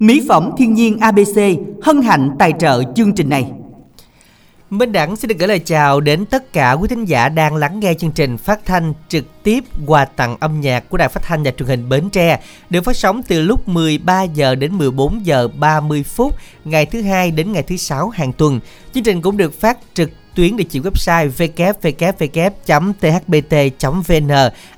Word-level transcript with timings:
Mỹ 0.00 0.22
phẩm 0.28 0.50
thiên 0.58 0.74
nhiên 0.74 0.98
ABC 0.98 1.38
hân 1.82 2.02
hạnh 2.02 2.30
tài 2.38 2.52
trợ 2.58 2.82
chương 2.96 3.14
trình 3.14 3.28
này. 3.28 3.50
Minh 4.70 4.92
Đẳng 4.92 5.16
xin 5.16 5.28
được 5.28 5.38
gửi 5.38 5.48
lời 5.48 5.58
chào 5.58 6.00
đến 6.00 6.26
tất 6.26 6.52
cả 6.52 6.72
quý 6.72 6.88
thính 6.88 7.04
giả 7.04 7.28
đang 7.28 7.56
lắng 7.56 7.80
nghe 7.80 7.94
chương 7.94 8.10
trình 8.10 8.38
phát 8.38 8.60
thanh 8.66 8.92
trực 9.08 9.42
tiếp 9.42 9.64
quà 9.86 10.04
tặng 10.04 10.36
âm 10.40 10.60
nhạc 10.60 10.88
của 10.88 10.96
Đài 10.96 11.08
Phát 11.08 11.22
thanh 11.22 11.42
và 11.42 11.50
Truyền 11.50 11.68
hình 11.68 11.88
Bến 11.88 12.10
Tre 12.10 12.40
được 12.70 12.84
phát 12.84 12.96
sóng 12.96 13.22
từ 13.22 13.40
lúc 13.40 13.68
13 13.68 14.22
giờ 14.22 14.54
đến 14.54 14.78
14 14.78 15.26
giờ 15.26 15.48
30 15.48 16.02
phút 16.02 16.36
ngày 16.64 16.86
thứ 16.86 17.02
hai 17.02 17.30
đến 17.30 17.52
ngày 17.52 17.62
thứ 17.62 17.76
sáu 17.76 18.08
hàng 18.08 18.32
tuần. 18.32 18.60
Chương 18.94 19.04
trình 19.04 19.22
cũng 19.22 19.36
được 19.36 19.60
phát 19.60 19.78
trực 19.94 20.10
tuyến 20.34 20.56
địa 20.56 20.64
chỉ 20.70 20.80
website 20.80 21.30
www.thbt.vn, 21.30 22.92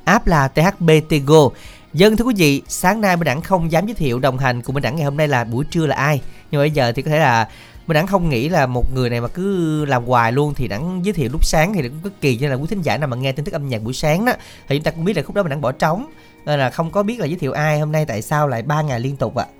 app 0.04 0.26
là 0.26 0.48
THBTGO. 0.48 1.50
Dân 1.94 2.16
thưa 2.16 2.24
quý 2.24 2.34
vị, 2.36 2.62
sáng 2.68 3.00
nay 3.00 3.16
Minh 3.16 3.24
Đẳng 3.24 3.42
không 3.42 3.72
dám 3.72 3.86
giới 3.86 3.94
thiệu 3.94 4.18
đồng 4.18 4.38
hành 4.38 4.62
cùng 4.62 4.74
Minh 4.74 4.82
Đẳng 4.82 4.96
ngày 4.96 5.04
hôm 5.04 5.16
nay 5.16 5.28
là 5.28 5.44
buổi 5.44 5.64
trưa 5.64 5.86
là 5.86 5.96
ai. 5.96 6.20
Nhưng 6.50 6.60
bây 6.60 6.70
giờ 6.70 6.92
thì 6.92 7.02
có 7.02 7.10
thể 7.10 7.18
là 7.18 7.48
mình 7.86 7.94
đẳng 7.94 8.06
không 8.06 8.28
nghĩ 8.28 8.48
là 8.48 8.66
một 8.66 8.94
người 8.94 9.10
này 9.10 9.20
mà 9.20 9.28
cứ 9.28 9.84
làm 9.84 10.04
hoài 10.04 10.32
luôn 10.32 10.54
thì 10.54 10.68
đẳng 10.68 11.00
giới 11.04 11.12
thiệu 11.12 11.28
lúc 11.32 11.44
sáng 11.44 11.74
thì 11.74 11.82
cũng 11.82 12.00
cực 12.02 12.20
kỳ 12.20 12.36
cho 12.36 12.48
là 12.48 12.54
quý 12.54 12.66
thính 12.70 12.82
giả 12.82 12.96
nào 12.96 13.08
mà 13.08 13.16
nghe 13.16 13.32
tin 13.32 13.44
tức 13.44 13.52
âm 13.52 13.68
nhạc 13.68 13.82
buổi 13.82 13.92
sáng 13.92 14.24
đó 14.24 14.32
thì 14.68 14.76
chúng 14.76 14.84
ta 14.84 14.90
cũng 14.90 15.04
biết 15.04 15.16
là 15.16 15.22
khúc 15.22 15.36
đó 15.36 15.42
mình 15.42 15.50
đẳng 15.50 15.60
bỏ 15.60 15.72
trống 15.72 16.06
nên 16.46 16.58
là 16.58 16.70
không 16.70 16.90
có 16.90 17.02
biết 17.02 17.20
là 17.20 17.26
giới 17.26 17.36
thiệu 17.36 17.52
ai 17.52 17.80
hôm 17.80 17.92
nay 17.92 18.04
tại 18.04 18.22
sao 18.22 18.48
lại 18.48 18.62
ba 18.62 18.82
ngày 18.82 19.00
liên 19.00 19.16
tục 19.16 19.36
ạ 19.36 19.44
à? 19.44 19.52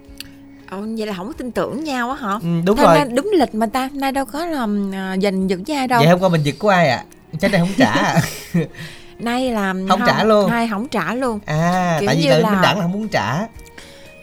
Ồ, 0.70 0.80
vậy 0.98 1.06
là 1.06 1.14
không 1.16 1.26
có 1.26 1.32
tin 1.32 1.50
tưởng 1.50 1.84
nhau 1.84 2.10
á 2.10 2.16
hả? 2.16 2.32
Ừ, 2.32 2.48
đúng 2.64 2.76
Thôi, 2.76 2.98
rồi. 2.98 3.04
Đúng 3.14 3.30
lịch 3.38 3.54
mà 3.54 3.66
ta, 3.66 3.90
nay 3.92 4.12
đâu 4.12 4.24
có 4.24 4.46
làm 4.46 4.88
uh, 4.90 5.22
giành 5.22 5.50
giật 5.50 5.60
với 5.66 5.76
ai 5.76 5.88
đâu. 5.88 6.00
Vậy 6.00 6.08
hôm 6.08 6.20
qua 6.20 6.28
mình 6.28 6.42
giật 6.42 6.54
của 6.58 6.68
ai 6.68 6.88
ạ? 6.88 7.04
À? 7.32 7.36
Chắc 7.40 7.50
này 7.52 7.60
không 7.60 7.72
trả 7.76 7.90
à? 7.90 8.22
Nay 9.18 9.50
là 9.52 9.74
không, 9.88 10.00
trả 10.06 10.24
luôn. 10.24 10.50
Nay 10.50 10.68
không 10.70 10.88
trả 10.88 11.14
luôn. 11.14 11.38
À, 11.46 11.96
Kiểu 12.00 12.06
tại 12.06 12.16
vì 12.16 12.28
là 12.28 12.50
Minh 12.50 12.62
Đẳng 12.62 12.76
là 12.76 12.82
không 12.82 12.92
muốn 12.92 13.08
trả. 13.08 13.46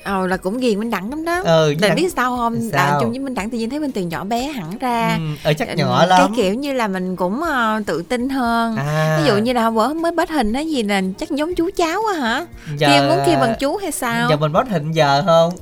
Ờ 0.03 0.27
là 0.27 0.38
cũng 0.38 0.57
ghiền 0.57 0.79
Minh 0.79 0.89
Đẳng 0.89 1.09
lắm 1.09 1.25
đó. 1.25 1.41
Ừ, 1.45 1.73
Tại 1.81 1.89
Đẳng- 1.89 1.95
biết 1.95 2.13
sao 2.15 2.38
không? 2.38 2.55
Sao? 2.62 2.70
Tại 2.73 2.91
chung 2.99 3.09
với 3.09 3.20
Minh 3.20 3.34
Đẳng 3.35 3.49
tự 3.49 3.57
nhiên 3.57 3.70
thấy 3.70 3.79
Minh 3.79 3.91
Tuyền 3.91 4.09
nhỏ 4.09 4.23
bé 4.23 4.41
hẳn 4.48 4.77
ra. 4.77 5.17
Ừ, 5.17 5.23
ở 5.49 5.54
chắc 5.54 5.77
nhỏ 5.77 6.05
lắm. 6.05 6.20
Cái 6.20 6.27
kiểu 6.35 6.54
như 6.54 6.73
là 6.73 6.87
mình 6.87 7.15
cũng 7.15 7.43
ờ, 7.43 7.82
tự 7.85 8.01
tin 8.10 8.29
hơn. 8.29 8.76
À, 8.76 9.17
Ví 9.21 9.27
dụ 9.27 9.37
như 9.37 9.54
là 9.54 9.63
hôm 9.63 9.76
bữa 9.76 9.93
mới 9.93 10.12
bết 10.12 10.29
hình 10.29 10.54
đó 10.54 10.60
gì 10.60 10.84
là 10.84 11.01
chắc 11.17 11.29
giống 11.32 11.55
chú 11.55 11.70
cháu 11.77 12.01
á 12.13 12.20
hả? 12.20 12.45
giờ, 12.77 12.87
Kia 12.87 13.07
muốn 13.10 13.20
kêu 13.26 13.35
bằng 13.40 13.54
chú 13.60 13.77
hay 13.77 13.91
sao? 13.91 14.29
Giờ 14.29 14.37
mình 14.37 14.54
post 14.54 14.67
hình 14.70 14.91
giờ 14.91 15.23
không? 15.26 15.54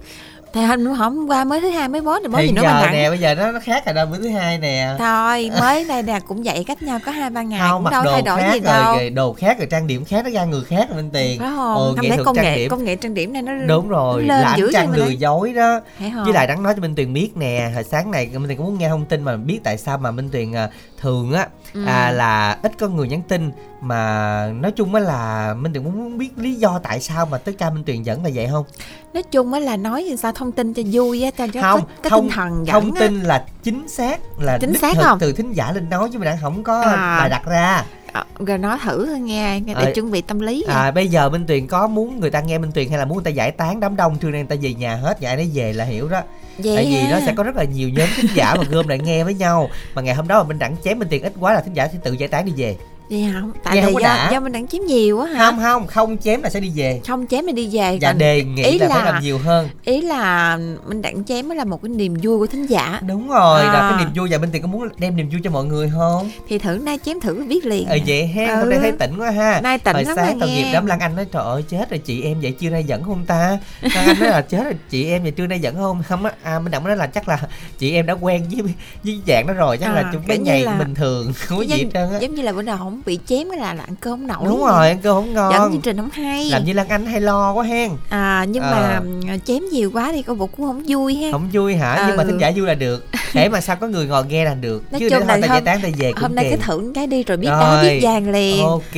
Thì 0.58 0.64
hôm 0.64 0.86
hôm 0.86 1.28
qua 1.28 1.44
mới 1.44 1.62
thứ 1.62 1.70
hai 1.70 1.88
mới 1.88 2.02
bớt 2.02 2.20
thì 2.22 2.28
bớt 2.28 2.40
Thì 2.40 2.48
gì 2.48 2.54
nữa 2.54 2.62
giờ 2.62 2.82
Minh 2.82 2.92
nè, 2.92 3.10
bây 3.10 3.20
giờ 3.20 3.36
nó 3.36 3.52
nó 3.52 3.60
khác 3.60 3.86
rồi 3.86 3.94
đó, 3.96 4.06
bữa 4.06 4.18
thứ 4.18 4.30
hai 4.30 4.58
nè. 4.58 4.96
Thôi 5.00 5.52
mới 5.60 5.86
đây 5.86 6.04
nè 6.04 6.20
cũng 6.28 6.44
vậy 6.44 6.64
cách 6.68 6.84
nhau 6.84 7.00
có 7.06 7.12
hai 7.12 7.30
ba 7.30 7.42
ngày 7.42 7.60
không 7.60 7.84
cũng 7.84 7.92
đâu 7.92 8.04
thay 8.12 8.22
đổi 8.22 8.42
gì 8.42 8.60
rồi, 8.60 8.60
đâu. 8.60 8.96
rồi 8.96 9.10
đồ 9.10 9.34
khác 9.34 9.58
rồi 9.58 9.68
trang 9.72 9.88
điểm 9.88 10.06
khác 10.06 10.26
nó 10.26 10.32
ra 10.32 10.46
người 10.46 10.64
khác 10.64 10.90
rồi 10.90 10.96
bên 10.98 11.10
tiền 11.10 11.40
Phải 11.40 11.50
không? 11.56 11.76
Ừ, 11.76 11.94
thấy 11.98 12.10
thuật 12.10 12.26
công 12.26 12.36
trang 12.36 12.46
nghệ 12.46 12.56
điểm. 12.56 12.70
công 12.70 12.84
nghệ 12.84 12.96
trang 12.96 13.14
điểm 13.14 13.34
này 13.34 13.42
nó 13.42 13.54
đúng 13.68 13.90
rồi 13.90 14.24
lên 14.24 14.42
là 14.42 14.56
dữ 14.58 14.72
mà 14.74 14.96
lừa 14.96 15.10
dối 15.10 15.54
đó 15.54 15.80
không? 16.00 16.24
với 16.24 16.34
lại 16.34 16.48
đáng 16.48 16.64
nói 16.64 16.74
cho 16.76 16.82
minh 16.82 16.96
tuyền 16.96 17.14
biết 17.14 17.38
nè 17.38 17.72
hồi 17.74 17.84
sáng 17.84 18.12
này 18.12 18.30
minh 18.34 18.48
tuyền 18.48 18.58
cũng 18.58 18.66
muốn 18.66 18.78
nghe 18.78 18.90
thông 18.90 19.06
tin 19.06 19.24
mà 19.24 19.36
biết 19.36 19.60
tại 19.64 19.78
sao 19.78 19.98
mà 19.98 20.12
minh 20.12 20.30
tuyền 20.30 20.56
à, 20.56 20.70
thường 21.02 21.34
á 21.34 21.48
Ừ. 21.78 21.84
à, 21.86 22.12
là 22.12 22.58
ít 22.64 22.72
có 22.80 22.88
người 22.88 23.08
nhắn 23.08 23.22
tin 23.28 23.52
mà 23.82 24.52
nói 24.62 24.72
chung 24.72 24.96
á 24.96 25.02
là 25.02 25.54
minh 25.54 25.74
tuyền 25.74 25.84
muốn 25.84 26.18
biết 26.18 26.30
lý 26.38 26.56
do 26.56 26.80
tại 26.84 27.00
sao 27.02 27.26
mà 27.26 27.38
tới 27.38 27.54
ca 27.54 27.70
minh 27.70 27.84
tuyền 27.84 28.04
dẫn 28.04 28.24
là 28.24 28.30
vậy 28.34 28.48
không 28.52 28.66
nói 29.14 29.24
chung 29.24 29.54
á 29.54 29.60
là 29.60 29.78
nói 29.78 30.04
làm 30.04 30.18
sao 30.18 30.32
thông 30.32 30.52
tin 30.52 30.74
cho 30.74 30.84
vui 30.92 31.24
á 31.24 31.32
cho 31.38 31.48
cho 31.54 31.62
không 31.62 31.82
có, 31.82 31.88
có 32.04 32.10
thông 32.10 32.22
tinh 32.28 32.32
thần 32.36 32.68
dẫn 32.68 32.74
thông 32.74 32.94
á. 32.94 33.00
tin 33.00 33.22
là 33.22 33.46
chính 33.64 33.88
xác 33.88 34.20
là 34.40 34.58
Chính 34.62 34.74
xác 34.78 34.98
không? 34.98 35.20
từ 35.20 35.32
thính 35.32 35.54
giả 35.54 35.72
lên 35.72 35.90
nói 35.90 36.10
chứ 36.14 36.20
mình 36.20 36.26
đang 36.26 36.38
không 36.42 36.64
có 36.64 36.82
À. 36.82 37.18
bài 37.20 37.30
đặt 37.30 37.46
ra 37.46 37.84
Ờ, 38.18 38.46
rồi 38.46 38.58
nói 38.58 38.78
thử 38.84 39.06
thôi 39.06 39.20
nghe 39.20 39.60
nghe 39.66 39.74
để 39.74 39.86
Ờ, 39.86 39.92
chuẩn 39.96 40.12
bị 40.12 40.22
tâm 40.22 40.40
lý. 40.40 40.66
À, 40.68 40.92
bây 40.92 41.08
giờ 41.08 41.30
Minh 41.30 41.46
Tuyền 41.48 41.68
có 41.68 41.88
muốn 41.88 42.20
người 42.20 42.30
ta 42.30 42.42
nghe 42.42 42.58
Minh 42.58 42.72
Tuyền 42.72 42.90
hay 42.90 42.98
là 43.00 43.06
muốn 43.06 43.18
người 43.18 43.24
ta 43.24 43.30
giải 43.32 43.52
tán 43.52 43.80
đám 43.80 43.96
đông 43.96 44.18
trưa 44.18 44.30
nay 44.30 44.42
người 44.42 44.58
ta 44.58 44.62
về 44.62 44.74
nhà 44.74 44.96
hết 44.96 45.22
ai 45.22 45.36
nấy 45.36 45.50
về 45.54 45.74
là 45.74 45.84
hiểu 45.86 46.10
đó 46.10 46.22
vậy 46.58 46.76
tại 46.76 46.86
vì 46.86 46.98
ha. 47.00 47.12
nó 47.12 47.26
sẽ 47.26 47.34
có 47.38 47.44
rất 47.44 47.56
là 47.56 47.64
nhiều 47.64 47.90
nhóm 47.90 48.08
thính 48.16 48.30
giả 48.36 48.56
mà 48.56 48.64
gom 48.70 48.88
lại 48.88 49.00
nghe 49.00 49.24
với 49.24 49.34
nhau 49.34 49.70
mà 49.96 50.02
ngày 50.02 50.16
hôm 50.16 50.28
đó 50.28 50.44
mà 50.44 50.48
Minh 50.48 50.60
Đẳng 50.60 50.76
chém 50.84 51.00
Minh 51.00 51.08
Tuyền 51.12 51.22
ít 51.22 51.34
quá 51.40 51.54
là 51.54 51.62
thính 51.62 51.74
giả 51.74 51.88
sẽ 51.88 51.98
tự 52.04 52.14
giải 52.14 52.28
tán 52.28 52.46
đi 52.46 52.54
về 52.58 52.76
vậy 53.10 53.26
không 53.34 53.52
tại 53.64 53.76
là 53.82 53.90
có 53.94 54.00
do 54.00 54.08
đã. 54.08 54.30
do 54.32 54.40
mình 54.40 54.52
đang 54.52 54.68
chiếm 54.68 54.82
nhiều 54.84 55.20
á 55.22 55.28
hả? 55.34 55.46
Không 55.46 55.60
không. 55.62 55.88
Không 55.88 56.18
chém 56.18 56.42
là 56.42 56.50
sẽ 56.50 56.60
đi 56.60 56.72
về. 56.76 57.02
Không 57.08 57.28
chém 57.28 57.46
mình 57.46 57.56
đi 57.56 57.70
về 57.72 58.00
còn 58.02 58.18
đề 58.18 58.44
nghị 58.44 58.64
ý 58.64 58.80
là, 58.80 58.88
phải 58.90 59.00
là- 59.06 59.12
làm 59.12 59.24
nhiều 59.24 59.38
hơn. 59.38 59.70
ý 59.86 60.02
là 60.02 60.58
mình 60.88 61.02
đặng 61.02 61.24
chém 61.24 61.48
mới 61.48 61.58
là 61.58 61.64
một 61.64 61.82
cái 61.82 61.90
niềm 61.90 62.14
vui 62.24 62.38
của 62.38 62.48
thính 62.48 62.66
giả. 62.66 63.00
Đúng 63.08 63.30
rồi 63.30 63.64
là 63.64 63.72
À. 63.72 63.92
cái 63.92 64.00
niềm 64.06 64.14
vui. 64.16 64.30
Và 64.32 64.38
Minh 64.38 64.50
Tuyền 64.52 64.62
có 64.62 64.68
muốn 64.68 64.88
đem 64.98 65.16
niềm 65.16 65.30
vui 65.30 65.42
cho 65.44 65.50
mọi 65.52 65.66
người 65.66 65.92
không? 65.98 66.32
Thì 66.48 66.58
thử 66.58 66.78
nay 66.78 67.00
chém 67.06 67.20
thử 67.20 67.46
biết 67.50 67.66
liền. 67.66 67.88
Ờ 67.88 67.98
vậy 68.08 68.28
ha 68.28 68.46
Ừ. 68.46 68.56
hôm 68.60 68.70
nay 68.70 68.80
thấy 68.80 68.92
tỉnh 68.92 69.18
quá 69.20 69.32
ha. 69.32 69.62
Nay 69.62 69.78
tỉnh 69.80 69.96
hồi 69.96 70.04
lắm 70.04 70.16
sáng 70.16 70.40
tội 70.40 70.50
nghiệp 70.50 70.70
đám 70.74 70.86
Lan 70.86 71.00
Anh 71.00 71.16
nói 71.16 71.26
trời 71.32 71.44
ơi 71.44 71.64
chết 71.70 71.90
rồi 71.90 72.00
chị 72.00 72.22
em 72.22 72.42
vậy 72.42 72.52
trưa 72.60 72.70
nay 72.70 72.84
dẫn 72.84 73.04
không 73.04 73.26
ta? 73.26 73.58
Lan 73.82 74.06
Anh 74.08 74.20
nói 74.20 74.30
là 74.30 74.42
chết 74.42 74.64
rồi 74.64 74.76
chị 74.90 75.06
em 75.10 75.24
vậy 75.24 75.32
trưa 75.32 75.48
nay 75.48 75.60
dẫn 75.60 75.76
không? 75.76 76.04
Không 76.08 76.26
á 76.26 76.32
à, 76.44 76.60
Minh 76.60 76.72
Đẳng 76.72 76.84
nói 76.84 76.98
là 76.98 77.08
chắc 77.08 77.28
là 77.28 77.40
chị 77.78 77.94
em 77.94 78.06
đã 78.06 78.14
quen 78.14 78.44
với 78.52 78.74
với 79.04 79.20
dạng 79.28 79.48
đó 79.48 79.54
rồi 79.54 79.78
chắc 79.78 79.88
À, 79.88 79.94
là 79.94 80.10
chúng 80.14 80.22
như 80.28 80.36
ngày 80.40 80.62
là- 80.62 80.74
bình 80.80 80.96
thường 80.96 81.34
không 81.36 81.58
có 81.58 81.64
gì 81.64 81.76
hết 81.78 81.90
trơn 81.94 82.10
á. 82.12 82.20
giống 82.20 82.36
như 82.36 82.42
là 82.42 82.52
bữa 82.54 82.62
nào 82.62 82.78
không 82.78 82.97
bị 83.06 83.20
chém 83.28 83.50
cái 83.50 83.60
là 83.60 83.74
là 83.74 83.84
ăn 83.84 83.96
cơm 84.02 84.20
không 84.20 84.28
nổi 84.28 84.38
đúng 84.46 84.60
rồi 84.66 84.88
ăn 84.88 84.98
cơm 85.04 85.16
không 85.16 85.26
dẫn 85.34 85.50
ngon 85.52 85.72
chương 85.72 85.82
trình 85.82 85.98
không 85.98 86.10
hay 86.10 86.46
làm 86.46 86.66
như 86.66 86.74
Lan 86.74 86.88
Anh 86.90 87.06
hay 87.06 87.22
lo 87.22 87.54
quá 87.54 87.64
hen. 87.64 87.92
À 88.10 88.46
nhưng 88.50 88.64
Ờ. 88.64 88.72
mà 88.72 88.96
ừm, 88.98 89.40
chém 89.40 89.64
nhiều 89.72 89.92
quá 89.94 90.12
thì 90.12 90.22
cô 90.22 90.34
bộ 90.36 90.48
cũng 90.48 90.66
không 90.66 90.84
vui 90.88 91.16
ha. 91.16 91.32
Không 91.32 91.50
vui 91.54 91.76
hả? 91.76 92.06
Nhưng 92.08 92.18
mà 92.18 92.24
Ừ. 92.24 92.28
thính 92.30 92.38
giả 92.42 92.52
vui 92.56 92.68
là 92.68 92.74
được. 92.74 93.06
Để 93.34 93.50
mà 93.50 93.62
sao 93.62 93.76
có 93.76 93.88
người 93.88 94.06
ngồi 94.06 94.26
nghe 94.26 94.46
là 94.46 94.54
được. 94.54 94.84
Nói 94.92 95.00
chứ 95.00 95.10
chung 95.10 95.20
để 95.28 95.34
hôm- 95.34 95.42
giải 95.50 95.62
tán 95.62 95.82
ta 95.82 95.90
về 95.98 96.12
cũng 96.14 96.22
hôm 96.22 96.36
nay 96.36 96.48
cứ 96.52 96.58
thử 96.66 96.92
cái 96.96 97.08
đi 97.08 97.24
rồi 97.24 97.38
biết 97.38 97.48
Rồi. 97.48 97.60
đá 97.60 97.82
biết 97.82 98.00
vàng 98.02 98.30
liền. 98.30 98.64
Ok. 98.66 98.96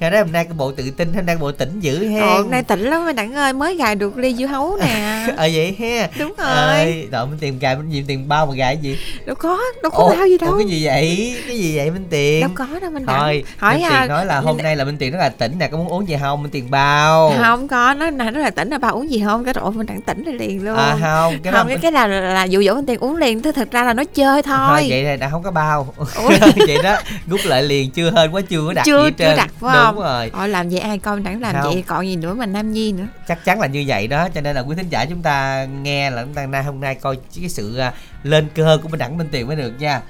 Ngày 0.00 0.10
đó 0.10 0.18
hôm 0.18 0.32
nay 0.32 0.44
cái 0.44 0.52
bộ 0.56 0.72
tự 0.72 0.90
tin 0.90 1.12
hôm 1.14 1.26
nay 1.26 1.36
bộ 1.36 1.52
tỉnh 1.52 1.80
dữ 1.80 2.08
hen? 2.08 2.22
Ồ, 2.22 2.36
hôm 2.36 2.50
nay 2.50 2.62
tỉnh 2.62 2.80
lắm. 2.80 3.04
Mấy 3.04 3.12
đặng 3.14 3.34
ơi 3.34 3.52
mới 3.52 3.76
gài 3.76 3.94
được 3.94 4.16
ly 4.16 4.34
dưa 4.34 4.46
hấu 4.46 4.76
nè. 4.80 5.26
Ờ 5.36 5.48
vậy 5.54 5.76
ha. 5.80 6.08
Đúng 6.18 6.32
rồi. 6.38 6.46
ơi 6.48 7.08
rồi 7.12 7.26
mình 7.26 7.38
tìm 7.38 7.58
gài 7.58 7.76
mình 7.76 7.90
tìm 7.92 8.04
tiền 8.08 8.28
bao 8.28 8.46
mà 8.46 8.54
gài 8.54 8.74
cái 8.74 8.82
gì? 8.82 8.98
Đâu 9.26 9.34
có 9.36 9.58
đâu 9.82 9.90
có 9.90 10.14
bao 10.16 10.26
gì 10.26 10.38
đâu 10.38 10.54
cái 10.58 10.66
gì 10.68 10.84
vậy? 10.86 11.36
Cái 11.48 11.58
gì 11.58 11.76
vậy 11.76 11.90
minh 11.90 12.06
tiền? 12.10 12.40
Đâu 12.40 12.50
có 12.54 12.66
đâu 12.80 12.90
minh 12.90 13.06
đặng 13.06 13.11
thôi 13.18 13.44
hỏi 13.58 13.74
minh 13.74 13.84
à, 13.84 14.00
tiền 14.00 14.08
nói 14.08 14.26
là 14.26 14.40
hôm 14.40 14.56
nay 14.56 14.76
là 14.76 14.84
minh 14.84 14.96
tiền 14.98 15.12
rất 15.12 15.18
là 15.18 15.28
tỉnh 15.28 15.58
nè 15.58 15.68
có 15.68 15.76
muốn 15.78 15.88
uống 15.88 16.08
gì 16.08 16.16
không? 16.20 16.42
Minh 16.42 16.50
tiền 16.50 16.70
bao. 16.70 17.34
Không 17.42 17.68
có 17.68 17.94
nó 17.94 18.10
này 18.10 18.30
nó 18.30 18.40
là 18.40 18.50
tỉnh 18.50 18.70
là 18.70 18.78
bà 18.78 18.88
uống 18.88 19.10
gì 19.10 19.22
không? 19.24 19.44
Cái 19.44 19.54
rồi 19.54 19.72
minh 19.72 19.86
đặng 19.86 20.00
tỉnh 20.00 20.24
rồi 20.24 20.34
liền 20.34 20.64
luôn. 20.64 20.76
À 20.76 20.96
không 21.02 21.38
cái 21.42 21.52
không 21.52 21.68
đó 21.68 21.68
cái 21.68 21.78
cái 21.82 21.92
là 21.92 22.06
là 22.06 22.44
dụ 22.44 22.62
dỗ 22.62 22.74
minh 22.74 22.86
tiền 22.86 23.00
uống 23.00 23.16
liền 23.16 23.42
thế 23.42 23.52
thực 23.52 23.70
ra 23.70 23.84
là 23.84 23.94
nó 23.94 24.04
chơi 24.14 24.42
thôi, 24.42 24.56
thôi. 24.68 24.86
vậy 24.88 25.02
là 25.04 25.16
đã 25.16 25.28
không 25.28 25.42
có 25.42 25.50
bao. 25.50 25.94
Vậy 26.66 26.78
đó 26.82 26.96
rút 27.26 27.40
lại 27.44 27.62
liền 27.62 27.90
chưa 27.90 28.10
hên 28.16 28.30
quá 28.30 28.40
chưa 28.48 28.60
có 28.66 28.72
đặt 28.72 28.82
Chưa- 28.84 29.04
gì 29.06 29.10
chưa 29.18 29.36
đặt, 29.36 29.50
phải 29.60 29.74
đúng 29.76 29.84
không? 29.84 30.00
rồi. 30.00 30.30
Ôi 30.34 30.48
làm 30.48 30.68
vậy 30.68 30.80
ai 30.80 30.98
coi 30.98 31.20
đặng 31.20 31.40
làm 31.40 31.54
Không. 31.62 31.72
vậy 31.72 31.84
còn 31.86 32.08
gì 32.08 32.16
nữa 32.16 32.34
mà 32.34 32.46
nam 32.46 32.72
nhi 32.72 32.92
nữa. 32.92 33.04
Chắc 33.28 33.44
chắn 33.44 33.60
là 33.60 33.66
như 33.66 33.84
vậy 33.86 34.06
đó 34.06 34.28
cho 34.34 34.40
nên 34.40 34.56
là 34.56 34.62
quý 34.62 34.76
thính 34.76 34.88
giả 34.88 35.04
chúng 35.04 35.22
ta 35.22 35.66
nghe 35.82 36.10
là 36.10 36.22
chúng 36.22 36.34
ta 36.34 36.46
nay 36.46 36.62
hôm 36.62 36.80
nay 36.80 36.94
coi 36.94 37.16
cái 37.40 37.48
sự 37.48 37.76
à, 37.76 37.92
lên 38.22 38.48
cơ 38.54 38.78
của 38.82 38.88
bên 38.88 38.98
đẳng 38.98 39.18
minh 39.18 39.28
tiền 39.32 39.46
mới 39.46 39.56
được 39.56 39.72
nha 39.78 40.00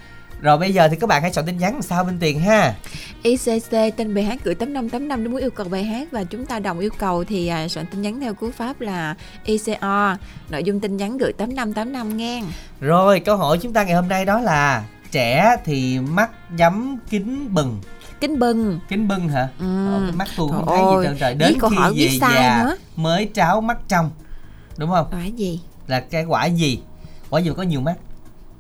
rồi 0.43 0.59
bây 0.59 0.75
giờ 0.75 0.89
thì 0.89 0.97
các 0.97 1.07
bạn 1.07 1.23
hãy 1.23 1.33
soạn 1.33 1.47
tin 1.47 1.59
nhắn 1.59 1.73
làm 1.73 1.83
sao 1.83 2.05
bên 2.05 2.19
tiền 2.19 2.41
ha. 2.41 2.75
ICC 3.23 3.71
tên 3.97 4.15
bài 4.15 4.25
hát 4.25 4.39
gửi 4.45 4.55
8585 4.55 5.23
nếu 5.23 5.33
muốn 5.33 5.41
yêu 5.41 5.51
cầu 5.51 5.69
bài 5.69 5.85
hát 5.85 6.09
và 6.11 6.25
chúng 6.25 6.47
ta 6.47 6.59
đồng 6.59 6.79
yêu 6.79 6.91
cầu 6.99 7.25
thì 7.25 7.49
à, 7.49 7.69
soạn 7.69 7.87
tin 7.87 8.03
nhắn 8.03 8.21
theo 8.21 8.35
cú 8.35 8.51
pháp 8.51 8.81
là 8.81 9.15
ICO 9.45 10.17
nội 10.51 10.65
dung 10.65 10.81
tin 10.81 10.97
nhắn 10.97 11.19
gửi 11.19 11.33
8585 11.33 12.17
nghe. 12.17 12.43
Rồi 12.81 13.21
câu 13.21 13.37
hỏi 13.37 13.59
chúng 13.63 13.73
ta 13.73 13.85
ngày 13.85 13.95
hôm 13.95 14.09
nay 14.09 14.25
đó 14.25 14.41
là 14.41 14.85
trẻ 15.11 15.57
thì 15.65 15.99
mắt 15.99 16.31
nhắm 16.57 16.99
kính 17.11 17.55
bừng. 17.55 17.81
Kính 18.21 18.39
bừng. 18.39 18.81
Kính 18.89 19.09
bưng 19.09 19.29
hả? 19.29 19.49
Ừ. 19.59 19.89
Ờ, 19.89 20.13
mắt 20.15 20.29
tu 20.37 20.49
không 20.49 20.67
thấy 20.67 20.79
gì 20.79 21.07
trơn 21.09 21.19
trời. 21.19 21.35
đến 21.35 21.59
câu 21.61 21.71
khi 21.71 21.77
hỏi 21.77 21.93
về 21.97 22.09
già 22.21 22.63
nữa. 22.65 22.77
mới 22.97 23.31
tráo 23.35 23.61
mắt 23.61 23.79
trong. 23.89 24.11
Đúng 24.79 24.91
không? 24.91 25.07
Cái 25.13 25.33
gì? 25.33 25.61
Là 25.87 26.01
cái 26.01 26.25
quả 26.25 26.47
gì? 26.47 26.83
Quả 27.31 27.41
gì 27.41 27.51
mà 27.51 27.57
có 27.57 27.63
nhiều 27.63 27.81
mắt? 27.81 27.95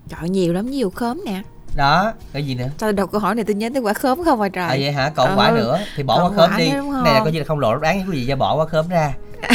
Trời 0.08 0.28
nhiều 0.28 0.52
lắm 0.52 0.70
nhiều 0.70 0.90
khóm 0.90 1.22
nè 1.26 1.42
đó 1.76 2.12
cái 2.32 2.46
gì 2.46 2.54
nữa? 2.54 2.68
Sao 2.78 2.92
đọc 2.92 3.10
câu 3.12 3.20
hỏi 3.20 3.34
này 3.34 3.44
tôi 3.44 3.54
nhớ 3.54 3.68
tới 3.74 3.82
quả 3.82 3.92
khóm 3.92 4.24
không 4.24 4.40
à 4.40 4.48
trời? 4.48 4.64
À 4.68 4.76
vậy 4.80 4.92
hả? 4.92 5.10
Còn 5.14 5.28
Ừ. 5.28 5.34
quả 5.36 5.50
nữa? 5.50 5.78
Thì 5.96 6.02
bỏ 6.02 6.28
quả 6.28 6.36
khóm 6.36 6.50
đi. 6.58 6.70
này 7.04 7.14
là 7.14 7.20
coi 7.20 7.32
như 7.32 7.38
là 7.38 7.44
không 7.44 7.58
lộ 7.58 7.74
đáp 7.74 7.82
án 7.82 7.98
quý 7.98 8.04
vị 8.18 8.26
ra 8.26 8.34
bỏ 8.36 8.56
quả 8.56 8.66
khóm 8.66 8.88
ra. 8.88 9.12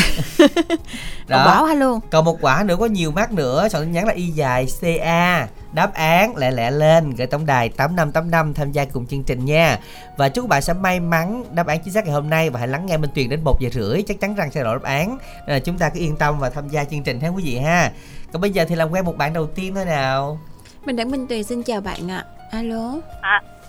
Còn 1.30 1.46
bỏ 1.46 1.64
hả 1.64 1.74
luôn? 1.74 2.00
Còn 2.12 2.26
một 2.26 2.38
quả 2.42 2.64
nữa 2.66 2.76
có 2.80 2.86
nhiều 2.86 3.12
mắt 3.12 3.32
nữa. 3.32 3.68
Soạn 3.72 3.84
tin 3.84 3.92
nhắn 3.92 4.08
là 4.08 4.14
y 4.14 4.28
dài 4.28 4.68
ca 4.82 5.48
đáp 5.74 5.94
án 5.94 6.36
lẹ 6.38 6.52
lẹ 6.52 6.72
lên. 6.72 7.16
Gửi 7.16 7.28
tổng 7.28 7.46
đài 7.46 7.70
8585 7.70 8.54
tham 8.54 8.72
gia 8.72 8.86
cùng 8.86 9.06
chương 9.06 9.24
trình 9.24 9.46
nha. 9.46 9.80
Và 10.18 10.30
chúc 10.30 10.46
các 10.46 10.50
bạn 10.50 10.62
sẽ 10.62 10.74
may 10.74 11.00
mắn 11.00 11.44
đáp 11.56 11.68
án 11.68 11.80
chính 11.84 11.94
xác 11.94 12.06
ngày 12.06 12.14
hôm 12.14 12.30
nay 12.30 12.50
và 12.50 12.60
hãy 12.60 12.68
lắng 12.68 12.86
nghe 12.86 12.98
Minh 12.98 13.10
Tuyền 13.16 13.30
đến 13.30 13.44
1 13.44 13.60
giờ 13.60 13.70
rưỡi. 13.74 14.02
Chắc 14.08 14.20
chắn 14.20 14.36
rằng 14.36 14.52
sẽ 14.52 14.64
lộ 14.64 14.74
đáp 14.74 14.84
án. 14.84 15.18
Nên 15.48 15.54
là 15.56 15.60
chúng 15.60 15.78
ta 15.78 15.90
cứ 15.90 16.00
yên 16.00 16.16
tâm 16.16 16.40
và 16.40 16.50
tham 16.50 16.70
gia 16.70 16.84
chương 16.84 17.04
trình 17.04 17.20
ha 17.20 17.28
quý 17.28 17.44
vị 17.44 17.58
ha. 17.58 17.92
Còn 18.34 18.42
bây 18.42 18.52
giờ 18.52 18.66
thì 18.70 18.76
làm 18.76 18.92
quen 18.92 19.06
một 19.06 19.18
bạn 19.18 19.34
đầu 19.34 19.48
tiên 19.48 19.76
thôi 19.76 19.86
nào 19.86 20.40
mình 20.88 20.96
đặng 20.96 21.12
minh 21.12 21.28
tuyền 21.28 21.44
xin 21.44 21.64
chào 21.64 21.82
bạn 21.82 22.12
ạ 22.12 22.26
alo 22.52 22.94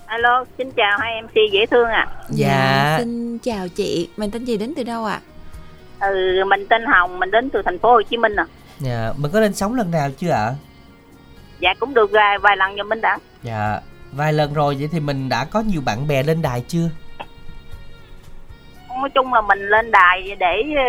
Alo, 0.06 0.44
xin 0.58 0.70
chào 0.72 0.98
hai 0.98 1.22
MC 1.22 1.34
dễ 1.52 1.66
thương 1.66 1.88
ạ. 1.88 2.06
Dạ. 2.28 2.94
xin 2.98 3.38
chào 3.38 3.68
chị 3.68 4.08
mình 4.16 4.30
tên 4.30 4.44
gì 4.44 4.56
đến 4.56 4.72
từ 4.76 4.82
đâu 4.82 5.04
ạ 5.04 5.20
Ừ, 6.00 6.44
mình 6.46 6.66
tên 6.70 6.84
Hồng, 6.86 7.18
mình 7.20 7.30
đến 7.30 7.50
từ 7.50 7.62
thành 7.64 7.78
phố 7.78 7.92
Hồ 7.92 8.02
Chí 8.02 8.16
Minh 8.16 8.36
à. 8.36 8.46
dạ 8.78 9.12
mình 9.16 9.30
có 9.32 9.40
lên 9.40 9.54
sóng 9.54 9.74
lần 9.74 9.90
nào 9.90 10.10
chưa 10.18 10.30
ạ 10.30 10.54
Dạ 11.60 11.74
cũng 11.80 11.94
được 11.94 12.10
vài, 12.12 12.38
vài 12.38 12.56
lần 12.56 12.76
rồi 12.76 12.84
mình 12.84 13.00
đã. 13.00 13.18
dạ 13.42 13.80
vài 14.12 14.32
lần 14.32 14.54
rồi 14.54 14.76
vậy 14.78 14.88
thì 14.92 15.00
mình 15.00 15.28
đã 15.28 15.44
có 15.44 15.60
nhiều 15.60 15.80
bạn 15.84 16.08
bè 16.08 16.22
lên 16.22 16.42
đài 16.42 16.64
chưa 16.68 16.88
nói 19.00 19.10
chung 19.10 19.34
là 19.34 19.40
mình 19.40 19.58
lên 19.68 19.90
đài 19.90 20.22
để 20.38 20.62
ờ, 20.76 20.82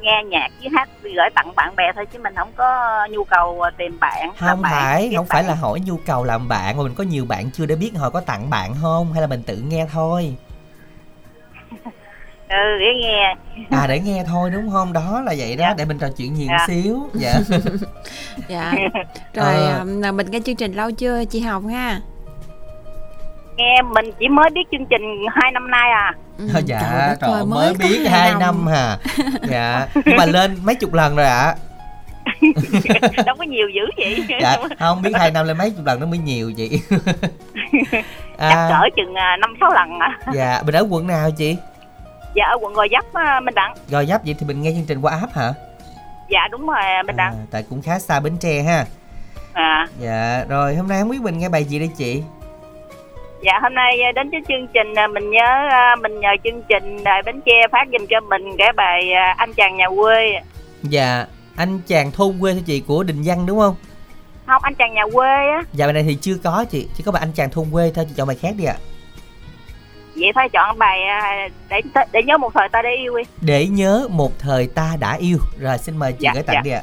nghe 0.00 0.22
nhạc 0.30 0.48
với 0.60 0.68
hát 0.76 0.88
gửi 1.02 1.30
tặng 1.34 1.52
bạn 1.56 1.76
bè 1.76 1.84
thôi 1.94 2.06
chứ 2.12 2.18
mình 2.22 2.34
không 2.36 2.52
có 2.56 2.98
nhu 3.10 3.24
cầu 3.24 3.62
tìm 3.78 3.98
bạn 4.00 4.30
không 4.38 4.62
bạn, 4.62 4.72
phải 4.72 5.12
không 5.16 5.26
phải 5.26 5.42
bạn. 5.42 5.48
là 5.48 5.54
hỏi 5.54 5.80
nhu 5.80 5.96
cầu 6.06 6.24
làm 6.24 6.48
bạn 6.48 6.76
mà 6.76 6.82
mình 6.82 6.94
có 6.94 7.04
nhiều 7.04 7.24
bạn 7.28 7.50
chưa 7.50 7.66
để 7.66 7.76
biết 7.76 7.90
họ 7.96 8.10
có 8.10 8.20
tặng 8.20 8.50
bạn 8.50 8.74
không 8.82 9.12
hay 9.12 9.20
là 9.20 9.26
mình 9.26 9.42
tự 9.46 9.56
nghe 9.56 9.86
thôi 9.92 10.34
ừ 12.48 12.78
để 12.80 12.86
nghe 13.02 13.34
à 13.70 13.86
để 13.86 14.00
nghe 14.00 14.24
thôi 14.26 14.50
đúng 14.50 14.70
không 14.70 14.92
đó 14.92 15.22
là 15.24 15.34
vậy 15.38 15.56
đó 15.56 15.64
Dạ. 15.68 15.74
để 15.78 15.84
mình 15.84 15.98
trò 15.98 16.06
chuyện 16.16 16.34
nhiều 16.34 16.48
Dạ. 16.50 16.64
xíu 16.68 17.08
dạ 17.14 17.34
dạ 18.48 18.72
rồi 19.34 19.54
Ờ. 19.54 19.84
à, 20.02 20.12
mình 20.12 20.26
nghe 20.30 20.40
chương 20.44 20.56
trình 20.56 20.72
lâu 20.72 20.90
chưa 20.90 21.24
chị 21.24 21.40
hồng 21.40 21.68
ha 21.68 22.00
nghe 23.56 23.82
mình 23.82 24.10
chỉ 24.20 24.28
mới 24.28 24.50
biết 24.50 24.62
chương 24.72 24.86
trình 24.86 25.02
hai 25.34 25.52
năm 25.52 25.70
nay 25.70 25.90
à. 25.90 26.12
Ừ, 26.38 26.48
Thôi 26.52 26.62
dạ 26.66 26.78
trời 27.20 27.30
ơi, 27.30 27.40
ơi, 27.40 27.44
mới 27.46 27.74
có 27.74 27.88
biết 27.88 28.08
hai 28.10 28.34
năm. 28.34 28.66
hả 28.66 28.98
dạ 29.48 29.86
nhưng 30.04 30.16
mà 30.16 30.24
lên 30.26 30.58
mấy 30.62 30.74
chục 30.74 30.92
lần 30.92 31.16
rồi 31.16 31.26
ạ. 31.26 31.54
Đâu 33.26 33.36
có 33.38 33.44
nhiều 33.44 33.68
dữ 33.68 33.82
vậy. 33.96 34.24
Dạ 34.40 34.56
không 34.78 35.02
biết 35.02 35.10
hai 35.14 35.30
năm 35.30 35.46
lên 35.46 35.58
mấy 35.58 35.70
chục 35.70 35.86
lần 35.86 36.00
nó 36.00 36.06
mới 36.06 36.18
nhiều 36.18 36.52
chị. 36.56 36.80
Chắc 38.38 38.54
à, 38.56 38.68
cỡ 38.70 38.88
chừng 38.96 39.14
à, 39.14 39.36
năm 39.40 39.54
sáu 39.60 39.70
lần 39.70 39.98
à. 39.98 40.18
Dạ 40.34 40.62
mình 40.66 40.74
ở 40.74 40.86
quận 40.90 41.06
nào 41.06 41.30
chị? 41.30 41.56
Dạ 42.34 42.44
ở 42.44 42.56
quận 42.60 42.72
gò 42.72 42.86
vấp 42.90 43.04
à, 43.12 43.40
minh 43.40 43.54
đặng 43.54 43.74
gò 43.90 44.04
dấp 44.04 44.20
vậy 44.24 44.34
thì 44.38 44.46
mình 44.46 44.62
nghe 44.62 44.70
chương 44.72 44.84
trình 44.88 45.00
qua 45.00 45.18
app 45.20 45.34
hả? 45.36 45.52
Dạ 46.28 46.40
đúng 46.50 46.66
rồi 46.66 47.02
minh 47.06 47.16
đặng 47.16 47.32
à, 47.32 47.46
tại 47.50 47.64
cũng 47.70 47.82
khá 47.82 47.98
xa 47.98 48.20
bến 48.20 48.36
tre 48.40 48.62
ha. 48.62 48.84
À. 49.52 49.86
Dạ 50.00 50.44
rồi 50.48 50.74
hôm 50.76 50.88
nay 50.88 51.00
không 51.00 51.08
biết 51.10 51.20
mình 51.22 51.38
nghe 51.38 51.48
bài 51.48 51.64
gì 51.64 51.78
đây 51.78 51.90
chị 51.96 52.22
dạ 53.42 53.58
hôm 53.62 53.74
nay 53.74 54.00
à, 54.02 54.12
đến 54.12 54.30
với 54.30 54.40
chương 54.48 54.66
trình 54.74 54.94
à, 54.94 55.06
mình 55.06 55.30
nhớ 55.30 55.68
à, 55.70 55.96
mình 56.02 56.20
nhờ 56.20 56.28
chương 56.44 56.62
trình 56.68 57.04
đài 57.04 57.22
bến 57.22 57.40
tre 57.46 57.52
phát 57.72 57.88
giùm 57.92 58.06
cho 58.06 58.20
mình 58.20 58.56
cái 58.58 58.72
bài 58.72 59.12
à, 59.12 59.34
anh 59.38 59.52
chàng 59.54 59.76
nhà 59.76 59.88
quê. 59.96 60.40
Dạ 60.82 61.26
anh 61.56 61.80
chàng 61.86 62.10
thôn 62.12 62.36
quê 62.40 62.52
thôi 62.52 62.62
chị 62.66 62.82
của 62.86 63.02
đình 63.02 63.22
văn 63.24 63.46
đúng 63.46 63.58
không? 63.58 63.74
Không 64.46 64.62
anh 64.62 64.74
chàng 64.74 64.94
nhà 64.94 65.04
quê 65.12 65.28
á. 65.28 65.62
Dạ 65.72 65.86
bài 65.86 65.92
này 65.92 66.02
thì 66.02 66.18
chưa 66.20 66.36
có 66.44 66.64
chị 66.70 66.88
chỉ 66.94 67.02
có 67.06 67.12
bài 67.12 67.20
anh 67.20 67.32
chàng 67.34 67.50
thôn 67.50 67.64
quê 67.72 67.92
thôi 67.94 68.04
chị 68.08 68.14
chọn 68.16 68.28
bài 68.28 68.36
khác 68.42 68.54
đi 68.58 68.64
ạ. 68.64 68.76
Vậy 70.14 70.32
thôi 70.34 70.48
chọn 70.52 70.78
bài 70.78 71.02
à, 71.02 71.48
để 71.68 71.80
để 72.12 72.22
nhớ 72.22 72.38
một 72.38 72.54
thời 72.54 72.68
ta 72.68 72.82
để 72.82 72.90
yêu 72.90 73.16
đi. 73.16 73.22
Để 73.40 73.66
nhớ 73.66 74.08
một 74.10 74.32
thời 74.38 74.66
ta 74.74 74.96
đã 75.00 75.16
yêu. 75.20 75.38
Rồi 75.60 75.78
xin 75.78 75.96
mời 75.96 76.12
chị 76.12 76.18
Dạ, 76.20 76.30
gửi 76.34 76.42
tặng 76.42 76.54
dạ. 76.54 76.60
đi 76.64 76.70
ạ. 76.70 76.82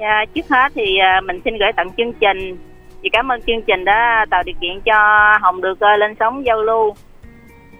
À, 0.00 0.24
trước 0.34 0.48
hết 0.48 0.72
thì 0.74 0.98
à, 0.98 1.20
mình 1.20 1.40
xin 1.44 1.58
gửi 1.58 1.72
tặng 1.76 1.90
chương 1.96 2.12
trình 2.12 2.58
thì 3.02 3.08
cảm 3.12 3.32
ơn 3.32 3.42
chương 3.42 3.62
trình 3.66 3.84
đã 3.84 4.26
tạo 4.30 4.42
điều 4.42 4.54
kiện 4.60 4.80
cho 4.80 4.94
Hồng 5.40 5.60
được 5.60 5.80
à, 5.80 5.96
lên 5.96 6.14
sóng 6.20 6.46
giao 6.46 6.62
lưu. 6.62 6.94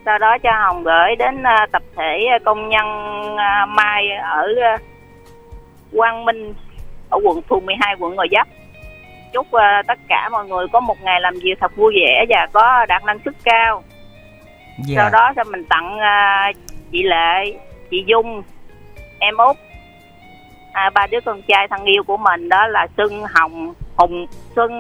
Sau 0.05 0.19
đó 0.19 0.39
cho 0.43 0.51
Hồng 0.53 0.83
gửi 0.83 1.17
đến 1.19 1.43
à, 1.43 1.67
tập 1.73 1.83
thể 1.97 2.27
công 2.45 2.69
nhân 2.69 2.87
à, 3.37 3.67
Mai 3.67 4.09
ở 4.11 4.49
Quang 5.97 6.25
Minh 6.25 6.55
ở 7.11 7.19
quận 7.25 7.43
phường 7.43 7.67
12 7.67 7.97
quận 7.99 8.17
Gò 8.17 8.25
Vấp. 8.31 8.47
Chúc 9.33 9.47
tất 9.87 9.99
cả 10.09 10.29
mọi 10.33 10.47
người 10.47 10.67
có 10.73 10.81
một 10.81 10.97
ngày 11.03 11.21
làm 11.21 11.35
việc 11.43 11.55
thật 11.61 11.77
vui 11.77 11.95
vẻ 11.97 12.25
và 12.29 12.47
có 12.53 12.87
đạt 12.89 13.05
năng 13.05 13.19
suất 13.25 13.35
cao. 13.45 13.83
Dạ. 14.87 14.95
Sau 14.97 15.11
đó 15.11 15.33
cho 15.37 15.45
mình 15.45 15.65
tặng 15.65 15.99
chị 16.93 17.03
Lệ 17.03 17.59
chị 17.91 18.05
Dung 18.07 18.43
em 19.19 19.37
út 19.37 19.57
à, 20.73 20.91
ba 20.95 21.07
đứa 21.07 21.21
con 21.25 21.43
trai 21.43 21.69
thân 21.69 21.85
yêu 21.85 22.03
của 22.07 22.17
mình 22.17 22.49
đó 22.49 22.67
là 22.67 22.87
Xuân 22.97 23.23
Hồng 23.35 23.75
Hùng 24.01 24.27
Xuân 24.57 24.71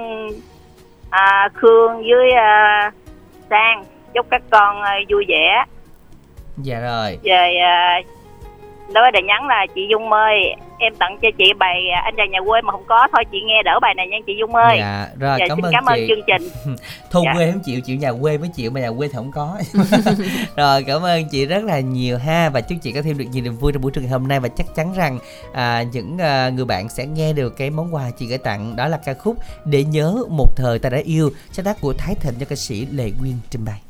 à, 1.10 1.48
Khương 1.54 1.96
với 1.96 2.30
à, 2.36 2.92
Sang. 3.50 3.84
Chúc 4.14 4.26
các 4.30 4.42
con 4.50 4.82
à, 4.82 4.94
vui 5.08 5.24
vẻ. 5.28 5.64
Dạ 6.56 6.80
rồi. 6.80 7.18
Về 7.22 7.56
à, 7.62 8.00
đối 8.94 9.04
với 9.04 9.10
đề 9.12 9.22
nhắn 9.22 9.46
là 9.46 9.66
chị 9.74 9.86
Dung 9.90 10.12
ơi 10.12 10.54
em 10.80 10.94
tặng 10.98 11.18
cho 11.22 11.28
chị 11.38 11.44
bài 11.58 11.76
à, 11.94 12.00
anh 12.04 12.14
chàng 12.16 12.30
nhà 12.30 12.38
quê 12.46 12.60
mà 12.60 12.72
không 12.72 12.84
có. 12.88 13.08
Thôi 13.12 13.24
chị 13.32 13.38
nghe 13.46 13.62
đỡ 13.64 13.78
bài 13.82 13.94
này 13.94 14.06
nha 14.06 14.16
chị 14.26 14.32
Dung 14.40 14.54
ơi. 14.54 14.76
Dạ 14.78 15.08
rồi 15.18 15.36
Dạ, 15.40 15.46
cảm 15.48 15.56
xin 15.58 15.64
ơn 15.64 15.72
cảm 15.72 15.84
ơn 15.84 15.96
chị. 15.98 16.06
chương 16.08 16.24
trình. 16.26 16.48
Thôn 17.10 17.24
Dạ. 17.24 17.32
quê 17.34 17.50
không 17.52 17.60
chịu 17.64 17.80
chịu 17.80 17.96
nhà 17.96 18.12
quê 18.20 18.38
mới 18.38 18.48
chịu 18.48 18.70
mà 18.70 18.80
nhà 18.80 18.90
quê 18.98 19.08
thì 19.08 19.14
không 19.14 19.30
có. 19.32 19.58
Rồi 20.56 20.84
cảm 20.86 21.02
ơn 21.04 21.24
chị 21.30 21.46
rất 21.46 21.64
là 21.64 21.80
nhiều 21.80 22.18
ha. 22.18 22.48
Và 22.50 22.60
chúc 22.60 22.78
chị 22.82 22.92
có 22.92 23.02
thêm 23.02 23.18
được 23.18 23.24
nhiều 23.32 23.44
niềm 23.44 23.56
vui 23.56 23.72
trong 23.72 23.82
buổi 23.82 23.92
trường 23.92 24.04
ngày 24.04 24.12
hôm 24.12 24.28
nay. 24.28 24.40
Và 24.40 24.48
chắc 24.48 24.66
chắn 24.74 24.92
rằng 24.94 25.18
à, 25.52 25.82
những 25.92 26.18
à, 26.18 26.48
người 26.48 26.64
bạn 26.64 26.88
sẽ 26.88 27.06
nghe 27.06 27.32
được 27.32 27.56
cái 27.56 27.70
món 27.70 27.94
quà 27.94 28.10
chị 28.18 28.26
gửi 28.26 28.38
tặng. 28.38 28.76
Đó 28.76 28.88
là 28.88 28.96
ca 29.04 29.14
khúc 29.14 29.36
để 29.64 29.84
nhớ 29.84 30.16
một 30.30 30.56
thời 30.56 30.78
ta 30.78 30.88
đã 30.90 30.98
yêu 31.04 31.30
sáng 31.52 31.64
tác 31.64 31.80
của 31.80 31.92
Thái 31.98 32.14
Thịnh 32.14 32.34
cho 32.40 32.46
ca 32.48 32.56
sĩ 32.56 32.86
Lệ 32.92 33.10
Nguyên 33.20 33.34
trình 33.50 33.64
bày 33.64 33.80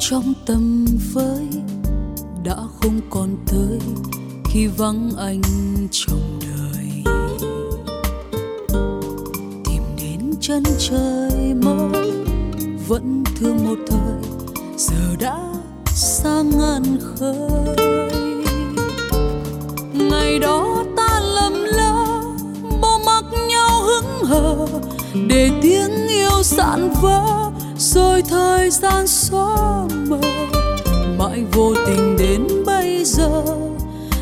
trong 0.00 0.32
tâm 0.46 0.86
với, 1.12 1.48
đã 2.44 2.56
không 2.80 3.00
còn 3.10 3.36
tới 3.46 3.78
khi 4.44 4.66
vắng 4.66 5.10
anh 5.18 5.42
trong 5.90 6.40
đời. 6.40 7.02
Tìm 9.64 9.82
đến 9.98 10.34
chân 10.40 10.62
trời 10.78 11.54
mới, 11.54 12.12
vẫn 12.88 13.24
thương 13.36 13.56
một 13.66 13.78
thời, 13.88 14.48
giờ 14.76 15.16
đã 15.18 15.38
xa 15.86 16.42
ngàn 16.42 16.98
khơi. 17.00 17.76
Ngày 19.94 20.38
đó 20.38 20.84
ta 20.96 21.20
lầm 21.20 21.52
lỡ, 21.64 22.06
bỏ 22.82 22.98
mặc 23.06 23.24
nhau 23.48 23.82
hững 23.82 24.24
hờ, 24.24 24.66
để 25.28 25.50
tiếng 25.62 26.08
yêu 26.08 26.42
sạn 26.42 26.92
vỡ 27.02 27.50
rồi 27.80 28.22
thời 28.22 28.70
gian 28.70 29.06
xóa 29.06 29.86
mờ, 30.08 30.20
mãi 31.18 31.44
vô 31.52 31.74
tình 31.86 32.16
đến 32.18 32.46
bây 32.66 33.04
giờ. 33.04 33.42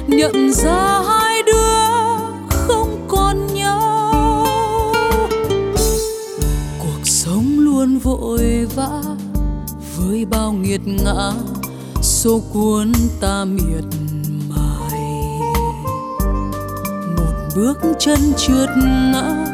Nhận 0.06 0.52
ra 0.52 1.02
hai 1.08 1.42
đứa 1.42 1.84
không 2.50 3.06
còn 3.08 3.46
nhau. 3.54 4.54
Cuộc 6.78 7.04
sống 7.04 7.58
luôn 7.58 7.98
vội 7.98 8.66
vã 8.74 9.02
với 9.96 10.24
bao 10.24 10.52
nghiệt 10.52 10.80
ngã, 10.84 11.32
số 12.02 12.40
cuốn 12.52 12.92
ta 13.20 13.44
miệt 13.44 13.84
mài. 14.48 15.00
Một 17.16 17.34
bước 17.56 17.78
chân 17.98 18.18
trượt 18.36 18.68
ngã 19.12 19.46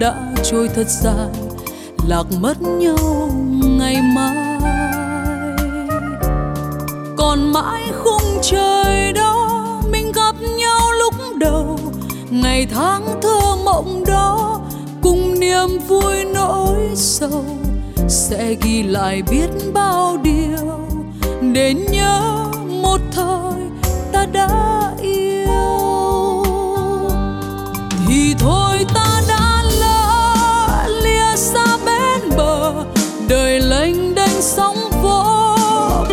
đã 0.00 0.34
trôi 0.50 0.68
thật 0.68 0.86
dài 0.88 1.47
lạc 2.08 2.26
mất 2.40 2.62
nhau 2.62 3.30
ngày 3.78 3.96
mai. 4.14 4.58
Còn 7.16 7.52
mãi 7.52 7.82
khung 8.04 8.38
trời 8.42 9.12
đó, 9.12 9.60
mình 9.92 10.12
gặp 10.14 10.34
nhau 10.58 10.92
lúc 10.98 11.14
đầu. 11.38 11.78
Ngày 12.30 12.66
tháng 12.74 13.20
thơ 13.22 13.56
mộng 13.64 14.04
đó, 14.06 14.60
cùng 15.02 15.40
niềm 15.40 15.68
vui 15.88 16.24
nỗi 16.34 16.76
sầu. 16.94 17.44
Sẽ 18.08 18.54
ghi 18.62 18.82
lại 18.82 19.22
biết 19.30 19.48
bao 19.72 20.16
điều, 20.22 20.80
để 21.52 21.74
nhớ 21.74 22.44
một 22.82 23.00
thời 23.12 23.62
ta 24.12 24.26
đã 24.32 24.48
yêu. 25.02 25.37
Sóng 34.40 34.76
vỗ, 35.02 35.56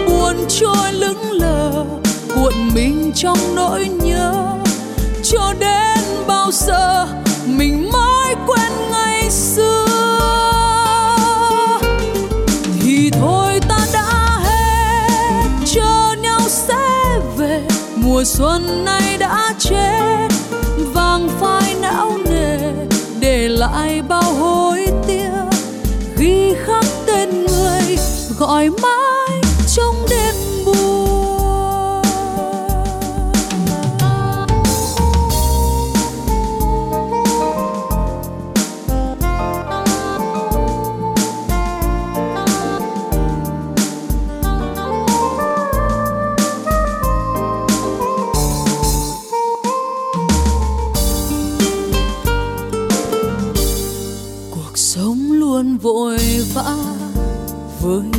buồn 0.07 0.35
trôi 0.49 0.93
lững 0.93 1.31
lờ, 1.31 1.85
cuộn 2.35 2.53
mình 2.73 3.11
trong 3.15 3.37
nỗi 3.55 3.87
nhớ. 3.87 4.33
Cho 5.23 5.53
đến 5.59 5.99
bao 6.27 6.51
giờ 6.51 7.07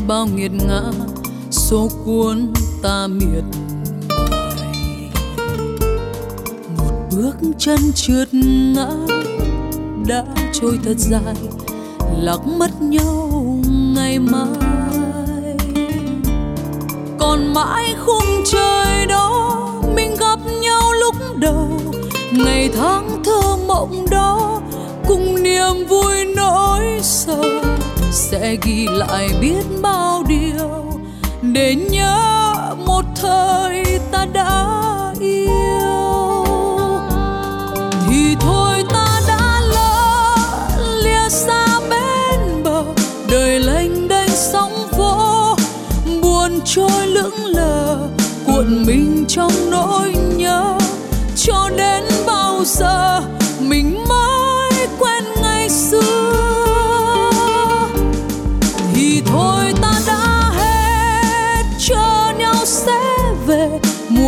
bao 0.08 0.26
nghiệt 0.26 0.50
ngã, 0.52 0.82
số 1.50 1.88
cuốn 2.04 2.52
ta 2.82 3.06
miệt 3.06 3.44
mài. 4.08 5.10
Một 6.76 6.92
bước 7.16 7.34
chân 7.58 7.78
trượt 7.94 8.28
ngã 8.74 8.88
đã 10.06 10.24
trôi 10.52 10.78
thật 10.84 10.94
dài, 10.96 11.34
lạc 12.18 12.46
mất 12.58 12.82
nhau 12.82 13.44
ngày 13.96 14.18
mai. 14.18 14.46
Còn 17.18 17.54
mãi 17.54 17.94
khung 18.06 18.44
trời 18.52 19.06
đó, 19.06 19.62
mình 19.96 20.16
gặp 20.20 20.38
nhau 20.62 20.92
lúc 20.92 21.14
đầu. 21.36 21.80
Ngày 22.32 22.70
tháng 22.76 23.22
thơ 23.24 23.56
mộng 23.66 24.06
đó, 24.10 24.60
cùng 25.08 25.42
niềm 25.42 25.86
vui 25.88 26.24
nỗi 26.36 26.82
sầu 27.02 27.44
sẽ 28.12 28.56
ghi 28.62 28.86
lại 28.90 29.28
biết 29.40 29.65
bao 29.82 30.24
điều 30.28 31.00
để 31.42 31.74
nhớ 31.74 32.16
một 32.86 33.04
thời 33.14 34.00
ta 34.12 34.26
đã 34.32 34.66
yêu. 35.20 36.46
Thì 38.08 38.36
thôi 38.40 38.84
ta 38.88 39.20
đã 39.28 39.60
lỡ 39.60 40.36
lìa 41.02 41.28
xa 41.28 41.80
bên 41.90 42.62
bờ, 42.64 42.84
đời 43.30 43.60
lênh 43.60 44.08
đênh 44.08 44.30
sóng 44.30 44.88
vỗ 44.98 45.56
buồn 46.22 46.60
trôi 46.64 47.06
lững 47.06 47.44
lờ, 47.44 48.08
cuộn 48.46 48.84
mình 48.86 49.24
trong 49.28 49.52
nỗi 49.70 50.14
nhớ. 50.36 50.78
Cho 51.36 51.70
đến 51.76 52.04
bao 52.26 52.64
giờ 52.64 53.15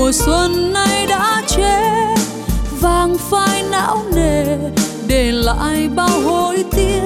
mùa 0.08 0.12
xuân 0.12 0.72
nay 0.72 1.06
đã 1.06 1.42
chết 1.46 2.14
vàng 2.80 3.18
phai 3.18 3.62
não 3.62 4.04
nề, 4.14 4.44
để 5.06 5.32
lại 5.32 5.88
bao 5.96 6.20
hối 6.20 6.64
tiếc. 6.70 7.02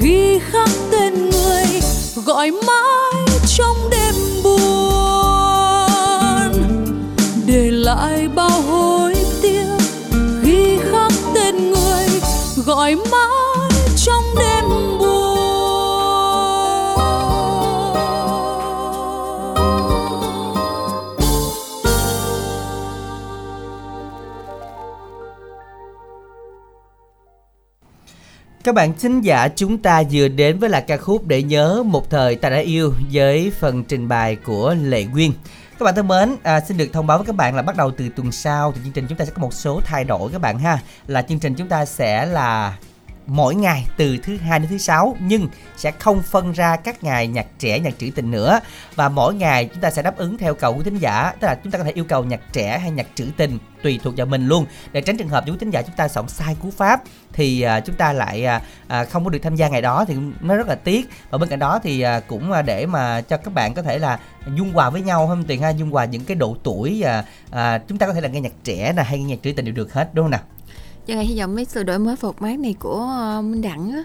Ghi 0.00 0.38
khắc 0.50 0.68
tên 0.90 1.30
người, 1.30 1.66
gọi 2.24 2.50
mãi 2.50 3.26
trong 3.56 3.76
đêm 3.90 4.14
buồn. 4.44 4.92
Để 7.46 7.70
lại 7.70 8.28
bao 8.34 8.62
hối 8.62 9.14
tiếc, 9.42 9.76
ghi 10.42 10.78
khắc 10.92 11.12
tên 11.34 11.70
người, 11.72 12.08
gọi 12.66 12.94
mãi 12.94 13.35
Các 28.66 28.74
bạn 28.74 28.92
thính 28.98 29.20
giả 29.20 29.48
chúng 29.48 29.78
ta 29.78 30.02
vừa 30.10 30.28
đến 30.28 30.58
với 30.58 30.70
là 30.70 30.80
ca 30.80 30.96
khúc 30.96 31.26
để 31.26 31.42
nhớ 31.42 31.82
một 31.86 32.10
thời 32.10 32.36
ta 32.36 32.50
đã 32.50 32.56
yêu 32.56 32.92
với 33.12 33.52
phần 33.58 33.84
trình 33.84 34.08
bày 34.08 34.36
của 34.36 34.74
Lệ 34.82 35.04
Nguyên. 35.04 35.32
Các 35.78 35.84
bạn 35.84 35.94
thân 35.94 36.08
mến, 36.08 36.36
à, 36.42 36.60
xin 36.60 36.76
được 36.76 36.88
thông 36.92 37.06
báo 37.06 37.18
với 37.18 37.26
các 37.26 37.36
bạn 37.36 37.54
là 37.54 37.62
bắt 37.62 37.76
đầu 37.76 37.90
từ 37.90 38.08
tuần 38.16 38.32
sau 38.32 38.72
thì 38.72 38.80
chương 38.84 38.92
trình 38.92 39.06
chúng 39.08 39.18
ta 39.18 39.24
sẽ 39.24 39.32
có 39.34 39.42
một 39.42 39.54
số 39.54 39.80
thay 39.84 40.04
đổi 40.04 40.32
các 40.32 40.40
bạn 40.40 40.58
ha. 40.58 40.78
Là 41.06 41.22
chương 41.22 41.38
trình 41.38 41.54
chúng 41.54 41.68
ta 41.68 41.84
sẽ 41.84 42.26
là 42.26 42.76
mỗi 43.26 43.54
ngày 43.54 43.86
từ 43.96 44.18
thứ 44.22 44.36
hai 44.36 44.58
đến 44.58 44.68
thứ 44.68 44.78
sáu 44.78 45.16
nhưng 45.20 45.48
sẽ 45.76 45.90
không 45.90 46.22
phân 46.22 46.52
ra 46.52 46.76
các 46.76 47.04
ngày 47.04 47.26
nhạc 47.26 47.46
trẻ 47.58 47.80
nhạc 47.80 47.98
trữ 47.98 48.10
tình 48.14 48.30
nữa. 48.30 48.60
Và 48.94 49.08
mỗi 49.08 49.34
ngày 49.34 49.64
chúng 49.64 49.80
ta 49.80 49.90
sẽ 49.90 50.02
đáp 50.02 50.16
ứng 50.16 50.38
theo 50.38 50.54
cầu 50.54 50.74
của 50.74 50.82
thính 50.82 50.98
giả 50.98 51.32
tức 51.40 51.46
là 51.46 51.54
chúng 51.54 51.70
ta 51.70 51.78
có 51.78 51.84
thể 51.84 51.92
yêu 51.94 52.04
cầu 52.04 52.24
nhạc 52.24 52.40
trẻ 52.52 52.78
hay 52.78 52.90
nhạc 52.90 53.06
trữ 53.14 53.26
tình 53.36 53.58
tùy 53.82 54.00
thuộc 54.02 54.14
vào 54.16 54.26
mình 54.26 54.46
luôn. 54.46 54.66
Để 54.92 55.00
tránh 55.00 55.16
trường 55.16 55.28
hợp 55.28 55.44
những 55.46 55.58
thính 55.58 55.70
giả 55.70 55.82
chúng 55.82 55.96
ta 55.96 56.08
soạn 56.08 56.28
sai 56.28 56.56
cú 56.62 56.70
pháp 56.70 57.02
thì 57.32 57.62
à, 57.62 57.80
chúng 57.80 57.96
ta 57.96 58.12
lại 58.12 58.44
à, 58.44 58.62
à, 58.88 59.04
không 59.04 59.24
có 59.24 59.30
được 59.30 59.38
tham 59.42 59.56
gia 59.56 59.68
ngày 59.68 59.82
đó 59.82 60.04
thì 60.08 60.14
nó 60.40 60.56
rất 60.56 60.68
là 60.68 60.74
tiếc. 60.74 61.08
Và 61.30 61.38
bên 61.38 61.48
cạnh 61.48 61.58
đó 61.58 61.80
thì 61.82 62.00
à, 62.00 62.20
cũng 62.20 62.52
à, 62.52 62.62
để 62.62 62.86
mà 62.86 63.20
cho 63.20 63.36
các 63.36 63.54
bạn 63.54 63.74
có 63.74 63.82
thể 63.82 63.98
là 63.98 64.18
dung 64.54 64.72
hòa 64.72 64.90
với 64.90 65.02
nhau 65.02 65.26
không 65.26 65.44
tiền 65.44 65.62
ha 65.62 65.70
dung 65.70 65.90
hòa 65.90 66.04
những 66.04 66.24
cái 66.24 66.34
độ 66.34 66.56
tuổi 66.62 67.02
à, 67.02 67.24
à, 67.50 67.78
chúng 67.78 67.98
ta 67.98 68.06
có 68.06 68.12
thể 68.12 68.20
là 68.20 68.28
nghe 68.28 68.40
nhạc 68.40 68.52
trẻ 68.64 68.92
nè 68.96 69.02
hay 69.02 69.18
nghe 69.18 69.24
nhạc 69.24 69.42
trữ 69.42 69.52
tình 69.52 69.64
đều 69.64 69.74
được 69.74 69.92
hết 69.92 70.14
đúng 70.14 70.24
không 70.24 70.30
nào? 70.30 70.40
Ngày 71.06 71.26
hy 71.26 71.38
vọng 71.40 71.54
mấy 71.54 71.64
sự 71.64 71.82
đổi 71.82 71.98
mới 71.98 72.16
phột 72.16 72.34
mát 72.42 72.58
này 72.58 72.74
của 72.78 73.00
ờ, 73.18 73.42
Minh 73.42 73.62
Đẳng 73.62 73.92
á 73.92 74.02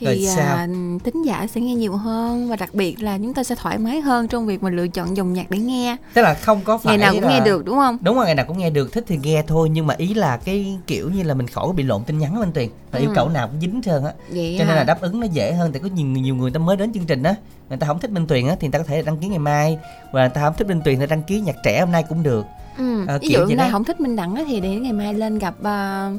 thì 0.00 0.26
à, 0.38 0.68
tính 1.04 1.22
giả 1.22 1.46
sẽ 1.54 1.60
nghe 1.60 1.74
nhiều 1.74 1.96
hơn 1.96 2.48
và 2.48 2.56
đặc 2.56 2.74
biệt 2.74 3.02
là 3.02 3.18
chúng 3.18 3.34
ta 3.34 3.44
sẽ 3.44 3.54
thoải 3.54 3.78
mái 3.78 4.00
hơn 4.00 4.28
trong 4.28 4.46
việc 4.46 4.62
mà 4.62 4.70
lựa 4.70 4.88
chọn 4.88 5.16
dòng 5.16 5.32
nhạc 5.32 5.50
để 5.50 5.58
nghe. 5.58 5.96
Tức 6.14 6.22
là 6.22 6.34
không 6.34 6.60
có 6.64 6.78
phải 6.78 6.90
ngày 6.98 6.98
nào 6.98 7.12
cũng 7.14 7.22
là... 7.22 7.28
nghe 7.28 7.40
được 7.44 7.64
đúng 7.64 7.76
không? 7.76 7.98
Đúng 8.00 8.16
rồi 8.16 8.24
ngày 8.26 8.34
nào 8.34 8.44
cũng 8.48 8.58
nghe 8.58 8.70
được 8.70 8.92
thích 8.92 9.04
thì 9.06 9.18
nghe 9.22 9.42
thôi 9.46 9.68
nhưng 9.68 9.86
mà 9.86 9.94
ý 9.98 10.14
là 10.14 10.36
cái 10.36 10.78
kiểu 10.86 11.10
như 11.10 11.22
là 11.22 11.34
mình 11.34 11.48
khỏi 11.48 11.72
bị 11.72 11.82
lộn 11.82 12.04
tin 12.04 12.18
nhắn 12.18 12.40
anh 12.40 12.52
tuyền 12.52 12.68
và 12.92 12.98
yêu 12.98 13.08
Ừ. 13.08 13.12
cầu 13.16 13.28
nào 13.28 13.48
cũng 13.48 13.60
dính 13.60 13.82
trơn 13.84 14.04
á. 14.04 14.12
Cho 14.28 14.34
nên 14.34 14.66
hả? 14.66 14.74
là 14.74 14.84
đáp 14.84 15.00
ứng 15.00 15.20
nó 15.20 15.26
dễ 15.32 15.52
hơn 15.52 15.72
tại 15.72 15.80
có 15.82 15.88
nhiều 15.94 16.06
nhiều 16.06 16.34
người 16.34 16.50
ta 16.50 16.58
mới 16.58 16.76
đến 16.76 16.92
chương 16.92 17.06
trình 17.06 17.22
á 17.22 17.34
người 17.68 17.78
ta 17.78 17.86
không 17.86 17.98
thích 17.98 18.10
minh 18.10 18.26
tuyền 18.26 18.46
á 18.48 18.56
thì 18.60 18.66
người 18.68 18.72
ta 18.72 18.78
có 18.78 18.84
thể 18.84 19.02
đăng 19.02 19.18
ký 19.18 19.28
ngày 19.28 19.38
mai 19.38 19.78
và 20.12 20.20
người 20.20 20.30
ta 20.34 20.40
không 20.40 20.54
thích 20.58 20.66
minh 20.68 20.80
tuyền 20.84 20.98
thì 21.00 21.06
đăng 21.06 21.22
ký 21.22 21.40
nhạc 21.40 21.56
trẻ 21.64 21.80
hôm 21.80 21.92
nay 21.92 22.04
cũng 22.08 22.22
được 22.22 22.46
ừ. 22.78 23.04
ờ, 23.08 23.18
ví 23.22 23.28
dụ 23.28 23.38
hôm 23.40 23.48
nay 23.48 23.56
đó. 23.56 23.72
không 23.72 23.84
thích 23.84 24.00
Minh 24.00 24.16
Đẳng 24.16 24.34
á 24.34 24.42
thì 24.46 24.60
để 24.60 24.68
ngày 24.68 24.92
mai 24.92 25.14
lên 25.14 25.38
gặp 25.38 25.54
ờ, 25.62 26.10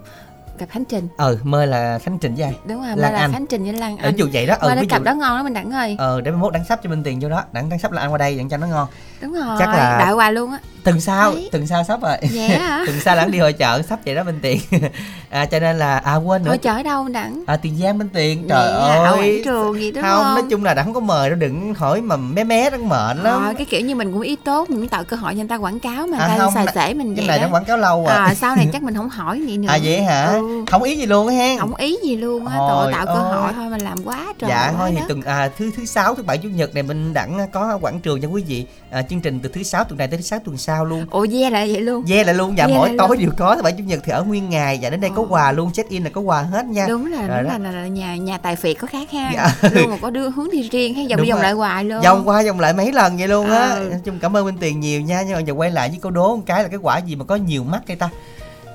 gặp 0.59 0.65
Khánh 0.69 0.85
Trình. 0.85 1.07
Ờ 1.17 1.37
mời 1.43 1.67
là 1.67 1.99
khánh 1.99 2.17
trình 2.19 2.35
với 2.35 2.43
ai 2.43 2.55
đúng 2.67 2.77
rồi 2.79 2.87
Lan 2.87 2.97
mai 3.01 3.13
là 3.13 3.19
Anh. 3.19 3.31
Khánh 3.33 3.47
Trình 3.47 3.63
với 3.63 3.73
Lan 3.73 3.97
Anh. 3.97 4.15
dụ 4.15 4.27
vậy 4.33 4.45
đó. 4.45 4.55
Ờ 4.59 4.67
Mai 4.67 4.77
ví 4.81 4.87
cặp 4.87 5.03
đó 5.03 5.13
ngon 5.13 5.35
lắm 5.35 5.43
Minh 5.45 5.53
Đẳng 5.53 5.71
ơi. 5.71 5.95
Ờ 5.99 6.21
để 6.21 6.31
mai 6.31 6.39
mốt 6.41 6.53
đăng 6.53 6.65
sắp 6.65 6.79
cho 6.83 6.89
minh 6.89 7.03
tuyền 7.03 7.19
vô 7.19 7.29
đó. 7.29 7.43
Đặng 7.51 7.69
đăng 7.69 7.79
sắp 7.79 7.91
là 7.91 8.01
ăn 8.01 8.11
qua 8.11 8.17
đây 8.17 8.35
dặn 8.35 8.49
cho 8.49 8.57
nó 8.57 8.67
ngon. 8.67 8.87
Đúng 9.21 9.33
rồi. 9.33 9.55
Chắc 9.59 9.67
là- 9.69 9.97
đợi 10.05 10.13
hoài 10.13 10.33
luôn 10.33 10.51
á 10.51 10.59
tuần 10.88 11.01
sau 11.01 11.32
Đấy. 11.32 11.50
tuần 11.51 11.67
sau 11.67 11.84
sắp 11.84 12.01
rồi 12.01 12.17
Dạ 12.32 12.48
hả? 12.48 12.84
tuần 12.86 13.00
sau 13.00 13.15
lãng 13.15 13.32
đi 13.32 13.39
hội 13.39 13.53
chợ 13.53 13.82
sắp 13.89 14.00
vậy 14.06 14.15
đó 14.15 14.24
minh 14.24 14.39
tiền. 14.41 14.60
À, 15.29 15.46
cho 15.46 15.60
nên 15.60 15.77
là 15.79 15.98
à 15.98 16.15
quên 16.15 16.44
nữa. 16.44 16.51
Ở 16.51 16.58
chợ 16.58 16.84
đâu 16.84 17.03
Minh 17.03 17.13
Đẳng 17.13 17.44
à 17.48 17.58
tiền 17.58 17.77
giang 17.82 17.98
minh 17.98 18.10
tiền. 18.13 18.46
Dạ, 18.50 18.56
trời 18.56 18.89
ảo 19.06 19.13
ơi. 19.13 19.41
trường 19.46 19.79
gì 19.82 19.91
đúng 19.91 20.03
không, 20.03 20.24
không? 20.24 20.34
nói 20.36 20.44
chung 20.50 20.63
là 20.63 20.74
đã 20.74 20.84
không 20.84 20.94
có 20.94 21.00
mời 21.00 21.29
đâu 21.29 21.39
đừng 21.39 21.74
hỏi 21.74 22.01
mà 22.01 22.17
mé 22.17 22.44
mé 22.44 22.70
nó 22.70 22.77
mệt 22.77 23.17
lắm. 23.24 23.46
Ờ, 23.46 23.53
cái 23.58 23.65
kiểu 23.65 23.82
như 23.82 23.96
mình 23.96 24.13
cũng 24.13 24.22
ý 24.22 24.36
tốt 24.36 24.70
mình 24.70 24.79
cũng 24.79 24.88
tạo 24.89 25.03
cơ 25.03 25.17
hội 25.17 25.34
cho 25.34 25.38
người 25.38 25.48
ta 25.48 25.56
quảng 25.56 25.79
cáo 25.79 26.08
mà 26.08 26.17
À, 26.17 26.27
ta 26.27 26.38
không, 26.38 26.53
xài 26.53 26.65
xể 26.75 26.94
mình 26.94 27.15
cái 27.15 27.27
này 27.27 27.39
đó. 27.39 27.46
nó 27.48 27.53
quảng 27.53 27.65
cáo 27.65 27.77
lâu 27.77 28.06
à, 28.06 28.15
à, 28.15 28.34
sau 28.34 28.56
này 28.56 28.67
chắc 28.74 28.84
mình 28.84 28.96
không 28.96 29.10
hỏi 29.10 29.41
gì 29.48 29.58
nữa. 29.58 29.67
À 29.70 29.77
vậy 29.84 30.01
hả? 30.01 30.25
Ừ. 30.25 30.63
không 30.72 30.84
ý 30.84 30.96
gì 30.98 31.06
luôn 31.06 31.27
á 31.27 31.34
hen. 31.34 31.60
Không 31.60 31.75
ý 31.75 31.98
gì 32.03 32.15
luôn 32.15 32.48
á 32.48 32.56
tội 32.70 32.94
tạo 32.94 33.06
cơ 33.06 33.13
hội 33.13 33.53
thôi 33.56 33.70
mà 33.70 33.77
làm 33.77 33.98
quá 34.03 34.25
trời 34.39 34.50
dạ 34.50 34.74
thôi 34.77 34.89
thì 34.94 35.00
đó. 35.00 35.06
tuần 35.08 35.22
à, 35.22 35.50
thứ 35.58 35.72
thứ 35.77 35.86
sáu 35.86 36.15
thứ 36.15 36.24
bảy 36.24 36.38
chủ 36.38 36.50
nhật 36.50 36.74
này 36.74 36.84
mình 36.84 37.13
đặng 37.13 37.48
có 37.51 37.77
quảng 37.82 38.00
trường 38.00 38.22
cho 38.22 38.27
quý 38.27 38.44
vị. 38.48 38.65
À, 38.91 39.01
chương 39.01 39.22
trình 39.22 39.39
từ 39.39 39.50
thứ 39.53 39.63
sáu 39.63 39.84
tuần 39.84 39.98
này 39.98 40.08
tới 40.08 40.17
thứ 40.17 40.24
sáu 40.24 40.39
tuần 40.46 40.58
sau 40.58 40.76
luôn 40.86 41.05
ồ 41.10 41.25
yeah 41.34 41.53
là 41.53 41.60
vậy 41.65 41.81
luôn 41.81 42.03
Ve 42.07 42.24
lại 42.24 42.36
luôn 42.36 42.57
dạ 42.57 42.67
Ve 42.67 42.74
mỗi 42.74 42.88
lại 42.89 42.98
tối 42.98 43.07
luôn. 43.10 43.17
đều 43.19 43.29
có 43.38 43.55
thứ 43.55 43.62
bảy 43.62 43.74
chủ 43.77 43.84
nhật 43.84 44.00
thì 44.03 44.12
ở 44.12 44.24
nguyên 44.24 44.50
ngày 44.50 44.77
dạ 44.79 44.89
đến 44.89 45.01
đây 45.01 45.12
có 45.15 45.22
Ồ. 45.22 45.27
quà 45.29 45.51
luôn 45.51 45.72
check 45.72 45.89
in 45.89 46.03
là 46.03 46.10
có 46.10 46.22
quà 46.22 46.41
hết 46.41 46.65
nha 46.65 46.86
đúng 46.89 47.12
là 47.12 47.27
Rồi 47.27 47.43
đúng 47.43 47.51
đó. 47.51 47.57
là, 47.57 47.72
là, 47.72 47.88
nhà 47.88 48.15
nhà 48.15 48.38
tài 48.38 48.55
phiệt 48.55 48.77
có 48.79 48.88
khác 48.88 49.12
ha 49.12 49.31
Dạ. 49.34 49.69
luôn 49.74 49.89
mà 49.91 49.98
có 50.01 50.10
đưa 50.10 50.29
hướng 50.29 50.51
đi 50.51 50.69
riêng 50.72 50.93
hay 50.93 51.05
dòng 51.05 51.19
rồi. 51.27 51.41
lại 51.41 51.51
hoài 51.51 51.84
luôn 51.84 52.01
vòng 52.03 52.27
qua 52.27 52.43
vòng 52.48 52.60
lại 52.60 52.74
mấy 52.74 52.91
lần 52.91 53.17
vậy 53.17 53.27
luôn 53.27 53.50
á 53.50 53.69
Ừ. 53.69 53.88
nói 53.89 54.00
chung 54.05 54.19
cảm 54.19 54.38
ơn 54.38 54.46
minh 54.46 54.57
tiền 54.60 54.79
nhiều 54.79 55.01
nha 55.01 55.22
nhưng 55.22 55.34
mà 55.36 55.39
giờ 55.39 55.53
quay 55.53 55.72
lại 55.72 55.89
với 55.89 56.00
câu 56.01 56.12
đố 56.12 56.36
một 56.36 56.43
cái 56.46 56.63
là 56.63 56.69
cái 56.69 56.79
quả 56.81 56.98
gì 56.98 57.15
mà 57.15 57.25
có 57.25 57.36
nhiều 57.36 57.63
mắt 57.63 57.81
cây 57.88 57.98
ta 57.98 58.10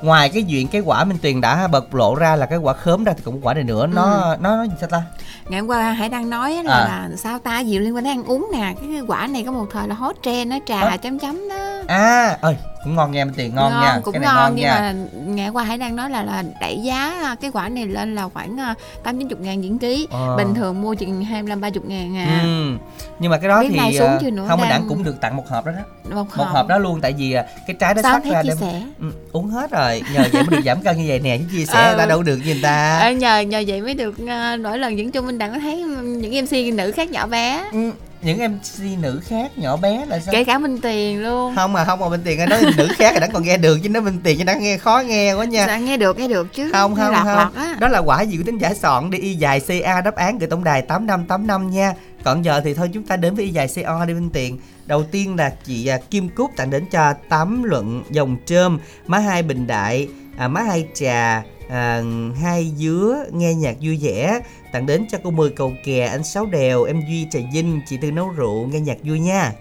ngoài 0.02 0.28
cái 0.28 0.42
chuyện 0.50 0.68
cái 0.68 0.80
quả 0.80 1.04
minh 1.04 1.18
tuyền 1.22 1.40
đã 1.40 1.66
bộc 1.68 1.94
lộ 1.94 2.14
ra 2.14 2.36
là 2.36 2.46
cái 2.46 2.58
quả 2.58 2.72
khóm 2.72 3.04
ra 3.04 3.12
thì 3.16 3.32
một 3.32 3.38
quả 3.42 3.54
này 3.54 3.64
nữa 3.64 3.86
nó 3.86 4.36
nó 4.40 4.56
nó 4.56 4.62
gì 4.64 4.70
sao 4.80 4.88
ta 4.88 5.02
ngày 5.48 5.60
hôm 5.60 5.68
qua 5.70 5.92
hải 5.92 6.08
đăng 6.08 6.30
nói 6.30 6.62
là, 6.64 6.72
À. 6.74 6.78
là 7.10 7.16
sao 7.16 7.38
ta 7.38 7.60
gì 7.60 7.78
liên 7.78 7.94
quan 7.96 8.04
đến 8.04 8.12
ăn 8.12 8.24
uống 8.24 8.48
nè 8.52 8.74
cái 8.80 9.00
quả 9.08 9.26
này 9.26 9.42
có 9.46 9.52
một 9.52 9.66
thời 9.72 9.88
là 9.88 9.94
hot 9.94 10.16
trend 10.22 10.50
nó 10.50 10.58
trà 10.66 10.76
Hả? 10.76 10.96
chấm 10.96 11.18
chấm 11.18 11.48
đó 11.48 11.56
à 11.86 12.38
ơi 12.40 12.56
cũng 12.84 12.94
ngon 12.96 13.12
minh 13.12 13.32
tiền 13.36 13.54
ngon, 13.54 13.72
nha. 13.72 14.00
Cũng 14.04 14.12
cái 14.12 14.20
này 14.20 14.26
ngon, 14.34 14.36
ngon 14.36 14.52
nhưng 14.56 14.64
nha. 14.64 14.80
mà 14.80 14.94
ngày 15.26 15.48
qua 15.48 15.64
hải 15.64 15.78
đang 15.78 15.96
nói 15.96 16.10
là 16.10 16.22
là 16.22 16.44
đẩy 16.60 16.78
giá 16.84 17.36
cái 17.40 17.50
quả 17.54 17.68
này 17.68 17.86
lên 17.86 18.14
là 18.14 18.28
khoảng 18.28 18.60
à, 18.60 18.74
tám 19.04 19.18
chín 19.18 19.28
chục 19.28 19.40
ngàn 19.40 19.62
diễn 19.62 19.78
ký. 19.78 20.08
Ờ. 20.10 20.36
bình 20.36 20.54
thường 20.54 20.82
mua 20.82 20.94
chừng 20.94 21.24
hai 21.24 21.42
mươi 21.42 21.48
lăm 21.50 21.60
ba 21.60 21.70
chục 21.70 21.84
ngàn 21.86 22.16
à. 22.16 22.40
Ừ. 22.42 22.76
nhưng 23.18 23.30
mà 23.30 23.38
cái 23.38 23.48
đó 23.48 23.60
Biết 23.60 23.68
thì 23.90 23.98
xuống 23.98 24.08
ờ, 24.08 24.18
chưa 24.20 24.30
nữa, 24.30 24.44
không 24.48 24.60
đang- 24.60 24.70
đặng 24.70 24.84
cũng 24.88 25.02
được 25.04 25.20
tặng 25.20 25.36
một 25.36 25.48
hộp 25.48 25.66
đó 25.66 25.72
đó. 25.72 25.82
Một 26.16 26.26
một 26.36 26.44
hộp. 26.44 26.66
đó 26.68 26.78
luôn 26.78 27.00
tại 27.00 27.12
vì 27.18 27.32
ờ, 27.32 27.44
cái 27.66 27.76
trái 27.80 27.94
đó 27.94 28.02
sắc 28.02 28.24
ra 28.24 28.42
đem 28.42 28.56
sẻ? 28.60 28.82
Ừ, 29.00 29.12
uống 29.32 29.48
hết 29.48 29.70
rồi. 29.70 30.02
Nhờ 30.14 30.20
vậy 30.32 30.42
mới 30.42 30.50
được 30.50 30.62
giảm 30.64 30.82
cân 30.82 30.96
như 30.96 31.04
vậy 31.08 31.18
nè 31.20 31.38
chứ 31.38 31.44
chia 31.52 31.64
sẻ 31.66 31.82
Ờ. 31.82 31.88
người 31.90 31.98
ta 31.98 32.06
đâu 32.06 32.22
được 32.22 32.36
như 32.36 32.52
người 32.52 32.62
ta. 32.62 32.98
Ờ, 32.98 33.10
nhờ 33.10 33.40
nhờ 33.40 33.62
vậy 33.66 33.80
mới 33.82 33.94
được 33.94 34.14
mỗi 34.62 34.78
lần 34.78 34.98
dẫn 34.98 35.10
chung 35.10 35.26
minh 35.26 35.38
đặng 35.38 35.60
thấy 35.60 35.76
những 36.02 36.44
mc 36.44 36.74
nữ 36.74 36.92
khác 36.92 37.10
nhỏ 37.10 37.26
bé. 37.26 37.64
Ừ, 37.72 37.90
những 38.22 38.38
mc 38.38 39.00
nữ 39.02 39.20
khác 39.24 39.58
nhỏ 39.58 39.76
bé 39.76 40.06
là 40.06 40.20
sao? 40.20 40.32
Kể 40.32 40.44
cả 40.44 40.58
minh 40.58 40.80
tiền 40.80 41.22
luôn. 41.22 41.56
Không 41.56 41.72
mà 41.72 41.84
không 41.84 42.00
mà 42.00 42.08
bên 42.08 42.20
tiền 42.24 42.48
nói 42.48 42.60
nữ 42.76 42.88
khác 42.96 43.10
thì 43.14 43.20
đã 43.20 43.26
còn 43.32 43.42
nghe 43.42 43.56
được 43.56 43.78
chứ 43.82 43.88
nói 43.88 44.02
bên 44.02 44.20
tiền 44.24 44.38
cho 44.38 44.44
đã 44.44 44.54
nghe 44.54 44.76
khó 44.76 45.02
nghe 45.06 45.34
quá 45.34 45.44
nha. 45.44 45.66
Dạ, 45.66 45.78
nghe 45.78 45.96
được 45.96 46.18
nghe 46.18 46.28
được 46.28 46.54
chứ. 46.54 46.70
Không 46.72 46.94
không 46.94 47.12
lọt 47.12 47.24
không. 47.24 47.36
lọt 47.36 47.54
á. 47.54 47.76
Đó 47.80 47.88
là 47.88 47.98
quả 47.98 48.22
gì 48.22 48.36
của 48.36 48.42
tính 48.46 48.58
giả 48.58 48.74
soạn 48.74 49.10
đi 49.10 49.18
y 49.18 49.34
dài 49.34 49.60
ca 49.84 50.00
đáp 50.00 50.14
án 50.14 50.38
gửi 50.38 50.48
tổng 50.48 50.64
đài 50.64 50.82
tám 50.82 51.06
năm 51.06 51.24
tám 51.24 51.46
năm 51.46 51.70
nha. 51.70 51.94
Còn 52.24 52.44
giờ 52.44 52.60
thì 52.64 52.74
thôi 52.74 52.90
chúng 52.92 53.02
ta 53.02 53.16
đến 53.16 53.34
với 53.34 53.44
y 53.44 53.50
dài 53.50 53.68
co 53.86 54.04
đi 54.04 54.14
bên 54.14 54.30
tiền. 54.30 54.58
Đầu 54.86 55.02
tiên 55.02 55.36
là 55.36 55.52
chị 55.64 55.86
à, 55.86 55.98
kim 56.10 56.28
cúc 56.28 56.50
tặng 56.56 56.70
đến 56.70 56.84
cho 56.90 57.14
tám 57.28 57.62
luận 57.62 58.02
dòng 58.10 58.36
trơm 58.46 58.78
má 59.06 59.18
hai 59.18 59.42
bình 59.42 59.66
đại 59.66 60.08
à, 60.36 60.48
má 60.48 60.60
hai 60.62 60.86
trà 60.94 61.42
à, 61.72 62.02
hai 62.40 62.72
dứa 62.76 63.24
nghe 63.32 63.54
nhạc 63.54 63.76
vui 63.80 63.98
vẻ 64.02 64.40
tặng 64.72 64.86
đến 64.86 65.06
cho 65.10 65.18
cô 65.24 65.30
mười 65.30 65.50
cầu 65.50 65.72
kè 65.84 66.06
anh 66.06 66.24
sáu 66.24 66.46
đèo 66.46 66.84
em 66.84 67.00
duy 67.08 67.26
trà 67.30 67.40
vinh 67.52 67.80
chị 67.86 67.96
tư 67.96 68.10
nấu 68.10 68.28
rượu 68.28 68.66
nghe 68.66 68.80
nhạc 68.80 68.98
vui 69.02 69.20
nha 69.20 69.52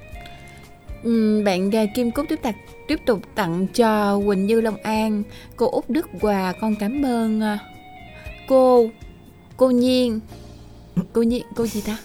Ừm, 1.04 1.44
bạn 1.44 1.76
à, 1.76 1.86
Kim 1.96 2.12
Cúc 2.12 2.26
tiếp 2.30 2.40
tục 2.44 2.56
tiếp 2.88 3.00
tục 3.06 3.20
tặng 3.36 3.68
cho 3.68 4.22
Quỳnh 4.26 4.46
Như 4.46 4.62
Long 4.62 4.78
An, 4.84 5.24
cô 5.56 5.70
Út 5.72 5.90
Đức 5.90 6.08
Hòa, 6.22 6.54
con 6.62 6.76
cảm 6.76 7.06
ơn 7.06 7.42
à, 7.42 7.60
cô 8.48 8.90
cô 9.58 9.70
Nhiên. 9.70 10.20
Cô 11.14 11.22
Nhiên 11.22 11.44
cô 11.56 11.66
gì 11.66 11.82
ta? 11.82 11.98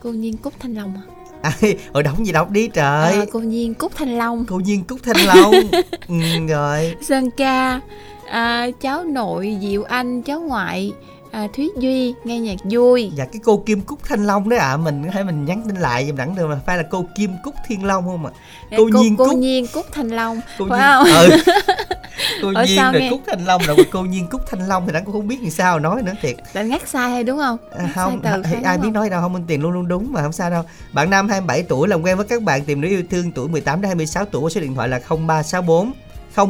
Cô 0.00 0.10
Nhiên 0.10 0.36
Cúc 0.36 0.52
Thanh 0.60 0.74
Long 0.74 0.94
à? 0.94 1.02
ai 1.42 1.76
hồi 1.92 2.02
đóng 2.02 2.26
gì 2.26 2.32
đọc 2.32 2.50
đi 2.50 2.68
trời 2.68 3.12
à 3.14 3.24
cô 3.32 3.40
Nhiên 3.40 3.74
Cúc 3.74 3.92
Thanh 3.96 4.18
Long. 4.18 4.44
cô 4.48 4.56
nhiên 4.56 4.84
cúc 4.84 5.00
thanh 5.02 5.26
long 5.26 5.54
ừ, 6.08 6.14
rồi 6.48 6.94
Sơn 7.02 7.30
ca 7.30 7.80
à, 8.30 8.66
cháu 8.80 9.04
nội 9.04 9.58
Diệu 9.60 9.82
Anh, 9.82 10.22
cháu 10.22 10.40
ngoại 10.40 10.92
à, 11.30 11.46
Thúy 11.56 11.70
Duy 11.78 12.14
nghe 12.24 12.40
nhạc 12.40 12.56
vui. 12.70 13.10
dạ 13.14 13.24
cái 13.24 13.40
cô 13.44 13.62
kim 13.66 13.80
cúc 13.80 13.98
thanh 14.04 14.24
long 14.26 14.48
đấy 14.48 14.58
ạ 14.58 14.68
à. 14.68 14.76
mình 14.76 15.02
thể 15.12 15.22
mình 15.22 15.44
nhắn 15.44 15.62
tin 15.66 15.76
lại 15.76 16.06
giùm 16.06 16.16
đẳng 16.16 16.34
được 16.34 16.46
mà 16.46 16.60
phải 16.66 16.76
là 16.76 16.82
cô 16.90 17.04
kim 17.16 17.30
cúc 17.44 17.54
thiên 17.66 17.84
long 17.84 18.04
không 18.06 18.26
ạ 18.26 18.32
Dạ, 18.70 18.76
cô 18.80 18.84
Nhiên 18.84 19.16
cô 19.16 19.24
Cúc. 19.28 19.38
Nhiên 19.38 19.66
Cúc 19.74 19.86
Thanh 19.92 20.08
Long. 20.08 20.40
cô 20.58 20.66
Phải 20.68 20.78
nhiên 20.80 21.14
không? 21.14 21.30
ừ. 21.30 21.36
cô 22.42 22.52
Ở 22.54 22.64
nhiên 22.64 22.76
rồi 22.92 23.00
nghe? 23.00 23.10
cúc 23.10 23.20
thanh 23.26 23.44
long 23.44 23.62
rồi 23.66 23.76
cô 23.92 24.02
nhiên 24.02 24.26
cúc 24.30 24.40
thanh 24.50 24.68
long 24.68 24.86
thì 24.86 24.92
đẳng 24.92 25.04
cũng 25.04 25.12
không 25.14 25.28
biết 25.28 25.38
làm 25.42 25.50
sao 25.50 25.78
nói 25.78 26.02
nữa 26.02 26.12
thiệt 26.22 26.36
Bạn 26.54 26.68
ngắt 26.68 26.88
sai 26.88 27.10
hay 27.10 27.24
đúng 27.24 27.38
không? 27.38 27.58
À, 27.78 27.88
không 27.94 28.20
từ 28.22 28.30
ai, 28.30 28.40
phải 28.42 28.62
ai 28.62 28.78
biết 28.78 28.82
không? 28.84 28.92
nói 28.92 29.10
đâu 29.10 29.20
không 29.20 29.32
minh 29.32 29.44
tiền 29.46 29.62
luôn 29.62 29.72
luôn 29.72 29.88
đúng 29.88 30.12
mà 30.12 30.22
không 30.22 30.32
sao 30.32 30.50
đâu 30.50 30.62
bạn 30.92 31.10
nam 31.10 31.28
27 31.28 31.62
tuổi 31.62 31.88
làm 31.88 32.02
quen 32.02 32.16
với 32.16 32.26
các 32.26 32.42
bạn 32.42 32.64
tìm 32.64 32.80
nữ 32.80 32.88
yêu 32.88 33.02
thương 33.10 33.32
tuổi 33.32 33.48
18 33.48 33.80
đến 33.80 33.86
26 33.88 34.24
tuổi 34.24 34.50
số 34.50 34.60
điện 34.60 34.74
thoại 34.74 34.88
là 34.88 35.00
0364 35.08 35.92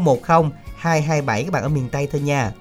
010 0.05 0.17
227 0.87 1.45
các 1.45 1.53
bạn 1.53 1.63
ở 1.63 1.69
miền 1.69 1.89
Tây 1.93 2.09
thôi 2.13 2.21
nha 2.21 2.53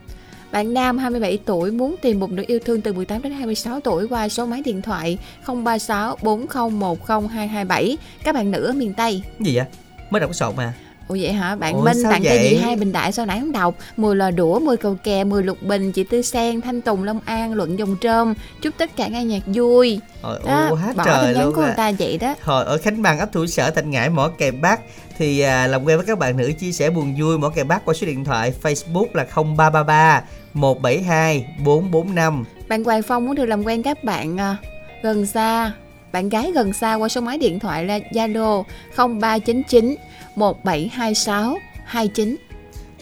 Bạn 0.51 0.73
nam 0.73 0.97
27 0.97 1.39
tuổi 1.45 1.71
muốn 1.71 1.95
tìm 2.01 2.19
một 2.19 2.31
nữ 2.31 2.43
yêu 2.47 2.59
thương 2.65 2.81
từ 2.81 2.93
18 2.93 3.21
đến 3.21 3.31
26 3.31 3.79
tuổi 3.79 4.07
qua 4.07 4.29
số 4.29 4.45
máy 4.45 4.61
điện 4.65 4.81
thoại 4.81 5.17
036 5.47 6.17
4010 6.21 7.27
227. 7.29 7.97
Các 8.23 8.35
bạn 8.35 8.51
nữ 8.51 8.65
ở 8.65 8.73
miền 8.73 8.93
Tây. 8.93 9.23
gì 9.39 9.55
vậy 9.55 9.65
mới 10.09 10.19
đọc 10.19 10.35
sổ 10.35 10.51
mà 10.57 10.73
Ủa 11.07 11.17
vậy 11.19 11.33
hả? 11.33 11.55
Bạn 11.55 11.73
Ủa, 11.73 11.81
Minh 11.81 11.97
cho 12.03 12.09
vậy? 12.09 12.47
chị 12.49 12.57
hai 12.57 12.75
bình 12.75 12.91
đại 12.91 13.11
sao 13.11 13.25
nãy 13.25 13.39
không 13.39 13.51
đọc? 13.51 13.75
10 13.97 14.15
lò 14.15 14.31
đũa, 14.31 14.59
10 14.59 14.77
cầu 14.77 14.97
kè, 15.03 15.23
10 15.23 15.43
lục 15.43 15.61
bình 15.61 15.91
Chị 15.91 16.03
Tư 16.03 16.21
Sen, 16.21 16.61
Thanh 16.61 16.81
Tùng, 16.81 17.03
Long 17.03 17.19
An, 17.25 17.53
Luận 17.53 17.79
Dòng 17.79 17.95
Trơm 18.01 18.33
Chúc 18.61 18.73
tất 18.77 18.95
cả 18.95 19.07
nghe 19.07 19.25
nhạc 19.25 19.43
vui. 19.45 19.99
Ôi, 20.21 20.39
đó, 20.45 20.67
ô, 20.69 20.75
hết 20.75 20.95
Bỏ 20.95 21.03
trời 21.05 21.33
luôn 21.33 21.53
của 21.53 21.61
người 21.61 21.69
á 21.69 21.75
ta 21.75 21.91
vậy 21.99 22.17
đó. 22.17 22.35
Hồi 22.41 22.65
ở 22.65 22.77
Khánh 22.77 23.01
Bằng 23.01 23.19
ấp 23.19 23.31
thủ 23.31 23.45
sở 23.45 23.71
Thành 23.71 23.91
Ngãi 23.91 24.09
mỏ 24.09 24.31
kè 24.37 24.51
Bắc. 24.51 24.81
Thì 25.17 25.39
à, 25.39 25.67
làm 25.67 25.83
quen 25.83 25.97
với 25.97 26.05
các 26.05 26.19
bạn 26.19 26.37
nữ 26.37 26.51
chia 26.59 26.71
sẻ 26.71 26.89
buồn 26.89 27.15
vui 27.19 27.37
mỏ 27.37 27.49
kè 27.49 27.63
Bắc 27.63 27.85
qua 27.85 27.93
số 27.93 28.07
điện 28.07 28.25
thoại 28.25 28.53
Facebook 28.63 29.05
là 29.13 29.25
0333 29.35 30.23
172 30.53 31.45
445 31.63 32.43
Bạn 32.67 32.83
Hoàng 32.83 33.01
Phong 33.01 33.25
muốn 33.25 33.35
được 33.35 33.45
làm 33.45 33.63
quen 33.63 33.83
các 33.83 34.03
bạn 34.03 34.37
à, 34.37 34.57
gần 35.03 35.25
xa. 35.25 35.71
Bạn 36.11 36.29
gái 36.29 36.51
gần 36.51 36.73
xa 36.73 36.95
qua 36.95 37.09
số 37.09 37.21
máy 37.21 37.37
điện 37.37 37.59
thoại 37.59 37.85
là 37.85 37.99
Zalo 38.11 38.63
0399 38.95 39.95
1726 40.35 41.57
29 41.85 42.35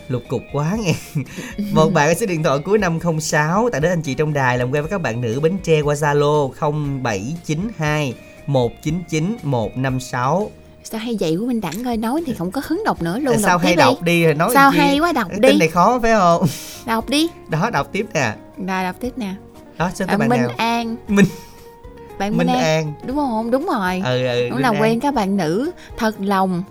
lục 0.07 0.23
cục 0.29 0.41
quá 0.53 0.77
nghe. 0.79 0.93
Một 1.73 1.89
bạn 1.93 2.15
số 2.19 2.25
điện 2.25 2.43
thoại 2.43 2.59
cuối 2.65 2.77
năm 2.77 2.99
06 3.19 3.69
tại 3.71 3.81
đến 3.81 3.91
anh 3.91 4.01
chị 4.01 4.13
trong 4.13 4.33
đài 4.33 4.57
làm 4.57 4.71
quen 4.71 4.83
với 4.83 4.89
các 4.89 5.01
bạn 5.01 5.21
nữ 5.21 5.39
Bến 5.39 5.57
Tre 5.63 5.81
qua 5.81 5.95
Zalo 5.95 6.51
0792 6.59 8.13
199 8.47 9.37
156 9.43 10.51
Sao 10.83 10.99
hay 10.99 11.17
vậy? 11.19 11.35
Của 11.39 11.45
Minh 11.45 11.61
Đẳng 11.61 11.83
ơi 11.83 11.97
Nói 11.97 12.23
thì 12.25 12.33
không 12.33 12.51
có 12.51 12.61
hứng 12.67 12.83
đọc 12.85 13.01
nữa 13.01 13.19
luôn. 13.19 13.37
Sao 13.39 13.49
đọc 13.49 13.61
hay 13.61 13.75
đọc 13.75 14.01
đi. 14.01 14.23
rồi 14.23 14.33
nói 14.33 14.49
Sao 14.53 14.69
hay 14.69 14.99
quá 14.99 15.11
đọc 15.11 15.27
Cái 15.29 15.39
đi. 15.39 15.49
tin 15.49 15.59
này 15.59 15.67
khó 15.67 15.99
phải 15.99 16.11
không? 16.13 16.45
Đọc 16.85 17.09
đi. 17.09 17.29
Đó 17.49 17.69
đọc 17.69 17.89
tiếp 17.91 18.05
nè. 18.13 18.33
Rồi 18.57 18.83
đọc 18.83 18.95
tiếp 18.99 19.13
nè. 19.15 19.33
Đó 19.77 19.91
các 19.99 20.07
bạn 20.07 20.19
bạn 20.19 20.29
Minh 20.29 20.41
nào? 20.41 20.51
An. 20.57 20.95
Minh. 21.07 21.25
Bạn 22.19 22.37
Minh 22.37 22.37
Minh, 22.37 22.47
An. 22.47 22.57
An. 22.63 22.93
Đúng 23.07 23.15
không? 23.15 23.51
Đúng 23.51 23.65
rồi. 23.65 24.01
Ừ 24.05 24.27
ừ 24.27 24.49
Minh 24.51 24.61
làm 24.61 24.75
quen 24.79 24.99
các 24.99 25.13
bạn 25.13 25.37
nữ 25.37 25.71
Thật 25.97 26.15
lòng 26.19 26.63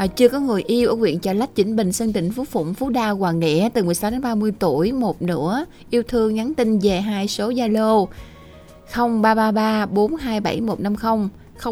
à, 0.00 0.06
chưa 0.06 0.28
có 0.28 0.40
người 0.40 0.62
yêu 0.62 0.88
ở 0.88 0.94
huyện 0.94 1.18
Chợ 1.18 1.32
Lách, 1.32 1.56
Vĩnh 1.56 1.76
Bình, 1.76 1.92
Sơn 1.92 2.12
Tịnh, 2.12 2.32
Phú 2.32 2.44
Phụng, 2.44 2.74
Phú 2.74 2.90
Đa, 2.90 3.10
Hoàng 3.10 3.40
Nghĩa 3.40 3.68
từ 3.74 3.84
16 3.84 4.10
đến 4.10 4.20
30 4.20 4.52
tuổi, 4.58 4.92
một 4.92 5.22
nữa 5.22 5.64
yêu 5.90 6.02
thương 6.08 6.34
nhắn 6.34 6.54
tin 6.54 6.78
về 6.78 7.00
hai 7.00 7.28
số 7.28 7.50
Zalo 7.50 8.06
0333 8.94 9.86
427 9.86 10.60
150 10.60 11.28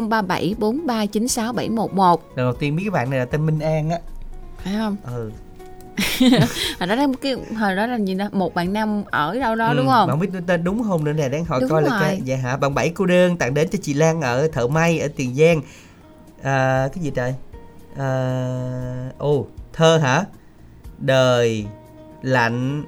037 0.09 0.55
4396 0.57 1.53
711 1.53 2.23
lần 2.35 2.45
đầu 2.45 2.53
tiên 2.53 2.75
biết 2.75 2.83
các 2.85 2.93
bạn 2.93 3.09
này 3.09 3.19
là 3.19 3.25
tên 3.25 3.45
Minh 3.45 3.59
An 3.59 3.89
á. 3.89 3.97
Phải 4.63 4.73
không? 4.77 4.95
ừ. 5.05 5.31
Hồi 6.79 6.87
đó 6.87 6.95
là 6.95 7.07
cái 7.21 7.35
hồi 7.59 7.75
đó 7.75 7.85
là 7.85 7.97
gì 7.97 8.15
đó 8.15 8.29
một 8.31 8.53
bạn 8.53 8.73
nam 8.73 9.03
ở 9.11 9.39
đâu 9.39 9.55
đó 9.55 9.67
Ừ, 9.67 9.77
đúng 9.77 9.85
bạn 9.87 9.95
không? 9.95 10.09
không 10.09 10.19
biết 10.19 10.29
tên 10.47 10.63
đúng 10.63 10.83
không? 10.83 11.03
Nữa 11.03 11.13
nè 11.13 11.29
đáng 11.29 11.45
hỏi 11.45 11.59
Đúng 11.61 11.69
coi 11.69 11.81
là 11.81 11.89
rồi. 11.89 11.99
cái 12.01 12.21
dạ 12.23 12.35
hả? 12.35 12.57
Bạn 12.57 12.73
bảy 12.73 12.89
cô 12.89 13.05
đơn 13.05 13.37
tặng 13.37 13.53
đến 13.53 13.67
cho 13.71 13.79
chị 13.81 13.93
Lan 13.93 14.21
ở 14.21 14.47
thợ 14.47 14.67
may 14.67 14.99
ở 14.99 15.07
Tiền 15.15 15.35
Giang. 15.35 15.61
À, 16.43 16.87
cái 16.93 17.03
gì 17.03 17.11
trời 17.15 17.33
ồ 19.17 19.45
thơ 19.73 19.97
hả? 19.97 20.25
Đời 20.97 21.65
lạnh 22.21 22.83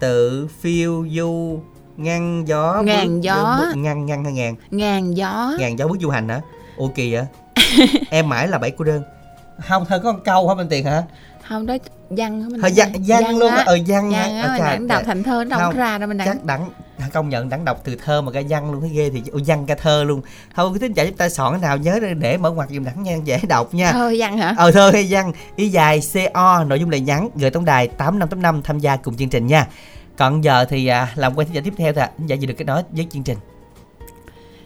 tự 0.00 0.48
phiêu 0.60 1.06
du 1.10 1.60
ngăn 1.96 2.44
gió 2.48 2.82
Ngàn 2.84 3.08
bước- 3.14 3.20
gió. 3.22 3.56
bước- 3.60 3.76
ngăn 3.76 4.06
ngăn 4.06 4.24
hay 4.24 4.32
ngàn 4.32 4.54
Ngàn 4.70 5.16
gió. 5.16 5.52
ngàn 5.58 5.78
gió 5.78 5.86
bước 5.88 5.98
du 6.00 6.10
hành 6.10 6.28
hả? 6.28 6.40
Ô 6.76 6.90
kỳ 6.94 7.14
vậy? 7.14 7.24
Em 8.10 8.28
mãi 8.28 8.48
là 8.48 8.58
bảy 8.58 8.70
cô 8.70 8.84
đơn. 8.84 9.02
Không 9.68 9.84
thơ 9.84 9.98
có 9.98 10.12
con 10.12 10.24
câu 10.24 10.48
hả 10.48 10.54
bên 10.54 10.68
tiền 10.68 10.84
hả 10.84 11.02
Không 11.52 11.66
đó 11.66 11.76
văn 12.10 12.48
mình 12.48 12.60
đọc 12.60 12.70
văn 12.76 12.92
này? 12.92 13.00
văn 13.22 13.38
luôn 13.38 13.50
á 13.50 13.56
á. 13.56 13.64
ờ 13.66 13.78
văn 13.86 14.10
Văn 14.10 14.32
á 14.34 14.52
mình 14.52 14.68
đặng 14.68 14.86
đọc 14.86 15.02
thành 15.06 15.22
thơ 15.22 15.44
nó 15.44 15.58
Không, 15.58 15.76
ra 15.76 15.98
đâu 15.98 16.08
mình 16.08 16.18
đặng 16.18 16.26
chắc 16.28 16.44
đẳng 16.44 16.70
công 17.12 17.28
nhận 17.28 17.48
đẳng 17.48 17.64
đọc 17.64 17.80
từ 17.84 17.96
thơ 18.04 18.20
mà 18.22 18.32
cả 18.32 18.42
văn 18.48 18.72
luôn 18.72 18.80
thấy 18.80 18.90
ghê 18.90 19.10
thì 19.10 19.22
ôi 19.32 19.42
văn 19.46 19.66
cả 19.66 19.74
thơ 19.74 20.04
luôn 20.04 20.20
thôi 20.54 20.70
cái 20.74 20.78
tính 20.80 20.92
giả 20.92 21.04
chúng 21.04 21.16
ta 21.16 21.28
soạn 21.28 21.52
cái 21.52 21.60
nào 21.60 21.76
nhớ 21.76 22.00
để- 22.20 22.36
mở 22.36 22.50
ngoặt 22.50 22.68
dùm 22.70 22.84
đẳng 22.84 23.02
nha 23.02 23.16
dễ 23.24 23.40
đọc 23.48 23.74
nha 23.74 23.92
thơ 23.92 24.14
văn 24.18 24.38
hả? 24.38 24.54
ờ 24.58 24.70
thơ 24.70 24.90
hay 24.94 25.06
văn 25.10 25.32
ý 25.56 25.68
dài 25.68 26.00
co 26.34 26.64
nội 26.64 26.80
dung 26.80 26.90
lời 26.90 27.00
nhắn 27.00 27.28
gửi 27.34 27.50
tổng 27.50 27.64
đài 27.64 27.88
tám 27.88 28.18
năm 28.18 28.28
tám 28.28 28.42
năm 28.42 28.62
tham 28.62 28.78
gia 28.78 28.96
cùng 28.96 29.16
chương 29.16 29.28
trình 29.28 29.46
nha 29.46 29.66
còn 30.16 30.44
giờ 30.44 30.64
thì 30.64 30.86
à, 30.86 31.08
làm 31.14 31.34
quen 31.34 31.46
thính 31.48 31.54
giả 31.54 31.60
tiếp 31.64 31.74
theo 31.76 31.92
thôi 31.92 32.04
thính 32.18 32.26
giả 32.26 32.36
gì 32.36 32.46
được 32.46 32.54
kết 32.58 32.64
nối 32.64 32.82
với 32.90 33.06
chương 33.10 33.22
trình 33.22 33.38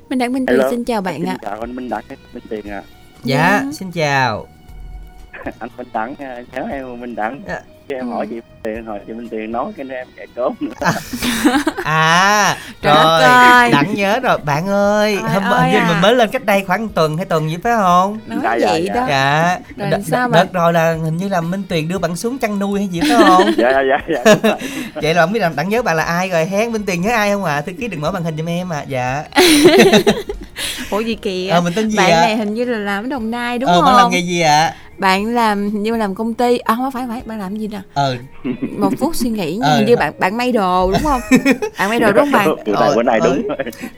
Minh 0.08 0.18
Đặng 0.18 0.32
Minh 0.32 0.46
Hello. 0.48 0.70
xin 0.70 0.84
chào 0.84 1.00
bạn 1.00 1.14
Xin 1.18 1.26
ạ. 1.28 1.36
chào 1.42 1.60
anh 1.60 1.76
Minh 1.76 1.88
Đẳng, 1.88 2.04
Minh 2.32 2.42
Tiền 2.50 2.68
à. 2.70 2.82
dạ 3.24 3.60
Dạ. 3.64 3.70
xin 3.72 3.90
chào 3.90 4.46
Anh 5.58 5.70
Minh 5.76 5.86
Đẳng, 5.92 6.14
à, 6.18 6.36
cháu 6.54 6.66
em 6.72 7.00
Minh 7.00 7.14
Đẳng. 7.14 7.40
Dạ. 7.48 7.60
Chứ 7.88 7.94
em 7.94 8.10
Ừ. 8.10 8.14
hỏi 8.14 8.26
chị 8.30 8.40
Tiền, 8.62 8.84
hỏi 8.86 8.98
chị 9.06 9.12
Minh 9.12 9.28
Tiền 9.28 9.52
nói 9.52 9.72
cái 9.76 9.86
em 9.90 10.06
chạy 10.16 10.26
trốn 10.36 10.54
nữa. 10.60 10.72
à 11.84 12.56
Trời 12.82 12.96
ơi. 12.96 13.70
đẳng 13.72 13.94
nhớ 13.94 14.20
rồi 14.20 14.38
bạn 14.38 14.66
ơi 14.68 15.18
Trời 15.22 15.30
hôm 15.30 15.42
ơi 15.52 15.60
hình 15.62 15.72
như 15.72 15.78
à. 15.78 15.88
mình 15.88 16.00
mới 16.02 16.14
lên 16.14 16.28
cách 16.30 16.44
đây 16.44 16.64
khoảng 16.66 16.88
tuần 16.88 17.16
hay 17.16 17.26
tuần 17.26 17.50
gì 17.50 17.56
phải 17.64 17.72
không 17.76 18.18
Nói 18.26 18.38
Dạ, 18.42 18.54
dạ, 18.60 18.66
vậy 18.70 18.84
dạ. 18.86 18.94
đó. 18.94 19.06
dạ 19.08 19.58
Rồi 19.76 19.90
đợt, 19.90 20.00
sao 20.06 20.28
đợt, 20.28 20.52
rồi 20.52 20.72
là 20.72 20.92
hình 21.04 21.16
như 21.16 21.28
là 21.28 21.40
minh 21.40 21.62
tuyền 21.68 21.88
đưa 21.88 21.98
bạn 21.98 22.16
xuống 22.16 22.38
chăn 22.38 22.58
nuôi 22.58 22.78
hay 22.80 22.88
gì 22.88 23.00
phải 23.00 23.10
không 23.26 23.50
dạ, 23.56 23.70
dạ, 23.90 23.98
dạ, 24.14 24.34
dạ. 24.42 24.56
vậy 24.94 25.14
là 25.14 25.22
không 25.22 25.32
biết 25.32 25.40
là 25.40 25.50
đặng 25.56 25.68
nhớ 25.68 25.82
bạn 25.82 25.96
là 25.96 26.02
ai 26.02 26.28
rồi 26.28 26.44
hén 26.46 26.72
minh 26.72 26.86
tuyền 26.86 27.00
nhớ 27.02 27.10
ai 27.14 27.30
không 27.32 27.44
à 27.44 27.60
thư 27.60 27.72
ký 27.72 27.88
đừng 27.88 28.00
mở 28.00 28.10
màn 28.12 28.22
hình 28.24 28.36
giùm 28.36 28.48
em 28.48 28.72
à 28.72 28.84
dạ 28.88 29.24
Ủa 30.90 31.00
gì 31.00 31.14
kìa? 31.14 31.48
ờ 31.50 31.60
mình 31.60 31.72
tên 31.76 31.88
gì 31.90 31.96
bạn 31.96 32.10
ạ 32.12 32.20
này 32.20 32.36
hình 32.36 32.54
như 32.54 32.64
là 32.64 32.78
làm 32.78 33.04
ở 33.04 33.08
Đồng 33.08 33.30
Nai 33.30 33.58
đúng 33.58 33.70
ờ 33.70 33.74
không? 33.76 33.84
bạn 33.84 33.96
làm 33.96 34.10
nghề 34.10 34.18
gì 34.20 34.40
ạ 34.40 34.74
Bạn 34.98 35.26
làm 35.34 35.82
như 35.82 35.96
làm 35.96 36.14
công 36.14 36.34
ty. 36.34 36.58
À 36.58 36.74
không 36.74 36.90
phải 36.90 37.04
phải 37.08 37.22
bạn 37.26 37.38
làm 37.38 37.56
gì 37.56 37.68
nè? 37.68 37.80
ờ 37.94 38.16
Một 38.78 38.90
phút 38.98 39.16
suy 39.16 39.30
nghĩ. 39.30 39.58
Ờ. 39.62 39.82
Như 39.86 39.96
bạn 39.96 40.12
bạn 40.18 40.36
may 40.36 40.52
đồ 40.52 40.92
đúng 40.92 41.02
không? 41.02 41.20
bạn 41.78 41.88
may 41.90 42.00
đồ 42.00 42.06
đúng 42.12 42.16
không 42.24 42.32
bạn? 42.32 42.48
Này, 42.66 42.90
bữa 42.96 43.02
này 43.02 43.20
Ờ, 43.20 43.26
đúng 43.28 43.42
rồi. 43.48 43.56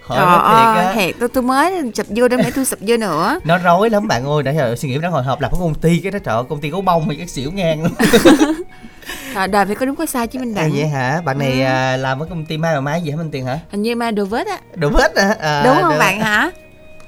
Trời 0.09 0.27
thiệt 0.27 0.77
ơi, 0.77 0.85
á 0.87 0.93
thiệt 0.95 1.15
tôi 1.21 1.29
tôi 1.29 1.43
mới 1.43 1.83
sập 1.95 2.07
dưa 2.07 2.29
để 2.29 2.37
để 2.37 2.51
tôi 2.55 2.65
sập 2.65 2.79
dưa 2.81 2.97
nữa. 2.97 3.39
nó 3.45 3.59
rối 3.59 3.91
lắm 3.91 4.09
bạn 4.09 4.25
ơi 4.27 4.43
đã 4.43 4.53
giờ 4.53 4.75
suy 4.77 4.89
nghĩ 4.89 4.99
nó 5.03 5.09
hồi 5.09 5.23
hộp 5.23 5.41
lập 5.41 5.49
cái 5.53 5.59
công 5.61 5.75
ty 5.75 5.99
cái 6.03 6.11
đó 6.13 6.19
trời 6.25 6.43
công 6.49 6.61
ty 6.61 6.71
gấu 6.71 6.81
bông 6.81 7.09
thì 7.11 7.17
cái 7.17 7.27
xỉu 7.27 7.51
ngang 7.53 7.83
luôn 7.83 7.93
Trời, 9.35 9.49
đời 9.49 9.67
phải 9.67 9.75
có 9.75 9.87
đúng 9.87 9.97
có 9.97 10.07
sai 10.07 10.27
chứ 10.27 10.39
mình 10.39 10.55
à, 10.55 10.63
đặng. 10.63 10.73
vậy 10.75 10.87
hả 10.87 11.21
bạn 11.25 11.39
này 11.39 11.53
Ừ. 11.61 11.65
à, 11.67 11.97
làm 11.97 12.23
ở 12.23 12.27
công 12.31 12.45
ty 12.47 12.59
mai 12.59 12.75
mà 12.75 12.81
mai 12.81 13.03
gì 13.03 13.11
hả 13.11 13.17
minh 13.17 13.31
tuyền 13.33 13.45
hả 13.47 13.59
Hình 13.71 13.83
như 13.83 13.97
may 13.97 14.13
đồ 14.13 14.25
vết 14.25 14.47
á. 14.47 14.59
đủ 14.75 14.89
hết 14.95 15.19
hả 15.19 15.35
à, 15.41 15.63
đúng 15.65 15.75
không 15.83 15.93
được. 15.93 15.99
bạn 15.99 16.21
hả? 16.21 16.51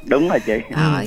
Đúng 0.05 0.29
rồi 0.29 0.39
chị. 0.47 0.53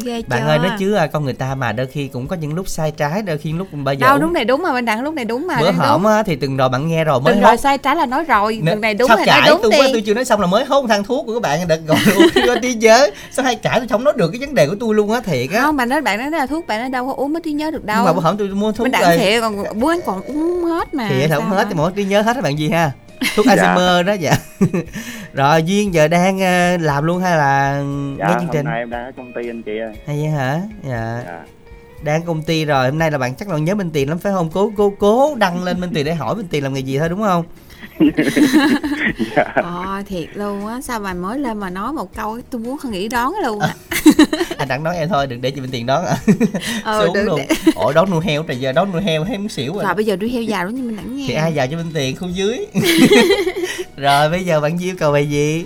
Ghê 0.04 0.22
bạn 0.28 0.42
chưa? 0.42 0.48
ơi 0.48 0.60
nói 0.60 0.72
chứ 0.80 0.94
à, 0.94 1.08
con 1.08 1.24
người 1.24 1.34
ta 1.34 1.56
mà 1.56 1.72
đôi 1.72 1.88
khi 1.88 2.08
cũng 2.08 2.28
có 2.28 2.36
những 2.36 2.54
lúc 2.54 2.68
sai 2.68 2.92
trái 2.92 3.22
đôi 3.22 3.38
khi 3.38 3.54
lúc 3.54 3.68
bây 3.72 3.98
giờ 3.98 4.08
Đâu 4.08 4.18
đúng 4.20 4.34
này 4.34 4.46
đúng 4.46 4.62
mà 4.64 4.74
bên 4.74 4.86
đặng 4.86 5.04
lúc 5.04 5.14
này 5.14 5.26
đúng 5.26 5.48
mà. 5.48 5.58
bữa 5.60 5.72
hổm 5.72 6.04
á 6.04 6.24
thì 6.24 6.36
từng 6.36 6.58
rồi 6.58 6.70
bạn 6.70 6.88
nghe 6.88 7.04
rồi 7.04 7.20
mới 7.22 7.34
Từng 7.34 7.44
hốt 7.44 7.48
rồi 7.50 7.58
sai 7.58 7.78
trái 7.78 7.96
là 7.96 8.06
nói 8.06 8.24
rồi, 8.24 8.62
từng 8.66 8.82
này 8.82 8.94
đúng 8.94 9.08
sao 9.08 9.18
là 9.18 9.26
cãi 9.26 9.42
nói 9.42 9.50
đúng 9.50 9.60
tôi 9.62 9.72
đi. 9.72 9.78
quá 9.80 9.88
tôi 9.94 10.02
chưa 10.06 10.14
nói 10.14 10.26
xong 10.26 10.42
là 10.42 10.48
mới 10.48 10.66
hốt 10.66 10.82
một 10.82 10.88
thang 10.88 11.04
thuốc 11.04 11.26
của 11.26 11.34
các 11.34 11.42
bạn 11.42 11.68
đợt 11.68 11.80
gọi 11.88 11.98
uống 12.16 12.62
trí 12.62 12.74
nhớ 12.74 13.10
sao 13.32 13.46
hay 13.46 13.56
cãi 13.56 13.80
tôi 13.80 13.88
không 13.88 14.04
nói 14.04 14.14
được 14.18 14.32
cái 14.32 14.40
vấn 14.40 14.56
đề 14.56 14.68
của 14.68 14.76
tôi 14.80 14.96
luôn 14.96 15.12
á 15.12 15.22
thiệt 15.22 15.52
á 15.52 15.62
Không, 15.62 15.78
bạn 15.78 15.90
nói 15.90 16.02
bạn 16.02 16.20
nói 16.20 16.32
là 16.32 16.46
thuốc 16.46 16.68
bạn 16.68 16.80
nói 16.80 16.90
đâu 16.90 17.08
có 17.08 17.14
uống 17.14 17.34
mới 17.34 17.42
trí 17.42 17.52
nhớ 17.52 17.72
được 17.72 17.86
đâu. 17.86 17.96
nhưng 17.98 18.06
mà 18.06 18.14
bữa 18.14 18.22
hổm 18.22 18.38
tôi 18.38 18.48
mua 18.48 18.72
thuốc 18.72 18.86
Bên 18.86 18.92
đặng 18.92 19.18
thiệt 19.20 19.42
còn 19.42 19.64
bữa 19.80 19.92
anh 19.92 20.00
còn 20.06 20.22
uống 20.22 20.64
hết 20.64 20.94
mà. 20.94 21.08
thì 21.10 21.28
không 21.30 21.50
hết 21.50 21.58
mà? 21.64 21.66
thì 21.70 21.76
mỗi 21.76 21.92
trí 21.96 22.04
nhớ 22.06 22.22
hết 22.22 22.34
các 22.34 22.44
bạn 22.44 22.60
gì 22.60 22.70
ha 22.70 22.92
thuốc 23.36 23.46
Dạ. 23.46 23.56
Alzheimer 23.56 24.04
đó 24.04 24.14
dạ 24.14 24.32
rồi 25.34 25.64
duyên 25.64 25.94
giờ 25.94 26.08
đang 26.08 26.40
ờ, 26.40 26.78
làm 26.78 27.04
luôn 27.04 27.22
hay 27.22 27.38
là 27.38 27.84
Dạ, 28.20 28.28
nghe 28.28 28.34
chương 28.34 28.40
hôm 28.46 28.50
trình 28.54 28.66
nay 28.66 28.80
em 28.80 28.90
đang 28.90 29.06
ở 29.06 29.12
công 29.18 29.34
ty 29.34 29.50
anh 29.50 29.64
chị 29.64 29.72
ơi. 29.80 29.94
hay 30.08 30.18
vậy 30.18 30.28
hả 30.30 30.62
dạ 30.90 31.22
Dạ. 31.26 31.42
đang 32.04 32.22
công 32.24 32.42
ty 32.44 32.66
rồi 32.66 32.90
hôm 32.90 33.00
nay 33.00 33.12
là 33.12 33.18
bạn 33.18 33.36
chắc 33.36 33.50
là 33.50 33.58
nhớ 33.58 33.76
Minh 33.76 33.90
Tiền 33.94 34.10
lắm 34.10 34.18
phải 34.20 34.34
không 34.34 34.50
cố 34.54 34.72
cố 34.78 34.94
cố 35.00 35.36
đăng 35.36 35.64
lên 35.64 35.82
Minh 35.82 35.90
Tiền 35.94 36.06
để 36.06 36.14
hỏi 36.16 36.36
Minh 36.36 36.48
Tiền 36.50 36.64
làm 36.64 36.74
nghề 36.74 36.80
gì 36.82 37.00
thôi 37.00 37.10
đúng 37.10 37.22
không 37.24 37.44
dạ. 39.36 39.44
Ờ 39.56 40.04
thiệt 40.08 40.28
luôn 40.34 40.68
á 40.68 40.82
Sao 40.82 41.00
mà 41.00 41.14
mới 41.14 41.40
lên 41.40 41.58
mà 41.60 41.70
nói 41.70 41.94
một 41.94 42.16
câu 42.16 42.40
Tôi 42.50 42.62
muốn 42.62 42.78
nghĩ 42.84 43.08
đón 43.08 43.34
luôn 43.44 43.60
á 43.60 43.74
anh 44.58 44.68
đặng 44.68 44.84
nói 44.84 44.98
em 44.98 45.10
thôi 45.10 45.28
đừng 45.28 45.42
để 45.42 45.52
chị 45.52 45.62
Minh 45.62 45.70
Tiền 45.72 45.86
đón. 45.86 46.06
À. 46.06 46.16
Ờ, 46.84 47.06
xuống 47.06 47.18
luôn. 47.26 47.38
để- 47.38 47.56
ủa 47.76 47.94
đón 47.94 48.12
nuôi 48.12 48.22
heo 48.26 48.44
trời 48.44 48.58
giờ 48.60 48.72
đón 48.72 48.92
nuôi 48.92 49.02
heo 49.02 49.26
thấy 49.26 49.38
muốn 49.38 49.50
xỉu 49.50 49.74
rồi. 49.74 49.84
Rồi 49.84 49.94
bây 49.96 50.06
giờ 50.06 50.16
đuôi 50.16 50.30
heo 50.30 50.42
già 50.42 50.64
đúng 50.64 50.76
như 50.76 50.82
mình 50.84 50.96
đẳng 50.96 51.18
nghe. 51.18 51.26
Thì 51.28 51.34
ai 51.34 51.52
vào 51.56 51.68
cho 51.68 51.78
Minh 51.78 51.92
Tiền? 51.94 52.16
Không 52.16 52.36
dưới. 52.36 52.66
Rồi 53.98 54.30
bây 54.30 54.44
giờ 54.44 54.62
bạn 54.62 54.80
Duy 54.80 54.88
yêu 54.90 54.96
cầu 55.00 55.12
bài 55.12 55.30
gì? 55.30 55.66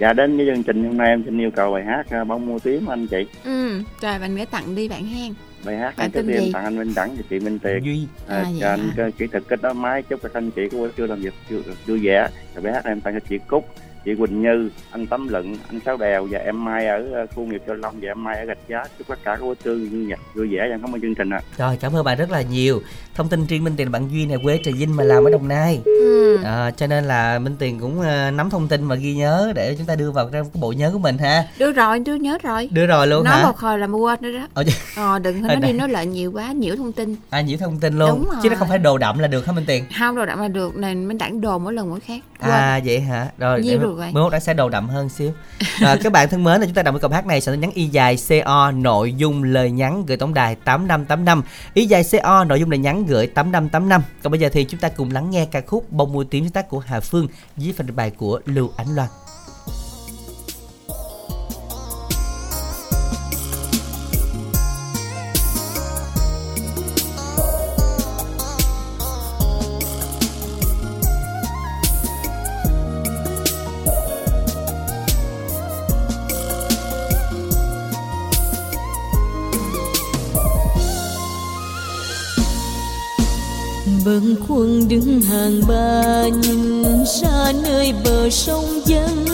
Dạ 0.00 0.12
đến 0.12 0.36
với 0.36 0.46
chương 0.54 0.62
trình 0.62 0.84
hôm 0.84 0.96
nay 0.96 1.08
em 1.08 1.22
xin 1.24 1.40
yêu 1.40 1.50
cầu 1.56 1.72
bài 1.72 1.82
hát 1.86 2.02
à, 2.10 2.24
bông 2.24 2.46
mua 2.46 2.58
tím 2.58 2.86
anh 2.86 3.06
chị. 3.06 3.26
Ừ 3.44 3.82
Rồi 4.00 4.18
bạn 4.18 4.36
để 4.36 4.44
tặng 4.44 4.74
đi 4.74 4.88
bạn 4.88 5.04
hen. 5.06 5.34
Bài 5.64 5.76
hát 5.76 5.96
Bạn 5.96 6.10
tên 6.10 6.26
gì? 6.26 6.50
tặng 6.52 6.64
anh 6.64 6.78
Minh 6.78 6.92
Đẳng 6.94 7.16
và 7.16 7.22
chị 7.30 7.38
Minh 7.38 7.58
Tiền 7.58 7.84
Duy. 7.84 8.06
À, 8.28 8.36
À, 8.36 8.44
cho 8.60 8.68
anh 8.68 8.90
hả? 8.96 9.04
kỹ 9.18 9.26
thuật 9.26 9.42
kết 9.48 9.62
nối 9.62 9.74
máy 9.74 10.02
chúc 10.02 10.22
các 10.22 10.34
anh 10.34 10.50
chị 10.50 10.62
của 10.70 10.76
buổi 10.78 10.88
trưa 10.96 11.06
làm 11.06 11.20
việc 11.22 11.34
vui- 11.50 11.62
vui 11.86 11.98
vẻ. 12.02 12.28
Rồi 12.54 12.62
bài 12.62 12.72
hát 12.72 12.84
em 12.84 13.00
tặng 13.00 13.14
cho 13.14 13.20
chị 13.28 13.38
Cúc 13.48 13.68
chị 14.04 14.14
Quỳnh 14.18 14.42
Như 14.42 14.70
anh 14.90 15.06
Tấm 15.06 15.28
Lựng 15.28 15.56
anh 15.68 15.80
Sáu 15.86 15.96
Đèo 15.96 16.26
và 16.30 16.38
em 16.38 16.64
Mai 16.64 16.86
ở 16.86 17.08
ờ, 17.12 17.26
khu 17.34 17.44
nghiệp 17.46 17.62
Châu 17.66 17.76
Long 17.76 17.94
và 18.00 18.08
em 18.08 18.24
Mai 18.24 18.36
ở 18.38 18.44
Gạch 18.44 18.58
Giá. 18.68 18.82
Chúc 18.98 19.08
tất 19.08 19.18
cả 19.24 19.36
các 19.36 19.42
buổi 19.42 19.54
trưa 19.64 19.74
vui 19.74 20.06
vẻ 20.06 20.16
vui 20.34 20.48
vẻ 20.50 20.66
và 20.70 20.78
cảm 20.82 20.94
ơn 20.94 21.00
chương 21.00 21.14
trình 21.14 21.30
ạ. 21.30 21.40
Rồi 21.58 21.78
cảm 21.80 21.96
ơn 21.96 22.04
bạn 22.04 22.18
rất 22.18 22.30
là 22.30 22.42
nhiều. 22.42 22.80
Thông 23.14 23.28
tin 23.28 23.46
riêng 23.46 23.64
Minh 23.64 23.74
Tiền 23.76 23.90
bạn 23.92 24.08
Duy 24.12 24.26
này 24.26 24.38
quê 24.44 24.60
Trà 24.64 24.70
Vinh 24.78 24.96
mà 24.96 25.04
làm 25.04 25.24
ở 25.24 25.30
Đồng 25.30 25.48
Nai. 25.48 25.80
Ừ. 25.84 26.38
à, 26.44 26.70
cho 26.70 26.86
nên 26.86 27.04
là 27.04 27.38
Minh 27.38 27.56
Tiền 27.58 27.80
cũng 27.80 28.00
ờ, 28.00 28.30
nắm 28.30 28.50
thông 28.50 28.68
tin 28.68 28.88
và 28.88 28.94
ghi 28.96 29.14
nhớ 29.14 29.52
để 29.54 29.74
chúng 29.78 29.86
ta 29.86 29.94
đưa 29.94 30.10
vào 30.10 30.30
trong 30.32 30.44
cái 30.50 30.60
bộ 30.60 30.72
nhớ 30.72 30.90
của 30.92 30.98
mình 30.98 31.18
ha. 31.18 31.44
Đưa 31.58 31.72
rồi 31.72 31.98
đưa 31.98 32.14
nhớ 32.14 32.38
rồi. 32.42 32.68
Đưa 32.72 32.86
rồi 32.86 33.06
luôn 33.06 33.24
Nói 33.24 33.36
hả? 33.36 33.42
một 33.42 33.56
hồi 33.58 33.78
là 33.78 33.86
mua 33.86 34.16
nữa 34.20 34.32
đó. 34.32 34.46
Ờ, 34.54 34.64
chứ- 34.64 34.72
Ờ 34.96 35.18
đừng 35.18 35.42
nói 35.42 35.56
đi 35.56 35.72
nói 35.72 35.88
lại 35.88 36.06
nhiều 36.06 36.32
quá 36.32 36.52
Nhiễu 36.52 36.76
thông 36.76 36.92
tin. 36.92 37.16
À 37.30 37.40
nhiễu 37.40 37.56
thông 37.58 37.78
tin 37.80 37.98
luôn. 37.98 38.08
Đúng 38.10 38.24
chứ 38.42 38.48
nó 38.48 38.54
rồi. 38.54 38.56
không 38.58 38.68
phải 38.68 38.78
đồ 38.78 38.98
đậm 38.98 39.18
là 39.18 39.28
được 39.28 39.46
hả 39.46 39.52
Minh 39.52 39.64
Tiền? 39.66 39.84
Không 39.98 40.16
đồ 40.16 40.26
đậm 40.26 40.38
là 40.40 40.48
được 40.48 40.76
Này 40.76 40.94
mình 40.94 41.18
đẳng 41.18 41.40
đồ 41.40 41.58
mỗi 41.58 41.72
lần 41.72 41.90
mỗi 41.90 42.00
khác. 42.00 42.20
Quên. 42.40 42.50
À 42.50 42.80
vậy 42.84 43.00
hả? 43.00 43.26
Rồi 43.38 43.60
Nhiêu 43.60 43.78
để 43.78 43.84
được 43.92 43.98
vậy? 43.98 44.12
mới 44.12 44.22
mốt 44.22 44.32
đã 44.32 44.40
sẽ 44.40 44.54
đầu 44.54 44.68
đậm 44.68 44.88
hơn 44.88 45.08
xíu. 45.08 45.32
à, 45.80 45.96
các 46.02 46.12
bạn 46.12 46.28
thân 46.28 46.44
mến 46.44 46.60
là 46.60 46.66
chúng 46.66 46.74
ta 46.74 46.82
đọc 46.82 46.94
cái 46.94 47.00
câu 47.00 47.10
hát 47.10 47.26
này 47.26 47.40
sẽ 47.40 47.56
nhắn 47.56 47.70
y 47.74 47.86
dài 47.86 48.16
CO 48.28 48.70
nội 48.70 49.14
dung 49.14 49.42
lời 49.42 49.70
nhắn 49.70 50.06
gửi 50.06 50.16
tổng 50.16 50.34
đài 50.34 50.54
8585. 50.54 51.42
Y 51.74 51.86
dài 51.86 52.04
CO 52.12 52.44
nội 52.44 52.60
dung 52.60 52.70
lời 52.70 52.78
nhắn 52.78 53.06
gửi 53.06 53.26
8585. 53.26 54.02
Còn 54.22 54.30
bây 54.30 54.40
giờ 54.40 54.48
thì 54.52 54.64
chúng 54.64 54.80
ta 54.80 54.88
cùng 54.88 55.10
lắng 55.10 55.30
nghe 55.30 55.46
ca 55.46 55.60
khúc 55.60 55.92
Bông 55.92 56.12
mùa 56.12 56.24
tím 56.24 56.44
sáng 56.44 56.52
tác 56.52 56.68
của 56.68 56.78
Hà 56.78 57.00
Phương 57.00 57.28
với 57.56 57.74
phần 57.76 57.86
bài 57.96 58.10
của 58.10 58.40
Lưu 58.46 58.70
Ánh 58.76 58.94
Loan. 58.94 59.08
Quân 84.54 84.88
đứng 84.88 85.20
hàng 85.20 85.60
ba 85.68 86.22
nhìn 86.42 86.84
ra 87.22 87.52
nơi 87.62 87.92
bờ 88.04 88.30
sông 88.30 88.80
dân 88.86 89.24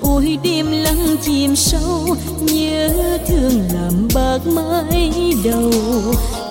ôi, 0.00 0.38
đêm 0.44 0.66
lắng 0.72 1.16
chìm 1.22 1.56
sâu, 1.56 2.16
nhớ 2.40 3.18
thương 3.28 3.62
làm 3.74 4.08
bạc 4.14 4.38
mái 4.46 5.32
đầu. 5.44 5.72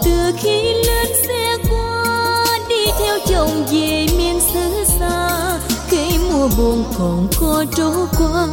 Từ 0.03 0.31
khi 0.37 0.61
lên 0.73 1.07
xe 1.27 1.57
qua, 1.69 2.45
đi 2.69 2.85
theo 2.99 3.17
chồng 3.27 3.65
về 3.71 4.07
miền 4.17 4.39
xứ 4.53 4.83
xa 4.99 5.59
cây 5.91 6.11
mùa 6.31 6.47
buồn 6.57 6.83
còn 6.97 7.27
có 7.39 7.65
trôi 7.77 8.07
qua, 8.17 8.47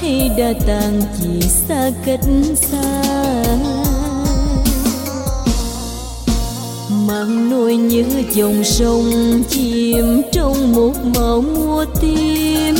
hay 0.00 0.30
đã 0.38 0.52
tàn 0.66 1.02
chỉ 1.20 1.48
xa 1.68 1.90
cách 2.04 2.20
xa 2.56 3.02
mang 7.06 7.50
nuôi 7.50 7.76
như 7.76 8.04
dòng 8.32 8.64
sông, 8.64 9.10
chìm 9.48 10.22
trong 10.32 10.72
một 10.72 10.92
màu 11.14 11.40
mua 11.40 11.84
tim 12.00 12.74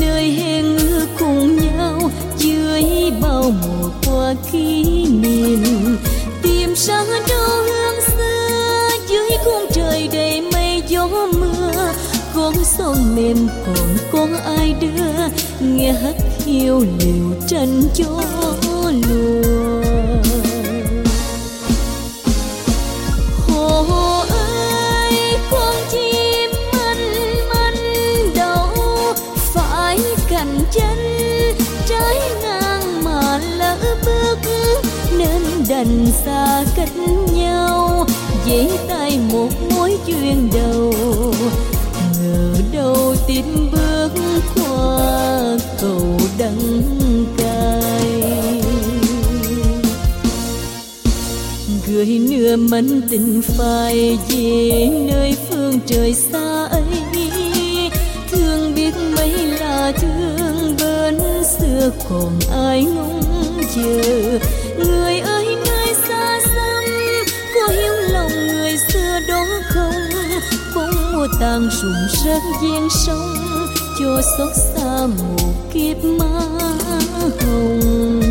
nơi 0.00 0.30
hẹn 0.30 0.78
ước 0.78 1.06
cùng 1.18 1.56
nhau 1.56 2.10
dưới 2.38 2.82
bao 3.20 3.42
mùa 3.62 3.88
qua 4.06 4.34
kỷ 4.52 4.84
niệm. 5.06 5.96
Tìm 6.42 6.76
xa 6.76 7.04
đâu 7.28 7.48
hương 7.48 8.00
xưa, 8.06 8.88
dưới 9.08 9.30
khung 9.44 9.66
trời 9.72 10.08
đầy 10.12 10.40
mây 10.52 10.82
gió 10.88 11.08
mưa. 11.40 11.92
Con 12.34 12.54
sông 12.64 13.16
mềm 13.16 13.48
còn 13.66 13.96
có 14.12 14.26
ai 14.56 14.74
đưa, 14.80 15.28
nghe 15.60 15.92
hát 15.92 16.14
hiu 16.44 16.80
liều 16.80 17.40
tranh 17.48 17.82
cho 17.94 18.22
lùa. 19.08 19.81
Xa 36.24 36.64
cách 36.76 36.92
nhau, 37.32 38.06
dễ 38.46 38.70
tay 38.88 39.18
một 39.32 39.48
mối 39.70 39.98
duyên 40.06 40.50
đầu. 40.54 40.94
Ngờ 42.22 42.54
đâu 42.72 43.14
tim 43.26 43.70
bước 43.72 44.10
qua 44.54 45.58
cầu 45.80 46.18
đắng 46.38 46.82
cay. 47.38 48.62
Gửi 51.86 52.06
nửa 52.30 52.56
mẫn 52.56 53.02
tình 53.10 53.42
phai 53.42 54.18
về 54.28 54.88
nơi 55.08 55.36
phương 55.50 55.78
trời 55.86 56.14
xa 56.14 56.66
ấy. 56.70 56.82
Thương 58.30 58.74
biết 58.74 58.94
mấy 59.16 59.30
là 59.30 59.92
thương 59.92 60.76
bên 60.80 61.18
xưa 61.58 61.90
còn 62.10 62.30
ai 62.54 62.84
ngóng 62.84 63.62
chờ. 63.74 64.38
Người 64.78 65.20
ơi 65.20 65.41
bóng 71.22 71.30
tàn 71.40 71.68
rụng 71.70 71.92
rớt 72.24 72.42
gian 72.62 72.88
sông 72.90 73.34
cho 73.98 74.22
xót 74.38 74.52
xa 74.54 75.06
một 75.06 75.54
kiếp 75.72 76.04
má 76.04 76.40
hồng 77.40 78.21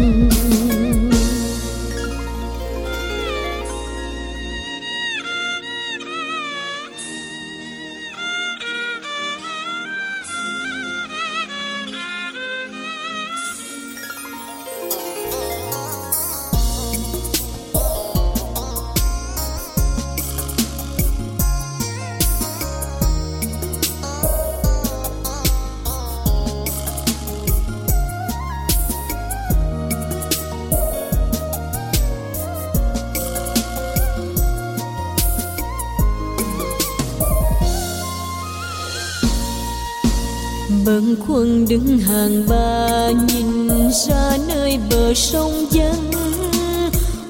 đứng 41.72 42.00
hàng 42.00 42.46
ba, 42.50 43.10
nhìn 43.28 43.68
ra 44.08 44.38
nơi 44.48 44.80
bờ 44.90 45.14
sông 45.14 45.66
vắng. 45.72 46.12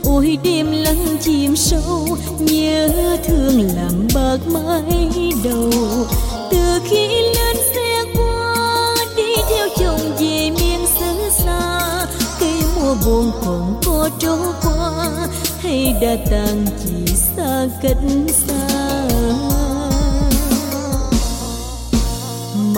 Ôi, 0.04 0.38
đêm 0.44 0.72
lắng 0.72 1.18
chìm 1.22 1.56
sâu, 1.56 2.18
nhớ 2.40 2.90
thương 3.28 3.62
làm 3.76 4.08
bạc 4.16 4.38
mái 4.48 5.32
đầu. 5.44 5.72
Từ 6.52 6.80
khi 6.90 7.08
lên 7.08 7.58
xe 7.76 8.04
qua, 8.16 8.96
đi 9.16 9.36
theo 9.50 9.68
chồng 9.78 10.16
về 10.20 10.50
miền 10.50 10.86
xứ 11.00 11.30
xa. 11.46 12.06
Cây 12.40 12.62
mùa 12.76 12.96
buồn 13.06 13.32
còn 13.46 13.80
có 13.86 14.10
trôi 14.20 14.54
qua, 14.64 15.08
hay 15.60 15.96
đã 16.02 16.16
tàn 16.32 16.66
chỉ 16.84 17.14
xa 17.16 17.68
cách 17.82 17.98
xa. 18.48 18.71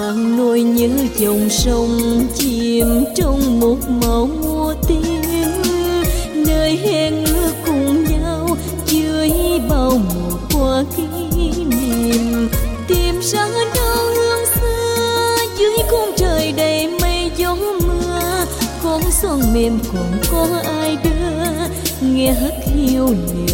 mặn 0.03 0.37
nuôi 0.37 0.63
như 0.63 0.89
dòng 1.17 1.49
sông 1.49 2.27
chìm 2.35 3.05
trong 3.15 3.59
một 3.59 3.77
màu 4.01 4.29
mùa 4.41 4.73
tím. 4.87 5.21
Nơi 6.35 6.77
hẹn 6.77 7.25
ước 7.25 7.51
cùng 7.65 8.03
nhau 8.03 8.57
chưa 8.85 9.27
bao 9.69 9.91
mùa 9.91 10.37
qua 10.53 10.83
kỷ 10.97 11.03
niệm. 11.65 12.49
Tìm 12.87 13.21
ra 13.21 13.49
đâu 13.75 14.05
hương 14.15 14.45
xưa, 14.55 15.37
dưới 15.59 15.77
khung 15.89 16.11
trời 16.17 16.53
đầy 16.57 16.87
mây 17.01 17.31
gió 17.37 17.55
mưa. 17.55 18.45
Con 18.83 19.01
xuân 19.21 19.41
mềm 19.53 19.79
còn 19.93 20.19
có 20.31 20.47
ai 20.81 20.97
đưa, 21.03 21.43
nghe 22.01 22.31
hắt 22.31 22.53
hiu 22.75 23.07
liệu 23.07 23.52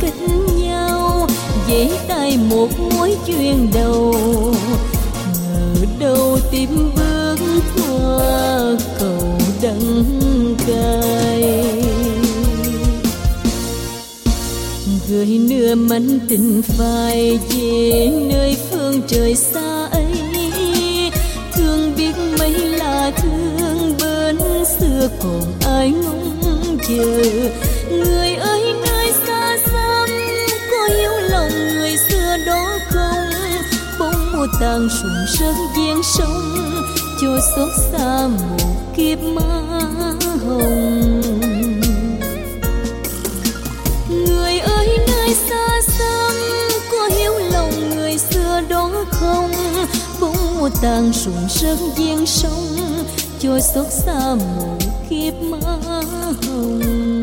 kính 0.00 0.10
cách 0.10 0.54
nhau, 0.56 1.26
dễ 1.68 1.90
tay 2.08 2.38
một 2.50 2.68
mối 2.78 3.16
duyên 3.26 3.70
đầu. 3.74 4.14
Ngờ 5.52 5.74
đâu 5.98 6.38
tìm 6.50 6.90
bước 6.96 7.36
qua 7.76 8.76
cầu 8.98 9.38
đắng 9.62 10.04
cay. 10.66 11.64
Gửi 15.08 15.26
nửa 15.26 15.74
mảnh 15.74 16.18
tình 16.28 16.62
phai 16.62 17.38
về 17.50 18.10
nơi 18.28 18.56
phương 18.70 19.02
trời 19.08 19.34
xa 19.34 19.88
ấy. 19.90 20.06
Thương 21.54 21.92
biết 21.96 22.14
mấy 22.38 22.52
là 22.52 23.10
thương 23.16 23.94
bên 24.00 24.38
xưa 24.78 25.08
còn 25.22 25.42
ai 25.60 25.90
ngóng 25.90 26.78
chờ. 26.88 27.22
Bóng 34.60 34.88
sùng 34.88 35.26
sơn 35.38 35.54
giếng 35.76 36.02
sông 36.02 36.54
cho 37.20 37.38
xót 37.56 37.68
xa 37.92 38.28
một 38.28 38.68
kiếp 38.96 39.18
má 39.18 39.42
hồng 40.46 41.20
người 44.08 44.58
ơi 44.58 44.98
nơi 45.08 45.34
xa 45.34 45.80
xăm 45.98 46.34
có 46.92 47.06
hiểu 47.06 47.32
lòng 47.52 47.90
người 47.90 48.18
xưa 48.18 48.60
đó 48.68 48.90
không 49.10 49.50
bóng 50.20 50.32
mùa 50.58 50.70
tàn 50.82 51.12
sùng 51.12 51.48
sơn 51.48 51.78
giếng 51.96 52.26
sông 52.26 52.76
cho 53.38 53.60
xót 53.60 53.86
xa 53.90 54.34
một 54.34 54.78
kiếp 55.10 55.34
má 55.42 55.58
hồng 56.46 57.15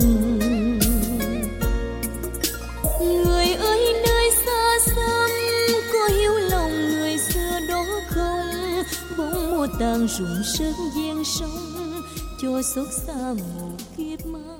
rụng 10.19 10.43
sức 10.43 10.73
gian 10.95 11.23
sông 11.23 12.01
cho 12.41 12.61
xót 12.75 12.87
xa 12.91 13.33
một 13.33 13.77
kiếp 13.97 14.25
mơ. 14.25 14.57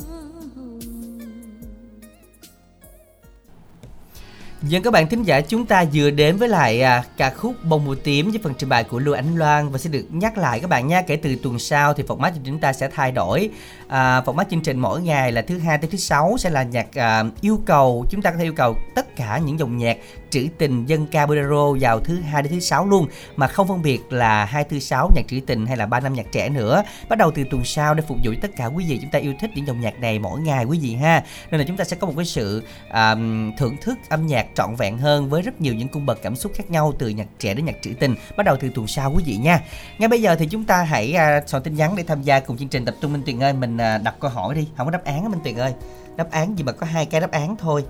Dân 4.67 4.83
các 4.83 4.93
bạn 4.93 5.09
thính 5.09 5.23
giả 5.23 5.41
chúng 5.41 5.65
ta 5.65 5.85
vừa 5.93 6.09
đến 6.09 6.37
với 6.37 6.49
lại 6.49 6.81
à, 6.81 7.03
ca 7.17 7.29
khúc 7.29 7.53
Bông 7.63 7.85
mùa 7.85 7.95
tím 7.95 8.29
với 8.29 8.39
phần 8.43 8.53
trình 8.57 8.69
bày 8.69 8.83
của 8.83 8.99
Lưu 8.99 9.15
Ánh 9.15 9.35
Loan. 9.35 9.69
Và 9.69 9.77
sẽ 9.77 9.89
được 9.89 10.05
nhắc 10.09 10.37
lại 10.37 10.59
các 10.59 10.69
bạn 10.69 10.87
nha 10.87 11.01
kể 11.01 11.15
từ 11.15 11.35
tuần 11.43 11.59
sau 11.59 11.93
thì 11.93 12.03
format 12.03 12.31
của 12.31 12.39
chúng 12.45 12.59
ta 12.59 12.73
sẽ 12.73 12.89
thay 12.93 13.11
đổi. 13.11 13.49
À, 13.87 14.21
format 14.21 14.45
chương 14.51 14.61
trình 14.61 14.79
mỗi 14.79 15.01
ngày 15.01 15.31
là 15.31 15.41
thứ 15.41 15.57
hai 15.57 15.77
tới 15.77 15.89
thứ 15.89 15.97
sáu 15.97 16.35
sẽ 16.39 16.49
là 16.49 16.63
nhạc 16.63 16.97
à, 16.97 17.23
yêu 17.41 17.59
cầu. 17.65 18.05
Chúng 18.09 18.21
ta 18.21 18.31
có 18.31 18.37
thể 18.37 18.43
yêu 18.43 18.53
cầu 18.53 18.77
tất 18.95 19.15
cả 19.15 19.37
những 19.45 19.59
dòng 19.59 19.77
nhạc 19.77 19.97
trữ 20.33 20.47
tình 20.57 20.85
dân 20.85 21.07
ca 21.07 21.25
bolero 21.25 21.73
vào 21.79 21.99
thứ 21.99 22.21
hai 22.21 22.41
đến 22.41 22.51
thứ 22.51 22.59
sáu 22.59 22.85
luôn 22.85 23.07
mà 23.35 23.47
không 23.47 23.67
phân 23.67 23.81
biệt 23.81 23.99
là 24.09 24.45
hai 24.45 24.63
thứ 24.63 24.79
sáu 24.79 25.11
nhạc 25.15 25.21
trữ 25.27 25.39
tình 25.47 25.65
hay 25.65 25.77
là 25.77 25.85
ba 25.85 25.99
năm 25.99 26.13
nhạc 26.13 26.31
trẻ 26.31 26.49
nữa. 26.49 26.83
Bắt 27.09 27.17
đầu 27.17 27.31
từ 27.31 27.43
tuần 27.51 27.63
sau 27.65 27.93
để 27.93 28.03
phục 28.07 28.17
vụ 28.23 28.31
tất 28.41 28.51
cả 28.55 28.65
quý 28.65 28.85
vị 28.87 28.99
chúng 29.01 29.11
ta 29.11 29.19
yêu 29.19 29.33
thích 29.39 29.51
những 29.55 29.67
dòng 29.67 29.81
nhạc 29.81 29.99
này 29.99 30.19
mỗi 30.19 30.41
ngày 30.41 30.65
quý 30.65 30.79
vị 30.81 30.95
ha. 30.95 31.23
Nên 31.51 31.59
là 31.59 31.65
chúng 31.67 31.77
ta 31.77 31.83
sẽ 31.83 31.95
có 31.95 32.07
một 32.07 32.13
cái 32.15 32.25
sự 32.25 32.63
um, 32.93 33.51
thưởng 33.57 33.77
thức 33.81 33.97
âm 34.09 34.27
nhạc 34.27 34.47
trọn 34.55 34.75
vẹn 34.75 34.97
hơn 34.97 35.29
với 35.29 35.41
rất 35.41 35.61
nhiều 35.61 35.73
những 35.73 35.87
cung 35.87 36.05
bậc 36.05 36.21
cảm 36.21 36.35
xúc 36.35 36.51
khác 36.55 36.71
nhau 36.71 36.93
từ 36.99 37.09
nhạc 37.09 37.27
trẻ 37.39 37.53
đến 37.53 37.65
nhạc 37.65 37.75
trữ 37.81 37.93
tình. 37.99 38.15
Bắt 38.37 38.43
đầu 38.43 38.55
từ 38.59 38.69
tuần 38.75 38.87
sau 38.87 39.13
quý 39.15 39.23
vị 39.25 39.37
nha. 39.37 39.61
Ngay 39.97 40.07
bây 40.07 40.21
giờ 40.21 40.35
thì 40.35 40.45
chúng 40.45 40.63
ta 40.63 40.83
hãy 40.83 41.15
uh, 41.15 41.49
soạn 41.49 41.63
tin 41.63 41.75
nhắn 41.75 41.95
để 41.95 42.03
tham 42.03 42.21
gia 42.21 42.39
cùng 42.39 42.57
chương 42.57 42.69
trình 42.69 42.85
tập 42.85 42.95
trung 43.01 43.13
minh 43.13 43.23
tuyền 43.25 43.43
ơi. 43.43 43.53
Mình 43.53 43.77
à, 43.77 43.95
uh, 43.95 44.03
đặt 44.03 44.15
câu 44.19 44.31
hỏi 44.31 44.55
đi 44.55 44.67
không 44.77 44.87
có 44.87 44.91
đáp 44.91 45.03
án 45.05 45.23
á 45.23 45.29
minh 45.29 45.39
tuyền 45.43 45.55
ơi. 45.55 45.73
Đáp 46.15 46.31
án 46.31 46.57
gì 46.57 46.63
mà 46.63 46.71
có 46.71 46.85
hai 46.85 47.05
cái 47.05 47.21
đáp 47.21 47.31
án 47.31 47.55
thôi 47.55 47.83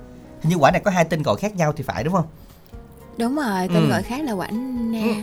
như 0.43 0.55
quả 0.55 0.71
này 0.71 0.81
có 0.85 0.91
hai 0.91 1.05
tên 1.05 1.23
gọi 1.23 1.35
khác 1.35 1.55
nhau 1.55 1.73
thì 1.77 1.83
phải 1.83 2.03
đúng 2.03 2.13
không 2.13 2.25
đúng 3.17 3.35
rồi 3.35 3.67
tên 3.73 3.83
Ừ. 3.83 3.89
gọi 3.89 4.03
khác 4.03 4.23
là 4.23 4.33
quảnh 4.33 4.91
Ừ. 5.03 5.13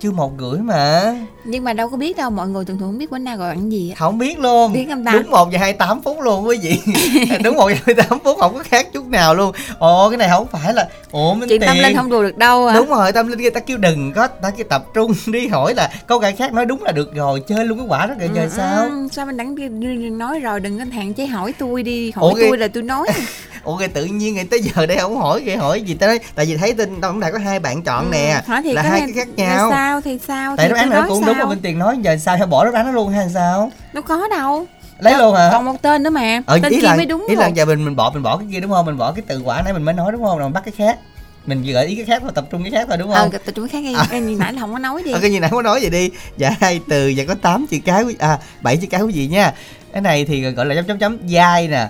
chưa 0.00 0.10
một 0.10 0.32
gửi 0.38 0.58
mà. 0.58 1.14
Nhưng 1.44 1.64
mà 1.64 1.72
đâu 1.72 1.88
có 1.88 1.96
biết 1.96 2.16
đâu 2.16 2.30
mọi 2.30 2.48
người 2.48 2.64
thường 2.64 2.78
thường 2.78 2.88
không 2.88 2.98
biết 2.98 3.10
quảnh 3.10 3.24
na 3.24 3.36
gọi 3.36 3.54
quảnh 3.54 3.72
gì 3.72 3.90
á. 3.90 3.96
Không 3.98 4.18
biết 4.18 4.38
luôn. 4.38 4.72
Biết 4.72 4.86
không 4.88 5.04
ta? 5.04 5.12
đúng 5.12 5.30
một 5.30 5.50
giờ 5.52 5.58
hai 5.58 5.72
tám 5.72 6.02
phút 6.02 6.20
luôn 6.20 6.46
quý 6.46 6.58
vị. 6.62 6.78
Đúng 7.44 7.56
một 7.56 7.68
giờ 7.70 7.76
hai 7.86 7.94
tám 7.94 8.18
phút 8.24 8.38
không 8.40 8.54
có 8.54 8.62
khác 8.62 8.92
chút 8.92 9.06
nào 9.08 9.34
luôn. 9.34 9.52
Ồ 9.78 10.10
cái 10.10 10.16
này 10.16 10.28
không 10.32 10.46
phải 10.46 10.74
là 10.74 10.88
ồ 11.10 11.34
minh 11.34 11.48
chuyện 11.48 11.60
tâm 11.60 11.76
linh 11.78 11.96
không 11.96 12.10
đùa 12.10 12.22
được 12.22 12.36
đâu 12.38 12.66
à. 12.66 12.74
Đúng 12.74 12.88
rồi 12.88 13.12
tâm 13.12 13.26
linh 13.28 13.38
người 13.38 13.50
ta 13.50 13.60
kêu 13.60 13.76
đừng 13.76 14.12
có 14.12 14.26
ta 14.26 14.50
kêu 14.50 14.66
tập 14.70 14.84
trung 14.94 15.12
đi. 15.26 15.48
Hỏi 15.48 15.74
là 15.74 15.90
câu 16.06 16.18
gái 16.18 16.32
khác 16.32 16.52
nói 16.52 16.66
đúng 16.66 16.82
là 16.82 16.92
được 16.92 17.14
rồi 17.14 17.42
chơi 17.48 17.64
luôn 17.64 17.78
cái 17.78 17.86
quả 17.88 18.06
đó 18.06 18.14
rồi 18.18 18.30
giờ 18.34 18.42
Ừ, 18.42 18.48
sao? 18.56 18.84
ừ, 18.88 19.08
sao 19.12 19.26
mình 19.26 19.54
đi 19.80 20.10
nói 20.10 20.40
rồi 20.40 20.60
đừng 20.60 20.78
có 20.78 20.84
hạn 20.92 21.14
chế 21.14 21.26
hỏi 21.26 21.54
tôi 21.58 21.82
đi 21.82 22.10
hỏi 22.10 22.30
Ủa, 22.30 22.34
cái- 22.34 22.48
tôi 22.48 22.58
là 22.58 22.68
tôi 22.68 22.82
nói. 22.82 23.06
Ủa 23.64 23.76
cái 23.78 23.88
tự 23.88 24.04
nhiên 24.04 24.34
người 24.34 24.44
tới 24.44 24.60
giờ 24.62 24.86
đây 24.86 24.96
không 24.96 25.16
hỏi 25.16 25.42
cái 25.46 25.56
hỏi 25.56 25.80
gì 25.82 25.94
tới 25.94 26.18
tại 26.34 26.46
vì 26.46 26.56
thấy 26.56 26.72
tin 26.72 27.00
tổng 27.00 27.20
đài 27.20 27.32
có 27.32 27.38
hai 27.38 27.58
bạn 27.58 27.82
chọn 27.82 28.10
nè. 28.10 28.42
Ừ, 28.48 28.54
thì 28.64 28.72
là 28.72 28.82
hai 28.82 29.00
cái 29.00 29.12
khác 29.12 29.28
nhau 29.36 29.70
sao 29.90 30.00
thì 30.00 30.18
sao 30.28 30.56
tại 30.56 30.66
thì 30.68 30.72
đáp 30.74 30.78
án 30.80 30.90
nào 30.90 31.04
cũng 31.08 31.26
đúng 31.26 31.38
mà 31.38 31.44
minh 31.44 31.58
tiền 31.62 31.78
nói 31.78 31.98
giờ 32.02 32.16
sao 32.16 32.36
phải 32.38 32.46
bỏ 32.46 32.64
đáp 32.64 32.74
án 32.74 32.86
đó 32.86 32.92
luôn 32.92 33.08
hay 33.12 33.28
sao? 33.34 33.72
Đâu 33.92 34.02
có 34.02 34.28
đâu. 34.28 34.66
Lấy 34.98 35.18
luôn 35.18 35.34
hả? 35.34 35.48
còn 35.52 35.64
một 35.64 35.82
tên 35.82 36.02
nữa 36.02 36.10
mà. 36.10 36.40
Ờ, 36.46 36.58
tên 36.62 36.72
kia 36.72 36.80
là 36.80 36.96
mới 36.96 37.06
đúng 37.06 37.26
ý 37.28 37.36
là 37.36 37.46
giờ 37.48 37.64
mình 37.64 37.84
mình 37.84 37.96
bỏ 37.96 38.10
mình 38.14 38.22
bỏ 38.22 38.36
cái 38.36 38.46
kia 38.52 38.60
đúng 38.60 38.70
không? 38.70 38.86
Mình 38.86 38.98
bỏ 38.98 39.12
cái 39.12 39.22
từ 39.28 39.40
quả 39.44 39.62
nãy 39.62 39.72
mình 39.72 39.82
mới 39.82 39.94
nói 39.94 40.12
đúng 40.12 40.24
không? 40.24 40.38
Rồi 40.38 40.46
mình 40.48 40.52
bắt 40.54 40.62
cái 40.64 40.72
khác. 40.76 40.98
Mình 41.46 41.62
gợi 41.62 41.86
ý 41.86 41.94
cái 41.94 42.04
khác 42.04 42.22
thôi 42.22 42.30
tập 42.34 42.44
trung 42.50 42.62
cái 42.62 42.72
khác 42.72 42.86
thôi 42.88 42.96
đúng 42.96 43.10
ờ 43.10 43.20
không? 43.22 43.30
tập 43.30 43.52
trung 43.54 43.68
khác 43.68 43.82
nghe 43.82 43.92
À. 43.94 44.06
cái 44.10 44.22
gì 44.22 44.34
nãy 44.34 44.52
là 44.52 44.60
không 44.60 44.72
có 44.72 44.78
nói 44.78 45.02
đi 45.04 45.12
Ờ, 45.12 45.18
cái 45.22 45.30
gì 45.30 45.38
nãy 45.40 45.50
có 45.52 45.62
nói 45.62 45.80
vậy 45.80 45.90
đi. 45.90 46.10
Dạ 46.36 46.50
hai 46.60 46.80
từ 46.88 47.12
và 47.16 47.24
có 47.28 47.34
8 47.42 47.66
chữ 47.66 47.76
cái 47.84 48.04
à 48.18 48.38
bảy 48.60 48.76
chữ 48.76 48.86
cái 48.90 49.00
quý 49.02 49.12
vị 49.12 49.26
nha. 49.26 49.52
Cái 49.92 50.02
này 50.02 50.24
thì 50.24 50.50
gọi 50.50 50.66
là 50.66 50.74
chấm 50.74 50.84
chấm 50.86 50.98
chấm 50.98 51.18
dai 51.28 51.68
nè 51.68 51.88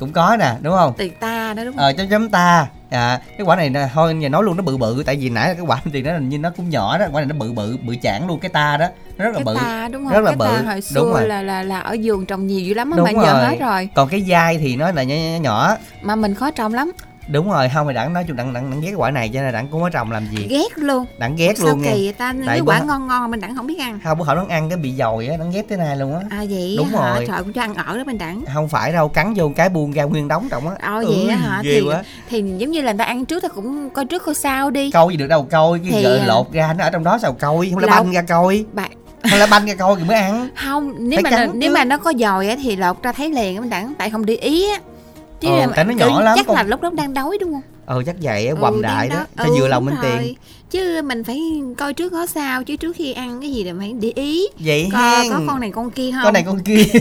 cũng 0.00 0.12
có 0.12 0.36
nè 0.40 0.54
đúng 0.62 0.74
không? 0.74 0.92
Từ 0.98 1.08
ta 1.20 1.54
đó 1.54 1.64
đúng 1.64 1.76
không? 1.76 1.84
ờ 1.84 1.92
chấm 1.92 2.08
chấm 2.08 2.28
ta. 2.28 2.66
À 2.90 3.20
cái 3.38 3.44
quả 3.44 3.56
này 3.56 3.70
nè, 3.70 3.88
thôi 3.94 4.14
nhà 4.14 4.28
nói 4.28 4.44
luôn 4.44 4.56
nó 4.56 4.62
bự 4.62 4.76
bự 4.76 5.02
tại 5.06 5.16
vì 5.16 5.30
nãy 5.30 5.54
cái 5.54 5.64
quả 5.66 5.80
thì 5.92 6.02
nó 6.02 6.12
hình 6.12 6.28
như 6.28 6.38
nó 6.38 6.50
cũng 6.56 6.70
nhỏ 6.70 6.98
đó 6.98 7.06
quả 7.12 7.20
này 7.20 7.26
nó 7.26 7.34
bự 7.38 7.52
bự 7.52 7.76
bự 7.86 7.96
chảng 8.02 8.26
luôn 8.26 8.40
cái 8.40 8.48
ta 8.48 8.76
đó. 8.76 8.86
Nó 9.18 9.24
rất 9.24 9.30
là 9.30 9.36
cái 9.36 9.44
bự 9.44 9.54
ta 9.54 9.88
đúng 9.92 10.04
không? 10.04 10.12
rất 10.12 10.20
là 10.20 10.30
cái 10.30 10.38
ta 10.38 10.58
bự. 10.58 10.66
hồi 10.66 10.74
Đúng 10.74 10.82
xưa 10.82 11.12
rồi. 11.12 11.28
là 11.28 11.42
là 11.42 11.62
là 11.62 11.80
ở 11.80 11.96
vườn 12.02 12.26
trồng 12.26 12.46
nhiều 12.46 12.60
dữ 12.60 12.74
lắm 12.74 12.90
á 12.90 12.96
Đúng 12.96 13.06
mà 13.16 13.22
giờ 13.24 13.46
hết 13.48 13.56
rồi. 13.60 13.88
Còn 13.94 14.08
cái 14.08 14.22
dai 14.28 14.58
thì 14.58 14.76
nó 14.76 14.90
là 14.92 15.02
nhỏ, 15.02 15.14
nhỏ, 15.14 15.38
nhỏ. 15.40 15.76
Mà 16.02 16.16
mình 16.16 16.34
khó 16.34 16.50
trồng 16.50 16.74
lắm 16.74 16.92
đúng 17.28 17.50
rồi 17.50 17.68
không 17.74 17.88
thì 17.88 17.94
đặng 17.94 18.12
nói 18.12 18.24
chung 18.28 18.36
đặng 18.36 18.52
đặng, 18.52 18.70
đặng 18.70 18.80
ghét 18.80 18.92
quả 18.96 19.10
này 19.10 19.28
cho 19.34 19.40
nên 19.40 19.52
đặng 19.52 19.68
cũng 19.68 19.82
có 19.82 19.90
trồng 19.90 20.10
làm 20.12 20.26
gì 20.30 20.46
ghét 20.50 20.68
luôn. 20.78 21.06
Đặng 21.18 21.36
ghét 21.36 21.58
sao 21.58 21.66
luôn 21.66 21.82
kỳ 21.84 21.90
vậy 21.90 22.12
ta? 22.18 22.34
Tại 22.46 22.60
quả 22.66 22.80
ngon 22.80 23.06
ngon 23.08 23.30
mình 23.30 23.40
đặng 23.40 23.56
không 23.56 23.66
biết 23.66 23.78
ăn. 23.78 24.00
Không 24.04 24.18
bữa 24.18 24.24
hổm 24.24 24.36
nó 24.36 24.44
ăn 24.48 24.68
cái 24.68 24.78
bị 24.78 24.92
dồi 24.92 25.26
á 25.26 25.36
đặng 25.36 25.50
ghét 25.50 25.62
tới 25.68 25.78
nay 25.78 25.96
luôn 25.96 26.14
á. 26.14 26.20
À 26.30 26.44
vậy 26.50 26.74
Đúng 26.78 26.88
hả? 26.88 27.14
rồi. 27.14 27.24
trời 27.28 27.38
cũng 27.42 27.52
cho 27.52 27.60
ăn 27.62 27.74
ở 27.74 27.96
đó 27.98 28.04
mình 28.06 28.18
đặng. 28.18 28.42
Không 28.54 28.68
phải 28.68 28.92
đâu 28.92 29.08
cắn 29.08 29.34
vô 29.36 29.50
cái 29.56 29.68
buông 29.68 29.92
ra 29.92 30.04
nguyên 30.04 30.28
đống 30.28 30.48
trọng 30.50 30.68
á. 30.68 30.74
Ờ 30.80 31.04
vậy 31.08 31.28
á 31.30 31.36
hả? 31.36 31.60
thì 31.62 31.80
quá. 31.80 32.02
thì 32.28 32.44
giống 32.58 32.70
như 32.70 32.82
là 32.82 32.92
người 32.92 32.98
ta 32.98 33.04
ăn 33.04 33.24
trước 33.24 33.42
ta 33.42 33.48
cũng 33.48 33.90
coi 33.90 34.04
trước 34.04 34.22
coi 34.26 34.34
sau 34.34 34.70
đi. 34.70 34.90
Câu 34.90 35.10
gì 35.10 35.16
được 35.16 35.26
đâu 35.26 35.46
câu 35.50 35.76
cái 35.82 35.92
Thì, 35.92 36.02
gợi 36.02 36.18
à, 36.18 36.26
lột 36.26 36.52
ra 36.52 36.74
nó 36.78 36.84
ở 36.84 36.90
trong 36.90 37.04
đó 37.04 37.18
sao 37.22 37.32
câu 37.32 37.64
không 37.70 37.78
là 37.78 37.86
lột. 37.96 38.04
banh 38.04 38.12
ra 38.12 38.22
coi? 38.22 38.64
Bạn 38.72 38.90
không 39.30 39.38
là 39.38 39.46
banh 39.46 39.66
ra 39.66 39.74
coi 39.74 39.96
thì 39.98 40.04
mới 40.04 40.16
ăn? 40.16 40.48
Không 40.64 40.94
nếu 40.98 41.20
Phải 41.22 41.32
mà 41.32 41.46
nếu 41.54 41.70
chứ. 41.70 41.74
mà 41.74 41.84
nó 41.84 41.98
có 41.98 42.12
dòi 42.18 42.48
á 42.48 42.56
thì 42.62 42.76
lột 42.76 43.02
ra 43.02 43.12
thấy 43.12 43.30
liền 43.30 43.54
á 43.54 43.60
mình 43.60 43.70
đặng 43.70 43.92
tại 43.98 44.10
không 44.10 44.24
để 44.26 44.34
ý 44.34 44.70
á 44.70 44.78
chứ 45.40 45.48
là 45.56 45.66
tại 45.76 45.84
nó 45.84 45.92
nhỏ 45.92 46.22
lắm, 46.22 46.34
chắc 46.36 46.46
con- 46.46 46.56
là 46.56 46.62
lúc 46.62 46.80
đó 46.80 46.90
đang 46.94 47.14
đói 47.14 47.38
đúng 47.40 47.52
không? 47.52 47.62
Ừ 47.86 48.02
chắc 48.06 48.16
vậy 48.22 48.46
á 48.46 48.50
Ừ, 48.54 48.56
quầm 48.60 48.82
đang 48.82 48.82
đại 48.82 49.08
đó. 49.08 49.26
phải 49.36 49.48
Ừ, 49.48 49.54
vừa 49.58 49.68
lòng 49.68 49.86
đúng 49.86 49.94
minh 49.94 50.02
tiền. 50.02 50.34
Chứ 50.70 51.02
mình 51.04 51.24
phải 51.24 51.40
coi 51.78 51.94
trước 51.94 52.10
có 52.12 52.26
sao 52.26 52.64
chứ 52.64 52.76
trước 52.76 52.96
khi 52.96 53.12
ăn 53.12 53.40
cái 53.40 53.52
gì 53.52 53.64
là 53.64 53.72
phải 53.78 53.92
để 54.00 54.12
ý. 54.14 54.46
Vậy 54.58 54.88
có, 54.92 54.98
ha 54.98 55.24
có 55.30 55.40
con 55.46 55.60
này 55.60 55.70
con 55.70 55.90
kia 55.90 56.10
không? 56.12 56.20
con 56.24 56.32
này 56.34 56.42
con 56.46 56.60
kia. 56.60 56.84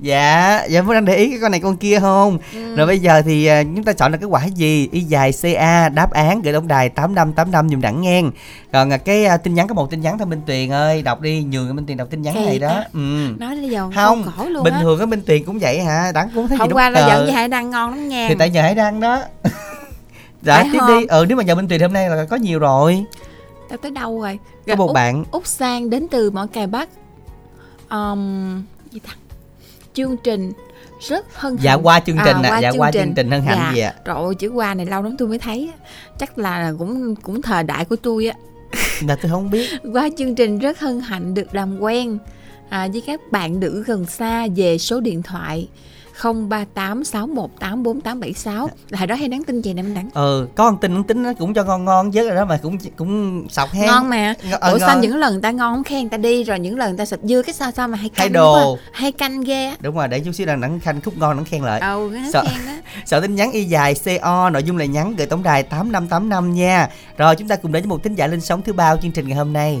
Dạ 0.00 0.64
dạ 0.68 0.82
mới 0.82 0.94
đang 0.94 1.04
để 1.04 1.16
ý 1.16 1.30
cái 1.30 1.38
con 1.42 1.50
này 1.50 1.60
con 1.60 1.76
kia 1.76 1.98
không? 2.00 2.38
Ừ. 2.54 2.76
rồi 2.76 2.86
bây 2.86 2.98
giờ 2.98 3.22
thì 3.22 3.46
à, 3.46 3.62
chúng 3.62 3.84
ta 3.84 3.92
chọn 3.92 4.12
là 4.12 4.18
cái 4.18 4.28
quả 4.28 4.44
gì? 4.44 4.88
Y 4.92 5.00
dài 5.00 5.32
ca 5.42 5.88
đáp 5.88 6.10
án 6.10 6.42
gửi 6.42 6.52
tổng 6.54 6.68
đài 6.68 6.88
tám 6.88 7.14
năm 7.14 7.32
tám 7.32 7.50
năm 7.50 7.68
dùng 7.68 7.80
đẳng 7.80 8.00
ngang. 8.02 8.30
Còn 8.72 8.92
à, 8.92 8.96
cái 8.96 9.24
à, 9.24 9.36
tin 9.36 9.54
nhắn 9.54 9.68
có 9.68 9.74
một 9.74 9.90
tin 9.90 10.00
nhắn 10.00 10.18
thôi 10.18 10.26
minh 10.26 10.40
tuyền 10.46 10.70
ơi 10.70 11.02
đọc 11.02 11.20
đi 11.20 11.42
nhường 11.42 11.76
minh 11.76 11.86
tuyền 11.86 11.96
đọc 11.96 12.08
tin 12.10 12.22
nhắn 12.22 12.34
Kỳ 12.34 12.44
này 12.46 12.58
đó. 12.58 12.68
ta. 12.68 12.84
ừ. 12.94 13.34
Nói 13.38 13.56
bây 13.56 13.68
giờ 13.68 13.90
không 13.94 14.24
khổ 14.36 14.44
luôn 14.44 14.64
bình 14.64 14.74
á. 14.74 14.80
thường 14.82 15.00
á 15.00 15.06
minh 15.06 15.22
tuyền 15.26 15.44
cũng 15.44 15.58
vậy 15.58 15.80
hả? 15.80 16.12
Đẳng 16.14 16.28
cũng 16.34 16.48
thấy 16.48 16.56
gì 16.56 16.60
hôm 16.60 16.68
đúng 16.68 16.76
qua 16.76 16.90
là 16.90 17.08
giận 17.08 17.24
với 17.24 17.32
hải 17.32 17.48
đang 17.48 17.70
ngon 17.70 17.90
lắm 17.90 18.08
nha. 18.08 18.26
Thì 18.28 18.34
tại 18.38 18.50
nhờ 18.50 18.62
hải 18.62 18.74
đăng 18.74 19.00
đó 19.00 19.22
dạ 20.42 20.54
Phải 20.56 20.68
tiếp 20.72 20.78
không? 20.80 21.00
đi 21.00 21.06
ừ 21.06 21.24
nếu 21.28 21.36
mà 21.36 21.42
nhờ 21.44 21.54
minh 21.54 21.68
tuyền 21.68 21.80
hôm 21.80 21.92
nay 21.92 22.08
là 22.08 22.24
có 22.24 22.36
nhiều 22.36 22.58
rồi. 22.58 23.04
Tao 23.68 23.76
tới 23.76 23.90
đâu 23.90 24.20
rồi? 24.20 24.38
Có 24.66 24.74
một 24.76 24.86
Út, 24.86 24.94
bạn. 24.94 25.24
Út 25.30 25.46
Sang 25.46 25.90
đến 25.90 26.06
từ 26.10 26.30
Mỏ 26.30 26.46
Cày 26.52 26.66
Bắc. 26.66 26.88
Um, 27.90 28.62
gì 28.90 28.98
ta? 29.06 29.12
Chương 29.94 30.16
trình. 30.16 30.52
Rất 31.08 31.26
hân 31.34 31.52
hạnh. 31.56 31.64
dạ 31.64 31.74
qua 31.74 32.00
chương 32.00 32.16
trình 32.24 32.36
ạ. 32.42 32.50
À, 32.50 32.58
dạ 32.58 32.70
qua 32.76 32.92
chương 32.92 33.14
trình 33.14 33.30
hân 33.30 33.42
hạnh 33.42 33.58
Dạ. 33.58 33.72
gì 33.74 33.80
ạ? 33.80 33.94
Trời 34.04 34.16
ơi, 34.16 34.34
chữ 34.34 34.48
qua 34.48 34.74
này 34.74 34.86
lâu 34.86 35.02
lắm 35.02 35.16
tôi 35.18 35.28
mới 35.28 35.38
thấy. 35.38 35.70
Chắc 36.18 36.38
là 36.38 36.72
cũng 36.78 37.14
cũng 37.16 37.42
thời 37.42 37.62
đại 37.62 37.84
của 37.84 37.96
tôi 37.96 38.26
á. 38.26 38.34
Là 39.06 39.16
tôi 39.22 39.30
không 39.30 39.50
biết. 39.50 39.70
Qua 39.92 40.08
chương 40.18 40.34
trình 40.34 40.58
rất 40.58 40.80
hân 40.80 41.00
hạnh 41.00 41.34
được 41.34 41.54
làm 41.54 41.78
quen 41.80 42.18
à, 42.68 42.88
với 42.92 43.00
các 43.06 43.20
bạn 43.32 43.60
nữ 43.60 43.84
gần 43.86 44.06
xa 44.06 44.46
về 44.56 44.78
số 44.78 45.00
điện 45.00 45.22
thoại 45.22 45.68
0386184876 46.22 48.68
Hồi 48.92 49.06
đó 49.06 49.14
hay 49.14 49.28
nhắn 49.28 49.44
tin 49.44 49.60
về 49.62 49.74
năm 49.74 49.94
đẳng. 49.94 50.08
Ừ 50.14 50.48
có 50.54 50.64
con 50.64 50.78
tin 50.80 50.94
con 50.94 51.04
tính 51.04 51.22
nó 51.22 51.32
cũng 51.38 51.54
cho 51.54 51.64
ngon 51.64 51.84
ngon 51.84 52.12
chứ 52.12 52.26
rồi 52.28 52.36
đó 52.36 52.44
mà 52.44 52.58
cũng 52.62 52.78
cũng 52.96 53.44
sọc 53.50 53.70
hen. 53.72 53.86
Ngon 53.86 54.08
mà. 54.10 54.34
Ngon- 54.50 54.60
ờ, 54.60 54.72
Ủa 54.72 54.78
sao 54.78 54.98
những 54.98 55.16
lần 55.16 55.32
người 55.32 55.42
ta 55.42 55.50
ngon 55.50 55.74
không 55.74 55.84
khen 55.84 56.00
người 56.00 56.10
ta 56.10 56.16
đi 56.16 56.44
Rồi 56.44 56.58
những 56.58 56.78
lần 56.78 56.90
người 56.90 56.98
ta 56.98 57.04
sụp 57.04 57.20
dưa 57.22 57.42
cái 57.42 57.54
sao 57.54 57.70
sao 57.70 57.88
mà 57.88 57.96
hay 57.98 58.08
canh 58.08 58.18
Hay 58.20 58.28
đồ. 58.28 58.78
Hay 58.92 59.12
canh 59.12 59.40
ghê 59.40 59.72
đúng 59.80 59.96
rồi 59.96 60.08
để 60.08 60.20
chút 60.20 60.32
xíu 60.32 60.46
là 60.46 60.56
đặng 60.56 60.80
khanh 60.80 61.00
khúc 61.00 61.18
ngon 61.18 61.36
đặng 61.36 61.44
khen 61.44 61.62
lại. 61.62 61.80
Ừ 61.80 62.10
nó 62.12 62.20
Sợ- 62.32 62.44
khen 62.44 62.66
đó. 62.66 62.72
Sợ 63.06 63.20
tin 63.20 63.34
nhắn 63.34 63.52
y 63.52 63.64
dài 63.64 63.94
CO 64.04 64.50
Nội 64.50 64.62
dung 64.64 64.76
là 64.76 64.84
nhắn 64.84 65.16
gửi 65.16 65.26
tổng 65.26 65.42
đài 65.42 65.62
8585 65.62 66.54
nha. 66.54 66.88
Rồi 67.18 67.36
chúng 67.36 67.48
ta 67.48 67.56
cùng 67.56 67.72
đến 67.72 67.82
với 67.82 67.88
một 67.88 68.02
thính 68.04 68.14
giả 68.14 68.26
lên 68.26 68.40
sóng 68.40 68.62
thứ 68.62 68.72
ba 68.72 68.96
chương 68.96 69.12
trình 69.12 69.28
ngày 69.28 69.36
hôm 69.38 69.52
nay 69.52 69.78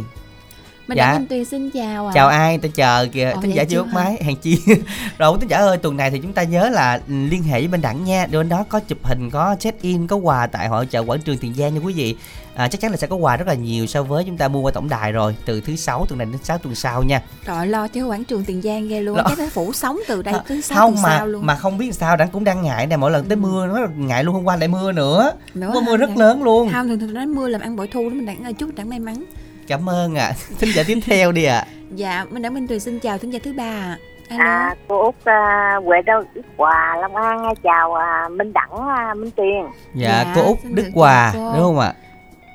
Mình 0.88 0.98
Dạ. 0.98 1.12
Minh 1.18 1.26
Tuyền 1.26 1.44
xin 1.44 1.70
chào 1.70 2.06
ạ. 2.06 2.12
Chào 2.14 2.28
ai 2.28 2.58
ta 2.58 2.68
chờ 2.74 3.06
kìa 3.12 3.30
Ồ, 3.34 3.40
Thính 3.40 3.50
vậy 3.50 3.56
giả 3.56 3.64
chưa 3.64 3.82
máy 3.84 4.22
hàng 4.24 4.36
chi. 4.36 4.58
Rồi 5.18 5.36
thính 5.40 5.50
giả 5.50 5.56
ơi 5.58 5.76
tuần 5.76 5.96
này 5.96 6.10
thì 6.10 6.18
chúng 6.18 6.32
ta 6.32 6.42
nhớ 6.42 6.68
là 6.68 7.00
ừ, 7.08 7.14
liên 7.30 7.42
hệ 7.42 7.58
với 7.60 7.68
bên 7.68 7.80
đẳng 7.80 8.04
nha. 8.04 8.26
Bên 8.32 8.48
đó 8.48 8.64
có 8.68 8.80
chụp 8.80 8.98
hình 9.02 9.30
có 9.30 9.56
check 9.60 9.82
in 9.82 10.06
có 10.06 10.16
quà 10.16 10.46
tại 10.46 10.68
hội 10.68 10.86
chợ 10.86 11.00
quảng 11.06 11.20
trường 11.20 11.38
Tiền 11.38 11.54
Giang 11.54 11.74
nha 11.74 11.80
quý 11.84 11.92
vị. 11.92 12.16
À, 12.54 12.68
Chắc 12.68 12.80
chắn 12.80 12.90
là 12.90 12.96
sẽ 12.96 13.06
có 13.06 13.16
quà 13.16 13.36
rất 13.36 13.48
là 13.48 13.54
nhiều 13.54 13.86
so 13.86 14.02
với 14.02 14.24
chúng 14.24 14.36
ta 14.36 14.48
mua 14.48 14.60
qua 14.60 14.72
tổng 14.72 14.88
đài 14.88 15.12
rồi 15.12 15.36
Từ 15.44 15.60
thứ 15.60 15.76
sáu 15.76 16.06
tuần 16.08 16.18
này 16.18 16.26
đến 16.32 16.38
sáu 16.42 16.58
tuần 16.58 16.74
sau 16.74 17.02
nha. 17.02 17.22
Trời 17.46 17.56
ơi, 17.56 17.66
lo 17.66 17.88
cho 17.88 18.06
quảng 18.06 18.24
trường 18.24 18.44
Tiền 18.44 18.62
Giang 18.62 18.88
ghê 18.88 19.00
luôn. 19.00 19.16
Lo. 19.16 19.24
Chắc 19.38 19.52
phủ 19.52 19.72
sống 19.72 19.98
từ 20.08 20.22
đây 20.22 20.34
tới 20.48 20.62
sáu 20.62 20.78
không 20.78 20.92
tuần 20.92 21.02
mà 21.02 21.16
sau 21.18 21.26
luôn. 21.26 21.46
mà 21.46 21.54
không 21.56 21.78
biết 21.78 21.94
sao 21.94 22.16
đẳng 22.16 22.28
cũng 22.30 22.44
đang 22.44 22.62
ngại 22.62 22.86
nè 22.86 22.96
mỗi 22.96 23.10
lần 23.10 23.24
tới 23.28 23.36
mưa 23.36 23.66
nó 23.66 23.86
ngại 23.96 24.24
luôn 24.24 24.34
hôm 24.34 24.44
qua 24.44 24.56
lại 24.56 24.68
mưa 24.68 24.92
nữa. 24.92 25.32
Hả? 25.60 25.68
mưa 25.86 25.96
rất 25.96 26.08
Dạ. 26.10 26.14
lớn 26.24 26.42
luôn. 26.42 26.70
Không 26.72 26.88
thường 26.88 26.98
thường 27.00 27.14
nói 27.14 27.26
mưa 27.26 27.48
làm 27.48 27.60
ăn 27.60 27.76
bội 27.76 27.88
thu 27.88 28.08
đó 28.08 28.14
mình 28.14 28.26
đặng 28.26 28.44
ơi 28.44 28.52
chúc 28.52 28.70
đặng 28.74 28.88
may 28.88 28.98
mắn 28.98 29.24
cảm 29.68 29.88
ơn 29.88 30.14
ạ. 30.14 30.32
Thính 30.58 30.70
giả 30.74 30.82
tiếp 30.86 30.98
theo 31.06 31.32
đi 31.32 31.44
ạ. 31.44 31.64
Dạ 31.94 32.24
mình 32.30 32.42
đã 32.42 32.50
Minh 32.50 32.68
Tuyền 32.68 32.80
xin 32.80 32.98
chào 33.00 33.18
thính 33.18 33.30
giả 33.32 33.38
thứ 33.44 33.52
ba 33.52 33.64
ạ. 33.64 33.98
Alo. 34.28 34.44
À, 34.44 34.74
cô 34.88 35.02
Út 35.04 35.14
à, 35.24 35.74
Huệ 35.84 36.02
đâu 36.02 36.22
Đức 36.34 36.42
Hòa 36.56 36.96
Long 37.00 37.16
An 37.16 37.44
à, 37.44 37.50
chào 37.62 37.94
à, 37.94 38.28
Minh 38.28 38.52
Đẳng 38.52 38.88
à, 38.88 39.14
Minh 39.14 39.30
Tuyền. 39.30 39.64
Dạ, 39.94 40.08
Dạ, 40.24 40.32
cô 40.36 40.42
út 40.46 40.58
đức 40.64 40.84
hòa 40.94 41.30
cô. 41.34 41.52
đúng 41.54 41.62
không 41.62 41.78
ạ? 41.78 41.92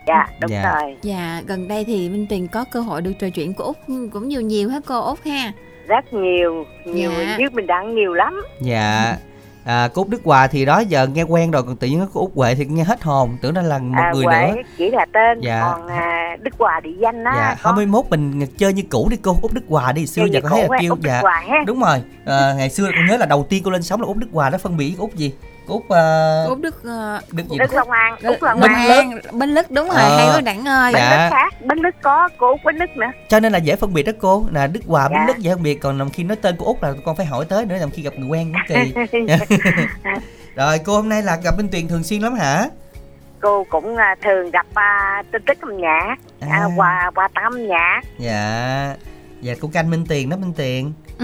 Dạ 0.08 0.28
đúng 0.42 0.52
Dạ. 0.52 0.74
rồi. 0.82 0.98
Dạ 1.02 1.42
gần 1.48 1.68
đây 1.68 1.84
thì 1.88 2.10
Minh 2.10 2.26
Tuyền 2.30 2.48
có 2.48 2.66
cơ 2.72 2.82
hội 2.82 3.02
được 3.02 3.12
trò 3.20 3.28
chuyện 3.30 3.54
của 3.54 3.64
Út 3.64 3.78
cũng 4.14 4.28
nhiều 4.28 4.42
nhiều 4.42 4.70
hết 4.70 4.84
cô 4.88 5.02
Út 5.02 5.20
ha. 5.26 5.52
Rất 5.88 6.14
nhiều 6.14 6.66
nhiều 6.86 7.12
Dạ. 7.12 7.36
với 7.38 7.50
Minh 7.50 7.68
Đẳng 7.68 7.96
nhiều 7.96 8.14
lắm. 8.14 8.42
Dạ 8.62 9.16
à, 9.66 9.88
cô 9.94 10.02
út 10.02 10.10
đức 10.10 10.22
hòa 10.26 10.48
thì 10.48 10.66
đó 10.66 10.80
giờ 10.80 11.08
nghe 11.08 11.24
quen 11.24 11.52
rồi 11.52 11.64
còn 11.64 11.76
tự 11.76 11.88
nhiên 11.88 12.06
cô 12.14 12.22
út 12.22 12.32
huệ 12.36 12.56
thì 12.56 12.66
nghe 12.66 12.84
hết 12.84 13.04
hồn 13.04 13.38
tưởng 13.42 13.54
nó 13.54 13.62
là 13.62 13.80
một 13.80 13.96
à, 13.98 14.12
người 14.14 14.26
Huệ 14.26 14.52
nữa. 14.56 14.62
chỉ 14.78 14.90
là 14.92 15.06
tên 15.14 15.42
Dạ. 15.42 15.62
còn 15.62 15.88
à, 15.88 16.38
Đức 16.42 16.54
Hòa 16.60 16.80
địa 16.80 16.94
danh 17.02 17.24
á 17.24 17.34
dạ 17.36 17.56
có 17.64 17.72
21 17.72 18.06
mình 18.10 18.46
chơi 18.58 18.74
như 18.74 18.84
cũ 18.90 19.08
đi 19.12 19.18
cô 19.18 19.36
út 19.42 19.54
đức 19.54 19.62
hòa 19.70 19.92
đi 19.92 20.08
xưa 20.08 20.26
giờ 20.32 20.42
có 20.42 20.50
thấy 20.50 20.62
là 20.70 20.78
kêu 20.82 20.96
dạ. 21.04 21.22
Đúng 21.66 21.80
rồi 21.80 22.02
à, 22.26 22.54
ngày 22.58 22.70
xưa 22.70 22.84
con 22.86 23.06
nhớ 23.10 23.18
là 23.18 23.26
đầu 23.26 23.46
tiên 23.50 23.62
cô 23.66 23.72
lên 23.72 23.84
sóng 23.84 24.02
là 24.02 24.08
út 24.08 24.18
đức 24.18 24.28
hòa 24.32 24.50
đó 24.50 24.58
phân 24.58 24.78
biệt 24.78 24.96
út 24.98 25.14
gì 25.14 25.34
út 25.68 25.84
uh, 25.84 26.50
Út 26.50 26.60
Đức 26.62 26.84
ờ, 26.84 27.22
đức 27.32 27.44
gì 27.50 27.58
Đức 27.58 27.74
Long 27.74 27.92
An. 27.92 28.16
Út 28.24 28.44
Long 28.44 28.62
An. 28.62 29.12
Bến 29.32 29.50
Lức 29.50 29.72
đúng 29.72 29.88
rồi 29.88 29.96
Ờ. 29.98 30.18
hay 30.18 30.28
quá 30.36 30.42
đặng 30.42 30.66
ơi. 30.68 30.92
Dạ. 30.96 31.10
Bến 31.10 31.20
Lức 31.20 31.30
khác 31.32 31.54
Bến 31.66 31.78
Lức 31.78 31.96
có 32.02 32.30
cô 32.38 32.50
Út 32.52 32.60
Bến 32.66 32.76
Lức 32.76 32.90
nữa. 32.98 33.08
Cho 33.30 33.40
nên 33.40 33.52
là 33.52 33.58
dễ 33.58 33.76
phân 33.76 33.94
biệt 33.94 34.04
đó 34.04 34.12
cô 34.22 34.46
là 34.52 34.68
đức 34.68 34.80
hòa 34.88 35.10
bến 35.10 35.18
Dạ. 35.20 35.26
lức 35.28 35.38
dễ 35.38 35.52
phân 35.54 35.64
biệt 35.64 35.76
còn 35.76 35.98
làm 36.00 36.10
khi 36.10 36.24
nói 36.24 36.36
tên 36.36 36.58
của 36.58 36.66
út 36.66 36.78
là 36.84 36.94
con 37.06 37.16
phải 37.16 37.26
hỏi 37.26 37.46
tới 37.50 37.66
nữa 37.66 37.78
làm 37.80 37.92
khi 37.92 38.02
gặp 38.02 38.14
người 38.18 38.28
quen 38.30 38.54
cũng 38.54 38.78
kỳ. 39.12 39.26
Rồi 40.56 40.80
cô 40.86 40.96
hôm 40.96 41.10
nay 41.10 41.24
là 41.24 41.38
gặp 41.44 41.54
bên 41.58 41.70
tuyền 41.70 41.88
thường 41.88 42.04
xuyên 42.04 42.22
lắm 42.22 42.34
hả? 42.36 42.66
Cô 43.42 43.66
cũng 43.70 43.96
à, 43.98 44.16
thường 44.24 44.52
gặp 44.52 44.66
à, 44.74 45.24
tin 45.32 45.42
tức 45.48 45.58
âm 45.62 45.78
nhạc 45.78 46.16
à, 46.40 46.48
À. 46.50 46.66
quà 46.78 47.12
quà 47.16 47.28
tặng 47.36 47.44
âm 47.44 47.68
nhạc. 47.68 48.02
Dạ 48.20 48.96
dạ 49.44 49.54
cô 49.62 49.70
canh 49.74 49.90
minh 49.90 50.06
tiền 50.10 50.30
đó 50.30 50.38
minh 50.38 50.54
tiền. 50.58 50.94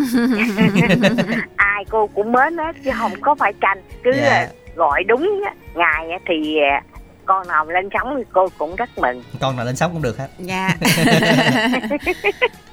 Ai 1.56 1.86
cô 1.90 2.08
cũng 2.16 2.32
mến 2.32 2.58
hết 2.58 2.76
chứ 2.86 2.92
không 2.98 3.12
có 3.22 3.36
phải 3.36 3.54
canh. 3.62 3.78
Cứ 4.04 4.12
Dạ. 4.16 4.30
à, 4.30 4.48
gọi 4.76 5.04
đúng 5.04 5.42
á, 5.46 5.54
ngày 5.76 6.12
á 6.12 6.18
thì 6.28 6.58
à, 6.74 6.82
con 7.26 7.48
nào 7.48 7.66
lên 7.66 7.90
sóng 7.94 8.14
thì 8.18 8.24
cô 8.34 8.48
cũng 8.58 8.76
rất 8.76 8.90
mừng. 8.98 9.24
Con 9.40 9.56
nào 9.56 9.66
lên 9.66 9.76
sóng 9.76 9.94
cũng 9.94 10.02
được 10.02 10.18
hết. 10.18 10.28
Dạ. 10.40 10.70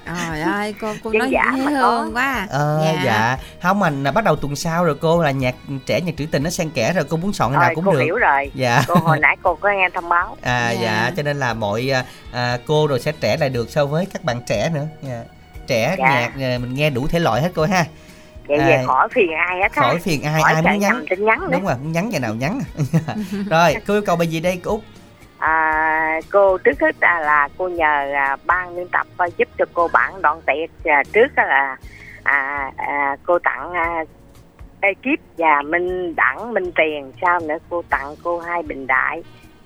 Trời 0.06 0.40
ơi 0.40 0.74
cô 0.80 0.92
cô 1.04 1.12
nói 1.12 1.30
dã 1.30 1.52
dễ 1.56 1.62
mà 1.62 1.70
thương 1.70 2.14
quá 2.16 2.46
ờ 2.50 2.94
dạ. 3.04 3.36
không 3.62 3.78
mà 3.78 3.90
là 3.90 4.12
bắt 4.12 4.24
đầu 4.24 4.36
tuần 4.36 4.56
sau 4.56 4.84
rồi 4.84 4.94
cô 5.00 5.22
là 5.22 5.30
nhạc 5.30 5.54
trẻ 5.86 6.00
nhạc 6.00 6.12
trữ 6.18 6.26
tình 6.30 6.42
nó 6.42 6.50
xen 6.50 6.70
kẽ 6.70 6.92
rồi 6.92 7.04
cô 7.08 7.16
muốn 7.16 7.32
soạn 7.32 7.50
cái 7.52 7.60
nào 7.60 7.72
cũng 7.74 7.84
cô 7.84 7.92
được. 7.92 8.00
hiểu 8.00 8.16
rồi. 8.16 8.50
Dạ. 8.54 8.82
Cô 8.86 8.94
hồi 8.94 9.18
nãy 9.20 9.36
cô 9.42 9.54
có 9.54 9.68
nghe 9.68 9.88
thông 9.94 10.08
báo. 10.08 10.36
À 10.42 10.70
Dạ. 10.70 10.80
dạ. 10.82 11.10
Cho 11.16 11.22
nên 11.22 11.36
là 11.36 11.54
mọi 11.54 11.92
à, 11.94 12.04
à, 12.32 12.58
cô 12.66 12.86
rồi 12.86 13.00
sẽ 13.00 13.12
trẻ 13.20 13.36
lại 13.36 13.48
được 13.48 13.70
so 13.70 13.86
với 13.86 14.06
các 14.12 14.24
bạn 14.24 14.40
trẻ 14.46 14.70
nữa. 14.74 14.86
Dạ. 15.02 15.22
Trẻ 15.66 15.96
Dạ. 15.98 16.08
nhạc 16.08 16.30
à, 16.54 16.58
mình 16.58 16.74
nghe 16.74 16.90
đủ 16.90 17.06
thể 17.10 17.18
loại 17.18 17.42
hết 17.42 17.50
cô 17.54 17.64
ha. 17.64 17.84
Vậy 18.48 18.58
À. 18.58 18.66
về 18.66 18.82
khỏi 18.86 19.08
phiền 19.12 19.32
ai 19.48 19.60
hết 19.60 19.72
khỏi 19.72 19.98
phiền 19.98 20.22
ai 20.22 20.42
khỏi 20.42 20.52
ai 20.52 20.62
muốn 20.62 20.78
nhắn. 20.78 21.04
tin 21.10 21.24
nhắn 21.24 21.40
nữa. 21.40 21.48
Đúng 21.52 21.64
rồi 21.66 21.74
muốn 21.82 21.92
nhắn 21.92 22.08
ngày 22.08 22.20
nào 22.20 22.34
nhắn. 22.34 22.60
Rồi 23.50 23.74
cô 23.86 23.94
yêu 23.94 24.02
cầu 24.06 24.16
bài 24.16 24.28
gì 24.28 24.40
đây 24.40 24.60
cô 24.64 24.70
út? 24.70 24.80
À, 25.38 26.20
cô 26.32 26.58
trước 26.58 26.80
hết 26.80 26.96
là, 27.00 27.20
là 27.20 27.48
cô 27.58 27.68
nhờ 27.68 28.12
à, 28.14 28.36
ban 28.46 28.76
biên 28.76 28.88
tập 28.88 29.06
à, 29.16 29.26
giúp 29.36 29.48
cho 29.58 29.64
cô 29.74 29.88
bản 29.92 30.22
đoạn 30.22 30.40
tiệc 30.46 30.84
à, 30.92 31.02
trước 31.12 31.26
là 31.36 31.76
à, 32.22 32.70
à, 32.76 33.16
cô 33.26 33.38
tặng 33.38 33.72
à, 33.72 34.04
ekip 34.80 35.20
và 35.38 35.62
minh 35.62 36.14
đẳng 36.16 36.54
minh 36.54 36.70
tiền 36.76 37.12
sau 37.20 37.40
nữa? 37.40 37.56
Cô 37.70 37.82
tặng 37.90 38.14
cô 38.24 38.38
hai 38.38 38.62
bình 38.62 38.86
đại 38.86 39.22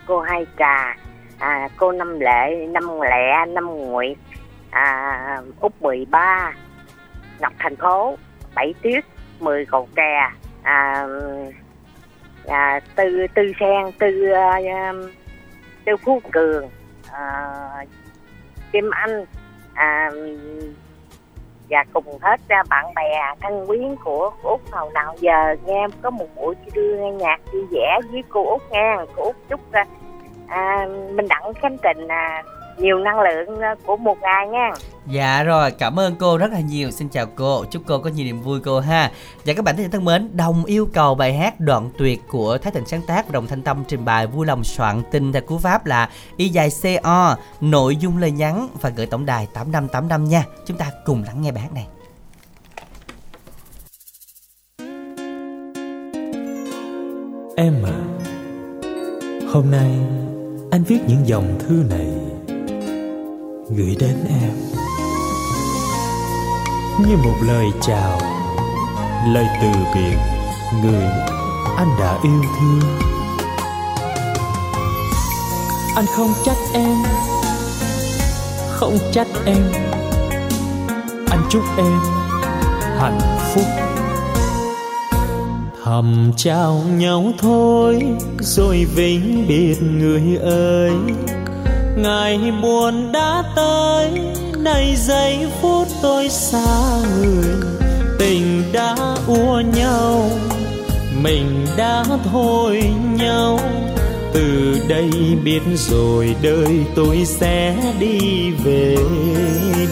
cô 0.07 0.21
hai 0.21 0.47
trà 0.59 0.97
à, 1.39 1.69
cô 1.77 1.93
năm 1.93 2.21
lệ 2.21 2.67
năm 2.69 3.01
lẹ 3.01 3.47
năm 3.49 3.67
nguyệt 3.67 4.17
à, 4.71 5.43
úc 5.61 5.83
13 5.83 6.53
ngọc 7.41 7.53
thành 7.59 7.77
phố 7.77 8.17
bảy 8.55 8.75
tuyết 8.83 9.05
10 9.41 9.67
cầu 9.67 9.89
kè. 9.97 10.31
À, 10.63 11.07
à, 12.47 12.81
tư 12.97 13.27
tư 13.35 13.43
sen 13.61 13.93
tư 13.99 14.31
à, 14.31 14.57
um, 14.57 15.11
tư 15.85 15.97
phú 15.97 16.21
cường 16.33 16.71
à, 17.13 17.51
kim 18.73 18.91
anh 18.91 19.25
à, 19.75 20.11
và 21.71 21.85
cùng 21.93 22.19
hết 22.23 22.41
ra 22.49 22.63
bạn 22.69 22.95
bè 22.95 23.35
thân 23.41 23.67
quyến 23.67 23.97
của 24.05 24.33
của 24.43 24.49
út 24.49 24.61
nào 24.73 24.91
nào 24.95 25.17
giờ 25.21 25.57
nghe 25.67 25.87
có 26.03 26.11
một 26.11 26.27
buổi 26.37 26.55
đưa 26.75 26.97
nghe 26.97 27.11
nhạc 27.11 27.41
vui 27.53 27.67
vẻ 27.71 27.99
với 28.13 28.23
cô 28.29 28.51
út 28.51 28.63
nghe 28.71 28.97
cô 29.17 29.23
út 29.23 29.37
chúc 29.49 29.61
à, 30.49 30.87
mình 31.15 31.29
đặng 31.29 31.55
khánh 31.55 31.77
trình 31.83 32.09
à, 32.09 32.43
nhiều 32.81 32.99
năng 32.99 33.21
lượng 33.21 33.61
à, 33.61 33.75
của 33.87 33.97
một 33.97 34.19
ngày 34.21 34.49
nha 34.49 34.71
Dạ 35.07 35.43
rồi, 35.43 35.71
cảm 35.71 35.99
ơn 35.99 36.15
cô 36.19 36.39
rất 36.39 36.53
là 36.53 36.61
nhiều. 36.61 36.91
Xin 36.91 37.09
chào 37.09 37.27
cô, 37.27 37.65
chúc 37.71 37.83
cô 37.87 37.99
có 37.99 38.11
nhiều 38.11 38.27
niềm 38.27 38.43
vui 38.43 38.61
cô 38.61 38.81
ha. 38.81 39.11
Và 39.45 39.53
các 39.55 39.65
bạn 39.65 39.77
thính 39.77 39.85
giả 39.85 39.89
thân 39.93 40.05
mến, 40.05 40.37
đồng 40.37 40.65
yêu 40.65 40.89
cầu 40.93 41.15
bài 41.15 41.35
hát 41.35 41.61
đoạn 41.61 41.91
tuyệt 41.99 42.21
của 42.29 42.59
Thái 42.59 42.73
Thịnh 42.73 42.87
sáng 42.87 43.03
tác 43.07 43.27
và 43.27 43.33
Đồng 43.33 43.47
Thanh 43.47 43.63
Tâm 43.63 43.85
trình 43.89 44.05
bày 44.05 44.27
vui 44.27 44.47
lòng 44.47 44.65
soạn 44.65 45.03
tin 45.11 45.33
theo 45.33 45.43
cú 45.43 45.59
pháp 45.59 45.87
là 45.87 46.09
y 46.37 46.49
dài 46.49 46.69
CO, 46.83 47.37
nội 47.61 47.97
dung 47.97 48.19
lời 48.19 48.31
nhắn 48.31 48.69
và 48.81 48.91
gửi 48.91 49.07
tổng 49.07 49.27
đài 49.27 49.47
8585 49.55 50.25
nha. 50.25 50.45
Chúng 50.67 50.77
ta 50.77 50.87
cùng 51.05 51.23
lắng 51.27 51.43
nghe 51.43 51.53
bài 51.53 51.63
hát 51.63 51.75
này. 51.75 51.87
Em 57.57 57.75
à 57.85 58.11
Hôm 59.53 59.71
nay 59.71 59.91
anh 60.71 60.83
viết 60.85 60.99
những 61.09 61.27
dòng 61.27 61.59
thư 61.59 61.85
này 61.91 62.30
Gửi 63.77 63.97
đến 64.01 64.17
em. 64.29 64.53
Như 66.99 67.17
một 67.17 67.35
lời 67.43 67.67
chào 67.81 68.21
Lời 69.29 69.47
từ 69.63 69.69
biệt 69.95 70.17
Người 70.83 71.05
anh 71.77 71.89
đã 72.01 72.19
yêu 72.23 72.43
thương. 72.43 72.81
Anh 75.97 76.05
không 76.17 76.33
trách 76.45 76.57
em 76.75 76.97
Không 78.71 78.99
trách 79.13 79.29
em. 79.47 79.73
Anh 81.31 81.43
chúc 81.51 81.63
em 81.77 81.99
hạnh 82.99 83.21
phúc. 83.55 83.65
Thầm 85.85 86.33
chào 86.37 86.83
nhau 86.97 87.33
thôi 87.39 88.03
rồi 88.41 88.87
vĩnh 88.95 89.45
biệt 89.49 89.83
người 89.83 90.37
ơi 90.43 90.93
ngày 92.03 92.39
buồn 92.63 93.13
đã 93.13 93.45
tới, 93.57 94.11
nay 94.59 94.97
giây 94.97 95.39
phút 95.61 95.89
tôi 96.03 96.29
xa 96.29 96.99
người. 97.21 97.45
Tình 98.19 98.63
đã 98.73 98.97
ua 99.27 99.63
nhau, 99.77 100.31
mình 101.23 101.67
đã 101.77 102.05
thôi 102.33 102.83
nhau. 103.19 103.61
Từ 104.33 104.77
đây 104.89 105.11
biết 105.45 105.61
rồi 105.77 106.37
đời 106.43 106.85
tôi 106.97 107.25
sẽ 107.25 107.77
đi 107.99 108.51
về 108.65 108.97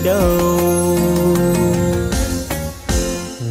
đâu. 0.05 0.59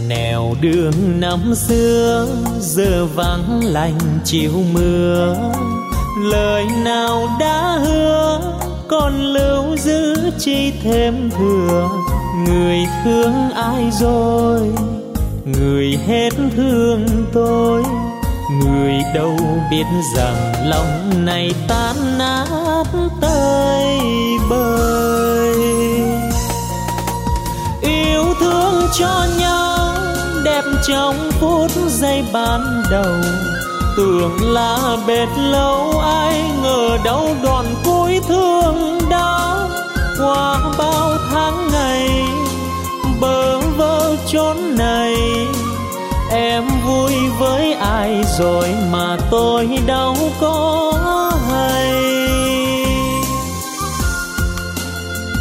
Nẻo 0.08 0.56
đường 0.62 1.20
năm 1.20 1.56
xưa, 1.56 2.28
giờ 2.60 3.06
vắng 3.16 3.62
lành 3.64 4.00
chiều 4.24 4.52
mưa 4.74 5.36
lời 6.24 6.66
nào 6.84 7.28
đã 7.40 7.78
hứa, 7.84 8.40
còn 8.88 9.22
lưu 9.22 9.78
giữ 9.78 10.16
chi 10.40 10.74
thêm 10.84 11.30
thừa. 11.38 11.90
Người 12.48 12.78
thương 13.04 13.50
ai 13.56 13.92
rồi? 13.92 14.62
Người 15.46 16.00
hết 16.08 16.30
thương 16.56 17.06
tôi. 17.34 17.84
Người 18.64 18.94
đâu 19.16 19.38
biết 19.72 19.86
rằng 20.16 20.54
lòng 20.66 21.26
này 21.26 21.52
tan 21.68 21.96
nát 22.18 22.86
tơi 23.22 24.00
bời. 24.50 25.56
Yêu 27.82 28.24
thương 28.40 28.88
cho 29.00 29.26
nhau, 29.40 29.96
đẹp 30.46 30.64
trong 30.88 31.32
phút 31.40 31.72
giây 31.88 32.24
ban 32.34 32.84
đầu 32.92 33.16
tưởng 33.98 34.54
là 34.54 34.98
bệt 35.08 35.28
lâu 35.38 36.00
ai 36.00 36.44
ngờ 36.64 36.98
đâu 37.04 37.36
đoạn 37.44 37.66
cuối 37.86 38.20
thương 38.28 39.00
đau 39.10 39.70
qua 40.20 40.60
bao 40.78 41.18
tháng 41.32 41.68
ngày. 41.72 42.10
Bơ 43.22 43.60
vơ 43.60 44.16
chốn 44.28 44.58
này 44.78 45.16
em 46.32 46.64
vui 46.86 47.14
với 47.40 47.74
ai 47.74 48.24
rồi 48.40 48.76
mà 48.92 49.18
tôi 49.32 49.70
đâu 49.86 50.16
có 50.40 50.94
hay. 51.52 51.94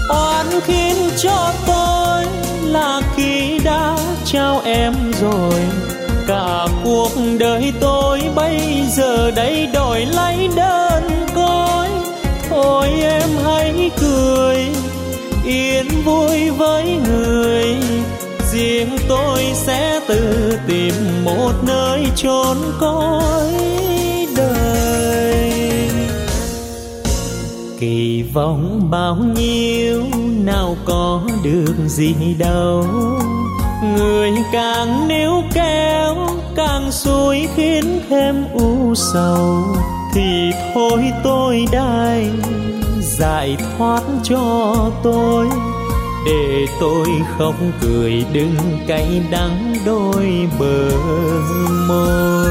Oan 0.08 0.60
khiến 0.64 0.96
cho 1.22 1.52
tôi 1.66 2.24
là 2.62 3.00
khi 3.16 3.58
đã 3.64 3.96
trao 4.24 4.60
em 4.64 4.94
rồi, 5.20 5.60
cả 6.28 6.66
cuộc 6.84 7.10
đời 7.38 7.72
tôi 7.80 7.95
bây 8.36 8.82
giờ 8.88 9.30
đây 9.30 9.68
đổi 9.72 10.06
lấy 10.06 10.48
đơn 10.56 11.02
côi. 11.34 11.88
Thôi 12.50 12.88
em 13.02 13.30
hãy 13.44 13.90
cười, 14.00 14.66
yên 15.44 15.86
vui 16.04 16.50
với 16.50 16.98
người. 17.08 17.66
Riêng 18.52 18.96
tôi 19.08 19.44
sẽ 19.54 20.00
tự 20.08 20.52
tìm 20.66 20.94
một 21.24 21.52
nơi 21.66 22.06
chốn 22.16 22.56
cõi 22.80 23.52
đời. 24.36 25.52
Kỳ 27.80 28.22
vọng 28.34 28.90
bao 28.90 29.16
nhiêu, 29.16 30.02
nào 30.44 30.76
có 30.84 31.20
được 31.42 31.74
gì 31.86 32.14
đâu. 32.38 32.86
Người 33.96 34.30
càng 34.52 35.08
níu 35.08 35.32
kéo 35.54 36.16
càng 36.56 36.92
suối 36.92 37.48
khiến 37.56 38.00
thêm 38.08 38.44
u 38.52 38.94
sầu, 38.94 39.64
thì 40.14 40.50
thôi 40.74 41.04
tôi 41.24 41.66
đành 41.72 42.40
giải 43.18 43.56
thoát 43.78 44.02
cho 44.24 44.74
tôi. 45.02 45.46
Để 46.26 46.66
tôi 46.80 47.06
không 47.38 47.72
cười 47.80 48.24
đừng 48.32 48.56
cay 48.86 49.22
đắng 49.30 49.74
đôi 49.86 50.48
bờ 50.58 50.90
môi. 51.88 52.46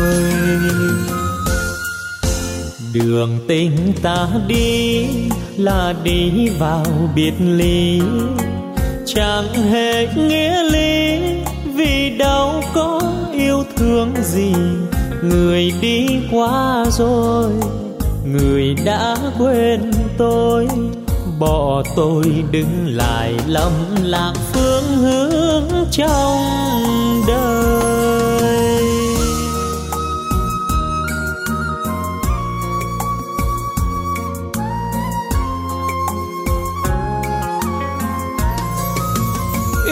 Đường 2.94 3.40
tình 3.48 3.94
ta 4.04 4.28
đi 4.48 5.06
là 5.58 5.94
đi 6.04 6.50
vào 6.60 6.86
biệt 7.16 7.34
ly, 7.40 8.02
chẳng 9.06 9.54
hề 9.72 10.08
nghĩa 10.16 10.64
lý 10.64 11.20
vì 11.76 12.18
đâu 12.18 12.64
có 12.74 12.95
thương 13.78 14.14
gì? 14.24 14.54
Người 15.24 15.74
đi 15.82 16.08
qua 16.32 16.86
rồi, 16.92 17.52
người 18.26 18.76
đã 18.86 19.18
quên 19.40 19.92
tôi. 20.18 20.68
Bỏ 21.40 21.84
tôi 21.96 22.24
đứng 22.52 22.88
lại 22.88 23.34
lầm 23.48 23.72
lạc 24.04 24.34
phương 24.54 24.84
hướng 24.84 25.64
trong 25.92 26.42
đời. 27.28 28.82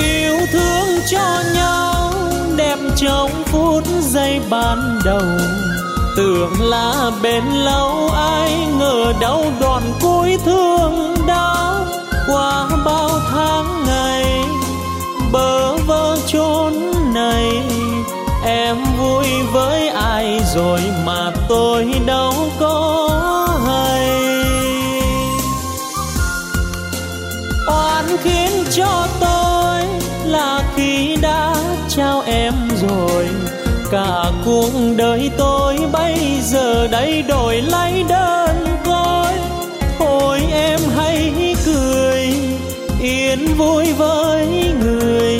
Yêu 0.02 0.38
thương 0.52 0.88
cho 1.12 1.44
nhau 1.56 1.93
đẹp 2.58 2.78
trong 2.96 3.44
phút 3.46 3.84
giây 4.02 4.42
ban 4.50 5.00
đầu. 5.06 5.22
Tưởng 6.18 6.54
là 6.62 7.12
bên 7.22 7.44
lâu 7.54 8.10
ai 8.16 8.68
ngờ 8.80 9.14
đâu 9.20 9.46
đoạn 9.60 9.84
cuối 10.02 10.38
thương 10.46 11.16
đau 11.28 11.86
qua 12.28 12.70
bao 12.86 13.10
tháng 13.32 13.86
ngày. 13.86 14.46
Bơ 15.32 15.76
vơ 15.88 16.18
chốn 16.28 16.74
này, 17.14 17.64
em 18.46 18.78
vui 19.00 19.26
với 19.52 19.90
ai 19.90 20.42
rồi 20.56 20.80
mà 21.06 21.32
tôi 21.50 21.86
đâu 22.06 22.34
có 22.60 23.10
hay. 23.68 24.20
Oan 27.68 28.18
khiến 28.24 28.64
cho 28.72 29.08
tôi 29.20 29.23
cả 33.94 34.32
cuộc 34.46 34.70
đời 34.98 35.32
tôi 35.38 35.78
bây 35.92 36.18
giờ 36.42 36.88
đây 36.88 37.24
đổi 37.28 37.62
lấy 37.62 38.04
đơn 38.10 38.66
côi. 38.86 39.34
Thôi 40.00 40.40
em 40.52 40.80
hãy 40.96 41.56
cười, 41.66 42.34
yên 43.02 43.40
vui 43.58 43.94
với 43.94 44.48
người. 44.82 45.40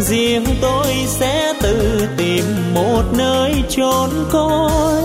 Riêng 0.00 0.44
tôi 0.60 0.86
sẽ 1.06 1.52
tự 1.62 2.08
tìm 2.16 2.44
một 2.74 3.02
nơi 3.18 3.52
chốn 3.68 4.10
cõi 4.30 5.02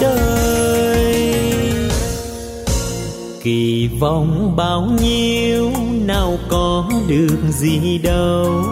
đời. 0.00 1.32
Kỳ 3.42 3.88
vọng 4.00 4.52
bao 4.56 4.88
nhiêu, 5.02 5.70
nào 6.06 6.38
có 6.48 6.84
được 7.08 7.38
gì 7.50 7.98
đâu 7.98 8.64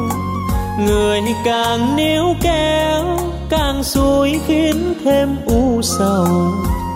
người 0.79 1.21
càng 1.45 1.97
níu 1.97 2.25
kéo, 2.43 3.19
càng 3.51 3.85
xui 3.85 4.41
khiến 4.47 4.95
thêm 5.05 5.37
u 5.47 5.83
sầu. 5.83 6.53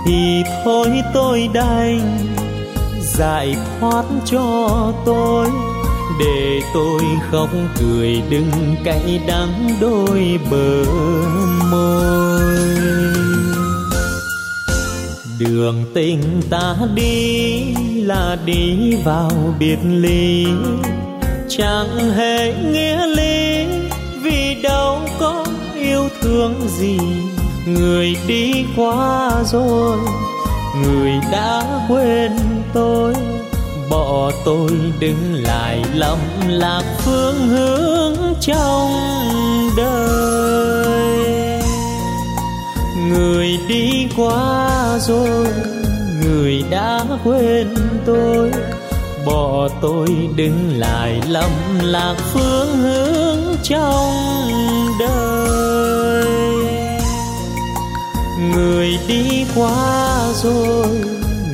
Thì 0.06 0.42
thôi 0.64 0.88
tôi 1.14 1.48
đành 1.54 2.18
giải 3.02 3.56
thoát 3.80 4.04
cho 4.26 4.92
tôi, 5.04 5.46
để 6.20 6.60
tôi 6.74 7.02
khóc 7.30 7.48
cười 7.80 8.22
đừng 8.30 8.76
cay 8.84 9.20
đắng 9.26 9.68
đôi 9.80 10.38
bờ 10.50 10.84
môi. 11.70 12.40
Đường 15.38 15.84
tình 15.94 16.22
ta 16.50 16.74
đi 16.94 17.64
là 18.02 18.36
đi 18.44 18.94
vào 19.04 19.30
biệt 19.58 19.78
ly, 19.84 20.46
chẳng 21.48 22.14
hề 22.16 22.54
nghĩa 22.54 23.06
lý 23.06 23.29
thương 26.30 26.68
gì? 26.68 26.98
Người 27.66 28.16
đi 28.26 28.64
qua 28.76 29.30
rồi, 29.44 29.98
người 30.82 31.12
đã 31.32 31.62
quên 31.88 32.32
tôi. 32.72 33.14
Bỏ 33.90 34.30
tôi 34.44 34.70
đứng 35.00 35.34
lại 35.34 35.84
lầm 35.94 36.18
lạc 36.48 36.82
phương 36.98 37.48
hướng 37.48 38.16
trong 38.40 38.90
đời. 39.76 41.62
Người 43.08 43.48
đi 43.68 44.08
qua 44.16 44.98
rồi, 44.98 45.46
người 46.24 46.64
đã 46.70 47.04
quên 47.24 47.74
tôi 48.06 48.50
bỏ 49.26 49.68
tôi 49.80 50.08
đứng 50.36 50.78
lại 50.78 51.20
lầm 51.28 51.50
lạc 51.82 52.14
phương 52.32 52.76
hướng 52.76 53.38
trong 53.62 54.14
đời. 55.00 56.26
Người 58.54 58.98
đi 59.08 59.44
qua 59.54 60.18
rồi, 60.42 61.00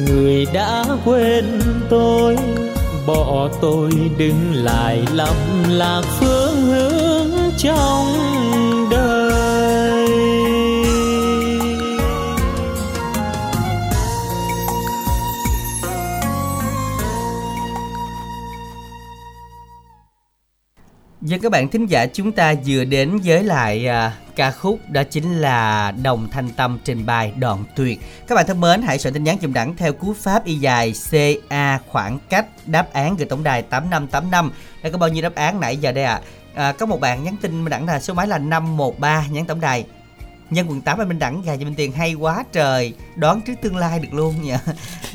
người 0.07 0.47
đã 0.53 0.85
quên 1.05 1.61
tôi. 1.91 2.37
Bỏ 3.07 3.49
tôi 3.61 3.91
đứng 4.19 4.53
lại 4.53 5.03
lầm 5.13 5.37
lạc 5.69 6.03
phương 6.21 6.63
hướng 6.63 7.31
trong 7.59 8.07
Và 21.37 21.41
các 21.43 21.53
bạn 21.53 21.69
thính 21.69 21.87
giả 21.87 22.07
chúng 22.07 22.33
ta 22.33 22.55
vừa 22.67 22.85
đến 22.85 23.19
với 23.25 23.45
lại 23.45 23.87
à, 23.87 24.13
ca 24.37 24.51
khúc 24.51 24.81
đó 24.89 25.03
chính 25.11 25.39
là 25.39 25.91
Đồng 26.03 26.29
Thanh 26.31 26.49
Tâm 26.49 26.79
trình 26.85 27.07
bày 27.07 27.33
đoạn 27.39 27.65
tuyệt. 27.75 28.01
Các 28.27 28.35
bạn 28.35 28.47
thân 28.47 28.61
mến, 28.61 28.83
hãy 28.83 28.99
soạn 28.99 29.15
tin 29.15 29.25
nhắn 29.25 29.39
chùm 29.39 29.53
đẳng 29.53 29.77
theo 29.77 29.93
cú 29.93 30.15
pháp 30.15 30.45
y 30.45 30.55
dài 30.55 30.95
CA 31.11 31.79
khoảng 31.87 32.19
cách 32.29 32.47
đáp 32.67 32.93
án 32.93 33.17
gửi 33.17 33.27
tổng 33.27 33.43
đài 33.43 33.63
8585. 33.63 34.51
Đã 34.83 34.91
có 34.91 34.99
bao 34.99 35.09
nhiêu 35.09 35.23
đáp 35.23 35.35
án 35.35 35.61
nãy 35.61 35.77
giờ 35.77 35.93
đây 35.93 36.05
ạ? 36.05 36.21
À? 36.55 36.67
À, 36.69 36.73
có 36.73 36.87
một 36.87 37.01
bạn 37.01 37.25
nhắn 37.25 37.37
tin 37.43 37.65
đẳng 37.65 37.87
là 37.87 38.01
số 38.01 38.15
máy 38.15 38.27
là 38.27 38.39
513 38.39 39.25
nhắn 39.31 39.45
tổng 39.45 39.61
đài 39.61 39.85
nhân 40.51 40.67
quận 40.69 40.81
8 40.81 41.01
anh 41.01 41.09
Minh 41.09 41.19
Đẳng 41.19 41.43
gà 41.43 41.57
cho 41.57 41.65
Minh 41.65 41.75
Tiền 41.75 41.93
hay 41.93 42.15
quá 42.15 42.45
trời 42.53 42.95
đoán 43.17 43.41
trước 43.41 43.53
tương 43.63 43.77
lai 43.77 43.99
được 43.99 44.09
luôn 44.13 44.43
nha 44.43 44.59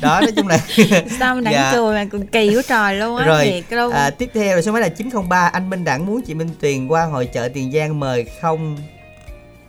đó 0.00 0.20
nói 0.20 0.32
chung 0.36 0.48
là 0.48 0.58
sao 1.18 1.34
Minh 1.34 1.44
Đẳng 1.44 1.54
dạ. 1.54 1.72
cười 1.74 1.94
mà 1.94 2.04
cười 2.10 2.20
kỳ 2.32 2.56
quá 2.56 2.62
trời 2.68 2.94
luôn 2.94 3.16
á 3.16 3.26
rồi 3.26 3.64
luôn. 3.70 3.92
À, 3.92 4.10
tiếp 4.10 4.30
theo 4.34 4.56
là 4.56 4.62
số 4.62 4.72
máy 4.72 4.82
là 4.82 4.88
903 4.88 5.50
anh 5.52 5.70
Minh 5.70 5.84
Đẳng 5.84 6.06
muốn 6.06 6.22
chị 6.22 6.34
Minh 6.34 6.50
Tiền 6.60 6.92
qua 6.92 7.04
hội 7.04 7.26
chợ 7.26 7.48
Tiền 7.54 7.72
Giang 7.72 8.00
mời 8.00 8.26
không 8.40 8.76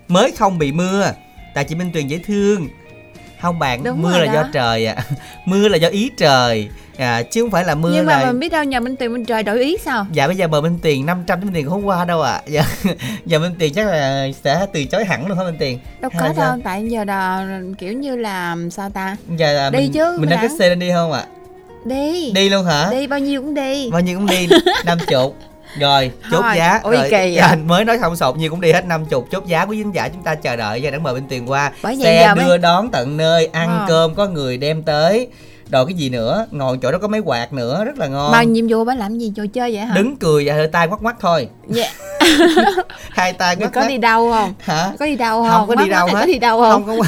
mới 0.07 0.31
không 0.31 0.57
bị 0.57 0.71
mưa 0.71 1.11
tại 1.53 1.63
chị 1.63 1.75
Minh 1.75 1.91
Tuyền 1.93 2.07
dễ 2.07 2.19
thương 2.25 2.67
không 3.41 3.59
bạn 3.59 3.83
Đúng 3.83 4.01
mưa 4.01 4.17
là 4.17 4.25
đó. 4.25 4.33
do 4.33 4.49
trời 4.53 4.85
ạ 4.85 4.95
à. 4.97 5.03
mưa 5.45 5.67
là 5.67 5.77
do 5.77 5.87
ý 5.87 6.11
trời 6.17 6.69
à, 6.97 7.23
chứ 7.23 7.41
không 7.41 7.51
phải 7.51 7.63
là 7.63 7.75
mưa 7.75 7.91
nhưng 7.93 8.05
mà 8.05 8.19
là... 8.19 8.25
mình 8.25 8.39
biết 8.39 8.51
đâu 8.51 8.63
nhà 8.63 8.79
Minh 8.79 8.95
Tuyền 8.95 9.13
Minh 9.13 9.25
trời 9.25 9.43
đổi 9.43 9.59
ý 9.59 9.77
sao? 9.85 10.05
Dạ 10.11 10.27
bây 10.27 10.35
giờ 10.35 10.47
mời 10.47 10.61
Minh 10.61 10.79
Tiền 10.81 11.05
500 11.05 11.39
Minh 11.41 11.53
Tiền 11.53 11.69
không 11.69 11.87
qua 11.87 12.05
đâu 12.05 12.21
ạ. 12.21 12.33
À. 12.33 12.41
dạ 12.47 12.63
giờ 13.25 13.39
Minh 13.39 13.55
Tiền 13.59 13.73
chắc 13.73 13.87
là 13.87 14.27
sẽ 14.43 14.65
từ 14.73 14.85
chối 14.85 15.05
hẳn 15.05 15.27
luôn 15.27 15.37
hả 15.37 15.43
Minh 15.43 15.57
Tiền 15.59 15.79
đâu 16.01 16.11
có 16.19 16.25
đâu 16.25 16.33
sao? 16.37 16.57
tại 16.63 16.85
giờ 16.89 17.03
là 17.03 17.47
kiểu 17.77 17.93
như 17.93 18.15
là 18.15 18.57
sao 18.71 18.89
ta? 18.89 19.15
Giờ 19.37 19.53
là 19.53 19.69
đi 19.69 19.79
mình, 19.79 19.91
chứ 19.91 20.17
mình 20.19 20.29
đang 20.29 20.39
cái 20.39 20.49
xe 20.59 20.69
lên 20.69 20.79
đi 20.79 20.91
không 20.91 21.11
ạ? 21.11 21.19
À? 21.19 21.27
đi. 21.85 22.31
Đi 22.31 22.49
luôn 22.49 22.65
hả? 22.65 22.87
Đi 22.91 23.07
bao 23.07 23.19
nhiêu 23.19 23.41
cũng 23.41 23.53
đi. 23.53 23.89
Bao 23.91 24.01
nhiêu 24.01 24.17
cũng 24.17 24.27
đi 24.27 24.47
năm 24.85 24.97
chục. 25.07 25.35
Rồi 25.79 26.11
chốt 26.31 26.41
Thôi, 26.41 26.53
giá. 26.57 26.79
ôi 26.83 26.95
rồi 26.95 27.09
kỳ 27.09 27.35
à. 27.35 27.55
mới 27.65 27.85
nói 27.85 27.97
không 27.97 28.15
sột 28.15 28.37
nhiều 28.37 28.49
cũng 28.49 28.61
đi 28.61 28.71
hết 28.71 28.85
năm 28.85 29.05
chục. 29.05 29.27
Chốt 29.31 29.45
giá 29.45 29.65
của 29.65 29.75
dính 29.75 29.95
giả 29.95 30.09
chúng 30.09 30.23
ta 30.23 30.35
chờ 30.35 30.55
đợi 30.55 30.79
và 30.83 30.91
đang 30.91 31.03
mời 31.03 31.13
bên 31.13 31.23
tiền 31.27 31.49
qua. 31.49 31.71
Bởi 31.83 31.97
xe 32.03 32.33
đưa 32.35 32.47
mới... 32.47 32.57
đón 32.57 32.91
tận 32.91 33.17
nơi 33.17 33.49
ăn 33.53 33.69
à. 33.69 33.85
cơm 33.87 34.15
có 34.15 34.27
người 34.27 34.57
đem 34.57 34.83
tới 34.83 35.27
rồi 35.71 35.85
cái 35.85 35.93
gì 35.93 36.09
nữa? 36.09 36.45
Ngồi 36.51 36.77
chỗ 36.81 36.91
đó 36.91 36.97
có 36.97 37.07
mấy 37.07 37.21
quạt 37.25 37.53
nữa 37.53 37.85
rất 37.85 37.97
là 37.97 38.07
ngon. 38.07 38.31
Mà 38.31 38.43
nhiệm 38.43 38.67
vụ 38.67 38.83
bà 38.83 38.95
làm 38.95 39.17
gì 39.17 39.31
trò 39.35 39.43
chơi 39.53 39.75
vậy 39.75 39.85
hả? 39.85 39.95
Đứng 39.95 40.15
cười 40.15 40.47
và 40.47 40.53
hơi 40.53 40.67
tay 40.67 40.87
ngoắt 40.87 41.01
ngoắt 41.01 41.15
thôi. 41.19 41.47
Dạ. 41.67 41.91
Hai 43.09 43.33
tay 43.33 43.55
ngoắt 43.55 43.73
có 43.73 43.87
đi 43.87 43.97
đâu 43.97 44.31
không? 44.31 44.53
Hả? 44.59 44.91
Có 44.99 45.05
đi 45.05 45.15
đâu 45.15 45.43
không 45.43 45.51
không? 45.51 45.67
có 45.67 45.75
đi 45.75 45.89
đâu 45.89 46.07
hết. 46.07 46.13
có 46.13 46.25
đi 46.25 46.39
đâu 46.39 46.61
không? 46.61 46.85
Không 46.85 46.97
có 46.97 47.05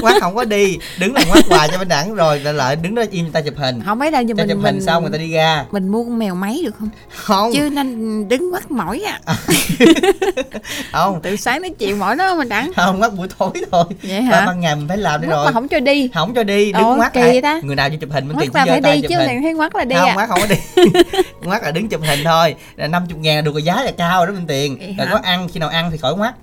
ngoắt 0.00 0.22
không 0.22 0.34
có 0.34 0.44
đi. 0.44 0.78
Đứng 0.98 1.14
là 1.14 1.24
ngoắt 1.28 1.44
quà 1.48 1.68
cho 1.68 1.78
bên 1.78 1.88
đẳng 1.88 2.14
rồi 2.14 2.40
lại 2.40 2.54
lại 2.54 2.76
đứng 2.76 2.94
đó 2.94 3.02
im 3.10 3.30
ta 3.30 3.40
chụp 3.40 3.54
hình. 3.56 3.82
Không 3.86 3.98
mấy 3.98 4.10
đâu 4.10 4.22
cho 4.28 4.34
mình 4.34 4.48
chụp 4.48 4.56
hình 4.56 4.62
mình 4.62 4.80
xong 4.82 5.02
người 5.02 5.12
ta 5.12 5.18
đi 5.18 5.32
ra. 5.32 5.64
mình 5.70 5.88
mua 5.88 6.04
con 6.04 6.18
mèo 6.18 6.34
máy 6.34 6.60
được 6.64 6.74
không? 6.78 6.88
Không. 7.14 7.52
Chứ 7.52 7.70
nên 7.72 8.28
đứng 8.28 8.50
ngoắt 8.50 8.70
mỏi 8.70 9.02
à. 9.06 9.20
Không. 10.92 11.20
Từ 11.22 11.36
sáng 11.36 11.62
đến 11.62 11.74
chiều 11.74 11.96
mỏi 11.96 12.16
đó 12.16 12.34
mình 12.34 12.48
đẳng. 12.48 12.72
Không 12.76 12.98
ngoắt 12.98 13.14
buổi 13.14 13.28
tối 13.38 13.50
thôi. 13.70 13.84
Vậy 14.02 14.22
hả? 14.22 14.46
Ban 14.46 14.60
ngày 14.60 14.76
mình 14.76 14.88
phải 14.88 14.96
làm 14.96 15.20
đi 15.20 15.28
rồi 15.28 15.46
mà 15.46 15.52
không 15.52 15.68
cho 15.68 15.80
đi. 15.80 16.08
Không 16.14 16.34
cho 16.34 16.42
đi 16.42 16.72
đứng 16.72 16.82
Ồ, 16.82 16.96
ngoắt 16.96 17.12
kỳ 17.12 17.40
ta. 17.40 17.60
Người 17.64 17.76
nào 17.76 17.88
cho 17.92 17.98
chụp 18.00 18.10
hình 18.12 18.28
mình 18.28 18.36
tiền 18.40 18.52
phải 18.52 18.80
đi 18.80 19.00
chứ 19.08 19.18
mình 19.18 19.42
thấy 19.42 19.54
ngoắt 19.54 19.74
là 19.74 19.84
đi 19.84 19.96
không 19.96 20.08
à. 20.08 20.14
ngoắt 20.14 20.28
không 20.28 20.40
có 20.40 20.46
đi. 20.46 20.82
Ngoắt 21.42 21.62
là 21.62 21.70
đứng 21.70 21.88
chụp 21.88 22.00
hình 22.04 22.20
thôi. 22.24 22.54
Là 22.76 22.86
năm 22.86 23.06
chục 23.08 23.18
ngàn 23.18 23.44
được 23.44 23.52
rồi 23.52 23.62
giá 23.62 23.82
là 23.82 23.90
cao 23.90 24.26
đó 24.26 24.32
bên 24.32 24.46
tiền. 24.46 24.96
Rồi 24.98 25.06
có 25.10 25.18
ăn 25.22 25.48
khi 25.52 25.60
nào 25.60 25.68
ăn 25.68 25.90
thì 25.90 25.96
khỏi 25.96 26.16
ngoắt 26.16 26.34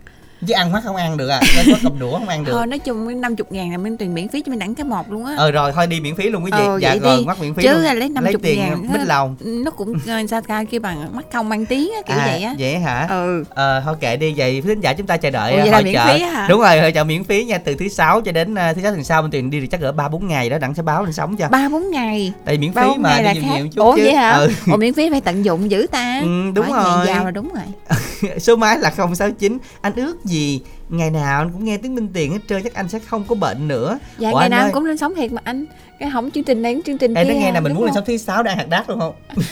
chứ 0.47 0.53
ăn 0.53 0.71
mắt 0.71 0.81
không 0.83 0.95
ăn 0.95 1.17
được 1.17 1.27
à 1.27 1.41
có 1.67 1.77
cầm 1.83 1.99
đũa 1.99 2.11
không 2.11 2.27
ăn 2.27 2.45
được. 2.45 2.51
Thôi 2.53 2.67
nói 2.67 2.79
chung 2.79 3.21
năm 3.21 3.35
chục 3.35 3.51
ngàn 3.51 3.71
là 3.71 3.77
mình 3.77 3.97
tiền 3.97 4.13
miễn 4.13 4.27
phí 4.27 4.41
cho 4.41 4.49
mình 4.49 4.59
đẳng 4.59 4.75
cái 4.75 4.83
một 4.85 5.11
luôn 5.11 5.25
á. 5.25 5.33
Ờ 5.37 5.51
rồi 5.51 5.71
thôi 5.75 5.87
đi 5.87 5.99
miễn 5.99 6.15
phí 6.15 6.29
luôn 6.29 6.43
quý 6.43 6.51
vị. 6.51 6.63
Ờ, 6.65 6.79
dạ 6.81 6.95
rồi 6.95 7.17
đi. 7.17 7.25
mắt 7.25 7.41
miễn 7.41 7.53
phí 7.53 7.63
chứ 7.63 7.73
luôn. 7.73 7.99
lấy 7.99 8.09
năm 8.09 8.25
chục 8.31 8.41
ngàn 8.43 8.87
bích 8.93 9.01
lòng 9.05 9.35
nó 9.41 9.71
cũng 9.71 9.99
sao 10.29 10.41
ca 10.41 10.63
kia 10.63 10.79
bằng 10.79 11.15
mắt 11.15 11.25
không 11.33 11.49
mang 11.49 11.65
tiếng 11.65 11.91
á 11.95 12.01
kiểu 12.07 12.17
à, 12.17 12.27
vậy 12.27 12.43
á. 12.43 12.55
vậy 12.59 12.79
hả? 12.79 13.07
Ừ. 13.09 13.43
Ờ 13.49 13.81
thôi 13.85 13.95
kệ 13.99 14.17
đi 14.17 14.33
vậy 14.37 14.61
khán 14.67 14.81
giả 14.81 14.93
chúng 14.93 15.07
ta 15.07 15.17
chờ 15.17 15.29
đợi 15.29 15.51
Ủa, 15.51 15.57
vậy 15.59 15.69
hội 15.71 15.83
miễn 15.83 15.93
chợ. 15.93 16.13
phí 16.13 16.21
hả? 16.21 16.47
đúng 16.49 16.61
rồi 16.61 16.79
hội 16.79 16.91
chợ 16.91 17.03
miễn 17.03 17.23
phí 17.23 17.43
nha 17.43 17.57
từ 17.57 17.75
thứ 17.75 17.87
sáu 17.87 18.21
cho 18.21 18.31
đến 18.31 18.53
uh, 18.53 18.75
thứ 18.75 18.81
sáu 18.81 18.91
tuần 18.91 19.03
sau 19.03 19.21
bên 19.21 19.31
tiền 19.31 19.49
đi 19.49 19.59
được 19.59 19.67
chắc 19.71 19.81
ở 19.81 19.91
ba 19.91 20.07
bốn 20.07 20.27
ngày 20.27 20.49
đó 20.49 20.57
đặng 20.57 20.75
sẽ 20.75 20.81
báo 20.83 21.03
lên 21.03 21.13
sống 21.13 21.37
cho. 21.37 21.47
Ba 21.49 21.69
bốn 21.69 21.91
ngày. 21.91 22.33
Tại 22.45 22.57
miễn 22.57 22.73
phí 22.73 22.81
mà 22.97 23.21
là 23.21 23.33
nhiều, 23.33 23.43
khác. 23.45 23.55
nhiều 23.55 23.67
chút 23.67 23.81
ủa 23.83 23.95
chứ. 23.95 24.01
vậy 24.03 24.13
hả? 24.13 24.31
Ừ. 24.31 24.51
ủa 24.71 24.77
miễn 24.77 24.93
phí 24.93 25.09
phải 25.09 25.21
tận 25.21 25.45
dụng 25.45 25.71
dữ 25.71 25.87
ta. 25.91 26.19
Ừ, 26.23 26.51
đúng 26.53 26.71
rồi. 26.71 27.07
giàu 27.07 27.31
đúng 27.31 27.49
rồi. 27.53 27.63
Số 28.39 28.55
máy 28.55 28.77
là 28.79 28.91
069 29.15 29.57
anh 29.81 29.93
ước 29.95 30.25
gì 30.29 30.61
ngày 30.89 31.11
nào 31.11 31.41
anh 31.41 31.49
cũng 31.53 31.65
nghe 31.65 31.77
tiếng 31.77 31.95
minh 31.95 32.07
tiền 32.13 32.31
hết 32.31 32.39
trơn 32.49 32.63
chắc 32.63 32.73
anh 32.73 32.89
sẽ 32.89 32.99
không 32.99 33.23
có 33.27 33.35
bệnh 33.35 33.67
nữa. 33.67 33.99
Dạ 34.17 34.29
Ủa 34.31 34.39
ngày 34.39 34.49
nào 34.49 34.61
ơi, 34.61 34.71
cũng 34.73 34.85
lên 34.85 34.97
sóng 34.97 35.15
thiệt 35.15 35.31
mà 35.31 35.41
anh. 35.43 35.65
Cái 35.99 36.09
không 36.13 36.31
chương 36.31 36.43
trình 36.43 36.61
này 36.61 36.81
chương 36.85 36.97
trình 36.97 37.13
em 37.13 37.27
kia 37.27 37.33
nghe 37.33 37.51
là 37.51 37.59
mình 37.59 37.73
muốn 37.73 37.83
lên 37.83 37.93
không? 37.93 37.95
sóng 37.95 38.05
thứ 38.07 38.17
sáu 38.17 38.43
đang 38.43 38.57
hạt 38.57 38.69
đát 38.69 38.89
luôn 38.89 38.99
không? 38.99 39.13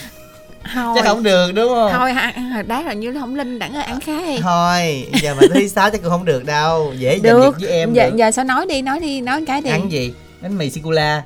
Thôi. 0.74 0.94
Chắc 0.96 1.04
không 1.04 1.22
được 1.22 1.52
đúng 1.54 1.68
không? 1.68 1.92
Thôi 1.92 2.12
hả 2.12 2.62
đá 2.66 2.82
là 2.82 2.92
như 2.92 3.14
không 3.20 3.34
linh 3.34 3.58
đẳng 3.58 3.74
ăn 3.74 4.00
khai 4.00 4.38
thôi 4.42 5.06
giờ 5.22 5.34
mà 5.34 5.42
thứ 5.54 5.68
sáu 5.68 5.90
chắc 5.90 6.02
cũng 6.02 6.10
không 6.10 6.24
được 6.24 6.44
đâu 6.44 6.92
dễ 6.98 7.18
được. 7.18 7.40
giành 7.42 7.52
việc 7.52 7.66
với 7.66 7.78
em 7.78 7.92
giờ, 7.92 8.10
được. 8.10 8.16
giờ 8.16 8.30
sao 8.30 8.44
nói 8.44 8.66
đi 8.66 8.82
nói 8.82 9.00
đi 9.00 9.20
nói 9.20 9.44
cái 9.46 9.60
đi. 9.60 9.70
Ăn 9.70 9.92
gì? 9.92 10.14
Bánh 10.40 10.58
mì 10.58 10.70
sô 10.70 10.90
la. 10.90 11.22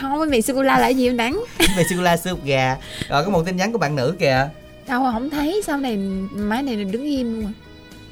Không 0.00 0.20
bánh 0.20 0.30
mì 0.30 0.42
sô 0.42 0.62
la 0.62 0.78
là 0.78 0.88
gì 0.88 1.08
đắng? 1.08 1.44
Bánh 1.58 1.68
mì 1.76 1.82
sô 1.90 2.02
la 2.02 2.16
súp 2.16 2.44
gà. 2.44 2.76
Rồi 3.08 3.24
có 3.24 3.30
một 3.30 3.42
tin 3.46 3.56
nhắn 3.56 3.72
của 3.72 3.78
bạn 3.78 3.96
nữ 3.96 4.14
kìa. 4.18 4.48
Đâu 4.88 5.02
không 5.12 5.30
thấy 5.30 5.62
sau 5.66 5.78
này 5.78 5.96
máy 6.32 6.62
này 6.62 6.84
đứng 6.84 7.04
im 7.04 7.40
luôn 7.40 7.52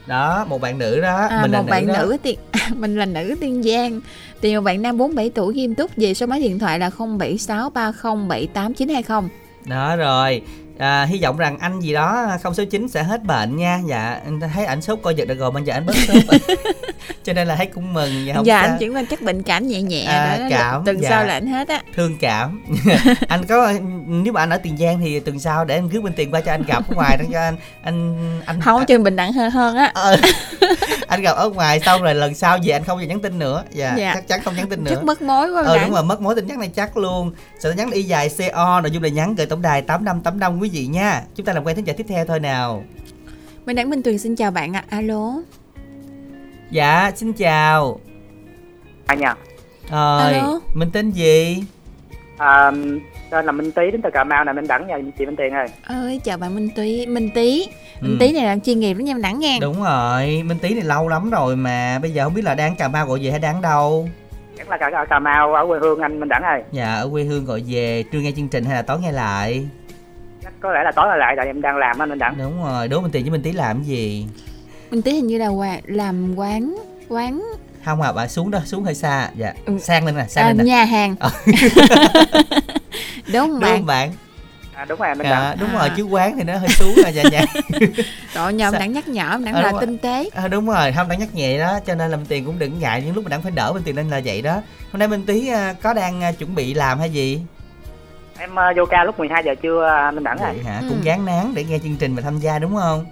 đó 0.06 0.46
một 0.48 0.60
bạn 0.60 0.78
nữ 0.78 1.00
đó. 1.00 1.26
À, 1.30 1.42
mình 1.42 1.52
một 1.52 1.64
là 1.66 1.70
bạn 1.70 1.86
nữ, 1.86 1.92
nữ 1.92 2.16
tiền 2.22 2.38
mình 2.76 2.98
là 2.98 3.06
nữ 3.06 3.34
tiên 3.40 3.62
giang. 3.62 4.00
Thì 4.42 4.56
một 4.56 4.62
bạn 4.62 4.82
nam 4.82 4.98
47 4.98 5.30
tuổi 5.30 5.54
nghiêm 5.54 5.74
túc 5.74 5.90
về 5.96 6.14
số 6.14 6.26
máy 6.26 6.40
điện 6.40 6.58
thoại 6.58 6.78
là 6.78 6.90
0763078920 6.98 9.28
đó 9.66 9.96
rồi 9.96 10.42
à, 10.82 11.04
hy 11.04 11.22
vọng 11.22 11.36
rằng 11.36 11.58
anh 11.58 11.80
gì 11.80 11.92
đó 11.92 12.26
không 12.42 12.54
số 12.54 12.64
9 12.64 12.88
sẽ 12.88 13.02
hết 13.02 13.24
bệnh 13.24 13.56
nha. 13.56 13.80
Dạ 13.86 14.20
anh 14.24 14.40
thấy 14.54 14.64
ảnh 14.64 14.82
sốt 14.82 14.98
coi 15.02 15.14
giật 15.14 15.28
được 15.28 15.38
rồi 15.38 15.50
bây 15.50 15.62
giờ 15.62 15.74
anh 15.74 15.86
bớt 15.86 15.96
sốt 15.96 16.16
rồi. 16.28 16.56
cho 17.24 17.32
nên 17.32 17.48
là 17.48 17.56
thấy 17.56 17.66
cũng 17.66 17.92
mừng 17.94 18.26
dạ, 18.26 18.34
không 18.34 18.46
dạ 18.46 18.62
sao. 18.62 18.70
anh 18.70 18.78
chuyển 18.78 18.94
qua 18.94 19.02
chắc 19.10 19.22
bệnh 19.22 19.42
cảm 19.42 19.66
nhẹ 19.66 19.82
nhẹ 19.82 20.04
À, 20.04 20.36
đó 20.40 20.46
cảm, 20.50 20.84
tuần 20.84 21.02
dạ. 21.02 21.08
sau 21.10 21.24
là 21.24 21.34
anh 21.34 21.46
hết 21.46 21.68
á. 21.68 21.82
Thương 21.96 22.16
cảm. 22.20 22.62
Anh 23.28 23.44
có 23.46 23.72
nếu 24.06 24.32
mà 24.32 24.40
anh 24.42 24.50
ở 24.50 24.58
tiền 24.58 24.76
giang 24.76 25.00
thì 25.00 25.20
tuần 25.20 25.38
sau 25.38 25.64
để 25.64 25.74
em 25.74 25.88
rước 25.88 26.00
bên 26.00 26.12
tiền 26.12 26.30
qua 26.30 26.40
cho 26.40 26.52
anh 26.52 26.62
gặp 26.62 26.82
ở 26.88 26.94
ngoài 26.94 27.16
đó 27.16 27.24
cho 27.32 27.40
anh. 27.40 27.56
Anh 27.82 28.40
anh 28.46 28.60
không 28.60 28.84
chừng 28.86 29.02
bệnh 29.02 29.16
nặng 29.16 29.32
hơn 29.32 29.50
hơn 29.50 29.76
á. 29.76 29.90
Ờ, 29.94 30.16
anh 31.06 31.22
gặp 31.22 31.32
ở 31.32 31.48
ngoài 31.48 31.80
xong 31.80 32.02
rồi 32.02 32.14
lần 32.14 32.34
sau 32.34 32.58
về 32.64 32.72
anh 32.72 32.84
không 32.84 32.98
về 32.98 33.06
nhắn 33.06 33.20
tin 33.20 33.38
nữa. 33.38 33.62
Dạ, 33.70 33.94
Dạ. 33.96 34.14
chắc 34.14 34.28
chắn 34.28 34.40
không 34.44 34.56
nhắn 34.56 34.68
tin 34.68 34.84
nữa. 34.84 34.90
chắc 34.94 35.04
mất 35.04 35.22
mối 35.22 35.52
quá 35.52 35.62
ờ 35.66 35.78
đúng 35.78 35.90
rồi 35.90 36.02
mất 36.04 36.20
mối 36.20 36.34
tin 36.34 36.46
nhắn 36.46 36.58
này 36.58 36.68
chắc 36.76 36.96
luôn. 36.96 37.32
Sẽ 37.58 37.74
nhắn 37.76 37.90
y 37.90 38.02
dài 38.02 38.30
co 38.54 38.80
nội 38.80 38.90
dung 38.90 39.02
là 39.02 39.08
nhắn 39.08 39.34
gửi 39.34 39.46
tổng 39.46 39.62
đài 39.62 39.82
tám 39.82 40.04
năm 40.04 40.20
tám 40.20 40.38
năm 40.38 40.58
quý 40.60 40.68
vị 40.72 40.86
nha. 40.86 41.22
Chúng 41.34 41.46
ta 41.46 41.52
làm 41.52 41.64
quen 41.64 41.76
thính 41.76 41.84
giả 41.84 41.92
tiếp 41.96 42.06
theo 42.08 42.24
thôi 42.24 42.40
nào. 42.40 42.84
Minh 43.66 43.76
Đẳng 43.76 43.90
Minh 43.90 44.02
Tuyền 44.02 44.18
xin 44.18 44.36
chào 44.36 44.50
bạn 44.50 44.72
ạ. 44.72 44.84
Alo. 44.88 45.32
Dạ 46.70 47.10
xin 47.16 47.32
chào. 47.32 48.00
À 49.06 49.14
nha, 49.14 49.34
rồi 49.90 50.32
Alo. 50.32 50.60
mình 50.74 50.90
tên 50.92 51.10
gì? 51.10 51.64
À, 52.38 52.70
tên 53.30 53.46
là 53.46 53.52
Minh 53.52 53.72
Tý 53.72 53.82
đến 53.92 54.02
từ 54.02 54.10
Cà 54.14 54.24
Mau 54.24 54.44
nè, 54.44 54.52
Minh 54.52 54.66
Đẳng 54.66 54.86
nha, 54.86 54.98
chị 55.18 55.26
Minh 55.26 55.36
Tiền 55.36 55.52
ơi. 55.52 55.66
ơi 55.82 56.20
chào 56.24 56.38
bạn 56.38 56.54
Minh 56.54 56.68
Tý 56.76 57.06
Minh 57.06 57.30
Tý. 57.34 57.68
Minh 58.00 58.10
Ừ. 58.10 58.16
Tý 58.20 58.32
này 58.32 58.44
làm 58.44 58.60
chuyên 58.60 58.80
nghiệp 58.80 58.94
lắm 58.94 59.04
nha 59.04 59.14
Minh 59.14 59.22
Đẳng 59.22 59.38
nghe 59.38 59.58
đúng 59.60 59.82
rồi 59.82 60.42
minh 60.44 60.58
tý 60.62 60.74
này 60.74 60.84
lâu 60.84 61.08
lắm 61.08 61.30
rồi 61.30 61.56
mà 61.56 61.98
bây 62.02 62.10
giờ 62.10 62.24
không 62.24 62.34
biết 62.34 62.44
là 62.44 62.54
đang 62.54 62.76
cà 62.76 62.88
mau 62.88 63.06
gọi 63.06 63.18
về 63.22 63.30
hay 63.30 63.40
đang 63.40 63.62
đâu. 63.62 64.08
Chắc 64.58 64.68
là 64.68 64.78
Cà, 64.78 65.04
Cà 65.10 65.18
Mau 65.18 65.54
ở 65.54 65.66
quê 65.66 65.78
hương 65.82 66.00
anh 66.00 66.20
Minh 66.20 66.28
Đẳng 66.28 66.42
ơi. 66.42 66.62
dạ 66.72 66.94
ở 66.94 67.08
quê 67.12 67.24
hương 67.24 67.44
gọi 67.44 67.62
về 67.66 68.04
trưa 68.12 68.18
nghe 68.18 68.32
chương 68.36 68.48
trình 68.48 68.64
hay 68.64 68.74
là 68.74 68.82
tối 68.82 68.98
nghe 69.00 69.12
lại 69.12 69.68
Chắc 70.44 70.52
có 70.60 70.72
lẽ 70.72 70.80
là 70.84 70.92
tối 70.96 71.06
là 71.08 71.16
lại 71.16 71.34
tại 71.36 71.46
em 71.46 71.60
đang 71.62 71.76
làm 71.76 72.02
anh 72.02 72.08
Minh 72.08 72.18
Đẳng. 72.18 72.34
đúng 72.38 72.64
rồi 72.64 72.88
đố 72.88 73.00
minh 73.00 73.10
tiền 73.10 73.22
với 73.22 73.30
minh 73.30 73.42
tý 73.42 73.52
làm 73.52 73.76
cái 73.78 73.86
gì 73.86 74.26
Minh 74.90 75.02
Tý 75.02 75.12
hình 75.12 75.26
như 75.26 75.38
là 75.38 75.46
quà- 75.46 75.80
làm 75.84 76.34
quán 76.38 76.76
quán 77.08 77.42
không 77.84 78.02
à 78.02 78.12
bà 78.12 78.28
xuống 78.28 78.50
đó 78.50 78.58
xuống 78.64 78.84
hơi 78.84 78.94
xa 78.94 79.28
dạ 79.36 79.52
Ừ. 79.66 79.78
sang 79.78 80.06
lên 80.06 80.16
nè 80.16 80.24
sang 80.28 80.44
à, 80.44 80.48
lên 80.48 80.56
nè 80.58 80.64
nhà 80.64 80.84
hàng 80.84 81.16
Ờ. 81.20 81.30
đúng 83.32 83.40
không 83.40 83.50
đúng 83.50 83.60
bạn 83.60 83.76
không 83.76 83.86
bạn 83.86 84.12
À, 84.74 84.84
đúng 84.84 84.98
rồi 85.00 85.14
Minh 85.14 85.26
à, 85.26 85.30
Đẳng. 85.30 85.56
đúng 85.60 85.68
À. 85.68 85.78
rồi 85.78 85.90
chứ 85.96 86.02
quán 86.02 86.34
thì 86.38 86.44
nó 86.44 86.56
hơi 86.58 86.68
xuống 86.68 86.94
rồi 87.04 87.12
dạ 87.12 87.22
dạ 87.32 87.44
rồi 88.34 88.52
nhờ 88.52 88.70
Sao? 88.70 88.80
Đẳng 88.80 88.92
nhắc 88.92 89.08
nhở 89.08 89.38
Đẳng 89.44 89.54
Ờ, 89.54 89.60
là 89.62 89.70
đúng 89.70 89.72
rồi. 89.72 89.86
tinh 89.86 89.98
tế 89.98 90.28
à, 90.34 90.48
đúng 90.48 90.66
rồi 90.66 90.92
không 90.92 91.08
đang 91.08 91.18
nhắc 91.18 91.34
nhẹ 91.34 91.58
đó 91.58 91.78
cho 91.86 91.94
nên 91.94 92.10
là 92.10 92.16
minh 92.16 92.26
tiền 92.28 92.44
cũng 92.44 92.58
đừng 92.58 92.78
ngại 92.78 93.02
những 93.06 93.14
lúc 93.14 93.24
mình 93.24 93.30
đang 93.30 93.42
phải 93.42 93.52
đỡ 93.52 93.72
minh 93.72 93.82
tiền 93.82 93.96
nên 93.96 94.10
là 94.10 94.20
vậy 94.24 94.42
đó 94.42 94.52
hôm 94.92 94.98
nay 94.98 95.08
minh 95.08 95.26
tý 95.26 95.48
à, 95.48 95.74
có 95.82 95.94
đang 95.94 96.20
à, 96.22 96.32
chuẩn 96.32 96.54
bị 96.54 96.74
làm 96.74 96.98
hay 96.98 97.10
gì 97.10 97.40
Em 98.38 98.50
uh, 98.52 98.76
vô 98.76 98.84
ca 98.86 99.04
lúc 99.04 99.18
12 99.18 99.42
giờ 99.44 99.54
trưa 99.54 99.86
à, 99.86 100.10
Minh 100.10 100.24
Đẳng 100.24 100.38
ơi. 100.38 100.52
vậy 100.54 100.64
hả 100.64 100.78
Ừ. 100.80 100.86
cũng 100.88 100.98
gán 101.04 101.24
nán 101.26 101.52
để 101.54 101.64
nghe 101.64 101.78
chương 101.78 101.96
trình 101.96 102.14
và 102.16 102.22
tham 102.22 102.38
gia 102.38 102.58
đúng 102.58 102.76
không 102.76 103.04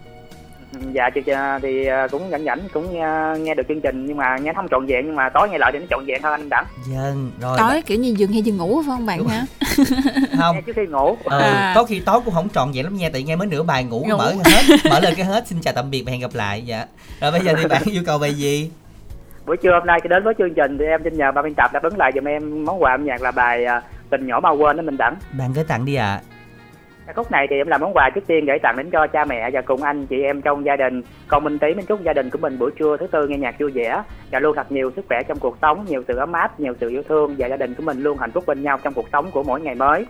Ừ, 0.72 0.78
Dạ 0.92 1.10
chị 1.14 1.32
à, 1.32 1.58
thì 1.62 1.86
à, 1.86 2.06
cũng 2.10 2.22
rảnh 2.30 2.44
rảnh 2.44 2.58
cũng 2.72 3.00
à, 3.00 3.34
nghe 3.38 3.54
được 3.54 3.62
chương 3.68 3.80
trình 3.80 4.06
nhưng 4.06 4.16
mà 4.16 4.36
nghe 4.38 4.52
không 4.56 4.68
trọn 4.70 4.86
vẹn 4.86 5.06
nhưng 5.06 5.16
mà 5.16 5.28
tối 5.28 5.48
nghe 5.48 5.58
lại 5.58 5.70
thì 5.72 5.78
nó 5.78 5.86
trọn 5.90 6.04
vẹn 6.06 6.22
hơn 6.22 6.32
anh 6.32 6.48
Đẳng. 6.48 6.64
dân 6.92 7.30
rồi 7.40 7.58
tối 7.58 7.82
kiểu 7.86 7.98
như 7.98 8.14
giường 8.18 8.32
hay 8.32 8.42
giường 8.42 8.56
ngủ 8.56 8.82
phải 8.86 8.96
không 8.96 9.06
bạn 9.06 9.24
hả 9.28 9.42
không 10.38 10.56
Nghe 10.56 10.62
trước 10.66 10.72
khi 10.76 10.86
ngủ. 10.86 11.16
ừ, 11.24 11.38
À. 11.40 11.72
có 11.74 11.84
khi 11.84 12.00
tối 12.00 12.20
cũng 12.24 12.34
không 12.34 12.48
tròn 12.48 12.72
vậy 12.74 12.82
lắm 12.84 12.96
nha 12.96 13.08
tại 13.12 13.22
nghe 13.22 13.36
mới 13.36 13.46
nửa 13.46 13.62
bài 13.62 13.84
ngủ, 13.84 14.04
Ngủ. 14.08 14.16
mở 14.16 14.34
hết 14.44 14.76
mở 14.90 15.00
lên 15.00 15.14
cái 15.16 15.26
hết 15.26 15.46
xin 15.46 15.60
chào 15.60 15.74
tạm 15.74 15.90
biệt 15.90 16.02
và 16.06 16.12
hẹn 16.12 16.20
gặp 16.20 16.30
lại 16.34 16.62
dạ 16.66 16.84
rồi 17.20 17.30
bây 17.32 17.40
giờ 17.40 17.52
thì 17.58 17.66
bạn 17.66 17.82
yêu 17.84 18.02
cầu 18.06 18.18
bài 18.18 18.34
gì 18.34 18.70
Buổi 19.46 19.56
trưa 19.56 19.72
hôm 19.72 19.86
nay 19.86 19.98
khi 20.02 20.08
đến 20.08 20.24
với 20.24 20.34
chương 20.38 20.54
trình 20.56 20.78
thì 20.78 20.84
em 20.84 21.00
xin 21.04 21.16
nhờ 21.18 21.32
ban 21.34 21.44
biên 21.44 21.54
tập 21.54 21.70
đáp 21.72 21.82
ứng 21.82 21.98
lại 21.98 22.12
giùm 22.14 22.24
em 22.24 22.64
món 22.64 22.82
quà 22.82 22.92
âm 22.94 23.04
nhạc 23.04 23.22
là 23.22 23.30
bài 23.30 23.64
à, 24.11 24.16
Tình 24.18 24.26
nhỏ 24.26 24.40
mau 24.40 24.56
quên 24.56 24.76
đó 24.76 24.82
Minh 24.82 24.96
Đẳng. 24.96 25.16
bạn 25.38 25.52
gửi 25.54 25.64
tặng 25.64 25.84
đi 25.84 25.94
ạ 25.94 26.20
Ca 27.06 27.12
khúc 27.12 27.30
này 27.30 27.46
thì 27.50 27.56
em 27.56 27.66
làm 27.66 27.80
món 27.80 27.92
quà 27.94 28.11
trước 28.14 28.26
tiên 28.26 28.44
gửi 28.46 28.58
tặng 28.62 28.76
đến 28.76 28.90
cho 28.90 29.06
cha 29.06 29.24
mẹ 29.24 29.50
và 29.52 29.61
cùng 29.61 29.82
anh 29.82 30.06
chị 30.06 30.22
em 30.22 30.42
trong 30.42 30.64
gia 30.64 30.76
đình. 30.76 31.02
Còn 31.28 31.44
Minh 31.44 31.58
Tý 31.58 31.74
mình 31.74 31.86
chúc 31.86 32.02
gia 32.02 32.12
đình 32.12 32.30
của 32.30 32.38
mình 32.38 32.58
buổi 32.58 32.70
trưa 32.78 32.96
thứ 32.96 33.06
tư 33.06 33.28
nghe 33.28 33.38
nhạc 33.38 33.61
vui 33.61 33.70
vẻ 33.70 34.02
và 34.32 34.38
luôn 34.38 34.56
thật 34.56 34.72
nhiều 34.72 34.90
sức 34.96 35.04
khỏe 35.08 35.22
trong 35.28 35.38
cuộc 35.38 35.56
sống, 35.62 35.84
nhiều 35.88 36.02
sự 36.08 36.16
ấm 36.16 36.32
áp, 36.32 36.61
nhiều 36.61 36.74
sự 36.80 36.88
yêu 36.88 37.02
thương 37.08 37.34
và 37.38 37.46
gia 37.46 37.56
đình 37.56 37.74
của 37.74 37.82
mình 37.82 38.02
luôn 38.02 38.18
hạnh 38.18 38.30
phúc 38.30 38.44
bên 38.46 38.62
nhau 38.62 38.78
trong 38.82 38.94
cuộc 38.94 39.08
sống 39.12 39.30
của 39.30 39.42
mỗi 39.42 39.61
ngày 39.61 39.74
mới. 39.74 40.06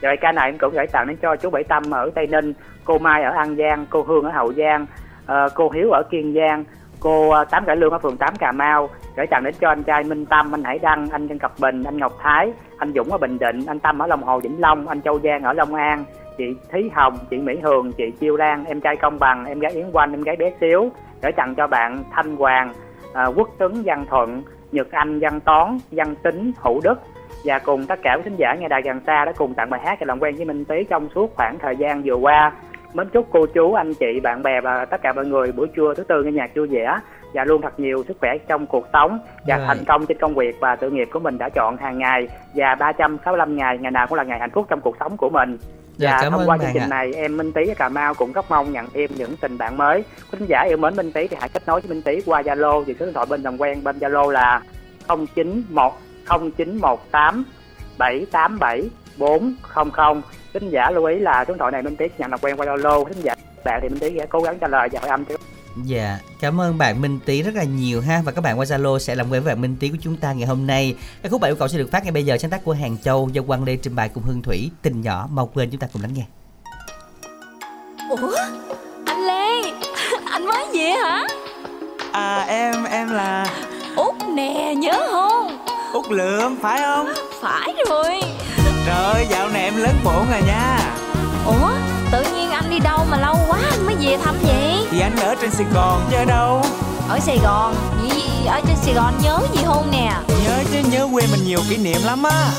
Rồi 0.00 0.16
ca 0.20 0.32
này 0.32 0.48
em 0.48 0.58
cũng 0.58 0.74
gửi 0.74 0.86
tặng 0.86 1.06
đến 1.06 1.16
cho 1.22 1.36
chú 1.36 1.50
Bảy 1.50 1.64
Tâm 1.64 1.90
ở 1.90 2.10
Tây 2.14 2.26
Ninh, 2.26 2.52
cô 2.84 2.98
Mai 2.98 3.22
ở 3.22 3.30
An 3.30 3.56
Giang, 3.56 3.86
cô 3.90 4.02
Hương 4.02 4.24
ở 4.24 4.30
Hậu 4.30 4.52
Giang, 4.52 4.86
ờ, 5.26 5.48
cô 5.54 5.70
Hiếu 5.70 5.90
ở 5.90 6.02
Kiên 6.10 6.34
Giang, 6.34 6.64
cô 7.04 7.30
à, 7.30 7.44
Tám 7.44 7.64
Cải 7.64 7.76
Lương 7.76 7.90
ở 7.90 7.98
phường 7.98 8.16
8 8.16 8.36
Cà 8.36 8.52
Mau, 8.52 8.88
gửi 9.16 9.26
tặng 9.26 9.44
đến 9.44 9.54
cho 9.60 9.68
anh 9.68 9.82
trai 9.82 10.04
Minh 10.04 10.26
Tâm, 10.26 10.54
anh 10.54 10.64
Hải 10.64 10.78
Đăng, 10.78 11.08
anh 11.10 11.28
Trần 11.28 11.38
Cập 11.38 11.52
Bình, 11.60 11.82
anh 11.84 11.98
Ngọc 11.98 12.12
Thái, 12.22 12.52
anh 12.78 12.92
Dũng 12.94 13.10
ở 13.10 13.18
Bình 13.18 13.38
Định, 13.38 13.66
anh 13.66 13.78
Tâm 13.78 13.98
ở 13.98 14.06
Long 14.06 14.22
Hồ 14.22 14.40
Vĩnh 14.40 14.60
Long, 14.60 14.88
anh 14.88 15.02
Châu 15.02 15.20
Giang 15.20 15.42
ở 15.42 15.52
Long 15.52 15.74
An, 15.74 16.04
chị 16.38 16.44
thúy 16.72 16.90
Hồng, 16.94 17.18
chị 17.30 17.38
Mỹ 17.38 17.58
Hường, 17.62 17.92
chị 17.92 18.04
Chiêu 18.20 18.36
Lan, 18.36 18.64
em 18.64 18.80
trai 18.80 18.96
Công 18.96 19.18
Bằng, 19.18 19.44
em 19.44 19.58
gái 19.58 19.72
Yến 19.72 19.90
Quanh, 19.92 20.12
em 20.12 20.22
gái 20.22 20.36
bé 20.36 20.52
Xíu, 20.60 20.90
gửi 21.22 21.32
tặng 21.32 21.54
cho 21.54 21.66
bạn 21.66 22.04
Thanh 22.12 22.36
Hoàng, 22.36 22.72
à, 23.14 23.24
Quốc 23.36 23.48
Tuấn, 23.58 23.82
Văn 23.84 24.04
Thuận, 24.10 24.42
Nhật 24.72 24.90
Anh, 24.90 25.20
Văn 25.20 25.40
Toán, 25.40 25.78
Văn 25.90 26.14
Tính, 26.22 26.52
Hữu 26.56 26.80
Đức 26.84 27.00
và 27.44 27.58
cùng 27.58 27.86
tất 27.86 27.98
cả 28.02 28.14
quý 28.16 28.22
thính 28.24 28.36
giả 28.36 28.54
nghe 28.54 28.68
đài 28.68 28.82
gần 28.82 29.00
xa 29.06 29.24
đã 29.24 29.32
cùng 29.32 29.54
tặng 29.54 29.70
bài 29.70 29.80
hát 29.84 29.98
và 30.00 30.04
làm 30.08 30.20
quen 30.20 30.36
với 30.36 30.44
Minh 30.44 30.64
Tý 30.64 30.84
trong 30.90 31.08
suốt 31.14 31.34
khoảng 31.36 31.58
thời 31.58 31.76
gian 31.76 32.02
vừa 32.04 32.14
qua. 32.14 32.52
Mến 32.94 33.08
chúc 33.08 33.28
cô 33.32 33.46
chú, 33.46 33.74
anh 33.74 33.94
chị, 33.94 34.20
bạn 34.22 34.42
bè 34.42 34.60
và 34.60 34.84
tất 34.84 34.96
cả 35.02 35.12
mọi 35.12 35.26
người 35.26 35.52
buổi 35.52 35.66
trưa 35.76 35.94
thứ 35.96 36.04
tư 36.04 36.22
nghe 36.22 36.32
nhạc 36.32 36.50
vui 36.56 36.66
vẻ 36.66 36.98
và 37.34 37.44
luôn 37.44 37.62
thật 37.62 37.80
nhiều 37.80 38.04
sức 38.08 38.16
khỏe 38.20 38.30
trong 38.48 38.66
cuộc 38.66 38.86
sống 38.92 39.18
và 39.46 39.56
Rồi. 39.56 39.66
thành 39.66 39.84
công 39.84 40.06
trên 40.06 40.18
công 40.18 40.34
việc 40.34 40.56
và 40.60 40.76
sự 40.80 40.90
nghiệp 40.90 41.08
của 41.12 41.20
mình 41.20 41.38
đã 41.38 41.48
chọn 41.48 41.76
hàng 41.76 41.98
ngày 41.98 42.28
và 42.54 42.74
365 42.74 43.56
ngày 43.56 43.78
ngày 43.78 43.90
nào 43.90 44.06
cũng 44.06 44.18
là 44.18 44.24
ngày 44.24 44.38
hạnh 44.40 44.50
phúc 44.50 44.66
trong 44.68 44.80
cuộc 44.80 44.96
sống 45.00 45.16
của 45.16 45.28
mình. 45.30 45.58
Dạ, 45.96 46.10
Và 46.10 46.18
cảm 46.22 46.32
thông 46.32 46.48
qua 46.48 46.58
chương 46.58 46.70
trình 46.74 46.82
ạ. 46.82 46.86
này 46.90 47.12
em 47.14 47.36
Minh 47.36 47.52
Tý 47.52 47.68
ở 47.68 47.74
Cà 47.74 47.88
Mau 47.88 48.14
cũng 48.14 48.32
rất 48.32 48.44
mong 48.50 48.72
nhận 48.72 48.86
thêm 48.94 49.10
những 49.16 49.36
tình 49.40 49.58
bạn 49.58 49.76
mới. 49.76 50.04
Quý 50.32 50.38
thính 50.38 50.48
giả 50.48 50.64
yêu 50.68 50.76
mến 50.76 50.96
Minh 50.96 51.12
Tý 51.12 51.28
thì 51.28 51.36
hãy 51.40 51.48
kết 51.48 51.62
nối 51.66 51.80
với 51.80 51.88
Minh 51.88 52.02
Tý 52.02 52.20
qua 52.26 52.42
Zalo 52.42 52.84
thì 52.84 52.94
số 53.00 53.06
điện 53.06 53.14
thoại 53.14 53.26
bên 53.30 53.42
làm 53.42 53.56
quen 53.60 53.84
bên 53.84 53.98
Zalo 53.98 54.30
là 54.30 54.60
091 55.08 55.92
0918 56.26 57.44
787 57.98 58.90
400. 59.18 60.22
Thính 60.54 60.70
giả 60.70 60.90
lưu 60.90 61.04
ý 61.04 61.18
là 61.18 61.44
số 61.48 61.52
điện 61.54 61.58
thoại 61.58 61.72
này 61.72 61.82
Minh 61.82 61.96
Tý 61.96 62.06
nhận 62.18 62.30
làm 62.30 62.40
quen 62.40 62.56
qua 62.56 62.66
Zalo. 62.66 63.04
Thính 63.04 63.22
giả 63.22 63.34
bạn 63.64 63.80
thì 63.82 63.88
Minh 63.88 63.98
Tý 63.98 64.18
sẽ 64.18 64.26
cố 64.26 64.40
gắng 64.40 64.58
trả 64.60 64.68
lời 64.68 64.88
và 64.92 65.00
hỏi 65.00 65.10
âm 65.10 65.24
cho 65.24 65.34
Dạ, 65.84 66.18
cảm 66.40 66.60
ơn 66.60 66.78
bạn 66.78 67.00
Minh 67.00 67.18
Tý 67.24 67.42
rất 67.42 67.54
là 67.54 67.64
nhiều 67.64 68.00
ha 68.00 68.22
và 68.24 68.32
các 68.32 68.40
bạn 68.40 68.58
qua 68.58 68.64
Zalo 68.64 68.98
sẽ 68.98 69.14
làm 69.14 69.30
quen 69.30 69.42
với 69.42 69.54
bạn 69.54 69.60
Minh 69.62 69.76
Tý 69.80 69.88
của 69.88 69.96
chúng 70.00 70.16
ta 70.16 70.32
ngày 70.32 70.46
hôm 70.46 70.66
nay. 70.66 70.96
Ca 71.22 71.28
khúc 71.28 71.40
bạn 71.40 71.50
yêu 71.50 71.56
cầu 71.56 71.68
sẽ 71.68 71.78
được 71.78 71.90
phát 71.90 72.02
ngay 72.02 72.12
bây 72.12 72.24
giờ 72.24 72.36
sáng 72.38 72.50
tác 72.50 72.64
của 72.64 72.72
Hàng 72.72 72.96
Châu 73.04 73.28
do 73.32 73.42
Quang 73.42 73.64
Lê 73.64 73.76
trình 73.76 73.96
bày 73.96 74.08
cùng 74.08 74.22
Hương 74.22 74.42
Thủy. 74.42 74.70
Tình 74.82 75.00
nhỏ 75.00 75.28
mau 75.30 75.50
quên 75.54 75.70
chúng 75.70 75.80
ta 75.80 75.86
cùng 75.92 76.02
lắng 76.02 76.12
nghe. 76.14 76.24
Ủa 78.10 78.36
Anh 79.06 79.20
Lê 79.26 79.70
Anh 80.30 80.46
mới 80.46 80.66
về 80.72 80.90
hả 80.90 81.26
À 82.12 82.44
em, 82.48 82.84
em 82.84 83.10
là 83.10 83.46
Út 83.96 84.14
nè 84.34 84.74
nhớ 84.76 85.08
không 85.10 85.58
Út 85.92 86.10
Lượm 86.10 86.56
phải 86.62 86.80
không? 86.80 87.08
Phải 87.42 87.74
rồi 87.88 88.20
Trời 88.86 89.04
ơi, 89.04 89.26
dạo 89.30 89.48
này 89.48 89.62
em 89.62 89.76
lớn 89.76 89.96
bổn 90.04 90.30
rồi 90.30 90.42
nha. 90.46 90.78
Ủa? 91.46 91.70
Tự 92.10 92.22
nhiên 92.34 92.50
anh 92.50 92.70
đi 92.70 92.78
đâu 92.78 92.98
mà 93.10 93.16
lâu 93.16 93.36
quá 93.48 93.58
anh 93.70 93.86
mới 93.86 93.94
về 94.00 94.16
thăm 94.24 94.34
vậy? 94.42 94.86
Thì 94.90 95.00
anh 95.00 95.16
ở 95.16 95.34
trên 95.40 95.50
Sài 95.50 95.66
Gòn 95.74 96.00
chứ 96.10 96.16
đâu? 96.26 96.62
Ở 97.08 97.18
Sài 97.18 97.38
Gòn. 97.42 97.74
Vậy 98.02 98.46
ở 98.46 98.60
trên 98.66 98.76
Sài 98.76 98.94
Gòn 98.94 99.14
nhớ 99.22 99.38
gì 99.54 99.62
không 99.66 99.90
nè? 99.90 100.12
Nhớ 100.44 100.58
chứ 100.72 100.78
nhớ 100.90 101.08
quê 101.12 101.26
mình 101.32 101.44
nhiều 101.44 101.58
kỷ 101.68 101.76
niệm 101.76 102.00
lắm 102.04 102.22
á. 102.22 102.50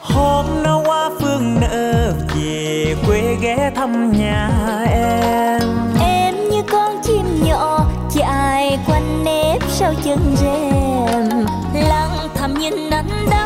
Hôm 0.00 0.46
nó 0.62 0.80
qua 0.86 1.10
phương 1.20 1.60
nợ 1.60 2.12
về 2.34 2.96
quê 3.06 3.36
ghé 3.40 3.70
thăm 3.76 4.12
nhà 4.12 4.50
em. 4.90 5.60
Em 6.00 6.48
như 6.50 6.62
con 6.72 7.02
chim 7.02 7.44
nhỏ 7.44 7.84
chạy 8.14 8.78
quanh 8.86 9.24
nếp 9.24 9.62
sau 9.70 9.94
chân 10.04 10.36
rèm 10.36 11.46
lặng 11.88 12.28
thầm 12.34 12.54
nhìn 12.54 12.90
anh 12.90 13.26
đắm 13.30 13.45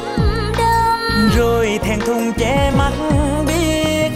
Rồi 1.36 1.78
thèn 1.82 2.00
thùng 2.00 2.32
che 2.38 2.72
mắt 2.78 2.92
biết 3.46 4.10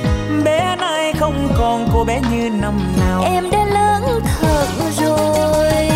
Bé 0.45 0.77
nay 0.81 1.13
không 1.21 1.49
còn 1.59 1.89
cô 1.93 2.05
bé 2.05 2.21
như 2.31 2.51
năm 2.51 2.79
nào. 3.01 3.23
Em 3.25 3.51
đã 3.51 3.65
lớn 3.65 4.21
thật 4.41 4.67
rồi. 5.01 5.89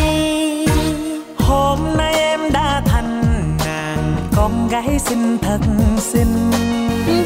Hôm 1.38 1.78
nay 1.96 2.14
em 2.14 2.40
đã 2.52 2.82
thành 2.86 3.22
nàng 3.64 4.16
Con 4.36 4.68
gái 4.68 4.98
xinh 4.98 5.38
thật 5.42 5.60
xinh. 5.98 6.50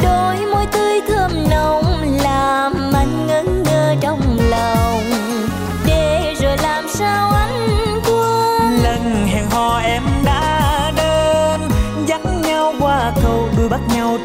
Đôi 0.03 0.37
môi 0.53 0.67
tươi 0.73 0.92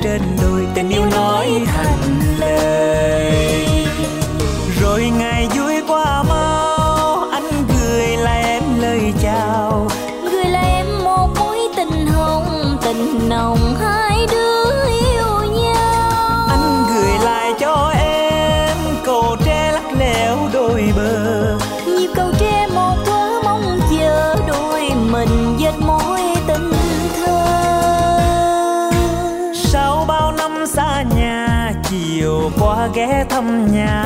trên 0.08 0.22
đôi 0.42 0.68
Tình 0.76 0.90
yêu 0.90 1.06
nói 1.06 1.62
thầm. 1.66 1.77
Qua 32.78 32.88
ghé 32.94 33.26
thăm 33.30 33.72
nhà 33.74 34.06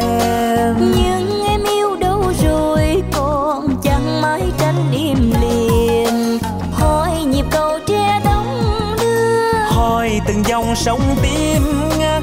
em. 0.00 0.76
Nhưng 0.78 1.42
em 1.48 1.60
yêu 1.64 1.96
đâu 1.96 2.32
rồi 2.42 3.02
còn 3.12 3.68
chẳng 3.82 4.22
mãi 4.22 4.42
tranh 4.58 4.92
im 4.92 5.32
liềm 5.40 6.38
hỏi 6.72 7.10
nhịp 7.30 7.44
cầu 7.50 7.78
tre 7.86 8.20
đóng 8.24 8.72
đưa. 9.00 9.52
Hỏi 9.68 10.20
từng 10.26 10.42
dòng 10.46 10.76
sông 10.76 11.00
tim 11.22 11.62
ngắt. 11.98 12.22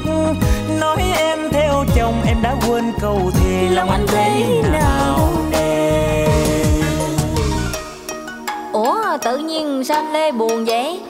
Nói 0.80 1.02
em 1.18 1.38
theo 1.52 1.84
chồng 1.96 2.22
em 2.26 2.36
đã 2.42 2.54
quên 2.68 2.92
câu 3.00 3.30
thề 3.34 3.68
lòng 3.70 3.90
anh 3.90 4.06
thế 4.08 4.62
nào 4.72 5.28
đây? 5.50 6.28
Ủa 8.72 9.16
tự 9.22 9.38
nhiên 9.38 9.84
sao 9.84 9.98
anh 9.98 10.12
Lê 10.12 10.32
buồn 10.32 10.64
vậy 10.64 11.00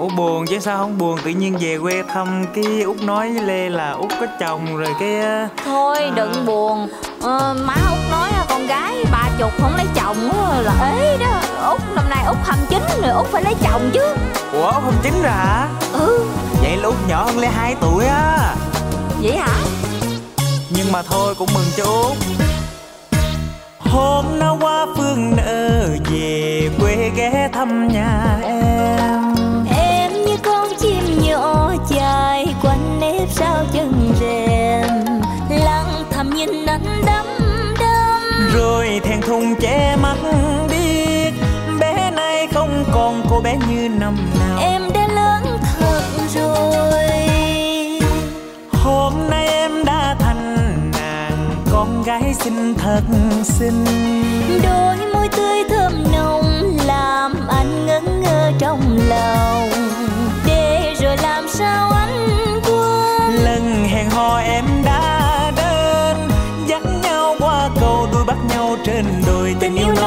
Ủa 0.00 0.08
buồn 0.08 0.46
chứ 0.46 0.58
sao 0.60 0.78
không 0.78 0.98
buồn? 0.98 1.18
Tự 1.24 1.30
nhiên 1.30 1.56
về 1.60 1.78
quê 1.78 2.02
thăm 2.08 2.44
cái 2.54 2.82
Út 2.82 3.02
nói 3.02 3.32
với 3.32 3.42
Lê 3.42 3.68
là 3.70 3.90
Út 3.90 4.10
có 4.20 4.26
chồng 4.40 4.76
rồi 4.76 4.94
cái 5.00 5.20
ờ, 5.20 5.48
Thôi 5.64 5.98
đừng 6.14 6.46
buồn. 6.46 6.88
Ờ, 7.22 7.56
Má 7.64 7.74
Út 7.90 7.98
nói 8.10 8.28
là 8.32 8.46
con 8.48 8.66
gái 8.66 9.04
ba 9.12 9.28
chục 9.38 9.50
không 9.60 9.76
lấy 9.76 9.86
chồng 9.94 10.16
là 10.62 10.92
ế 10.98 11.16
đó. 11.18 11.40
Út 11.70 11.80
năm 11.94 12.04
nay 12.10 12.24
Út 12.26 12.36
29 12.44 12.82
rồi 13.02 13.10
Út 13.10 13.26
phải 13.26 13.42
lấy 13.42 13.54
chồng 13.62 13.90
chứ. 13.94 14.14
Ủa 14.52 14.66
Út 14.66 14.74
không 14.74 14.94
chính 15.02 15.22
rồi 15.22 15.32
hả? 15.32 15.68
Ừ. 15.92 16.24
Vậy 16.62 16.76
là 16.76 16.88
Út 16.88 16.96
nhỏ 17.08 17.24
hơn 17.24 17.38
Lê 17.38 17.48
2 17.48 17.76
tuổi 17.80 18.04
á. 18.04 18.54
Vậy 19.22 19.36
hả? 19.36 19.58
Nhưng 20.70 20.92
mà 20.92 21.02
thôi 21.02 21.34
cũng 21.38 21.48
mừng 21.54 21.66
cho 21.76 21.84
Út. 21.84 22.16
Hôm 23.78 24.24
nó 24.38 24.56
qua 24.60 24.86
phương 24.96 25.36
nợ 25.36 25.88
về 26.10 26.70
quê 26.80 27.10
ghé 27.16 27.48
thăm 27.52 27.88
nhà 27.88 28.38
em 28.42 29.29
chân 33.72 34.14
rèm. 34.20 34.88
Lặng 35.64 36.04
thầm 36.10 36.30
nhìn 36.30 36.66
anh 36.66 37.02
đắm 37.06 37.26
đắm 37.78 38.06
Rồi 38.54 39.00
thèn 39.04 39.20
thùng 39.20 39.54
che 39.60 39.96
mắt 39.96 40.16
biết 40.70 41.32
Bé 41.80 42.10
nay 42.10 42.48
không 42.54 42.84
còn 42.92 43.22
cô 43.30 43.40
bé 43.40 43.56
như 43.68 43.88
năm 43.88 44.16
nào. 44.40 44.58
Em 44.60 44.82
đã 44.94 45.08
lớn 45.08 45.58
thật 45.62 46.02
rồi. 46.34 47.04
Hôm 48.72 49.12
nay 49.30 49.46
em 49.46 49.84
đã 49.84 50.16
thành 50.18 50.56
nàng 50.92 51.50
Con 51.72 52.02
gái 52.02 52.34
xinh 52.34 52.74
thật 52.74 53.02
xinh. 53.44 53.84
Đôi 54.62 54.96
môi 55.14 55.28
tươi 55.28 55.64
thơm 55.68 55.92
nồng 56.12 56.76
làm 56.86 57.48
anh 57.48 57.86
ngẩn 57.86 58.22
ngơ 58.22 58.52
trong 58.58 58.98
lòng 59.08 59.79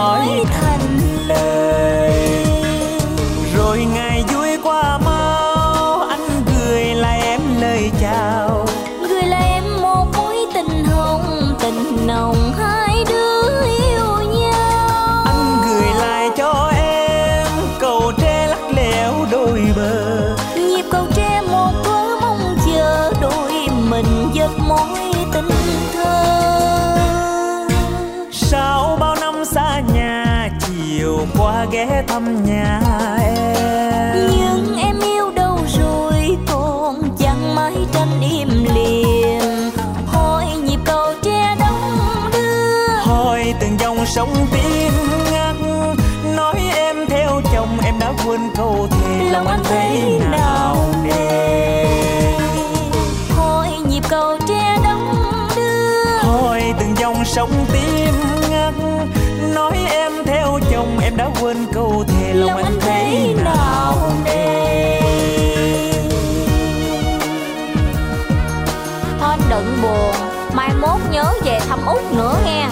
nói 0.03 0.45
thành 0.51 0.97
lời 1.27 2.02
thăm 32.13 32.45
nhà 32.45 32.81
em. 33.19 34.31
Nhưng 34.31 34.77
em 34.77 34.99
yêu 34.99 35.31
đâu 35.35 35.59
rồi 35.77 36.37
còn 36.47 37.01
chẳng 37.19 37.55
mãi 37.55 37.73
tranh 37.93 38.21
im 38.21 38.49
lìm 38.75 39.71
hỏi 40.07 40.45
nhịp 40.65 40.79
cầu 40.85 41.13
tre 41.23 41.55
đông 41.59 41.99
đưa. 42.33 42.87
Hỏi 43.01 43.53
từng 43.59 43.77
dòng 43.79 44.05
sông 44.05 44.33
tim 44.51 44.93
ngắt. 45.31 45.55
Nói 46.35 46.55
em 46.75 46.95
theo 47.07 47.41
chồng 47.53 47.77
em 47.83 47.95
đã 47.99 48.13
quên 48.25 48.39
câu 48.55 48.87
thề 48.91 49.29
lòng 49.31 49.47
anh 49.47 49.63
thế 49.63 49.92
mai 70.55 70.69
mốt 70.81 71.01
nhớ 71.11 71.33
về 71.43 71.59
thăm 71.59 71.79
út 71.85 72.01
nữa 72.11 72.35
nghe. 72.45 72.67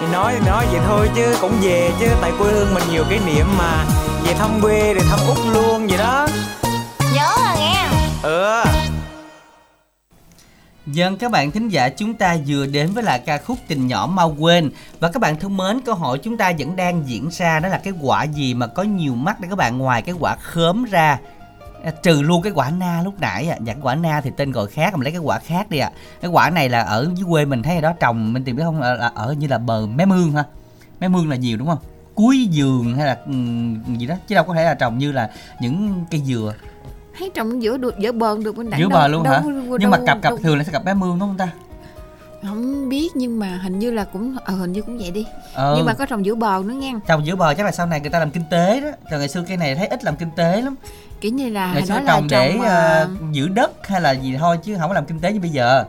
Thì 0.00 0.06
nói 0.12 0.34
thì 0.38 0.46
nói 0.46 0.66
vậy 0.72 0.80
thôi 0.86 1.10
chứ 1.14 1.36
cũng 1.40 1.52
về 1.60 1.90
chứ 2.00 2.06
tại 2.20 2.32
quê 2.38 2.52
hương 2.52 2.74
mình 2.74 2.82
nhiều 2.90 3.04
kỷ 3.10 3.18
niệm 3.26 3.46
mà. 3.58 3.84
Về 4.24 4.34
thăm 4.34 4.50
quê 4.62 4.94
rồi 4.94 5.04
thăm 5.10 5.18
út 5.28 5.38
luôn 5.54 5.86
vậy 5.86 5.98
đó. 5.98 6.28
Nhớ 7.14 7.30
à 7.44 7.56
nghe. 7.58 7.86
Ừ. 8.22 8.62
Dân 10.86 11.16
các 11.16 11.30
bạn 11.30 11.50
thính 11.50 11.68
giả 11.68 11.88
chúng 11.88 12.14
ta 12.14 12.36
vừa 12.46 12.66
đến 12.66 12.92
với 12.94 13.04
là 13.04 13.18
ca 13.18 13.38
khúc 13.38 13.58
Tình 13.68 13.86
nhỏ 13.86 14.06
mau 14.06 14.34
quên. 14.38 14.70
Và 15.00 15.10
các 15.10 15.20
bạn 15.20 15.36
thân 15.36 15.56
mến 15.56 15.80
câu 15.80 15.94
hỏi 15.94 16.18
chúng 16.18 16.36
ta 16.36 16.52
vẫn 16.58 16.76
đang 16.76 17.02
diễn 17.06 17.28
ra 17.32 17.60
đó 17.60 17.68
là 17.68 17.78
cái 17.78 17.92
quả 18.02 18.24
gì 18.24 18.54
mà 18.54 18.66
có 18.66 18.82
nhiều 18.82 19.14
mắt 19.14 19.40
để 19.40 19.48
các 19.50 19.58
bạn? 19.58 19.78
Ngoài 19.78 20.02
cái 20.02 20.14
quả 20.20 20.36
khóm 20.42 20.84
ra 20.84 21.18
trừ 21.90 22.22
luôn 22.22 22.42
cái 22.42 22.52
quả 22.52 22.70
na 22.70 23.02
lúc 23.04 23.20
nãy 23.20 23.48
ạ 23.48 23.56
à. 23.60 23.62
dạ 23.64 23.74
quả 23.82 23.94
na 23.94 24.20
thì 24.20 24.30
tên 24.36 24.52
gọi 24.52 24.66
khác 24.66 24.94
mình 24.94 25.02
lấy 25.04 25.12
cái 25.12 25.20
quả 25.20 25.38
khác 25.38 25.70
đi 25.70 25.78
ạ. 25.78 25.90
À. 25.94 25.98
cái 26.20 26.30
quả 26.30 26.50
này 26.50 26.68
là 26.68 26.82
ở 26.82 27.10
dưới 27.14 27.26
quê 27.30 27.44
mình 27.44 27.62
thấy 27.62 27.74
ở 27.74 27.80
đó 27.80 27.92
trồng 28.00 28.32
mình 28.32 28.44
tìm 28.44 28.56
thấy 28.56 28.64
không 28.64 28.80
là, 28.80 28.94
là 28.94 29.10
ở 29.14 29.34
như 29.38 29.46
là 29.46 29.58
bờ 29.58 29.86
mé 29.86 30.04
mương 30.04 30.32
ha 30.32 30.44
mé 31.00 31.08
mương 31.08 31.30
là 31.30 31.36
nhiều 31.36 31.56
đúng 31.56 31.68
không? 31.68 31.78
Cuối 32.14 32.46
giường 32.46 32.94
hay 32.96 33.06
là 33.06 33.18
gì 33.98 34.06
đó 34.06 34.14
chứ 34.28 34.34
đâu 34.34 34.44
có 34.44 34.54
thể 34.54 34.64
là 34.64 34.74
trồng 34.74 34.98
như 34.98 35.12
là 35.12 35.30
những 35.60 36.04
cây 36.10 36.22
dừa. 36.26 36.54
Thấy 37.18 37.30
trồng 37.34 37.62
giữa 37.62 37.76
được 37.76 37.98
giữa 37.98 38.12
bờ 38.12 38.36
được 38.44 38.56
bên 38.56 38.70
đẳng 38.70 38.80
giữa 38.80 38.88
đâu, 38.88 38.98
bờ 39.00 39.08
luôn 39.08 39.22
đâu, 39.22 39.32
hả? 39.34 39.40
đâu, 39.40 39.78
nhưng 39.80 39.90
mà 39.90 39.96
đâu- 39.96 40.06
cặp 40.06 40.22
cặp 40.22 40.30
đâu- 40.30 40.38
thường 40.42 40.58
là 40.58 40.64
sẽ 40.64 40.72
cặp 40.72 40.84
mé 40.84 40.94
mương 40.94 41.18
đúng 41.18 41.28
không 41.28 41.36
ta 41.36 41.48
không 42.46 42.88
biết 42.88 43.08
nhưng 43.14 43.38
mà 43.38 43.60
hình 43.62 43.78
như 43.78 43.90
là 43.90 44.04
cũng 44.04 44.36
ờ 44.44 44.54
hình 44.54 44.72
như 44.72 44.82
cũng 44.82 44.98
vậy 44.98 45.10
đi. 45.10 45.26
Ờ. 45.54 45.74
nhưng 45.76 45.86
mà 45.86 45.94
có 45.94 46.06
trồng 46.06 46.26
giữa 46.26 46.34
bờ 46.34 46.62
nữa 46.64 46.74
nha. 46.74 46.92
Trồng 47.06 47.26
giữa 47.26 47.36
bờ 47.36 47.54
chắc 47.54 47.66
là 47.66 47.72
sau 47.72 47.86
này 47.86 48.00
người 48.00 48.10
ta 48.10 48.18
làm 48.18 48.30
kinh 48.30 48.44
tế 48.50 48.80
đó. 48.80 48.88
Còn 49.10 49.18
ngày 49.18 49.28
xưa 49.28 49.44
cây 49.48 49.56
này 49.56 49.74
thấy 49.74 49.86
ít 49.86 50.04
làm 50.04 50.16
kinh 50.16 50.30
tế 50.36 50.60
lắm. 50.62 50.74
Kiểu 51.20 51.32
như 51.32 51.48
là 51.48 51.72
ngày 51.74 51.86
xưa 51.86 51.94
là 51.94 52.02
trồng 52.06 52.28
để 52.30 52.52
trồng, 52.52 52.62
ờ, 52.66 52.68
ờ, 53.00 53.08
giữ 53.32 53.48
đất 53.48 53.86
hay 53.88 54.00
là 54.00 54.10
gì 54.12 54.36
thôi 54.38 54.58
chứ 54.64 54.76
không 54.80 54.88
có 54.88 54.94
làm 54.94 55.06
kinh 55.06 55.20
tế 55.20 55.32
như 55.32 55.40
bây 55.40 55.50
giờ. 55.50 55.84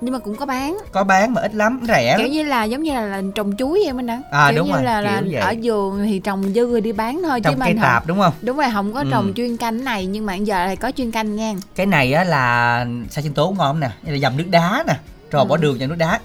Nhưng 0.00 0.12
mà 0.12 0.18
cũng 0.18 0.36
có 0.36 0.46
bán. 0.46 0.78
Có 0.92 1.04
bán 1.04 1.34
mà 1.34 1.42
ít 1.42 1.54
lắm 1.54 1.80
rẻ 1.88 2.14
kiểu 2.18 2.26
lắm 2.26 2.32
như 2.32 2.42
là 2.42 2.64
giống 2.64 2.82
như 2.82 2.92
là, 2.94 3.02
là 3.06 3.22
trồng 3.34 3.56
chuối 3.58 3.82
em 3.86 3.98
anh 4.00 4.06
đăng 4.06 4.22
À, 4.30 4.48
kiểu 4.50 4.58
đúng 4.58 4.66
như 4.68 4.72
rồi, 4.74 4.82
là, 4.82 5.00
là 5.00 5.22
vậy. 5.30 5.40
ở 5.40 5.54
vườn 5.62 6.02
thì 6.04 6.18
trồng 6.18 6.42
dư 6.54 6.70
rồi 6.70 6.80
đi 6.80 6.92
bán 6.92 7.22
thôi 7.24 7.40
Trồng 7.40 7.54
chứ 7.54 7.60
cây 7.64 7.72
không- 7.74 7.82
tạp 7.82 8.06
đúng 8.06 8.18
không? 8.18 8.32
đúng 8.42 8.56
rồi 8.56 8.66
không 8.72 8.92
có 8.92 9.00
Ừ. 9.00 9.06
trồng 9.10 9.32
chuyên 9.36 9.56
canh 9.56 9.84
này 9.84 10.06
nhưng 10.06 10.26
mà 10.26 10.34
giờ 10.34 10.54
lại 10.66 10.76
có 10.76 10.90
chuyên 10.96 11.10
canh 11.10 11.36
nha. 11.36 11.54
Cái 11.74 11.86
này 11.86 12.12
á 12.12 12.24
là 12.24 12.86
sa 13.10 13.22
sinh 13.22 13.34
tố 13.34 13.54
ngon 13.58 13.80
nè. 13.80 13.90
Là 14.06 14.18
dầm 14.18 14.36
nước 14.36 14.46
đá 14.50 14.84
nè 14.86 14.94
rồi 15.30 15.42
Ừ. 15.42 15.48
bỏ 15.48 15.56
đường 15.56 15.76
vào 15.78 15.88
nước 15.88 15.96
đá. 15.98 16.20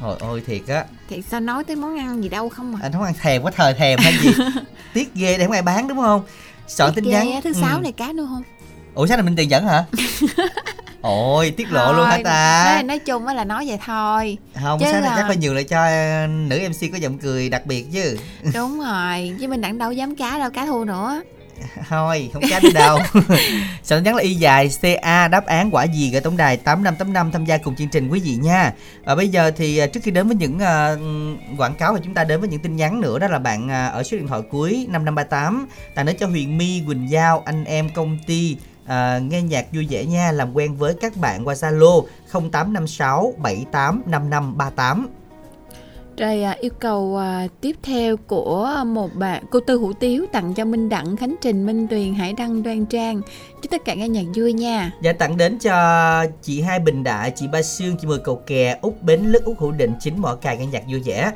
Trời 0.00 0.14
ơi 0.20 0.40
thiệt 0.46 0.60
á. 0.68 0.84
Thì 1.08 1.22
sao 1.30 1.40
nói 1.40 1.64
tới 1.64 1.76
món 1.76 1.98
ăn 1.98 2.22
gì 2.22 2.28
đâu 2.28 2.48
không 2.48 2.72
mà 2.72 2.78
anh 2.82 2.92
không 2.92 3.02
ăn 3.02 3.14
thèm 3.20 3.42
quá 3.42 3.52
thời 3.56 3.74
thèm 3.74 3.98
hay 4.02 4.14
gì? 4.22 4.30
Tiếc 4.94 5.14
ghê 5.14 5.38
để 5.38 5.44
không 5.44 5.52
ai 5.52 5.62
bán 5.62 5.88
đúng 5.88 5.98
không? 5.98 6.22
Soạn 6.68 6.92
tin 6.94 7.04
nhắn. 7.04 7.40
thứ 7.44 7.52
Ừ. 7.54 7.60
sáu 7.60 7.80
này 7.80 7.92
cá 7.92 8.12
nữa 8.12 8.26
không? 8.30 8.42
Ủa 8.94 9.06
sáng 9.06 9.18
này 9.18 9.24
mình 9.24 9.36
tiền 9.36 9.50
dẫn 9.50 9.66
hả? 9.66 9.84
Ôi 11.02 11.54
tiết 11.56 11.72
lộ 11.72 11.92
luôn 11.92 12.04
hả 12.06 12.10
Thôi, 12.14 12.24
ta? 12.24 12.72
nói, 12.74 12.82
nói 12.82 12.98
chung 12.98 13.26
á 13.26 13.34
là 13.34 13.44
nói 13.44 13.64
vậy 13.68 13.78
thôi. 13.86 14.38
Không 14.62 14.78
Chứ 14.80 14.86
sáng 14.92 15.02
là- 15.02 15.14
chắc 15.16 15.24
phải 15.28 15.36
nhường 15.36 15.54
lại 15.54 15.64
cho 15.64 15.84
ờ, 15.84 16.26
nữ 16.26 16.60
mc 16.68 16.92
có 16.92 16.98
giọng 16.98 17.18
cười 17.18 17.48
đặc 17.48 17.66
biệt 17.66 17.86
chứ. 17.92 18.18
Đúng 18.54 18.80
rồi 18.80 19.36
chứ 19.40 19.48
mình 19.48 19.60
đặng 19.60 19.78
đâu 19.78 19.92
dám 19.92 20.16
cá 20.16 20.38
đâu 20.38 20.50
cá 20.50 20.66
thua 20.66 20.84
nữa 20.84 21.22
thôi 21.88 22.30
không 22.32 22.42
được 22.62 22.70
đâu. 22.74 22.98
Tin 23.88 24.04
nhắn 24.04 24.14
là 24.14 24.22
y 24.22 24.34
dài 24.34 24.70
ca 25.02 25.28
đáp 25.28 25.46
án 25.46 25.70
quả 25.70 25.84
gì 25.84 26.10
gửi 26.10 26.20
tổng 26.20 26.36
đài 26.36 26.56
tám 26.56 26.82
năm 26.82 26.96
tám 26.96 27.12
năm 27.12 27.30
tham 27.32 27.44
gia 27.44 27.58
cùng 27.58 27.76
chương 27.76 27.88
trình 27.88 28.08
quý 28.08 28.20
vị 28.20 28.36
nha. 28.42 28.72
Và 29.04 29.14
bây 29.14 29.28
giờ 29.28 29.50
thì 29.50 29.78
ờ, 29.78 29.86
trước 29.86 30.00
khi 30.02 30.10
đến 30.10 30.26
với 30.26 30.36
những 30.36 30.58
ờ, 30.58 30.98
quảng 31.58 31.74
cáo 31.74 31.96
thì 31.96 32.00
chúng 32.04 32.14
ta 32.14 32.24
đến 32.24 32.40
với 32.40 32.48
những 32.48 32.60
tin 32.60 32.76
nhắn 32.76 33.00
nữa 33.00 33.18
đó 33.18 33.28
là 33.28 33.38
bạn 33.38 33.68
ờ, 33.68 33.88
ở 33.88 34.02
số 34.02 34.16
điện 34.16 34.26
thoại 34.26 34.42
cuối 34.50 34.86
5538 34.90 35.68
tặng 35.94 36.06
đến 36.06 36.16
cho 36.20 36.26
Huyền 36.26 36.58
My 36.58 36.82
Quỳnh 36.86 37.10
Giao 37.10 37.42
anh 37.46 37.64
em 37.64 37.88
công 37.94 38.18
ty 38.26 38.56
à, 38.86 39.18
nghe 39.18 39.42
nhạc 39.42 39.66
vui 39.72 39.86
vẻ 39.90 40.04
nha 40.04 40.32
làm 40.32 40.52
quen 40.52 40.76
với 40.76 40.94
các 41.00 41.16
bạn 41.16 41.46
qua 41.46 41.54
Zalo 41.54 42.04
0856 42.32 43.34
785538 43.38 45.08
rồi 46.20 46.42
à, 46.42 46.56
yêu 46.60 46.70
cầu 46.78 47.16
à, 47.16 47.46
tiếp 47.60 47.76
theo 47.82 48.16
của 48.16 48.84
một 48.86 49.14
bạn 49.14 49.44
cô 49.50 49.60
Tư 49.60 49.78
Hữu 49.78 49.92
Tiếu 49.92 50.26
tặng 50.32 50.54
cho 50.54 50.64
Minh 50.64 50.88
Đặng, 50.88 51.16
Khánh 51.16 51.34
Trình, 51.40 51.66
Minh 51.66 51.88
Tuyền, 51.88 52.14
Hải 52.14 52.32
Đăng, 52.32 52.62
Đoan 52.62 52.86
Trang. 52.86 53.20
Chúc 53.62 53.70
tất 53.70 53.84
cả 53.84 53.94
nghe 53.94 54.08
nhạc 54.08 54.24
vui 54.34 54.52
nha. 54.52 54.92
dạ 55.02 55.12
tặng 55.12 55.36
đến 55.36 55.58
cho 55.58 55.74
chị 56.42 56.60
Hai 56.60 56.78
Bình 56.78 57.04
Đại, 57.04 57.32
chị 57.36 57.46
Ba 57.52 57.62
Sương, 57.62 57.96
chị 58.00 58.06
Mười 58.06 58.18
Cầu 58.18 58.42
Kè, 58.46 58.78
Út 58.82 59.02
Bến 59.02 59.20
Lức, 59.20 59.44
Út 59.44 59.58
Hữu 59.58 59.72
Định, 59.72 59.92
chính 60.00 60.22
Mỏ 60.22 60.34
Cài 60.34 60.56
nghe 60.56 60.66
nhạc 60.66 60.82
vui 60.90 61.00
vẻ. 61.04 61.32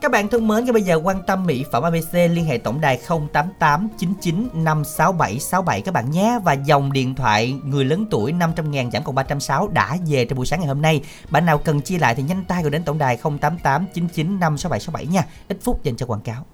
Các 0.00 0.10
bạn 0.10 0.28
thân 0.28 0.48
mến, 0.48 0.64
ngay 0.64 0.72
bây 0.72 0.82
giờ 0.82 1.00
quan 1.04 1.22
tâm 1.22 1.46
mỹ 1.46 1.64
phẩm 1.72 1.82
ABC 1.82 2.12
liên 2.12 2.44
hệ 2.44 2.58
tổng 2.58 2.80
đài 2.80 3.00
088 3.32 3.88
99 3.98 4.48
567 4.54 5.38
67 5.38 5.80
các 5.80 5.94
bạn 5.94 6.10
nhé 6.10 6.38
và 6.44 6.52
dòng 6.52 6.92
điện 6.92 7.14
thoại 7.14 7.54
người 7.64 7.84
lớn 7.84 8.06
tuổi 8.10 8.32
500 8.32 8.70
ngàn 8.70 8.90
giảm 8.90 9.04
còn 9.04 9.14
360 9.14 9.68
đã 9.72 9.96
về 10.06 10.24
trong 10.24 10.36
buổi 10.36 10.46
sáng 10.46 10.60
ngày 10.60 10.68
hôm 10.68 10.82
nay. 10.82 11.02
Bạn 11.30 11.46
nào 11.46 11.58
cần 11.58 11.80
chia 11.80 11.98
lại 11.98 12.14
thì 12.14 12.22
nhanh 12.22 12.44
tay 12.44 12.62
gọi 12.62 12.70
đến 12.70 12.82
tổng 12.82 12.98
đài 12.98 13.16
088 13.16 13.86
99 13.94 14.40
567 14.40 14.80
67 14.80 15.06
nha. 15.06 15.24
Ít 15.48 15.58
phút 15.62 15.84
dành 15.84 15.96
cho 15.96 16.06
quảng 16.06 16.20
cáo. 16.20 16.46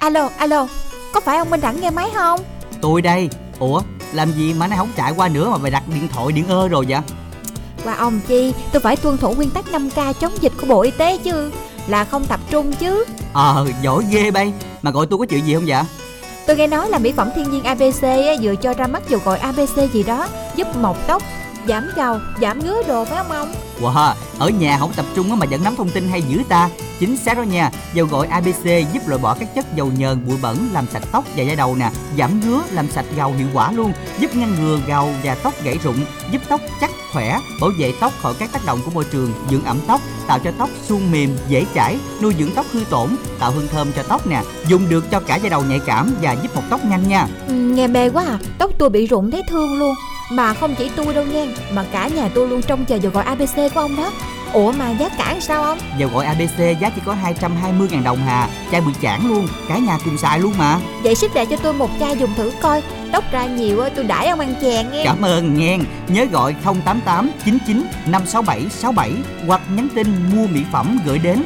Alo, 0.00 0.30
alo, 0.38 0.68
có 1.14 1.20
phải 1.20 1.38
ông 1.38 1.50
Minh 1.50 1.60
Đẳng 1.60 1.80
nghe 1.80 1.90
máy 1.90 2.10
không? 2.14 2.40
Tôi 2.80 3.02
đây 3.02 3.28
Ủa 3.58 3.82
làm 4.12 4.32
gì 4.32 4.54
mà 4.54 4.66
nó 4.66 4.76
không 4.76 4.90
chạy 4.96 5.12
qua 5.16 5.28
nữa 5.28 5.50
mà 5.50 5.56
mày 5.56 5.70
đặt 5.70 5.82
điện 5.94 6.08
thoại 6.08 6.32
điện 6.32 6.48
ơ 6.48 6.68
rồi 6.68 6.86
vậy 6.88 7.00
Qua 7.86 7.94
ông 7.94 8.20
chi, 8.28 8.52
tôi 8.72 8.82
phải 8.82 8.96
tuân 8.96 9.16
thủ 9.16 9.32
nguyên 9.32 9.50
tắc 9.50 9.64
5K 9.72 10.12
chống 10.12 10.32
dịch 10.40 10.52
của 10.60 10.66
Bộ 10.66 10.82
Y 10.82 10.90
tế 10.90 11.18
chứ. 11.18 11.50
Là 11.88 12.04
không 12.04 12.24
tập 12.24 12.40
trung 12.50 12.72
chứ. 12.72 13.04
Ờ 13.32 13.66
giỏi 13.82 14.04
ghê 14.10 14.30
bay. 14.30 14.52
Mà 14.82 14.90
gọi 14.90 15.06
tôi 15.10 15.18
có 15.18 15.26
chuyện 15.26 15.46
gì 15.46 15.54
không 15.54 15.64
vậy 15.66 15.82
Tôi 16.46 16.56
nghe 16.56 16.66
nói 16.66 16.90
là 16.90 16.98
mỹ 16.98 17.12
phẩm 17.12 17.30
thiên 17.34 17.50
nhiên 17.50 17.64
ABC 17.64 18.02
vừa 18.42 18.54
cho 18.62 18.74
ra 18.74 18.86
mắt 18.86 19.02
dầu 19.08 19.20
gội 19.24 19.38
ABC 19.38 19.92
gì 19.92 20.02
đó 20.02 20.28
Giúp 20.56 20.76
mọc 20.76 21.06
tóc, 21.06 21.22
giảm 21.68 21.88
gầu, 21.96 22.18
giảm 22.40 22.64
ngứa 22.64 22.82
đồ 22.88 23.04
phải 23.04 23.18
không 23.18 23.32
ông? 23.32 23.54
Wow, 23.80 24.14
ở 24.38 24.48
nhà 24.48 24.78
không 24.78 24.92
tập 24.96 25.06
trung 25.14 25.38
mà 25.38 25.46
vẫn 25.50 25.64
nắm 25.64 25.76
thông 25.76 25.90
tin 25.90 26.08
hay 26.08 26.22
dữ 26.22 26.42
ta. 26.48 26.68
Chính 27.00 27.16
xác 27.16 27.36
đó 27.36 27.42
nha 27.42 27.70
Dầu 27.94 28.06
gội 28.06 28.26
ABC 28.26 28.64
giúp 28.64 29.00
loại 29.06 29.22
bỏ 29.22 29.36
các 29.40 29.54
chất 29.54 29.76
dầu 29.76 29.90
nhờn, 29.98 30.26
bụi 30.26 30.36
bẩn 30.42 30.68
Làm 30.72 30.86
sạch 30.92 31.02
tóc 31.12 31.24
và 31.36 31.42
da 31.42 31.54
đầu 31.54 31.76
nè 31.76 31.90
Giảm 32.18 32.40
ngứa, 32.40 32.62
làm 32.70 32.90
sạch 32.90 33.04
gầu 33.16 33.32
hiệu 33.32 33.48
quả 33.54 33.72
luôn 33.72 33.92
Giúp 34.18 34.36
ngăn 34.36 34.54
ngừa 34.60 34.80
gầu 34.86 35.10
và 35.22 35.34
tóc 35.34 35.54
gãy 35.64 35.78
rụng 35.82 35.96
Giúp 36.32 36.42
tóc 36.48 36.60
chắc, 36.80 36.90
khỏe 37.12 37.38
Bảo 37.60 37.70
vệ 37.78 37.92
tóc 38.00 38.12
khỏi 38.22 38.34
các 38.38 38.52
tác 38.52 38.66
động 38.66 38.80
của 38.84 38.90
môi 38.90 39.04
trường 39.04 39.32
Dưỡng 39.50 39.64
ẩm 39.64 39.78
tóc, 39.86 40.00
tạo 40.26 40.38
cho 40.38 40.52
tóc 40.58 40.70
suôn 40.88 41.12
mềm, 41.12 41.36
dễ 41.48 41.64
chảy 41.74 41.98
Nuôi 42.22 42.34
dưỡng 42.38 42.52
tóc 42.54 42.66
hư 42.72 42.84
tổn 42.90 43.08
Tạo 43.38 43.50
hương 43.50 43.68
thơm 43.68 43.92
cho 43.96 44.02
tóc 44.02 44.26
nè 44.26 44.42
Dùng 44.68 44.88
được 44.88 45.10
cho 45.10 45.20
cả 45.20 45.36
da 45.36 45.48
đầu 45.48 45.64
nhạy 45.64 45.80
cảm 45.86 46.14
và 46.22 46.32
giúp 46.32 46.54
mọc 46.54 46.64
tóc 46.70 46.84
nhanh 46.84 47.08
nha. 47.08 47.26
Ừ, 47.48 47.54
nghe 47.54 47.86
mê 47.86 48.10
quá 48.10 48.24
à, 48.24 48.38
tóc 48.58 48.70
tôi 48.78 48.90
bị 48.90 49.06
rụng 49.06 49.30
thấy 49.30 49.42
thương 49.50 49.78
luôn. 49.78 49.94
Mà 50.30 50.54
không 50.54 50.74
chỉ 50.74 50.90
tôi 50.96 51.14
đâu 51.14 51.24
nha, 51.24 51.46
mà 51.72 51.84
cả 51.92 52.08
nhà 52.08 52.28
tôi 52.34 52.48
luôn 52.48 52.62
trông 52.62 52.84
chờ 52.84 52.96
dầu 52.96 53.12
gội 53.12 53.24
ABC 53.24 53.56
của 53.74 53.80
ông 53.80 53.96
đó. 53.96 54.10
Ủa 54.52 54.72
mà 54.72 54.90
giá 54.90 55.08
cả 55.08 55.36
sao 55.40 55.62
ông? 55.62 55.78
Dầu 55.98 56.10
gội 56.14 56.24
ABC 56.24 56.58
giá 56.80 56.90
chỉ 56.90 57.00
có 57.04 57.16
220.000 57.40 58.02
đồng 58.02 58.18
hà 58.18 58.48
Chai 58.72 58.80
bự 58.80 58.90
chản 59.02 59.28
luôn 59.28 59.48
Cả 59.68 59.78
nhà 59.78 59.98
cùng 60.04 60.18
xài 60.18 60.38
luôn 60.38 60.52
mà. 60.58 60.78
Vậy 61.02 61.14
ship 61.14 61.34
lại 61.34 61.46
cho 61.46 61.56
tôi 61.56 61.72
một 61.72 61.90
chai 62.00 62.16
dùng 62.16 62.34
thử 62.34 62.52
coi. 62.60 62.82
Tóc 63.12 63.24
ra 63.32 63.46
nhiều 63.46 63.82
tôi 63.96 64.04
đãi 64.04 64.28
ông 64.28 64.40
ăn 64.40 64.54
chèn 64.60 64.90
nghe. 64.92 65.04
Cảm 65.04 65.22
ơn 65.22 65.58
nghe. 65.58 65.78
Nhớ 66.08 66.24
gọi 66.24 66.54
088 66.64 67.30
99 67.44 67.82
567 68.06 68.70
67 68.70 69.12
Hoặc 69.46 69.60
nhắn 69.76 69.88
tin 69.94 70.06
mua 70.34 70.46
mỹ 70.46 70.62
phẩm 70.72 70.98
gửi 71.06 71.18
đến 71.18 71.42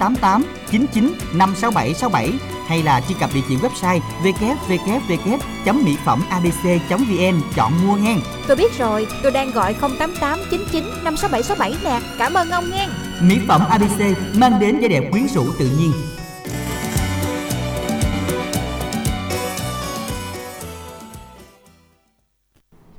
088 0.00 0.44
99 0.70 1.14
567 1.32 1.94
67 1.94 2.32
Hay 2.66 2.82
là 2.82 3.00
truy 3.00 3.14
cập 3.20 3.30
địa 3.34 3.40
chỉ 3.48 3.56
website 3.56 4.00
www.mỹ 4.22 5.96
phẩm 6.04 6.22
abc.vn 6.28 7.40
Chọn 7.56 7.72
mua 7.86 7.96
nghe 7.96 8.16
Tôi 8.46 8.56
biết 8.56 8.78
rồi, 8.78 9.06
tôi 9.22 9.32
đang 9.32 9.50
gọi 9.50 9.74
088 9.74 10.38
99 10.50 10.84
567 11.04 11.42
67 11.42 11.74
nè. 11.84 12.00
Cảm 12.18 12.34
ơn 12.34 12.50
ông 12.50 12.70
nghe 12.70 12.88
Mỹ 13.20 13.38
phẩm 13.48 13.62
ABC 13.68 14.18
mang 14.34 14.60
đến 14.60 14.80
vẻ 14.80 14.88
đẹp 14.88 15.10
quyến 15.10 15.28
rũ 15.28 15.44
tự 15.58 15.70
nhiên 15.78 15.92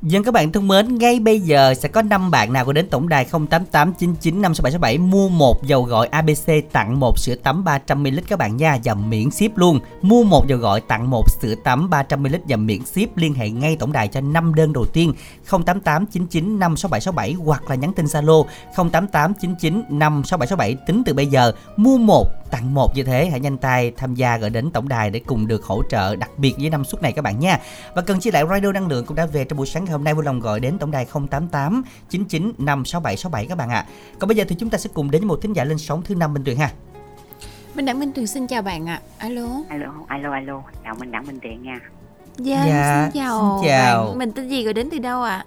Dân 0.09 0.23
các 0.23 0.33
bạn 0.33 0.51
thân 0.51 0.67
mến, 0.67 0.97
ngay 0.97 1.19
bây 1.19 1.39
giờ 1.39 1.73
sẽ 1.73 1.89
có 1.89 2.01
5 2.01 2.31
bạn 2.31 2.53
nào 2.53 2.65
có 2.65 2.73
đến 2.73 2.89
tổng 2.89 3.09
đài 3.09 3.25
0889956767 3.25 5.09
mua 5.09 5.29
một 5.29 5.63
dầu 5.63 5.83
gội 5.83 6.07
ABC 6.07 6.51
tặng 6.71 6.99
một 6.99 7.19
sữa 7.19 7.35
tắm 7.35 7.63
300ml 7.63 8.19
các 8.27 8.39
bạn 8.39 8.57
nha 8.57 8.77
và 8.83 8.93
miễn 8.93 9.31
ship 9.31 9.57
luôn. 9.57 9.79
Mua 10.01 10.23
một 10.23 10.47
dầu 10.47 10.59
gội 10.59 10.81
tặng 10.81 11.09
một 11.09 11.31
sữa 11.41 11.55
tắm 11.63 11.89
300ml 11.89 12.39
và 12.47 12.57
miễn 12.57 12.85
ship 12.85 13.17
liên 13.17 13.33
hệ 13.33 13.49
ngay 13.49 13.75
tổng 13.75 13.91
đài 13.91 14.07
cho 14.07 14.21
5 14.21 14.55
đơn 14.55 14.73
đầu 14.73 14.85
tiên 14.85 15.13
0889956767 15.49 17.43
hoặc 17.43 17.69
là 17.69 17.75
nhắn 17.75 17.93
tin 17.93 18.05
Zalo 18.05 18.45
0889956767 18.75 20.75
tính 20.87 21.03
từ 21.05 21.13
bây 21.13 21.25
giờ 21.25 21.51
mua 21.77 21.97
một 21.97 22.27
tặng 22.51 22.73
một 22.73 22.95
như 22.95 23.03
thế 23.03 23.27
hãy 23.31 23.39
nhanh 23.39 23.57
tay 23.57 23.91
tham 23.97 24.15
gia 24.15 24.37
gọi 24.37 24.49
đến 24.49 24.71
tổng 24.71 24.87
đài 24.87 25.09
để 25.09 25.19
cùng 25.19 25.47
được 25.47 25.63
hỗ 25.63 25.83
trợ 25.89 26.15
đặc 26.15 26.29
biệt 26.37 26.55
với 26.59 26.69
năm 26.69 26.85
suất 26.85 27.01
này 27.01 27.11
các 27.11 27.21
bạn 27.21 27.39
nha. 27.39 27.59
Và 27.95 28.01
cần 28.01 28.19
chia 28.19 28.31
lại 28.31 28.43
radio 28.49 28.71
năng 28.71 28.87
lượng 28.87 29.05
cũng 29.05 29.15
đã 29.15 29.25
về 29.25 29.43
trong 29.43 29.57
buổi 29.57 29.67
sáng 29.67 29.85
hôm 29.85 29.98
hôm 29.99 30.03
nay 30.03 30.13
vui 30.13 30.23
lòng 30.25 30.39
gọi 30.39 30.59
đến 30.59 30.77
tổng 30.79 30.91
đài 30.91 31.05
088 31.29 31.83
99 32.09 32.53
56767 32.57 33.45
các 33.45 33.57
bạn 33.57 33.69
ạ. 33.69 33.85
Còn 34.19 34.27
bây 34.27 34.37
giờ 34.37 34.43
thì 34.47 34.55
chúng 34.59 34.69
ta 34.69 34.77
sẽ 34.77 34.89
cùng 34.93 35.11
đến 35.11 35.21
với 35.21 35.27
một 35.27 35.39
thính 35.41 35.53
giả 35.53 35.63
lên 35.63 35.77
sóng 35.77 36.01
thứ 36.05 36.15
năm 36.15 36.33
Minh 36.33 36.43
Tuyền 36.43 36.57
ha. 36.57 36.71
Minh 37.75 37.85
Đẳng 37.85 37.99
Minh 37.99 38.11
Tuyền 38.15 38.27
xin 38.27 38.47
chào 38.47 38.61
bạn 38.61 38.85
ạ. 38.89 39.01
Alo. 39.17 39.47
alo 39.69 39.91
alo 40.07 40.31
alo 40.31 40.61
chào 40.83 40.95
minh 40.99 41.11
đẳng 41.11 41.27
minh 41.27 41.39
tiện 41.41 41.63
nha 41.63 41.79
Dạ, 42.37 42.65
Dạ, 42.67 43.09
xin 43.13 43.21
chào. 43.21 43.59
xin 43.61 43.69
chào. 43.69 44.05
Bạn, 44.05 44.17
mình 44.17 44.31
tên 44.31 44.47
gì 44.49 44.63
gọi 44.63 44.73
đến 44.73 44.89
từ 44.91 44.99
đâu 44.99 45.21
ạ? 45.23 45.45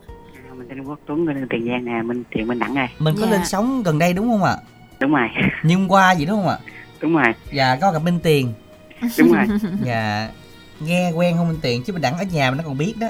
À, 0.51 0.55
mình 0.55 0.67
tên 0.71 0.85
quốc 0.85 0.99
tuấn 1.07 1.25
người 1.25 1.35
tiền 1.51 1.67
giang 1.69 1.85
nè 1.85 2.03
minh 2.03 2.23
tiện 2.31 2.47
minh 2.49 2.59
đẳng 2.59 2.75
ơi 2.75 2.87
Mình 2.99 3.15
có 3.21 3.27
Dạ. 3.27 3.31
lên 3.33 3.41
sóng 3.47 3.83
gần 3.83 3.99
đây 3.99 4.13
đúng 4.13 4.31
không 4.31 4.43
ạ? 4.43 4.57
đúng 5.01 5.13
rồi 5.13 5.29
Như 5.63 5.77
hôm 5.77 5.89
qua 5.89 6.15
vậy 6.15 6.27
đúng 6.27 6.37
không 6.37 6.49
ạ? 6.49 6.59
đúng 7.01 7.15
rồi 7.15 7.33
Dạ 7.53 7.77
có 7.81 7.93
gặp 7.93 8.03
Minh 8.03 8.19
Tiền. 8.23 8.53
đúng 9.19 9.33
rồi 9.33 9.47
Dạ 9.85 10.29
nghe 10.81 11.13
quen 11.15 11.37
không 11.37 11.49
Minh 11.49 11.59
Tiền 11.63 11.83
chứ 11.83 11.93
mình 11.93 12.03
đẳng 12.03 12.19
ở 12.19 12.25
nhà 12.33 12.51
mà 12.51 12.57
nó 12.57 12.63
còn 12.67 12.79
biết 12.79 12.95
đó. 13.01 13.09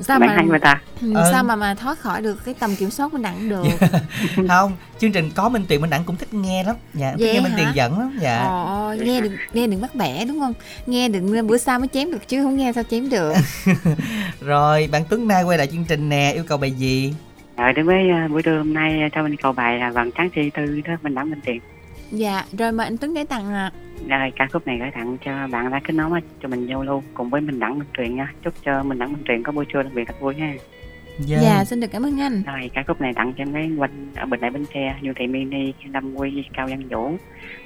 Sao 0.00 0.18
mà 0.18 0.26
hay 0.26 0.44
mà 0.44 0.58
ta 0.58 0.80
Ừ, 1.02 1.12
Ờ. 1.14 1.28
sao 1.32 1.44
mà 1.44 1.56
mà 1.56 1.74
thoát 1.74 1.98
khỏi 1.98 2.22
được 2.22 2.44
cái 2.44 2.54
tầm 2.58 2.76
kiểm 2.76 2.90
soát 2.90 3.08
của 3.12 3.18
Đẳng 3.18 3.48
được? 3.48 3.62
không, 4.48 4.72
chương 4.98 5.12
trình 5.12 5.30
có 5.34 5.48
Minh 5.48 5.64
Tiền 5.68 5.80
Minh 5.80 5.90
đẳng 5.90 6.04
cũng 6.04 6.16
thích 6.16 6.34
nghe 6.34 6.62
lắm. 6.64 6.76
Dạ, 6.94 7.14
thích 7.18 7.32
nghe 7.34 7.40
Minh? 7.40 7.52
Tiền 7.56 7.66
dẫn 7.74 7.98
lắm. 7.98 8.18
Dạ. 8.20 8.42
Ồ, 8.48 8.94
nghe 9.00 9.20
đừng 9.20 9.36
nghe 9.52 9.66
đừng 9.66 9.80
bắt 9.80 9.94
bẻ 9.94 10.24
đúng 10.24 10.40
không? 10.40 10.52
Nghe 10.86 11.08
đừng 11.08 11.46
bữa 11.46 11.56
sau 11.56 11.78
mới 11.78 11.88
chém 11.88 12.10
được 12.10 12.28
chứ 12.28 12.42
không 12.42 12.56
nghe 12.56 12.72
sao 12.72 12.84
chém 12.90 13.10
được. 13.10 13.32
Rồi, 14.40 14.88
bạn 14.92 15.02
Tuấn 15.08 15.28
Nay 15.28 15.42
quay 15.42 15.58
lại 15.58 15.66
chương 15.66 15.84
trình 15.88 16.08
nè, 16.08 16.32
yêu 16.34 16.44
cầu 16.48 16.58
bài 16.58 16.70
gì? 16.70 17.14
rồi 17.56 17.72
đến 17.72 17.86
với 17.86 18.10
à, 18.10 18.28
buổi 18.30 18.42
trưa 18.42 18.56
hôm 18.58 18.74
nay 18.74 19.00
à, 19.00 19.08
cho 19.14 19.22
mình 19.22 19.36
cầu 19.36 19.52
bài 19.52 19.78
là 19.78 19.90
vầng 19.90 20.10
trắng 20.12 20.30
chi 20.34 20.50
tư 20.56 20.80
đó 20.84 20.92
minh 21.02 21.14
đẳng 21.14 21.30
minh 21.30 21.40
tiện 21.44 21.60
dạ, 22.10 22.44
rồi 22.58 22.72
mà 22.72 22.84
anh 22.84 22.96
Tuấn 22.96 23.14
để 23.14 23.24
tặng 23.24 23.52
à. 23.52 23.72
rồi 24.08 24.32
ca 24.36 24.48
khúc 24.52 24.66
này 24.66 24.78
gửi 24.78 24.90
tặng 24.94 25.16
cho 25.24 25.46
bạn 25.46 25.70
đã 25.70 25.80
kết 25.84 25.94
nối 25.94 26.20
cho 26.42 26.48
mình 26.48 26.66
giao 26.66 26.82
lưu 26.82 27.02
cùng 27.14 27.30
với 27.30 27.40
mình 27.40 27.60
đẳng 27.60 27.78
minh 27.78 27.88
truyền 27.96 28.16
nha 28.16 28.32
chúc 28.42 28.54
cho 28.64 28.82
mình 28.82 28.98
đẳng 28.98 29.12
minh 29.12 29.22
truyền 29.24 29.42
có 29.42 29.52
buổi 29.52 29.64
trưa 29.64 29.82
đặc 29.82 29.92
biệt 29.94 30.04
thật 30.06 30.20
vui 30.20 30.34
ha 30.34 30.52
Dạ, 31.18 31.64
xin 31.64 31.80
được 31.80 31.86
cảm 31.92 32.02
ơn 32.06 32.20
anh. 32.20 32.42
rồi 32.42 32.70
ca 32.74 32.82
khúc 32.86 33.00
này 33.00 33.12
tặng 33.16 33.32
cho 33.38 33.44
mấy 33.44 33.70
quanh 33.78 34.12
ở 34.16 34.26
bình 34.26 34.40
đại 34.40 34.50
bến 34.50 34.64
xe 34.74 34.94
như 35.02 35.12
thị 35.18 35.26
mini 35.26 35.72
lâm 35.92 36.14
quy 36.14 36.44
cao 36.56 36.66
văn 36.70 36.88
vũ 36.88 37.16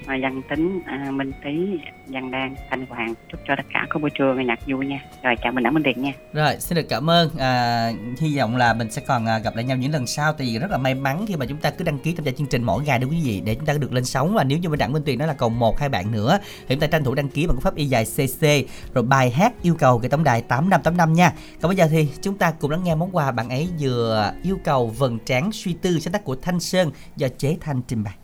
văn 0.06 0.42
tính 0.50 0.80
à, 0.86 1.10
minh 1.10 1.32
tý 1.44 1.78
văn 2.06 2.30
đan 2.30 2.54
thanh 2.70 2.86
hoàng 2.86 3.14
chúc 3.32 3.40
cho 3.48 3.54
tất 3.56 3.66
cả 3.72 3.86
có 3.90 4.00
buổi 4.00 4.10
trưa 4.18 4.34
nghe 4.34 4.44
nhạc 4.44 4.58
vui 4.66 4.86
nha 4.86 5.00
rồi 5.22 5.34
chào 5.42 5.52
mình 5.52 5.64
đẳng 5.64 5.74
minh 5.74 5.82
tiền 5.82 6.02
nha 6.02 6.12
Rồi, 6.32 6.56
xin 6.58 6.76
được 6.76 6.86
cảm 6.88 7.10
ơn. 7.10 7.30
À, 7.38 7.90
hy 8.20 8.38
vọng 8.38 8.56
là 8.56 8.74
mình 8.74 8.90
sẽ 8.90 9.02
còn 9.06 9.26
à, 9.26 9.38
gặp 9.38 9.56
lại 9.56 9.64
nhau 9.64 9.76
những 9.76 9.92
lần 9.92 10.06
sau. 10.06 10.32
Tại 10.32 10.46
vì 10.46 10.58
rất 10.58 10.70
là 10.70 10.78
may 10.78 10.94
mắn 10.94 11.24
khi 11.28 11.36
mà 11.36 11.46
chúng 11.46 11.58
ta 11.58 11.70
cứ 11.70 11.84
đăng 11.84 11.98
ký 11.98 12.14
tham 12.14 12.24
gia 12.24 12.32
chương 12.32 12.46
trình 12.46 12.62
mỗi 12.62 12.84
ngày 12.84 12.98
đúng 12.98 13.10
quý 13.10 13.20
vị 13.24 13.42
để 13.44 13.54
chúng 13.54 13.66
ta 13.66 13.72
được 13.80 13.92
lên 13.92 14.04
sóng 14.04 14.34
và 14.34 14.44
nếu 14.44 14.58
như 14.58 14.68
mình 14.68 14.78
đặng 14.78 14.92
Minh 14.92 15.02
Tuyền 15.06 15.18
nói 15.18 15.28
là 15.28 15.34
còn 15.34 15.58
một 15.58 15.78
hai 15.78 15.88
bạn 15.88 16.12
nữa 16.12 16.38
thì 16.68 16.74
chúng 16.74 16.80
ta 16.80 16.86
tranh 16.86 17.04
thủ 17.04 17.14
đăng 17.14 17.28
ký 17.28 17.46
bằng 17.46 17.56
cú 17.56 17.60
pháp 17.60 17.74
y 17.74 17.86
dài 17.86 18.04
CC 18.04 18.46
rồi 18.94 19.04
bài 19.04 19.30
hát 19.30 19.52
yêu 19.62 19.74
cầu 19.78 19.98
cái 19.98 20.08
tổng 20.08 20.24
đài 20.24 20.42
8585 20.42 21.12
nha. 21.12 21.32
Còn 21.60 21.68
bây 21.68 21.76
giờ 21.76 21.86
thì 21.90 22.08
chúng 22.22 22.38
ta 22.38 22.50
cùng 22.60 22.70
lắng 22.70 22.84
nghe 22.84 22.94
món 22.94 23.16
quà 23.16 23.32
bạn 23.40 23.48
ấy 23.48 23.68
vừa 23.80 24.32
yêu 24.42 24.58
cầu 24.64 24.86
vần 24.86 25.18
tráng 25.24 25.52
suy 25.52 25.72
tư 25.72 26.00
sáng 26.00 26.12
tác 26.12 26.24
của 26.24 26.36
Thanh 26.42 26.60
Sơn 26.60 26.90
do 27.16 27.28
chế 27.38 27.56
Thanh 27.60 27.82
trình 27.88 28.04
bày. 28.04 28.14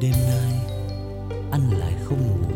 đêm 0.00 0.12
nay, 0.12 0.52
anh 1.50 1.70
lại 1.70 1.94
không 2.04 2.26
ngủ. 2.26 2.48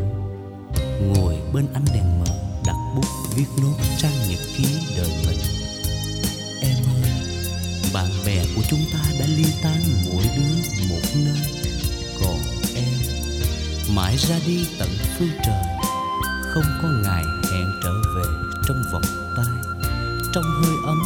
Ngồi 1.07 1.35
bên 1.53 1.67
ánh 1.73 1.85
đèn 1.93 2.19
mờ, 2.19 2.25
đặt 2.65 2.75
bút 2.95 3.07
viết 3.35 3.45
nốt 3.61 3.75
trang 3.97 4.13
nhật 4.29 4.39
ký 4.57 4.65
đời 4.97 5.09
mình. 5.27 5.39
Em 6.61 6.77
ơi, 7.03 7.11
bạn 7.93 8.09
bè 8.25 8.45
của 8.55 8.61
chúng 8.69 8.81
ta 8.93 8.99
đã 9.19 9.25
ly 9.37 9.45
tán 9.63 9.81
mỗi 10.05 10.23
đứa. 10.37 10.62
Mãi 13.95 14.17
ra 14.17 14.35
đi 14.47 14.65
tận 14.79 14.89
phương 15.17 15.29
trời, 15.45 15.63
không 16.53 16.63
có 16.81 16.87
ngày 17.03 17.23
hẹn 17.51 17.67
trở 17.83 17.93
về 18.15 18.23
trong 18.67 18.83
vòng 18.93 19.33
tay. 19.37 19.45
Trong 20.33 20.43
hơi 20.43 20.75
ấm, 20.85 20.99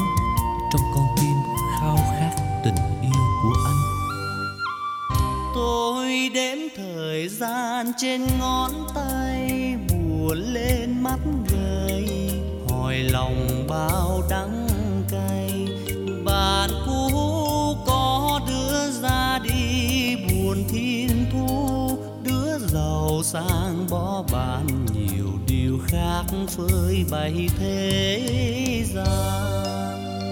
trong 0.73 0.81
con 0.95 1.05
tim 1.17 1.35
khao 1.79 1.97
khát 1.97 2.35
tình 2.63 2.75
yêu 3.01 3.23
của 3.43 3.53
anh. 3.65 3.75
Tôi 5.55 6.29
đếm 6.33 6.57
thời 6.77 7.27
gian 7.27 7.91
trên 7.97 8.27
ngón 8.39 8.71
tay 8.95 9.75
buồn 9.89 10.37
lên 10.37 11.03
mắt 11.03 11.19
gầy. 11.51 12.31
Hỏi 12.69 12.95
lòng 12.95 13.65
bao 13.69 14.23
đắng 14.29 14.67
cay, 15.11 15.67
bạn 16.25 16.69
cũ 16.85 17.09
có 17.85 18.39
đưa 18.47 18.91
ra 18.91 19.39
đi 19.43 19.56
giàu 23.17 23.23
sang 23.23 23.87
bỏ 23.89 24.23
bàn 24.31 24.67
nhiều 24.93 25.27
điều 25.47 25.79
khác 25.87 26.23
phơi 26.57 27.05
bày 27.11 27.47
thế 27.59 28.83
gian. 28.93 30.25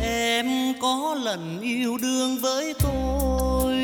Em 0.00 0.46
có 0.82 1.16
lần 1.24 1.60
yêu 1.60 1.98
đương 2.02 2.38
với 2.42 2.74
tôi, 2.78 3.76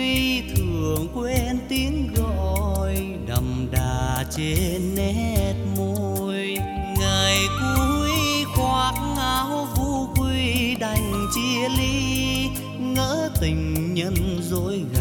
thường 0.56 1.08
quên 1.14 1.58
tiếng 1.68 2.14
gọi, 2.14 2.96
đầm 3.26 3.68
đà 3.70 4.24
trên 4.36 4.94
nét 4.94 5.54
môi. 5.76 6.56
Ngày 7.00 7.38
cuối 7.60 8.10
khoác 8.56 8.94
áo 9.18 9.68
vu 9.76 10.06
quy 10.16 10.74
đành 10.74 11.26
chia 11.34 11.68
ly, 11.78 12.48
ngỡ 12.78 13.30
tình 13.40 13.94
nhân 13.94 14.14
dối 14.42 14.82
gạt 14.94 14.99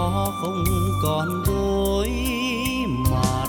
đó 0.00 0.32
không 0.40 0.64
còn 1.02 1.42
đôi 1.46 2.08
mặt. 3.10 3.48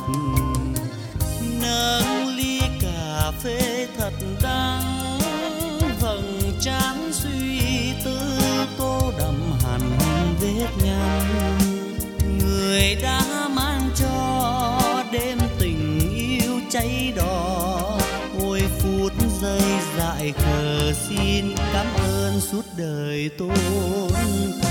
Nâng 1.62 2.28
ly 2.36 2.60
cà 2.82 3.32
phê 3.44 3.88
thật 3.98 4.14
đắng, 4.44 5.20
vầng 6.02 6.42
trán 6.62 7.14
suy 7.14 7.60
tư 8.06 8.20
tô 8.78 9.12
đậm 9.20 9.54
hẳn 9.64 9.82
vết 10.42 10.68
nhăn. 10.84 11.58
Người 12.40 12.96
đã 13.02 13.50
mang 13.56 13.90
cho 13.96 14.82
đêm 15.12 15.38
tình 15.60 16.00
yêu 16.16 16.60
cháy 16.72 17.14
đỏ 17.16 17.98
ôi 18.40 18.62
phút 18.80 19.12
giây 19.42 19.62
dại 19.98 20.34
khờ 20.38 20.94
xin 20.94 21.46
cảm 21.74 21.88
ơn 21.98 22.42
suốt 22.42 22.66
đời 22.78 23.30
tôn 23.38 23.56
thờ 24.62 24.71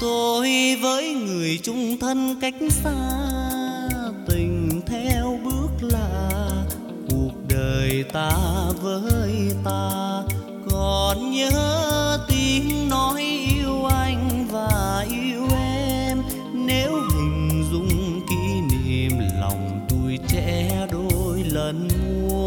tôi 0.00 0.76
với 0.82 1.14
người 1.14 1.60
chung 1.62 1.96
thân 2.00 2.36
cách 2.40 2.54
xa, 2.70 2.94
tình 4.28 4.80
theo 4.86 5.38
bước 5.44 5.70
lạ 5.80 6.50
cuộc 7.10 7.32
đời 7.48 8.04
ta 8.12 8.30
với 8.82 9.52
ta. 9.64 10.22
Còn 10.70 11.30
nhớ 11.30 12.18
tiếng 12.28 12.88
nói 12.88 13.22
yêu 13.56 13.84
anh 13.84 14.46
và 14.50 15.06
yêu 15.10 15.46
em, 15.56 16.18
nếu 16.54 16.92
hình 16.92 17.64
dung 17.72 18.20
kỷ 18.28 18.60
niệm 18.60 19.12
lòng 19.40 19.86
tuổi 19.88 20.18
trẻ 20.28 20.86
đôi 20.92 21.42
lần 21.50 21.88
mua 21.88 22.39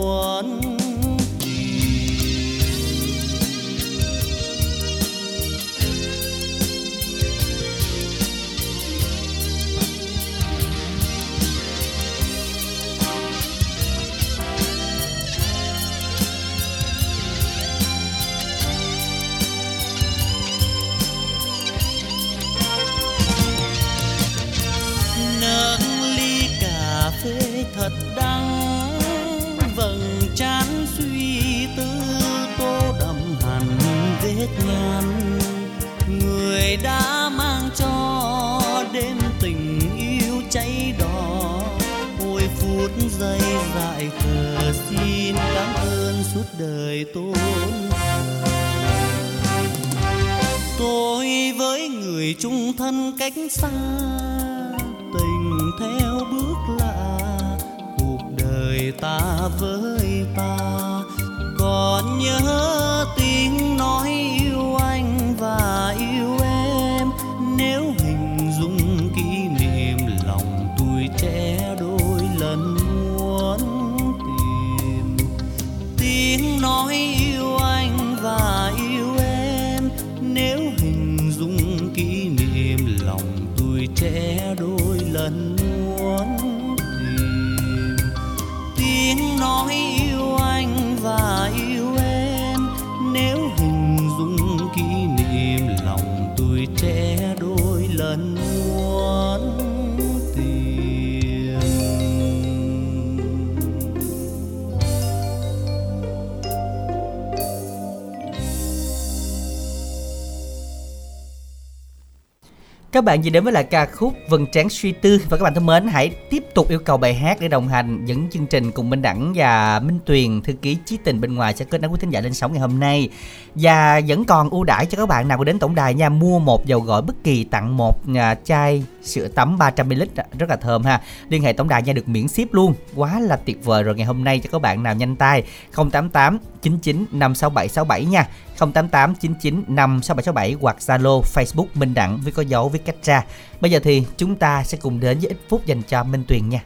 Các 113.03 113.05
bạn 113.05 113.21
vừa 113.21 113.29
đến 113.29 113.43
với 113.43 113.53
lại 113.53 113.63
ca 113.63 113.85
khúc 113.85 114.13
Vầng 114.29 114.45
Trán 114.45 114.69
Suy 114.69 114.91
Tư. 114.91 115.21
Và 115.29 115.37
các 115.37 115.43
bạn 115.43 115.53
thân 115.53 115.65
mến, 115.65 115.87
hãy 115.87 116.09
tiếp 116.29 116.43
tục 116.53 116.69
yêu 116.69 116.79
cầu 116.79 116.97
bài 116.97 117.13
hát 117.13 117.37
để 117.41 117.47
đồng 117.47 117.67
hành 117.67 118.05
dẫn 118.05 118.29
chương 118.29 118.47
trình 118.47 118.71
cùng 118.71 118.89
Minh 118.89 119.01
Đẳng 119.01 119.33
và 119.35 119.79
Minh 119.79 119.99
Tuyền, 120.05 120.41
Thư 120.41 120.53
ký 120.53 120.77
Chí 120.85 120.97
Tình 121.03 121.21
bên 121.21 121.35
ngoài 121.35 121.53
sẽ 121.53 121.65
kết 121.65 121.81
nối 121.81 121.91
quý 121.91 121.97
thính 122.01 122.09
giả 122.09 122.21
lên 122.21 122.33
sóng 122.33 122.53
ngày 122.53 122.61
hôm 122.61 122.79
nay. 122.79 123.09
Và 123.55 124.01
vẫn 124.07 124.25
còn 124.25 124.49
ưu 124.49 124.63
đãi 124.63 124.85
cho 124.85 124.97
các 124.97 125.05
bạn 125.05 125.27
nào 125.27 125.37
có 125.37 125.43
đến 125.43 125.59
tổng 125.59 125.75
đài 125.75 125.93
nha, 125.93 126.09
Mua 126.09 126.39
một 126.39 126.65
dầu 126.65 126.79
gội 126.79 127.01
bất 127.01 127.15
kỳ 127.23 127.43
tặng 127.43 127.77
một 127.77 127.99
à, 128.15 128.35
chai 128.35 128.83
sữa 129.03 129.27
tắm 129.27 129.57
300ml 129.57 130.05
rất 130.39 130.49
là 130.49 130.55
thơm 130.55 130.83
ha. 130.83 131.01
Liên 131.29 131.43
hệ 131.43 131.53
tổng 131.53 131.67
đài 131.67 131.81
nha 131.81 131.93
được 131.93 132.07
miễn 132.07 132.27
ship 132.27 132.53
luôn. 132.53 132.73
Quá 132.95 133.19
là 133.19 133.35
tuyệt 133.35 133.65
vời 133.65 133.83
rồi 133.83 133.95
ngày 133.95 134.05
hôm 134.05 134.23
nay 134.23 134.39
cho 134.39 134.49
các 134.51 134.61
bạn 134.61 134.83
nào 134.83 134.95
nhanh 134.95 135.15
tay. 135.15 135.43
088 135.75 136.37
99 136.61 137.05
56767 137.11 138.05
nha. 138.05 138.27
088 138.57 139.15
99 139.15 139.63
56767 139.67 140.55
hoặc 140.61 140.77
Zalo 140.79 141.21
Facebook 141.21 141.67
Minh 141.73 141.93
Đẳng 141.93 142.19
với 142.23 142.31
có 142.31 142.41
dấu 142.41 142.69
với 142.69 142.79
cách 142.79 142.95
ra 143.03 143.23
Bây 143.61 143.71
giờ 143.71 143.79
thì 143.83 144.03
chúng 144.17 144.35
ta 144.35 144.63
sẽ 144.63 144.77
cùng 144.81 144.99
đến 144.99 145.19
với 145.19 145.29
ít 145.29 145.37
phút 145.49 145.65
dành 145.65 145.81
cho 145.81 146.03
Minh 146.03 146.23
Tuyền 146.27 146.49
nha. 146.49 146.63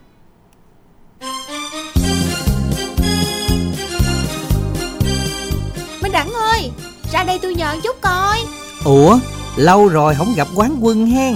Minh 6.01 6.11
Đẳng 6.11 6.33
ơi 6.33 6.71
Ra 7.11 7.23
đây 7.23 7.39
tôi 7.41 7.55
nhờ 7.55 7.75
chút 7.83 7.95
coi. 8.01 8.37
Ủa 8.83 9.19
lâu 9.57 9.87
rồi 9.87 10.15
không 10.15 10.33
gặp 10.35 10.47
quán 10.55 10.77
quân 10.81 11.05
hen 11.05 11.35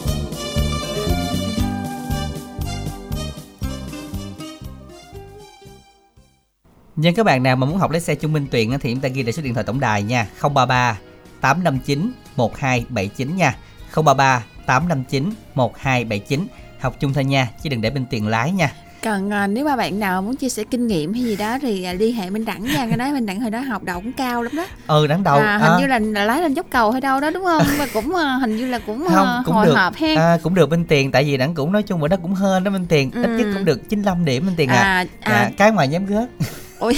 Nhưng 7.01 7.15
các 7.15 7.25
bạn 7.25 7.43
nào 7.43 7.55
mà 7.55 7.65
muốn 7.67 7.77
học 7.77 7.91
lái 7.91 8.01
xe 8.01 8.15
chung 8.15 8.33
Minh 8.33 8.47
Tuyền 8.51 8.79
thì 8.79 8.91
chúng 8.93 9.01
ta 9.01 9.09
ghi 9.09 9.23
lại 9.23 9.33
số 9.33 9.41
điện 9.41 9.53
thoại 9.53 9.63
tổng 9.63 9.79
đài 9.79 10.03
nha 10.03 10.27
033 10.41 10.97
859 11.41 12.11
1279 12.35 13.35
nha 13.35 13.55
033 13.95 14.43
859 14.65 15.33
1279 15.55 16.47
Học 16.79 16.95
chung 16.99 17.13
thôi 17.13 17.23
nha 17.25 17.47
chứ 17.63 17.69
đừng 17.69 17.81
để 17.81 17.89
Minh 17.89 18.05
Tuyền 18.11 18.25
lái 18.25 18.51
nha 18.51 18.71
Còn 19.03 19.33
à, 19.33 19.47
nếu 19.47 19.65
mà 19.65 19.75
bạn 19.75 19.99
nào 19.99 20.21
muốn 20.21 20.35
chia 20.35 20.49
sẻ 20.49 20.63
kinh 20.63 20.87
nghiệm 20.87 21.13
hay 21.13 21.23
gì 21.23 21.35
đó 21.35 21.57
thì 21.61 21.83
à, 21.83 21.93
liên 21.93 22.15
hệ 22.15 22.29
Minh 22.29 22.45
Đẳng 22.45 22.63
nha. 22.63 22.85
Cái 22.87 22.97
nói 22.97 23.11
Minh 23.13 23.25
Đẳng 23.25 23.41
hồi 23.41 23.51
đó 23.51 23.59
học 23.59 23.83
đầu 23.83 24.01
cũng 24.01 24.11
cao 24.13 24.43
lắm 24.43 24.55
đó. 24.55 24.65
Ừ 24.87 25.07
đáng 25.07 25.23
đầu 25.23 25.37
à, 25.39 25.57
hình 25.57 25.71
à, 25.71 25.77
như 25.79 25.87
là, 25.87 25.99
là 25.99 26.25
lái 26.25 26.41
lên 26.41 26.53
dốc 26.53 26.65
cầu 26.69 26.91
hay 26.91 27.01
đâu 27.01 27.19
đó 27.19 27.29
đúng 27.31 27.43
không? 27.43 27.63
Và 27.77 27.87
cũng 27.93 28.15
à, 28.15 28.37
hình 28.41 28.57
như 28.57 28.65
là 28.67 28.79
cũng, 28.79 29.05
không 29.09 29.27
à, 29.27 29.41
cũng 29.45 29.55
hồi 29.55 29.65
được 29.65 29.73
hộp 29.75 29.95
hen. 29.95 30.17
à, 30.17 30.37
cũng 30.43 30.55
được 30.55 30.69
Minh 30.69 30.85
Tiền 30.87 31.11
tại 31.11 31.23
vì 31.23 31.37
đẳng 31.37 31.53
cũng 31.55 31.71
nói 31.71 31.83
chung 31.83 32.01
ở 32.01 32.07
đó 32.07 32.17
cũng 32.21 32.35
hên 32.35 32.63
đó 32.63 32.71
Minh 32.71 32.85
Tiền 32.89 33.11
ít 33.11 33.23
Ừ. 33.25 33.37
nhất 33.37 33.47
cũng 33.53 33.65
được 33.65 33.89
95 33.89 34.25
điểm 34.25 34.45
Minh 34.45 34.55
Tiền 34.57 34.69
à, 34.69 34.81
À, 34.81 35.05
à. 35.19 35.51
cái 35.57 35.71
ngoài 35.71 35.87
nhém 35.87 36.05
gớt 36.05 36.29
Ôi. 36.81 36.97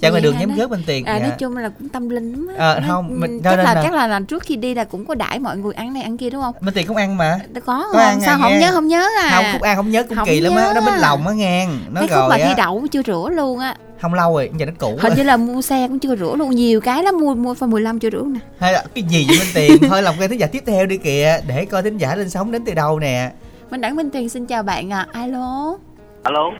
Vậy 0.00 0.20
đường 0.20 0.34
hả 0.34 0.40
nhém 0.40 0.48
nó? 0.48 0.54
gớt 0.56 0.70
Minh 0.70 0.82
Tiền 0.86 1.04
À, 1.04 1.16
dạ. 1.16 1.22
nói 1.26 1.32
chung 1.38 1.56
là 1.56 1.68
cũng 1.68 1.88
tâm 1.88 2.08
linh 2.08 2.32
lắm 2.32 2.48
á. 2.48 2.54
Ờ, 2.58 2.80
không, 2.88 3.20
mình- 3.20 3.40
cho 3.44 3.50
chắc 3.50 3.56
nên 3.56 3.64
là, 3.64 3.74
là- 3.74 3.82
chắc 3.82 3.92
là, 3.94 4.06
là 4.06 4.20
trước 4.28 4.42
khi 4.42 4.56
đi 4.56 4.74
là 4.74 4.84
cũng 4.84 5.04
có 5.04 5.14
đãi 5.14 5.38
mọi 5.38 5.56
người 5.56 5.74
ăn 5.74 5.92
này 5.92 6.02
ăn 6.02 6.16
kia 6.16 6.30
đúng 6.30 6.42
không? 6.42 6.54
Minh 6.60 6.74
Tiền 6.74 6.86
cũng 6.86 6.96
ăn 6.96 7.16
mà 7.16 7.38
có 7.54 7.60
Có 7.66 7.82
không? 7.92 8.00
ăn 8.00 8.20
Sao 8.20 8.34
à, 8.34 8.38
không 8.42 8.52
nghe. 8.52 8.60
nhớ 8.60 8.70
không 8.72 8.88
nhớ 8.88 9.08
à? 9.22 9.30
không 9.34 9.44
khúc 9.52 9.62
ăn 9.62 9.76
không 9.76 9.90
nhớ 9.90 10.02
cũng 10.08 10.16
Không 10.16 10.26
kỳ 10.28 10.40
lắm 10.40 10.52
á 10.56 10.66
nhớ 10.66 10.72
nó 10.74 10.80
mít 10.80 10.94
à. 10.94 10.98
lòng 11.00 11.26
á 11.26 11.32
nghe 11.34 11.66
nó 11.92 12.00
Cái 12.00 12.08
khúc 12.08 12.30
mà 12.30 12.36
thi 12.38 12.50
đậu 12.56 12.86
chưa 12.92 13.02
rửa 13.02 13.28
luôn 13.32 13.58
á. 13.58 13.76
không 14.00 14.14
lâu 14.14 14.32
rồi 14.34 14.50
giờ 14.58 14.66
nó 14.66 14.72
cũ 14.78 14.98
Hình 15.02 15.12
như 15.16 15.22
là 15.22 15.36
mua 15.36 15.62
xe 15.62 15.88
cũng 15.88 15.98
chưa 15.98 16.16
rửa 16.16 16.34
luôn 16.36 16.50
nhiều 16.50 16.80
cái 16.80 17.02
lắm 17.02 17.14
mua 17.20 17.34
mua 17.34 17.54
phần 17.54 17.70
15 17.70 17.98
chưa 17.98 18.10
rửa 18.10 18.22
nè. 18.26 18.40
hay 18.60 18.72
là 18.72 18.84
cái 18.94 19.04
gì 19.08 19.26
vậy 19.28 19.38
Minh 19.38 19.48
Tiền 19.54 19.88
thôi 19.90 20.02
làm 20.02 20.14
quen 20.20 20.30
thính 20.30 20.40
giả 20.40 20.46
tiếp 20.46 20.62
theo 20.66 20.86
đi 20.86 20.96
kìa 20.96 21.40
để 21.48 21.64
coi 21.64 21.82
thính 21.82 21.98
giả 21.98 22.14
lên 22.16 22.30
sóng 22.30 22.52
đến 22.52 22.62
từ 22.64 22.74
đâu 22.74 22.98
nè 22.98 23.30
Minh 23.70 23.80
Đẳng 23.80 23.96
Minh 23.96 24.10
Tuyền 24.10 24.28
xin 24.28 24.46
chào 24.46 24.62
bạn 24.62 24.90
ạ. 24.92 25.06
Alo. 25.12 25.76
alo 26.22 26.50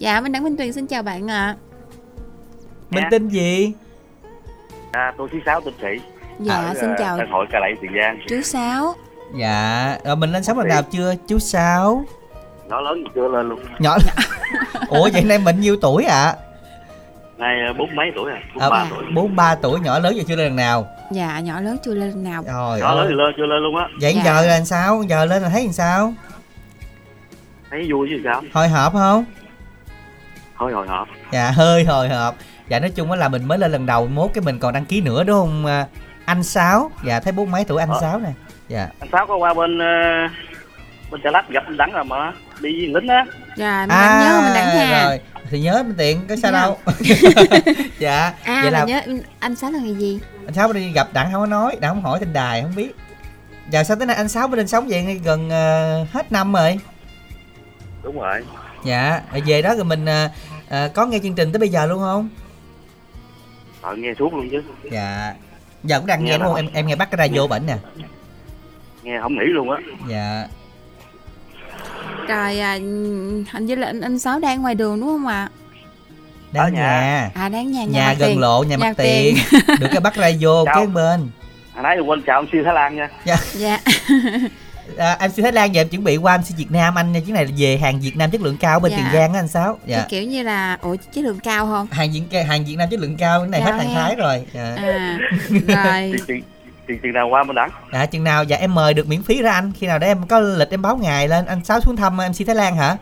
Dạ 0.00 0.20
Minh 0.20 0.32
Đẳng 0.32 0.44
Minh 0.44 0.56
Tuyền 0.56 0.72
xin 0.72 0.86
chào 0.86 1.02
bạn 1.02 1.30
ạ. 1.30 1.56
Minh 2.90 3.04
tin 3.10 3.28
gì? 3.28 3.72
À, 4.92 5.12
tôi 5.18 5.28
thứ 5.32 5.38
sáu 5.46 5.60
tên 5.60 5.74
sĩ. 5.82 6.04
Dạ 6.40 6.54
Ở, 6.54 6.74
xin 6.74 6.90
à, 6.90 6.96
chào. 6.98 7.18
Tân 7.18 7.26
hội 7.30 7.46
ca 7.50 7.58
lậy 7.60 7.72
tiền 7.82 7.90
giang. 8.00 8.18
Chú 8.28 8.40
Sáu. 8.42 8.94
dạ 9.36 9.96
rồi 10.04 10.16
mình 10.16 10.32
lên 10.32 10.44
sóng 10.44 10.58
lần 10.58 10.68
nào 10.68 10.82
chưa? 10.82 11.14
Chú 11.28 11.38
sáu. 11.38 12.04
Nó 12.68 12.80
lớn 12.80 12.98
gì 12.98 13.10
chưa 13.14 13.28
lên 13.28 13.48
luôn. 13.48 13.60
Nhỏ 13.78 13.96
ủa 14.88 15.08
vậy 15.12 15.24
nay 15.24 15.38
mình 15.38 15.60
nhiêu 15.60 15.76
tuổi 15.82 16.04
ạ? 16.04 16.34
Nay 17.38 17.54
ờ, 17.66 17.72
bốn 17.78 17.94
mấy 17.96 18.06
tuổi 18.16 18.30
rồi 18.30 18.38
bốn 18.54 18.62
à, 18.62 18.70
ba 18.70 18.86
tuổi. 18.90 19.04
43 19.14 19.54
tuổi 19.54 19.80
nhỏ 19.80 19.98
lớn 19.98 20.14
giờ 20.16 20.22
chưa 20.28 20.36
lên 20.36 20.46
lần 20.46 20.56
nào? 20.56 20.86
Dạ 21.12 21.40
nhỏ 21.40 21.60
lớn 21.60 21.76
chưa 21.84 21.94
lên 21.94 22.24
nào. 22.24 22.42
Rồi 22.46 22.80
nhỏ 22.80 22.94
lớn 22.94 23.06
thì 23.08 23.14
lên 23.14 23.34
chưa 23.36 23.46
lên 23.46 23.62
luôn 23.62 23.76
á. 23.76 23.88
Vậy 24.00 24.12
Dạ. 24.16 24.22
giờ 24.24 24.40
là 24.40 24.46
làm 24.56 24.64
sao? 24.64 25.02
Giờ 25.02 25.24
lên 25.24 25.42
là 25.42 25.48
thấy 25.48 25.64
làm 25.64 25.72
sao? 25.72 26.14
Thấy 27.70 27.88
vui 27.92 28.08
chứ 28.10 28.20
sao? 28.24 28.42
Hồi 28.52 28.68
hộp 28.68 28.92
không 28.92 29.24
thôi 30.60 30.72
hồi 30.72 30.86
hộp. 30.88 31.08
Dạ 31.32 31.50
hơi 31.50 31.84
hồi 31.84 32.08
hộp. 32.08 32.34
Dạ 32.68 32.78
nói 32.80 32.90
chung 32.90 33.10
á 33.10 33.16
là 33.16 33.28
mình 33.28 33.44
mới 33.48 33.58
lên 33.58 33.72
lần 33.72 33.86
đầu 33.86 34.06
mốt 34.06 34.30
cái 34.34 34.42
mình 34.44 34.58
còn 34.58 34.72
đăng 34.74 34.84
ký 34.84 35.00
nữa 35.00 35.24
đúng 35.24 35.36
không 35.40 35.66
à, 35.66 35.86
anh 36.24 36.42
sáu? 36.42 36.90
Dạ 37.04 37.20
thấy 37.20 37.32
bốn 37.32 37.50
mấy 37.50 37.64
tuổi 37.64 37.80
anh 37.80 37.90
Ờ. 37.90 37.98
sáu 38.00 38.18
nè? 38.18 38.30
Dạ. 38.68 38.88
Anh 39.00 39.08
sáu 39.12 39.26
có 39.26 39.36
qua 39.36 39.54
bên 39.54 39.78
ờ, 39.78 39.84
bên 41.10 41.20
chợ 41.24 41.30
lách 41.30 41.48
gặp 41.48 41.62
anh 41.66 41.76
đắng 41.76 41.92
rồi 41.92 42.04
mà 42.04 42.32
đi 42.60 42.86
lính 42.86 43.08
á. 43.08 43.24
Dạ 43.56 43.80
mình 43.80 43.88
đang 43.88 44.20
nhớ 44.20 44.40
mình 44.44 44.54
đặng 44.54 44.66
hà 44.76 44.98
À, 44.98 45.04
rồi. 45.08 45.20
Thì 45.50 45.60
nhớ 45.60 45.82
mình 45.82 45.94
tiện 45.98 46.26
có 46.28 46.36
sao 46.36 46.52
Dạ. 46.52 46.60
đâu. 46.60 46.78
Dạ 47.98 48.32
à 48.44 48.60
vậy 48.62 48.70
là 48.70 48.84
nhớ 48.84 49.00
anh 49.40 49.54
sáu 49.56 49.70
là 49.70 49.78
ngày 49.82 49.94
gì? 49.94 50.20
Anh 50.46 50.54
sáu 50.54 50.72
đi 50.72 50.92
gặp 50.92 51.08
đặng 51.12 51.32
không 51.32 51.42
có 51.42 51.46
nói. 51.46 51.76
Đặng 51.80 51.94
không 51.94 52.02
hỏi 52.02 52.18
trên 52.20 52.32
đài 52.32 52.62
không 52.62 52.74
biết. 52.74 52.90
Giờ 53.70 53.84
sao 53.84 53.96
tới 53.96 54.06
nay 54.06 54.16
anh 54.16 54.28
sáu 54.28 54.48
bên 54.48 54.56
lên 54.58 54.68
sống 54.68 54.86
vậy? 54.88 55.20
Gần 55.24 55.50
ờ, 55.50 56.04
hết 56.12 56.32
năm 56.32 56.52
rồi. 56.52 56.78
Đúng 58.02 58.20
rồi 58.20 58.44
dạ 58.84 59.20
rồi 59.32 59.42
về 59.46 59.62
đó 59.62 59.74
rồi 59.74 59.84
mình 59.84 60.04
ờ, 60.06 60.28
ờ, 60.68 60.88
có 60.94 61.06
nghe 61.06 61.18
chương 61.22 61.34
trình 61.34 61.52
tới 61.52 61.60
bây 61.60 61.68
giờ 61.68 61.86
luôn 61.86 61.98
không? 62.00 62.28
Ờ 63.82 63.96
nghe 63.96 64.08
suốt 64.18 64.34
luôn 64.34 64.48
chứ. 64.50 64.62
Dạ. 64.92 65.34
Giờ 65.84 65.98
cũng 65.98 66.06
đang 66.06 66.24
nghe, 66.24 66.30
Nghe 66.30 66.38
đúng 66.38 66.46
không? 66.46 66.56
Em 66.56 66.68
em 66.74 66.86
nghe 66.86 66.96
bắt 66.96 67.08
cái 67.10 67.28
radio 67.28 67.46
bệnh 67.46 67.66
nè. 67.66 67.76
Nghe 69.02 69.18
không 69.22 69.34
nghĩ 69.34 69.44
luôn 69.44 69.70
á. 69.70 69.76
Dạ. 70.08 70.46
Rồi 72.28 72.58
à, 72.58 72.72
hình 73.52 73.66
như 73.66 73.74
là 73.74 73.86
anh 73.86 74.00
anh 74.00 74.18
sáu 74.18 74.38
đang 74.38 74.62
ngoài 74.62 74.74
đường 74.74 75.00
đúng 75.00 75.08
không 75.08 75.26
ạ? 75.26 75.48
Đang 76.52 76.74
nhà. 76.74 77.30
à 77.34 77.48
đang 77.48 77.72
nhà 77.72 77.84
nhà 77.84 78.06
mặt 78.08 78.16
gần 78.18 78.28
tiền. 78.30 78.40
lộ 78.40 78.62
nhà 78.62 78.76
mặt 78.76 78.92
tiền. 78.96 79.36
được 79.80 79.86
cái 79.90 80.00
bắt 80.00 80.16
radio 80.16 80.64
Chào. 80.66 80.80
kế 80.80 80.86
bên. 80.86 81.28
Hồi 81.74 81.82
nãy 81.82 81.98
quên 82.00 82.22
chào 82.22 82.38
ông 82.38 82.46
siêu 82.52 82.62
thái 82.64 82.74
lan 82.74 82.96
nha. 82.96 83.08
Dạ. 83.24 83.36
Dạ 83.54 83.78
à, 84.98 85.16
em 85.20 85.30
xin 85.30 85.42
Thái 85.42 85.52
Lan 85.52 85.74
giờ 85.74 85.80
em 85.80 85.88
chuẩn 85.88 86.04
bị 86.04 86.16
qua 86.16 86.34
em 86.34 86.42
xin 86.42 86.56
Việt 86.56 86.70
Nam 86.70 86.94
anh 86.98 87.12
chuyến 87.26 87.34
này 87.34 87.44
là 87.44 87.50
về 87.56 87.76
hàng 87.76 88.00
Việt 88.00 88.16
Nam 88.16 88.30
chất 88.30 88.40
lượng 88.40 88.56
cao 88.60 88.80
bên 88.80 88.92
Dạ. 88.92 88.96
Tiền 88.98 89.06
Giang 89.12 89.32
á 89.32 89.40
anh 89.40 89.48
Sáu. 89.48 89.78
Cái 89.86 89.96
dạ 89.96 90.04
kiểu 90.08 90.22
như 90.22 90.42
là 90.42 90.78
ủa 90.82 90.96
chất 91.12 91.24
lượng 91.24 91.38
cao 91.42 91.66
không? 91.66 91.86
Hàng 91.90 92.10
Việt 92.12 92.44
hàng 92.48 92.64
Việt 92.64 92.76
Nam 92.76 92.88
chất 92.90 93.00
lượng 93.00 93.16
cao 93.16 93.40
cái 93.40 93.48
này 93.48 93.60
Cao 93.64 93.72
hết 93.72 93.84
hàng. 93.84 93.94
Thái 93.94 94.16
rồi. 94.16 94.44
Dạ. 94.52 94.74
à 94.76 95.18
rồi. 95.68 96.12
Tiền 96.12 96.24
tiền 96.26 96.42
tiền 96.86 96.98
tiền 97.02 97.12
nào 97.12 97.28
qua 97.28 97.44
bên 97.44 97.54
đắng 97.56 97.70
dạ 97.92 98.06
chừng 98.06 98.24
nào 98.24 98.44
dạ 98.44 98.56
em 98.56 98.74
mời 98.74 98.94
được 98.94 99.08
miễn 99.08 99.22
phí 99.22 99.42
ra 99.42 99.52
anh. 99.52 99.72
Khi 99.78 99.86
nào 99.86 99.98
để 99.98 100.06
em 100.06 100.26
có 100.26 100.40
lịch 100.40 100.70
em 100.70 100.82
báo 100.82 100.96
ngày 100.96 101.28
lên. 101.28 101.46
Anh 101.46 101.64
Sáu 101.64 101.80
xuống 101.80 101.96
thăm 101.96 102.20
em 102.20 102.32
xin 102.32 102.46
Thái 102.46 102.56
Lan 102.56 102.76
hả? 102.76 102.96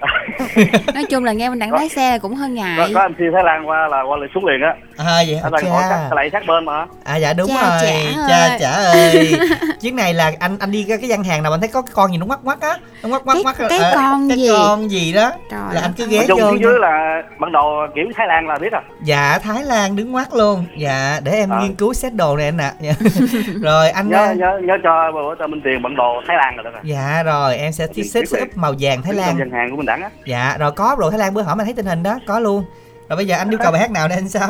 Nói 0.94 1.04
chung 1.10 1.24
là 1.24 1.32
nghe 1.32 1.48
mình 1.50 1.58
đang 1.58 1.72
lái 1.72 1.88
xe 1.88 2.18
cũng 2.18 2.34
hơi 2.34 2.48
có, 2.48 2.54
ngại. 2.54 2.90
Có 2.94 3.00
anh 3.00 3.14
siêu 3.18 3.30
thái 3.34 3.44
lan 3.44 3.68
qua 3.68 3.88
là 3.88 4.02
qua 4.02 4.16
liền 4.16 4.30
xuống 4.34 4.44
liền 4.46 4.60
á 4.60 4.74
à 5.06 5.22
vậy 5.28 5.40
anh 5.42 5.52
cha. 5.62 5.68
sát 5.90 6.08
lại 6.14 6.30
sát 6.32 6.42
bên 6.46 6.64
mà 6.64 6.86
à 7.04 7.16
dạ 7.16 7.32
đúng 7.32 7.48
Cha 7.48 7.70
rồi. 7.70 7.90
chả 8.28 8.28
cha 8.48 8.58
chả 8.60 8.70
ơi. 8.70 9.32
Chuyến 9.80 9.96
này 9.96 10.14
là 10.14 10.32
anh 10.40 10.56
anh 10.60 10.70
đi 10.70 10.84
cái, 10.88 10.98
cái 10.98 11.08
gian 11.08 11.24
hàng 11.24 11.42
nào 11.42 11.52
anh 11.52 11.60
thấy 11.60 11.68
có 11.68 11.82
cái 11.82 11.92
con 11.94 12.12
gì 12.12 12.18
nó 12.18 12.26
ngoắc 12.26 12.40
ngoắc 12.44 12.60
á. 12.60 12.76
Nó 13.02 13.08
ngoắc 13.08 13.26
ngoắc 13.26 13.34
Cái- 13.36 13.42
ngoắc 13.44 13.56
cái 13.70 13.78
ờ, 13.78 13.92
con 13.94 14.28
cái 14.28 14.38
gì? 14.38 14.48
con 14.52 14.90
gì 14.90 15.12
đó. 15.12 15.32
Trời 15.50 15.60
là 15.72 15.80
anh 15.80 15.92
cứ 15.96 16.06
ghé 16.06 16.26
vô 16.28 16.36
phía 16.52 16.58
dưới 16.60 16.78
là 16.78 17.22
bản 17.40 17.52
đồ 17.52 17.86
kiểu 17.94 18.04
thái 18.16 18.26
lan 18.26 18.48
là 18.48 18.58
biết 18.58 18.72
à 18.72 18.82
dạ 19.04 19.38
Thái 19.42 19.64
Lan 19.64 19.96
đứng 19.96 20.12
ngoắt 20.12 20.28
luôn. 20.34 20.64
Dạ 20.76 21.20
để 21.24 21.32
em 21.32 21.50
Ờ. 21.50 21.60
nghiên 21.62 21.74
cứu 21.74 21.92
xét 21.94 22.14
đồ 22.14 22.36
này 22.36 22.46
anh 22.46 22.58
ạ. 22.58 22.72
Dạ. 22.80 22.92
rồi 23.62 23.90
anh 23.90 24.08
nhớ 24.08 24.16
ờ, 24.26 24.34
nhớ 24.34 24.60
nhớ 24.64 24.74
cho 24.82 25.12
bữa 25.14 25.34
cho 25.38 25.46
minh 25.46 25.60
tiền 25.64 25.82
bản 25.82 25.96
đồ 25.96 26.12
thái 26.28 26.36
lan 26.36 26.56
rồi 26.56 26.72
đó 26.72 26.78
dạ 26.82 27.22
rồi 27.22 27.56
em 27.56 27.72
sẽ 27.72 27.86
Mình 27.96 28.08
xếp 28.10 28.22
xếp 28.30 28.46
màu 28.54 28.74
vàng 28.80 29.02
Thái 29.02 29.12
Lan. 29.14 29.38
gian 29.38 29.50
hàng 29.50 29.70
của 29.70 29.76
mình 29.76 29.86
đắng 29.86 30.02
á. 30.02 30.10
Dạ 30.26 30.56
rồi 30.58 30.72
có 30.72 30.96
đồ 30.98 31.10
Thái 31.10 31.18
Lan 31.18 31.34
bữa 31.34 31.42
hỏi 31.42 31.54
anh 31.58 31.64
thấy 31.64 31.74
tình 31.74 31.86
hình 31.86 32.02
đó 32.02 32.18
có 32.26 32.40
luôn. 32.40 32.64
Rồi 33.08 33.16
bây 33.16 33.26
giờ 33.26 33.36
anh 33.36 33.50
yêu 33.50 33.58
cầu 33.62 33.72
bài 33.72 33.80
hát 33.80 33.90
nào 33.90 34.08
đây 34.08 34.18
anh 34.18 34.28
sao 34.28 34.48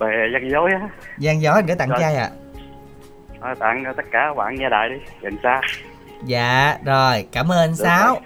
về 0.00 0.30
gian 0.32 0.50
dối 0.50 0.70
á. 0.80 0.88
Gian 1.18 1.42
gió 1.42 1.52
anh 1.52 1.66
gửi 1.66 1.76
tặng 1.76 1.88
Rồi. 1.88 1.98
trai 2.00 2.16
ạ 2.16 2.30
Thôi, 3.40 3.54
tặng 3.58 3.84
tất 3.96 4.02
cả 4.12 4.24
các 4.28 4.34
bạn 4.36 4.54
nghe 4.54 4.68
đài 4.68 4.88
đi 4.88 4.94
gần 5.20 5.36
xa. 5.42 5.60
Dạ 6.26 6.76
rồi 6.84 7.26
cảm 7.32 7.52
ơn 7.52 7.58
anh 7.58 7.70
Được 7.70 7.84
sáu. 7.84 8.20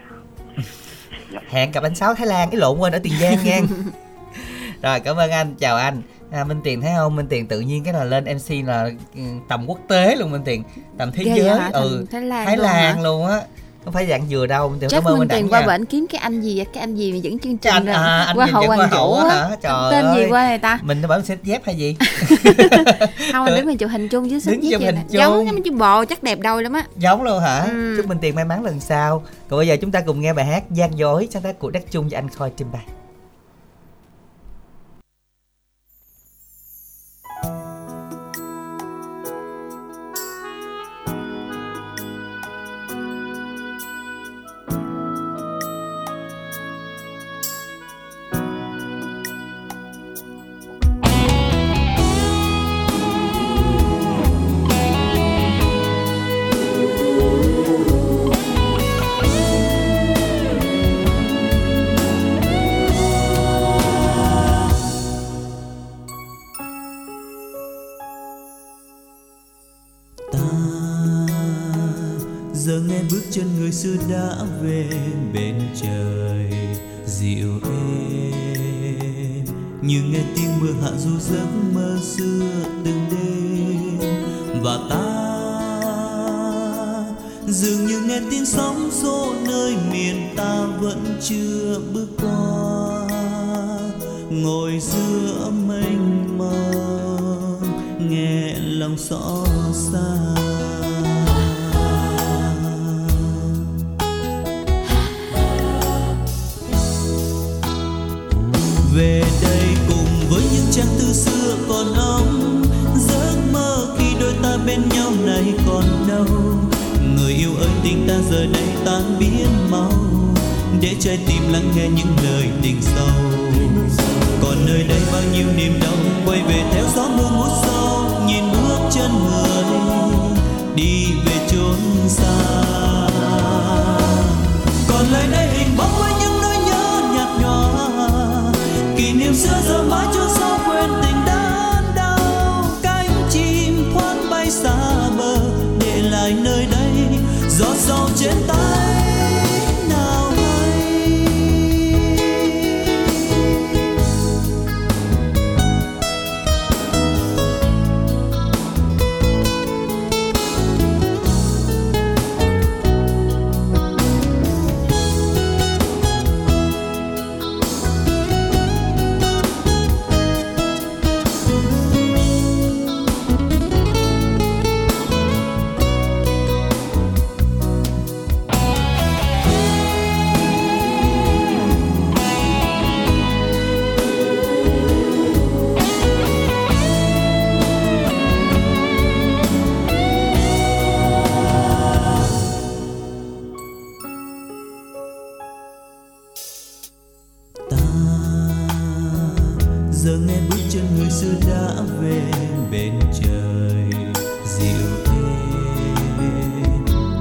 Dạ. 1.33 1.41
hẹn 1.51 1.71
gặp 1.73 1.83
anh 1.83 1.95
sáu 1.95 2.15
Thái 2.15 2.27
Lan 2.27 2.51
cái 2.51 2.61
lộn 2.61 2.79
quên 2.79 2.93
ở 2.93 2.99
Tiền 3.03 3.13
Giang 3.21 3.37
nha. 3.45 3.61
Rồi 4.83 5.01
cảm 5.01 5.17
ơn 5.17 5.31
anh 5.31 5.55
chào 5.59 5.77
anh. 5.77 6.03
À, 6.33 6.45
Minh 6.45 6.61
Tiền 6.65 6.81
thấy 6.81 6.93
không? 6.97 7.17
Minh 7.17 7.27
Tiền 7.29 7.47
tự 7.47 7.61
nhiên 7.61 7.85
cái 7.85 7.93
là 7.95 8.05
lên 8.05 8.25
MC 8.25 8.67
là 8.67 8.89
ừ, 9.15 9.21
tầm 9.49 9.65
quốc 9.67 9.79
tế 9.89 10.17
luôn 10.17 10.31
Minh 10.31 10.43
Tiền. 10.45 10.63
Tầm 10.99 11.13
thế 11.13 11.25
Ghê 11.25 11.31
vậy 11.31 11.41
giới 11.45 11.59
hả? 11.59 11.71
ừ 11.73 12.07
Thành 12.13 12.31
Thái 12.31 12.31
Lan 12.31 12.47
Thái 12.47 12.57
luôn 12.57 12.67
hả? 12.67 12.73
Lan 12.83 13.03
luôn 13.03 13.27
á 13.27 13.41
không 13.85 13.93
phải 13.95 14.07
dạng 14.07 14.27
vừa 14.31 14.47
đâu 14.47 14.75
Tiền 14.81 14.91
chắc 14.91 14.97
cảm 14.97 15.05
ơn 15.05 15.19
mình 15.19 15.29
Minh 15.29 15.29
tiền 15.29 15.49
qua 15.49 15.61
nha. 15.61 15.67
bệnh 15.67 15.85
kiếm 15.85 16.07
cái 16.11 16.19
anh 16.19 16.41
gì 16.41 16.57
vậy? 16.57 16.67
cái 16.73 16.81
anh 16.81 16.95
gì 16.95 17.13
mà 17.13 17.19
dẫn 17.19 17.39
chương 17.39 17.57
trình 17.59 17.73
anh, 17.73 17.87
rồi? 17.87 17.95
à, 17.95 18.25
anh 18.25 18.37
qua 18.39 18.47
hậu 18.47 18.67
hoàng 18.67 18.91
vũ 18.91 19.15
á 19.15 19.49
tên 19.91 20.05
gì 20.15 20.21
ơi. 20.21 20.27
qua 20.31 20.49
người 20.49 20.59
ta? 20.59 20.79
Mình 20.83 21.03
nó 21.03 21.09
bảo 21.09 21.23
xếp 21.23 21.39
dép 21.43 21.63
hay 21.65 21.75
gì. 21.77 21.97
Không 23.33 23.45
anh 23.47 23.55
đứng 23.57 23.67
mình 23.67 23.79
chụp 23.79 23.91
hình 23.91 24.09
chung 24.09 24.29
với 24.29 24.41
chụp 24.41 24.55
với 24.63 24.87
hình 24.87 24.99
giống 25.09 25.35
chung. 25.35 25.47
giống 25.47 25.63
như 25.63 25.73
bò 25.73 26.05
chắc 26.05 26.23
đẹp 26.23 26.39
đôi 26.43 26.63
lắm 26.63 26.73
á. 26.73 26.85
Giống 26.97 27.23
luôn 27.23 27.41
hả? 27.41 27.61
Ừ. 27.61 27.95
chúc 27.97 28.07
Minh 28.07 28.19
Tiền 28.21 28.35
may 28.35 28.45
mắn 28.45 28.65
lần 28.65 28.81
sau. 28.81 29.23
Còn 29.49 29.59
bây 29.59 29.67
giờ 29.69 29.77
chúng 29.81 29.91
ta 29.93 30.01
cùng 30.01 30.21
nghe 30.21 30.33
bài 30.33 30.45
hát 30.45 30.71
gian 30.71 30.99
dối 30.99 31.29
sáng 31.31 31.43
tác 31.43 31.59
của 31.59 31.71
Đắc 31.71 31.83
Trung 31.91 32.09
và 32.11 32.19
anh 32.19 32.29
Khôi 32.29 32.51
trình 32.57 32.69
bày 32.73 32.83
xưa 73.75 73.97
đã 74.11 74.37
về 74.63 74.89
bên 75.33 75.55
trời, 75.83 76.51
dịu 77.07 77.51
êm. 77.63 79.45
Như 79.83 80.03
nghe 80.03 80.21
tiếng 80.37 80.61
mưa 80.61 80.73
hạ 80.83 80.91
du 80.99 81.19
giấc 81.19 81.47
mơ 81.75 81.99
xưa 82.03 82.51
từng 82.85 83.07
đêm. 83.11 83.99
Và 84.63 84.79
ta 84.91 85.05
dường 87.47 87.87
như 87.87 88.01
nghe 88.01 88.21
tiếng 88.31 88.47
sóng 88.47 88.91
xô 88.93 89.35
nơi 89.47 89.77
miền 89.93 90.17
ta 90.37 90.67
vẫn 90.81 91.19
chưa 91.23 91.81
bước 91.95 92.09
qua. 92.23 93.09
Ngồi 94.31 94.81
giữa 94.81 95.51
mênh 95.69 96.39
mông, 96.39 97.61
nghe 98.11 98.55
lòng 98.59 98.99
xót 98.99 99.44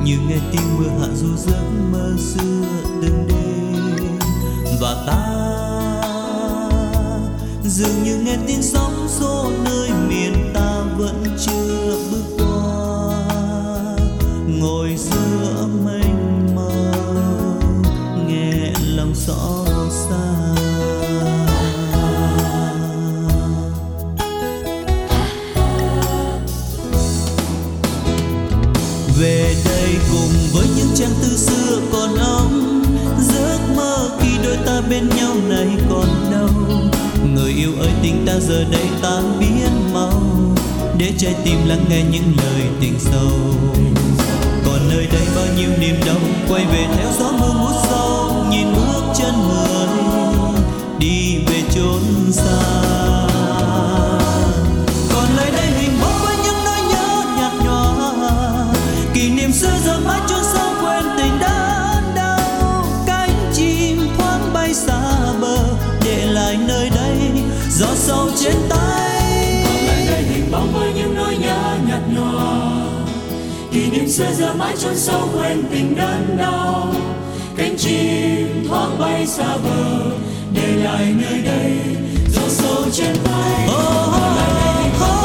như 0.03 0.19
nghe 0.27 0.37
tiếng 0.51 0.77
mưa 0.77 0.89
hạ 0.99 1.07
du 1.15 1.37
giấc 1.37 1.63
mơ 1.91 2.15
xưa 2.17 2.65
từng 3.01 3.27
đêm. 3.27 4.19
Và 4.81 5.03
ta 5.07 5.19
dường 7.63 8.03
như 8.03 8.17
nghe 8.17 8.37
tiếng 8.47 8.63
sóng 8.63 9.07
xô 9.09 9.51
nơi 9.65 9.89
miền 10.09 10.51
ta 10.53 10.62
bên 34.93 35.09
nhau 35.09 35.35
này 35.49 35.67
còn 35.89 36.07
đâu. 36.31 36.49
Người 37.33 37.51
yêu 37.51 37.71
ơi, 37.79 37.89
tình 38.03 38.25
ta 38.27 38.33
giờ 38.39 38.63
đây 38.71 38.85
tan 39.01 39.39
biến 39.39 39.93
mau. 39.93 40.21
Để 40.97 41.13
trái 41.17 41.35
tim 41.43 41.57
lắng 41.65 41.85
nghe 41.89 42.03
những 42.11 42.33
lời 42.37 42.67
tình 42.81 42.99
sâu. 42.99 43.31
Còn 44.65 44.89
nơi 44.89 45.07
đây 45.11 45.21
bao 45.35 45.45
nhiêu 45.57 45.69
niềm 45.79 45.95
đau, 46.05 46.17
quay 46.49 46.65
về 46.65 46.87
theo 46.97 47.07
gió 47.19 47.31
mưa 47.31 47.53
ngút 47.59 47.75
sâu. 47.89 48.45
Nhìn 48.51 48.67
bước 48.75 49.03
chân 49.15 49.33
người, 49.47 49.87
đi 50.99 51.37
về 51.47 51.61
chốn 51.75 52.31
xa. 52.31 53.32
Xưa 74.13 74.31
giờ 74.33 74.53
mãi 74.53 74.75
chôn 74.77 74.95
sâu 74.95 75.29
quên 75.33 75.63
tình 75.71 75.95
đớn 75.95 76.37
đau 76.37 76.93
cánh 77.57 77.77
chim 77.77 78.67
thoáng 78.67 78.99
bay 78.99 79.27
xa 79.27 79.57
bờ 79.57 80.11
để 80.53 80.75
lại 80.75 81.13
nơi 81.21 81.41
đây 81.41 81.71
gió 82.29 82.41
sâu 82.47 82.83
trên 82.91 83.15
vai 83.23 83.67
oh, 83.67 83.75
oh, 84.07 85.17
oh. 85.17 85.22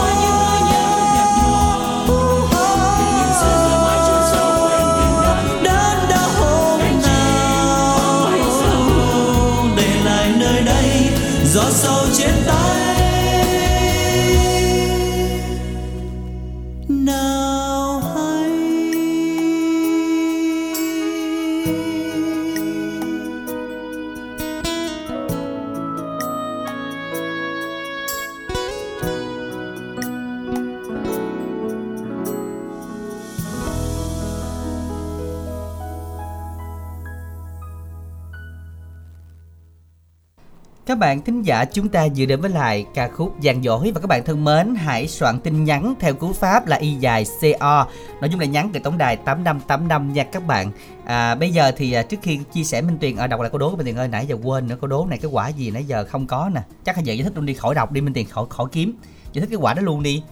Các 40.98 41.06
bạn 41.06 41.22
thính 41.22 41.42
giả 41.42 41.64
chúng 41.64 41.88
ta 41.88 42.06
vừa 42.16 42.26
đến 42.26 42.40
với 42.40 42.50
lại 42.50 42.86
ca 42.94 43.08
khúc 43.08 43.40
Giàn 43.40 43.62
Dỗi 43.62 43.92
và 43.94 44.00
các 44.00 44.06
bạn 44.06 44.24
thân 44.24 44.44
mến 44.44 44.74
hãy 44.74 45.08
soạn 45.08 45.40
tin 45.40 45.64
nhắn 45.64 45.94
theo 46.00 46.14
cú 46.14 46.32
pháp 46.32 46.66
là 46.66 46.76
y 46.76 46.92
dài 46.92 47.26
CO 47.40 47.86
nội 48.20 48.30
dung 48.30 48.40
là 48.40 48.46
nhắn 48.46 48.70
từ 48.72 48.80
tổng 48.84 48.98
đài 48.98 49.16
8585 49.16 50.12
nha 50.12 50.24
các 50.24 50.46
bạn. 50.46 50.72
À, 51.04 51.34
bây 51.34 51.50
giờ 51.50 51.72
thì 51.76 51.92
à, 51.92 52.02
trước 52.02 52.16
khi 52.22 52.38
chia 52.52 52.64
sẻ 52.64 52.82
Minh 52.82 52.98
Tuyền 53.00 53.16
ở 53.16 53.26
đọc 53.26 53.40
lại 53.40 53.50
câu 53.50 53.58
đố 53.58 53.70
của 53.70 53.76
Minh 53.76 53.86
Tuyền 53.86 53.96
ơi 53.96 54.08
nãy 54.08 54.26
giờ 54.26 54.36
quên 54.42 54.68
nữa 54.68 54.76
câu 54.80 54.88
đố 54.88 55.06
này 55.10 55.18
cái 55.18 55.30
quả 55.30 55.48
gì 55.48 55.70
nãy 55.70 55.84
giờ 55.84 56.04
không 56.04 56.26
có 56.26 56.50
nè. 56.54 56.60
Chắc 56.84 56.96
là 56.96 57.02
giờ 57.02 57.12
giải 57.12 57.24
thích 57.24 57.32
luôn 57.36 57.46
đi 57.46 57.54
khỏi 57.54 57.74
đọc 57.74 57.92
đi 57.92 58.00
Minh 58.00 58.14
Tuyền 58.14 58.26
khỏi 58.26 58.44
khỏi 58.48 58.66
kiếm. 58.72 58.94
Giải 59.32 59.40
thích 59.40 59.48
cái 59.50 59.58
quả 59.60 59.74
đó 59.74 59.82
luôn 59.82 60.02
đi. 60.02 60.22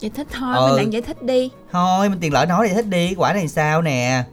Giải 0.00 0.10
thích 0.14 0.26
thôi 0.32 0.54
Ờ. 0.56 0.68
mình 0.68 0.76
đang 0.76 0.92
giải 0.92 1.02
thích 1.02 1.22
đi. 1.22 1.50
Thôi 1.72 2.08
Minh 2.08 2.18
Tuyền 2.20 2.32
lỡ 2.32 2.46
nói 2.46 2.66
giải 2.66 2.74
thích 2.74 2.86
đi 2.88 3.14
quả 3.14 3.32
này 3.32 3.48
sao 3.48 3.82
nè 3.82 4.24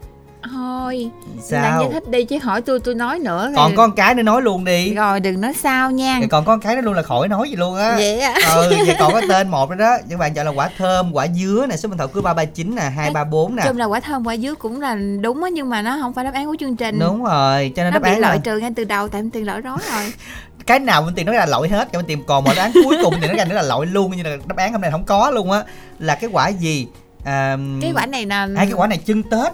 thôi 0.52 1.12
Sao? 1.42 1.82
giải 1.82 1.90
thích 1.94 2.10
đi 2.10 2.26
chứ 2.26 2.38
hỏi 2.44 2.62
tôi 2.62 2.80
tôi 2.80 2.96
nói 2.96 3.20
nữa 3.20 3.52
còn 3.56 3.76
rồi- 3.76 3.88
một 3.88 3.94
cái 3.98 4.14
nữa 4.16 4.24
nói 4.24 4.42
luôn 4.42 4.64
đi. 4.66 4.94
Rồi 4.94 5.20
đừng 5.20 5.42
nói 5.42 5.54
sao 5.54 5.92
nha. 5.92 6.20
Rồi 6.20 6.28
còn 6.30 6.46
có 6.46 6.56
một 6.56 6.62
cái 6.64 6.76
đó 6.76 6.82
luôn 6.82 6.94
là 6.94 7.02
khỏi 7.02 7.28
nói 7.28 7.50
gì 7.50 7.56
luôn 7.56 7.76
á. 7.78 7.96
Vậy 7.98 8.20
á? 8.20 8.36
ừ 8.56 8.74
vậy 8.86 8.96
còn 9.00 9.14
có 9.14 9.22
tên 9.30 9.48
một 9.48 9.70
đó 9.70 9.76
đó 10.10 10.18
bạn 10.18 10.34
chọn 10.34 10.46
là 10.46 10.52
quả 10.52 10.70
thơm 10.78 11.12
quả 11.14 11.28
dứa 11.36 11.66
nè 11.70 11.78
số 11.78 11.90
điện 11.90 11.98
thoại 11.98 12.10
cứ 12.14 12.22
ba 12.22 12.34
ba 12.34 12.46
chín 12.46 12.76
nè 12.76 12.82
hai 12.82 13.12
ba 13.12 13.24
bốn 13.24 13.56
nè. 13.56 13.64
Chung 13.68 13.78
là 13.78 13.86
quả 13.86 14.00
thơm 14.00 14.28
quả 14.28 14.38
dứa 14.38 14.56
cũng 14.56 14.82
là 14.82 14.96
đúng 15.22 15.44
á 15.44 15.50
nhưng 15.50 15.70
mà 15.70 15.82
nó 15.82 15.98
không 16.02 16.14
phải 16.14 16.26
đáp 16.26 16.34
án 16.34 16.46
của 16.46 16.56
chương 16.60 16.76
trình. 16.76 17.00
Đúng 17.00 17.24
rồi 17.24 17.72
cho 17.76 17.84
nên 17.84 17.94
nó 17.94 18.00
đáp 18.00 18.10
án 18.10 18.20
loại 18.20 18.36
là 18.36 18.42
trừ 18.44 18.58
ngay 18.58 18.72
từ 18.76 18.84
đầu 18.84 19.08
tại 19.08 19.20
em 19.20 19.30
tiền 19.30 19.46
lỡ 19.46 19.62
rối 19.62 19.78
rồi. 19.94 20.14
Cái 20.66 20.80
nào 20.80 21.02
mình 21.02 21.14
tiền 21.16 21.26
nói 21.26 21.36
là 21.36 21.46
lỗi 21.46 21.70
hết 21.70 21.88
cho 21.92 22.00
mình 22.00 22.06
tìm 22.06 22.24
còn 22.28 22.44
một 22.44 22.52
đáp 22.56 22.62
án 22.62 22.72
cuối 22.74 22.98
cùng 23.04 23.14
thì 23.22 23.28
nó 23.28 23.34
ra 23.34 23.46
nữa 23.46 23.56
là 23.56 23.62
lỗi 23.62 23.86
luôn 23.86 24.18
như 24.18 24.24
là 24.24 24.38
đáp 24.46 24.58
án 24.58 24.72
hôm 24.72 24.82
nay 24.82 24.92
không 24.92 25.04
có 25.04 25.32
luôn 25.32 25.52
á. 25.52 25.64
Là 26.00 26.16
cái 26.16 26.30
quả 26.34 26.48
gì? 26.50 26.88
À, 27.26 27.58
cái 27.82 27.92
quả 27.96 28.06
này 28.06 28.26
là 28.26 28.48
hai 28.56 28.66
cái 28.66 28.74
quả 28.74 28.88
này 28.88 28.98
chân 28.98 29.24
tết 29.24 29.52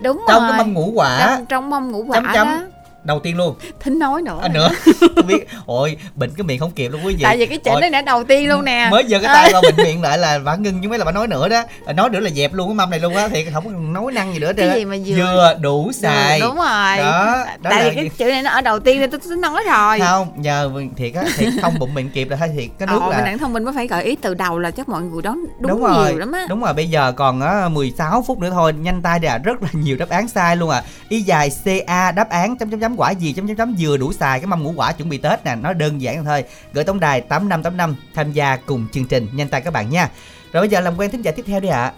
đúng 0.00 0.24
trong 0.28 0.42
rồi. 0.42 0.50
cái 0.50 0.58
mâm 0.58 0.72
ngũ 0.74 0.90
quả. 0.94 1.18
Trong, 1.20 1.46
trong 1.46 1.70
mâm 1.70 1.92
ngũ 1.92 2.04
quả 2.04 2.14
chấm 2.20 2.34
chấm. 2.34 2.46
đó 2.46 2.62
đầu 3.06 3.20
tiên 3.20 3.36
luôn. 3.36 3.54
Thính 3.80 3.98
nói 3.98 4.22
nữa. 4.22 4.38
À, 4.42 4.48
nữa. 4.48 4.68
Tôi 5.16 5.24
biết. 5.26 5.48
Ôi 5.66 5.96
bệnh 6.14 6.30
cái 6.36 6.44
miệng 6.44 6.58
không 6.58 6.70
kịp 6.70 6.88
luôn 6.88 7.00
quý 7.06 7.14
vị. 7.14 7.22
Tại 7.22 7.36
vì 7.36 7.46
cái 7.46 7.58
Ôi, 7.64 7.80
này 7.80 7.90
đã 7.90 8.02
đầu 8.02 8.24
tiên 8.24 8.48
luôn 8.48 8.64
nè. 8.64 8.88
Mới 8.90 9.04
giơ 9.08 9.18
cái 9.18 9.34
tay 9.34 9.50
vào 9.52 9.62
bệnh 9.62 9.76
miệng 9.76 10.02
lại 10.02 10.18
là 10.18 10.38
bà 10.38 10.56
ngưng 10.56 10.82
chứ 10.82 10.88
mấy 10.88 10.98
là 10.98 11.04
bà 11.04 11.12
nói 11.12 11.26
nữa 11.26 11.48
đó. 11.48 11.62
Bà 11.86 11.92
nói 11.92 12.08
nữa 12.10 12.20
là 12.20 12.30
dẹp 12.30 12.54
luôn 12.54 12.68
cái 12.68 12.74
mâm 12.74 12.90
này 12.90 13.00
luôn 13.00 13.14
á 13.16 13.28
thì 13.28 13.44
không 13.52 13.64
có 13.64 13.70
nói 13.70 14.12
năng 14.12 14.32
gì 14.32 14.38
nữa 14.38 14.52
Cái 14.56 14.70
gì 14.74 14.84
mà 14.84 14.96
vừa- 15.06 15.16
vừa 15.16 15.54
đủ 15.60 15.90
xài. 15.94 16.40
đúng 16.40 16.56
rồi. 16.56 16.96
Đó, 16.96 17.44
đó 17.62 17.70
tại 17.70 17.84
là 17.84 17.90
vì 17.90 17.94
cái 17.96 18.08
chữ 18.18 18.24
này 18.24 18.42
nó 18.42 18.50
ở 18.50 18.60
đầu 18.60 18.78
tiên 18.80 19.00
nên 19.00 19.10
tôi, 19.10 19.20
tôi 19.28 19.36
nói 19.36 19.62
rồi. 19.70 19.98
Không 20.00 20.28
nhờ 20.36 20.70
thiệt 20.96 21.14
á 21.14 21.22
thiệt 21.36 21.48
không 21.62 21.74
bụng 21.78 21.94
miệng 21.94 22.10
kịp 22.10 22.28
là 22.30 22.36
hay 22.36 22.48
thiệt 22.48 22.68
cái 22.78 22.86
nước 22.92 22.98
Ờ, 23.02 23.10
là 23.10 23.24
mình 23.24 23.38
thông 23.38 23.52
minh 23.52 23.64
mới 23.64 23.74
phải 23.74 23.86
gợi 23.86 24.04
ý 24.04 24.16
từ 24.16 24.34
đầu 24.34 24.58
là 24.58 24.70
chắc 24.70 24.88
mọi 24.88 25.02
người 25.02 25.22
đoán 25.22 25.44
đúng, 25.60 25.70
đúng 25.70 25.80
rồi 25.82 26.06
nhiều 26.08 26.18
lắm 26.18 26.32
á. 26.32 26.46
đúng 26.48 26.60
rồi 26.60 26.72
bây 26.74 26.86
giờ 26.90 27.12
còn 27.12 27.40
á, 27.40 27.68
16 27.68 28.24
phút 28.26 28.38
nữa 28.38 28.50
thôi 28.50 28.72
nhanh 28.72 29.02
tay 29.02 29.18
đi 29.18 29.28
à 29.28 29.38
rất 29.38 29.62
là 29.62 29.68
nhiều 29.72 29.96
đáp 29.96 30.08
án 30.08 30.28
sai 30.28 30.56
luôn 30.56 30.70
à. 30.70 30.82
Y 31.08 31.20
dài 31.22 31.50
ca 31.86 32.12
đáp 32.12 32.28
án 32.30 32.56
chấm 32.56 32.70
chấm 32.70 32.80
chấm 32.80 32.95
quả 32.96 33.10
gì 33.10 33.32
chấm 33.32 33.46
chấm 33.48 33.56
chấm 33.56 33.74
vừa 33.78 33.96
đủ 33.96 34.12
xài 34.12 34.40
cái 34.40 34.46
mâm 34.46 34.62
ngũ 34.62 34.72
quả 34.76 34.92
chuẩn 34.92 35.08
bị 35.08 35.18
tết 35.18 35.44
nè 35.44 35.54
nó 35.54 35.72
đơn 35.72 36.00
giản 36.00 36.24
thôi. 36.24 36.44
Gửi 36.72 36.84
tổng 36.84 37.00
đài 37.00 37.20
8585 37.20 37.96
tham 38.14 38.32
gia 38.32 38.56
cùng 38.56 38.86
chương 38.92 39.04
trình. 39.06 39.28
Nhanh 39.32 39.48
tay 39.48 39.60
các 39.60 39.72
bạn 39.72 39.90
nha. 39.90 40.08
Rồi 40.52 40.60
bây 40.60 40.68
giờ 40.68 40.80
làm 40.80 40.96
quen 40.96 41.10
thính 41.10 41.22
giả 41.22 41.30
tiếp 41.32 41.44
theo 41.46 41.60
đi 41.60 41.68
ạ. 41.68 41.92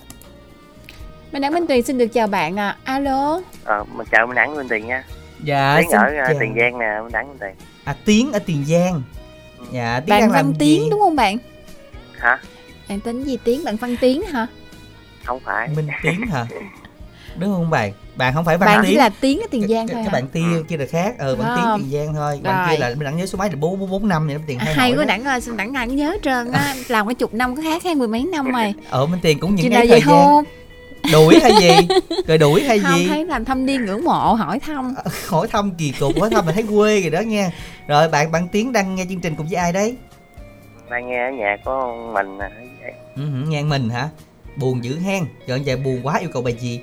Minh 1.32 1.42
Đẳng 1.42 1.54
Minh 1.54 1.66
Tuyền 1.66 1.82
xin 1.82 1.98
được 1.98 2.06
chào 2.06 2.26
bạn 2.26 2.56
ạ. 2.56 2.76
Alo. 2.84 3.40
Ờ, 3.64 3.84
mình 3.94 4.06
chào 4.10 4.26
Minh 4.26 4.34
Đẳng 4.34 4.56
Minh 4.56 4.68
Tiền 4.68 4.86
nha. 4.86 5.04
dạ 5.44 5.76
Tiến 5.78 5.90
xin 5.90 5.98
ở 6.00 6.10
chào. 6.26 6.34
Tiền 6.40 6.54
Giang 6.60 6.78
nè, 6.78 7.00
Minh 7.02 7.12
Đẳng 7.12 7.28
Minh 7.28 7.38
Tiền. 7.40 7.54
à 7.84 7.96
tiến 8.04 8.32
ở 8.32 8.38
tiền 8.38 8.64
giang. 8.64 9.02
Dạ 9.72 10.00
tiến 10.00 10.08
bạn 10.10 10.20
đang 10.20 10.30
Văn 10.30 10.36
làm 10.46 10.54
Tiến 10.58 10.82
gì 10.82 10.90
đúng 10.90 11.00
không 11.00 11.16
bạn? 11.16 11.38
Hả? 12.18 12.38
bạn 12.88 13.00
tính 13.00 13.24
gì 13.24 13.38
Tiến? 13.44 13.64
Bạn 13.64 13.76
Văn 13.76 13.96
Tiến 14.00 14.22
hả? 14.22 14.46
Không 15.24 15.40
phải. 15.40 15.68
minh 15.76 15.88
tiến 16.02 16.26
hả? 16.26 16.46
Đúng 17.38 17.52
không 17.52 17.70
bạn 17.70 17.92
bạn 18.18 18.34
không 18.34 18.44
phải 18.44 18.56
văn 18.58 18.66
bạn 18.66 18.80
tiến 18.82 18.90
chỉ 18.90 18.96
là 18.96 19.08
Tiến 19.20 19.38
ở 19.40 19.46
Tiền 19.50 19.68
Giang 19.68 19.88
thôi 19.88 19.96
các 20.04 20.10
hả? 20.12 20.12
bạn 20.12 20.28
tia 20.28 20.62
kia 20.68 20.76
là 20.76 20.86
khác. 20.90 21.14
Ờ 21.18 21.36
bạn 21.36 21.46
Phải 21.48 21.56
tiến 21.56 21.64
không? 21.64 21.80
tiền 21.80 21.90
giang 21.90 22.14
thôi. 22.14 22.40
Bạn 22.42 22.56
Rồi. 22.66 22.76
kia 22.76 22.80
là 22.80 22.88
mình 22.88 23.04
đẳng 23.04 23.16
nhớ 23.16 23.26
số 23.26 23.38
máy 23.38 23.50
là 23.50 23.56
bốn 23.56 23.80
bốn 23.80 23.90
bốn 23.90 24.08
năm 24.08 24.26
vậy 24.26 24.34
đó 24.36 24.40
tiền 24.46 24.58
hay 24.58 24.74
hay 24.74 24.90
hỏi 24.90 24.98
quá 24.98 25.04
đẳng 25.04 25.24
ơi 25.24 25.40
sao 25.40 25.54
đẳng 25.56 25.72
ai 25.72 25.86
nhớ 25.88 26.16
trơn 26.22 26.52
á. 26.52 26.74
Làm 26.88 27.06
cái 27.06 27.14
chục 27.14 27.34
năm 27.34 27.56
có 27.56 27.62
khác 27.62 27.84
hay 27.84 27.94
mười 27.94 28.08
mấy 28.08 28.24
năm 28.32 28.52
mày 28.52 28.74
ở 28.90 29.06
bên 29.06 29.20
tiền 29.22 29.38
cũng 29.38 29.54
những 29.54 29.72
cái 29.72 29.86
thời 29.86 30.00
gian. 30.06 30.44
Đuổi 31.12 31.40
hay 31.42 31.52
gì? 31.60 31.68
Rồi 32.26 32.38
đuổi 32.38 32.62
hay 32.64 32.78
không 32.78 32.98
gì? 32.98 33.08
thấy 33.08 33.24
làm 33.26 33.44
thăm 33.44 33.66
niên 33.66 33.84
ngưỡng 33.84 34.04
mộ 34.04 34.34
hỏi 34.34 34.58
thăm. 34.60 34.94
Hỏi 35.28 35.48
thăm 35.48 35.70
kỳ 35.78 35.92
cục 36.00 36.20
hỏi 36.20 36.30
thăm 36.30 36.46
là 36.46 36.52
thấy 36.52 36.64
quê 36.70 37.00
rồi 37.00 37.10
đó 37.10 37.20
nha. 37.20 37.50
Rồi 37.88 38.08
bạn 38.08 38.32
bạn 38.32 38.48
tiến 38.52 38.72
đang 38.72 38.94
nghe 38.94 39.04
chương 39.08 39.20
trình 39.20 39.34
cùng 39.36 39.46
với 39.46 39.56
ai 39.56 39.72
đấy? 39.72 39.96
Đang 40.90 41.08
nghe 41.08 41.26
ở 41.26 41.30
nhà 41.30 41.56
có 41.64 41.94
mình 42.14 42.38
nè. 42.38 42.48
ừ, 43.16 43.22
nghe 43.48 43.62
mình 43.62 43.88
hả? 43.90 44.08
Buồn 44.56 44.84
dữ 44.84 44.98
hen. 44.98 45.24
Giờ 45.46 45.58
vậy 45.66 45.76
buồn 45.76 46.00
quá 46.02 46.18
yêu 46.18 46.28
cầu 46.32 46.42
bài 46.42 46.54
gì 46.60 46.80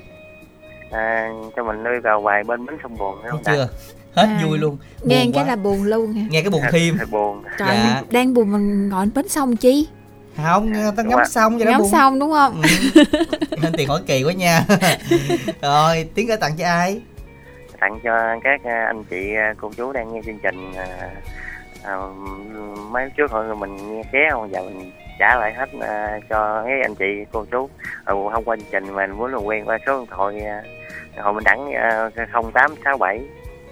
À, 0.96 1.28
cho 1.56 1.64
mình 1.64 1.82
nuôi 1.84 2.00
vào 2.00 2.20
vài 2.20 2.44
bên 2.44 2.66
bến 2.66 2.76
sông 2.82 2.96
buồn 2.98 3.16
không 3.30 3.42
chưa 3.44 3.68
hết 4.14 4.26
À, 4.28 4.40
vui 4.44 4.58
luôn. 4.58 4.78
nghe 5.02 5.24
buồn 5.24 5.32
cái 5.32 5.44
quá. 5.44 5.48
là 5.48 5.56
buồn 5.56 5.82
luôn 5.82 6.12
hả? 6.12 6.22
Nghe 6.30 6.40
cái 6.42 6.50
buồn 6.50 6.62
thêm. 6.72 6.96
Thật 6.98 7.10
buồn. 7.10 7.42
trời 7.58 7.68
Dạ. 7.84 8.02
đang 8.10 8.34
buồn 8.34 8.52
mình 8.52 8.88
ngồi 8.88 9.06
bến 9.14 9.28
sông 9.28 9.56
chi? 9.56 9.88
Không 10.44 10.72
ta 10.96 11.02
ngắm 11.02 11.20
xong 11.28 11.56
vậy 11.56 11.64
đó 11.66 11.70
ngắm 11.70 11.80
buồn. 11.80 11.90
xong 11.90 12.18
đúng 12.18 12.30
không? 12.32 12.62
Nên 13.62 13.72
tiền 13.76 13.88
hỏi 13.88 14.00
kỳ 14.06 14.22
quá 14.24 14.32
nha. 14.32 14.60
Rồi 15.62 16.08
tiến 16.14 16.26
gửi 16.26 16.36
tặng 16.36 16.52
cho 16.58 16.66
ai? 16.66 17.00
Tặng 17.80 17.98
cho 18.04 18.36
các 18.44 18.60
uh, 18.60 18.66
anh 18.86 19.04
chị 19.10 19.32
uh, 19.52 19.56
cô 19.60 19.70
chú 19.76 19.92
đang 19.92 20.14
nghe 20.14 20.20
chương 20.26 20.38
trình 20.42 20.70
uh, 20.70 20.76
à, 21.84 21.96
mấy 22.90 23.02
hôm 23.02 23.10
trước 23.16 23.30
hồi 23.30 23.56
mình 23.56 23.76
nghe 23.96 24.02
ké 24.12 24.18
không? 24.30 24.50
Giờ 24.52 24.62
mình 24.62 24.92
trả 25.18 25.36
lại 25.36 25.54
hết 25.54 25.68
à, 25.80 26.18
cho 26.30 26.62
mấy 26.64 26.72
anh 26.82 26.94
chị 26.94 27.04
cô 27.32 27.44
chú. 27.50 27.68
À, 28.04 28.14
không 28.32 28.44
qua 28.44 28.56
chương 28.56 28.66
trình 28.72 28.94
mà 28.94 29.06
muốn 29.06 29.32
làm 29.32 29.44
quen 29.44 29.64
qua 29.64 29.78
số 29.86 29.98
điện 29.98 30.06
thoại 30.16 30.40
à, 30.40 30.62
hồi 31.22 31.34
mình 31.34 31.44
đẳng 31.44 31.72
à, 31.72 32.10
0867 32.32 33.20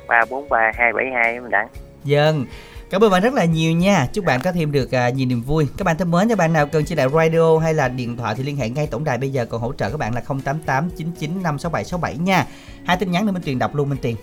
343 0.08 0.70
272 0.74 1.40
mình 1.40 1.50
đẳng 1.50 1.68
Dân 2.04 2.36
vâng. 2.38 2.46
Cảm 2.90 3.04
ơn 3.04 3.10
bạn 3.10 3.22
rất 3.22 3.34
là 3.34 3.44
nhiều 3.44 3.72
nha. 3.72 4.06
Chúc 4.12 4.24
bạn 4.24 4.40
có 4.44 4.52
thêm 4.52 4.72
được 4.72 4.94
à, 4.94 5.08
nhiều 5.08 5.26
niềm 5.26 5.42
vui. 5.42 5.68
Các 5.76 5.84
bạn 5.84 5.96
thân 5.98 6.10
mến 6.10 6.28
Các 6.28 6.38
bạn 6.38 6.52
nào 6.52 6.66
cần 6.66 6.84
chỉ 6.84 6.94
đạo 6.94 7.08
radio 7.08 7.58
hay 7.58 7.74
là 7.74 7.88
điện 7.88 8.16
thoại 8.16 8.34
Thì 8.36 8.44
liên 8.44 8.56
hệ 8.56 8.68
ngay 8.68 8.86
tổng 8.86 9.04
đài 9.04 9.18
bây 9.18 9.30
giờ. 9.30 9.46
Còn 9.46 9.60
hỗ 9.60 9.72
trợ 9.72 9.90
các 9.90 9.96
bạn 9.96 10.14
là 10.14 10.20
088 10.20 10.90
99 10.96 11.30
567 11.42 11.84
67 11.84 12.16
nha. 12.16 12.46
Hai 12.84 12.96
tin 12.96 13.10
nhắn 13.10 13.26
nữa 13.26 13.32
mình 13.32 13.42
truyền 13.42 13.58
đọc 13.58 13.74
luôn 13.74 13.88
Minh 13.88 13.98
Tuyền 14.02 14.14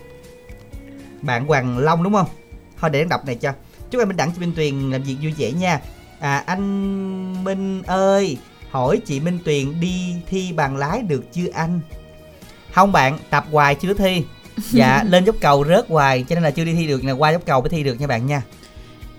Bạn 1.22 1.46
Hoàng 1.46 1.78
Long 1.78 2.02
đúng 2.02 2.12
không? 2.12 2.26
Thôi 2.80 2.90
để 2.90 2.98
em 2.98 3.08
đọc 3.08 3.26
này 3.26 3.34
cho. 3.34 3.52
Chúc 3.90 4.02
em 4.02 4.08
Minh 4.08 4.16
Đẳng 4.16 4.30
cho 4.32 4.40
Minh 4.40 4.52
Tuyền 4.56 4.90
làm 4.90 5.02
việc 5.02 5.16
vui 5.22 5.34
vẻ 5.38 5.52
nha. 5.52 5.80
À 6.20 6.42
anh 6.46 7.44
Minh 7.44 7.82
ơi 7.82 8.38
Hỏi 8.70 9.00
chị 9.04 9.20
Minh 9.20 9.38
Tuyền 9.44 9.80
đi 9.80 10.16
thi 10.28 10.52
bằng 10.56 10.76
lái 10.76 11.02
được 11.02 11.32
chưa 11.32 11.46
anh? 11.54 11.80
Không 12.72 12.92
bạn 12.92 13.18
tập 13.30 13.44
hoài 13.52 13.74
chưa 13.74 13.94
thi. 13.94 14.22
Dạ 14.70 15.04
lên 15.08 15.24
dốc 15.24 15.36
cầu 15.40 15.64
rớt 15.68 15.84
hoài 15.88 16.24
Cho 16.28 16.34
nên 16.34 16.42
là 16.44 16.50
chưa 16.50 16.64
đi 16.64 16.74
thi 16.74 16.86
được 16.86 17.04
là 17.04 17.12
qua 17.12 17.32
dốc 17.32 17.42
cầu 17.46 17.60
mới 17.60 17.68
thi 17.68 17.82
được 17.82 18.00
nha 18.00 18.06
bạn 18.06 18.26
nha. 18.26 18.42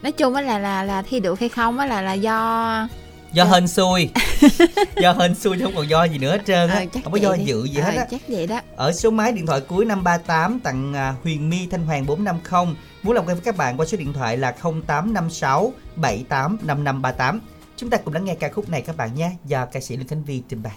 Nói 0.02 0.12
chung 0.12 0.36
á 0.36 0.42
là 0.42 0.60
là 0.60 0.84
là 0.84 1.02
thi 1.02 1.20
được 1.20 1.40
hay 1.40 1.50
không 1.50 1.80
á 1.80 1.86
là 1.86 2.02
là 2.02 2.14
do 2.14 2.88
do 3.34 3.44
hên 3.46 3.68
xui. 3.68 4.10
Do 5.02 5.14
hên 5.14 5.36
xui 5.36 5.58
chứ 5.58 5.66
không 5.66 5.76
còn 5.76 5.90
do 5.90 6.04
gì 6.04 6.18
nữa 6.18 6.32
hết 6.32 6.42
trơn 6.48 6.70
á. 6.70 6.76
Ờ, 6.94 7.00
không 7.04 7.14
có 7.14 7.18
do 7.20 7.36
đi. 7.36 7.44
dự 7.44 7.64
gì 7.64 7.80
Ờ, 7.80 7.84
hết 7.92 7.96
á. 7.98 8.06
chắc 8.12 8.22
vậy 8.28 8.48
đó. 8.48 8.60
Ở 8.76 8.92
số 8.94 9.12
máy 9.12 9.32
điện 9.32 9.46
thoại 9.46 9.62
cuối 9.62 9.86
538 9.86 10.60
tặng 10.60 10.94
à, 10.94 11.16
Huyền 11.24 11.50
My 11.50 11.68
Thanh 11.72 11.86
Hoàng 11.86 12.06
450 12.06 12.76
muốn 13.04 13.14
làm 13.16 13.26
quen 13.26 13.36
với 13.38 13.44
các 13.46 13.58
bạn 13.58 13.78
qua 13.78 13.86
số 13.86 13.98
điện 13.98 14.14
thoại 14.14 14.38
là 14.38 14.52
0856 14.88 15.74
785538 15.96 17.40
chúng 17.78 17.90
ta 17.90 17.98
cùng 17.98 18.14
lắng 18.14 18.26
nghe 18.26 18.36
ca 18.36 18.50
khúc 18.50 18.70
này 18.70 18.82
các 18.82 18.98
bạn 18.98 19.16
nhé. 19.16 19.32
Do 19.46 19.66
ca 19.66 19.80
sĩ 19.80 19.98
Lương 19.98 20.08
Khánh 20.08 20.24
Vi 20.24 20.42
trình 20.50 20.64
bày 20.64 20.74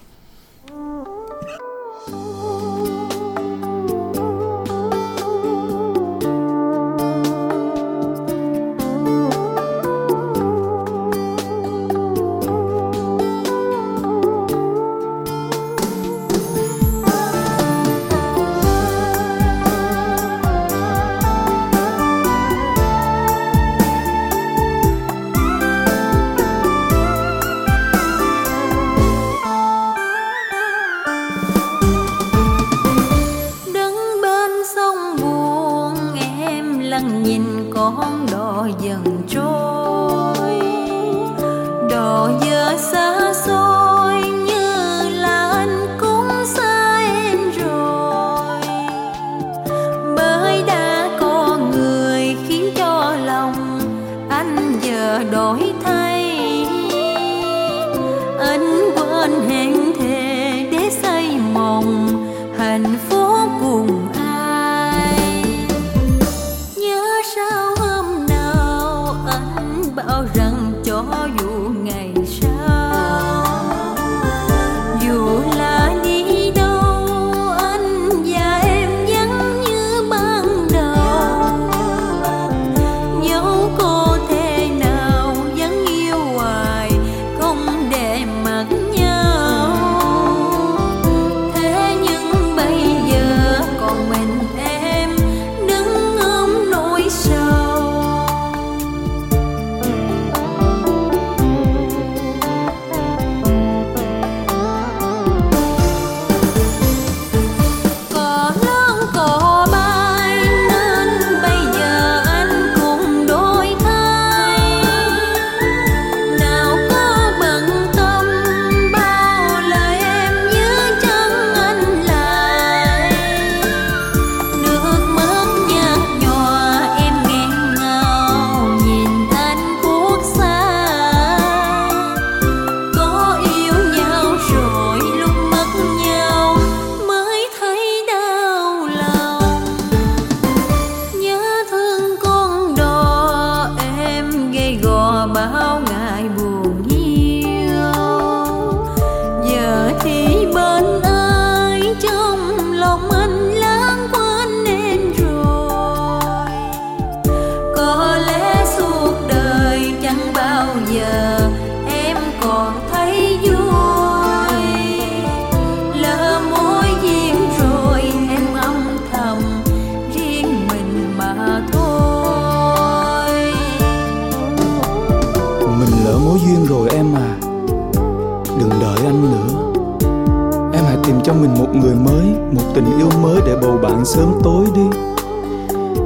người 181.81 181.95
mới, 181.95 182.25
Một 182.51 182.71
tình 182.75 182.97
yêu 182.97 183.09
mới 183.21 183.41
để 183.45 183.55
bầu 183.61 183.79
bạn 183.83 184.05
sớm 184.05 184.33
tối 184.43 184.65
đi. 184.75 184.97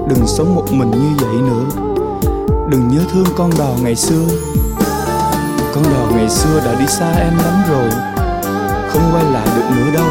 Đừng 0.10 0.28
sống 0.28 0.56
một 0.56 0.66
mình 0.72 0.92
như 0.92 1.26
vậy 1.26 1.36
nữa. 1.36 1.66
Đừng 2.70 2.88
nhớ 2.88 3.00
thương 3.12 3.26
con 3.38 3.52
đò 3.60 3.70
ngày 3.84 3.96
xưa. 3.96 4.26
Con 5.76 5.84
đò 5.84 6.16
ngày 6.16 6.30
xưa 6.30 6.62
đã 6.66 6.80
đi 6.80 6.88
xa 6.88 7.12
em 7.12 7.38
lắm 7.38 7.64
rồi. 7.70 7.90
Không 8.90 9.02
quay 9.14 9.26
lại 9.26 9.48
được 9.56 9.76
nữa 9.76 9.92
đâu. 9.94 10.08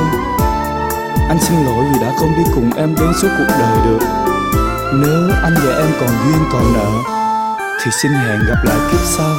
Anh 1.28 1.38
xin 1.40 1.64
lỗi 1.64 1.84
vì 1.92 2.00
đã 2.00 2.12
không 2.20 2.32
đi 2.36 2.42
cùng 2.54 2.70
em 2.76 2.94
đến 2.94 3.08
suốt 3.22 3.28
cuộc 3.38 3.54
đời 3.58 3.78
được. 3.84 4.06
Nếu 4.94 5.36
anh 5.42 5.54
và 5.66 5.76
em 5.78 5.90
còn 6.00 6.10
duyên 6.24 6.42
còn 6.52 6.72
nợ, 6.72 7.12
Thì 7.84 7.90
xin 8.02 8.12
hẹn 8.12 8.38
gặp 8.48 8.64
lại 8.64 8.78
kiếp 8.92 9.00
sau. 9.00 9.34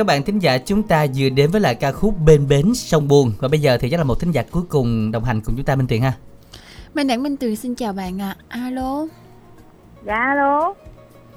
Các 0.00 0.06
bạn 0.06 0.22
thính 0.22 0.38
giả 0.38 0.58
chúng 0.58 0.82
ta 0.82 1.06
vừa 1.16 1.28
đến 1.28 1.50
với 1.50 1.60
lại 1.60 1.74
ca 1.74 1.92
khúc 1.92 2.14
Bên 2.24 2.48
bến 2.48 2.74
sông 2.74 3.08
buồn 3.08 3.32
và 3.38 3.48
bây 3.48 3.60
giờ 3.60 3.78
thì 3.78 3.90
chắc 3.90 3.96
là 3.96 4.04
một 4.04 4.20
thính 4.20 4.30
giả 4.30 4.42
cuối 4.50 4.62
cùng 4.68 5.12
đồng 5.12 5.24
hành 5.24 5.40
cùng 5.40 5.54
chúng 5.56 5.64
ta 5.64 5.76
Minh 5.76 5.86
Tuyền 5.86 6.02
ha. 6.02 6.12
Minh 6.94 7.06
Đẳng 7.06 7.22
Minh 7.22 7.36
Tuyền 7.36 7.56
xin 7.56 7.74
chào 7.74 7.92
bạn 7.92 8.20
ạ. 8.20 8.36
Alo. 8.48 9.06
Dạ 10.06 10.14
alo. 10.14 10.74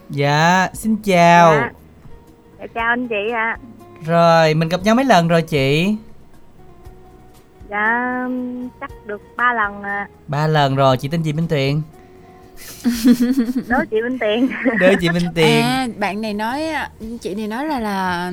Dạ, 0.09 0.69
xin 0.73 0.95
chào. 0.95 1.53
Dạ. 1.53 1.71
Dạ, 2.59 2.65
chào 2.73 2.87
anh 2.87 3.07
chị 3.07 3.31
ạ. 3.33 3.57
Rồi, 4.05 4.53
mình 4.53 4.69
gặp 4.69 4.83
nhau 4.83 4.95
mấy 4.95 5.05
lần 5.05 5.27
rồi 5.27 5.41
chị? 5.41 5.95
Dạ 7.69 8.27
chắc 8.81 8.91
được 9.05 9.21
3 9.37 9.53
lần 9.53 9.83
à. 9.83 10.07
Ba 10.27 10.47
lần 10.47 10.75
rồi, 10.75 10.97
chị 10.97 11.07
tên 11.07 11.23
gì 11.23 11.33
Minh 11.33 11.47
Tuyền? 11.47 11.81
Đó 13.67 13.83
chị 13.91 14.01
Minh 14.01 14.17
Tiền. 14.19 14.49
Đưa 14.79 14.95
chị 15.01 15.09
Minh 15.09 15.23
Tiền. 15.35 15.61
À, 15.61 15.87
bạn 15.99 16.21
này 16.21 16.33
nói 16.33 16.63
chị 17.21 17.35
này 17.35 17.47
nói 17.47 17.67
là 17.67 17.79
là 17.79 18.31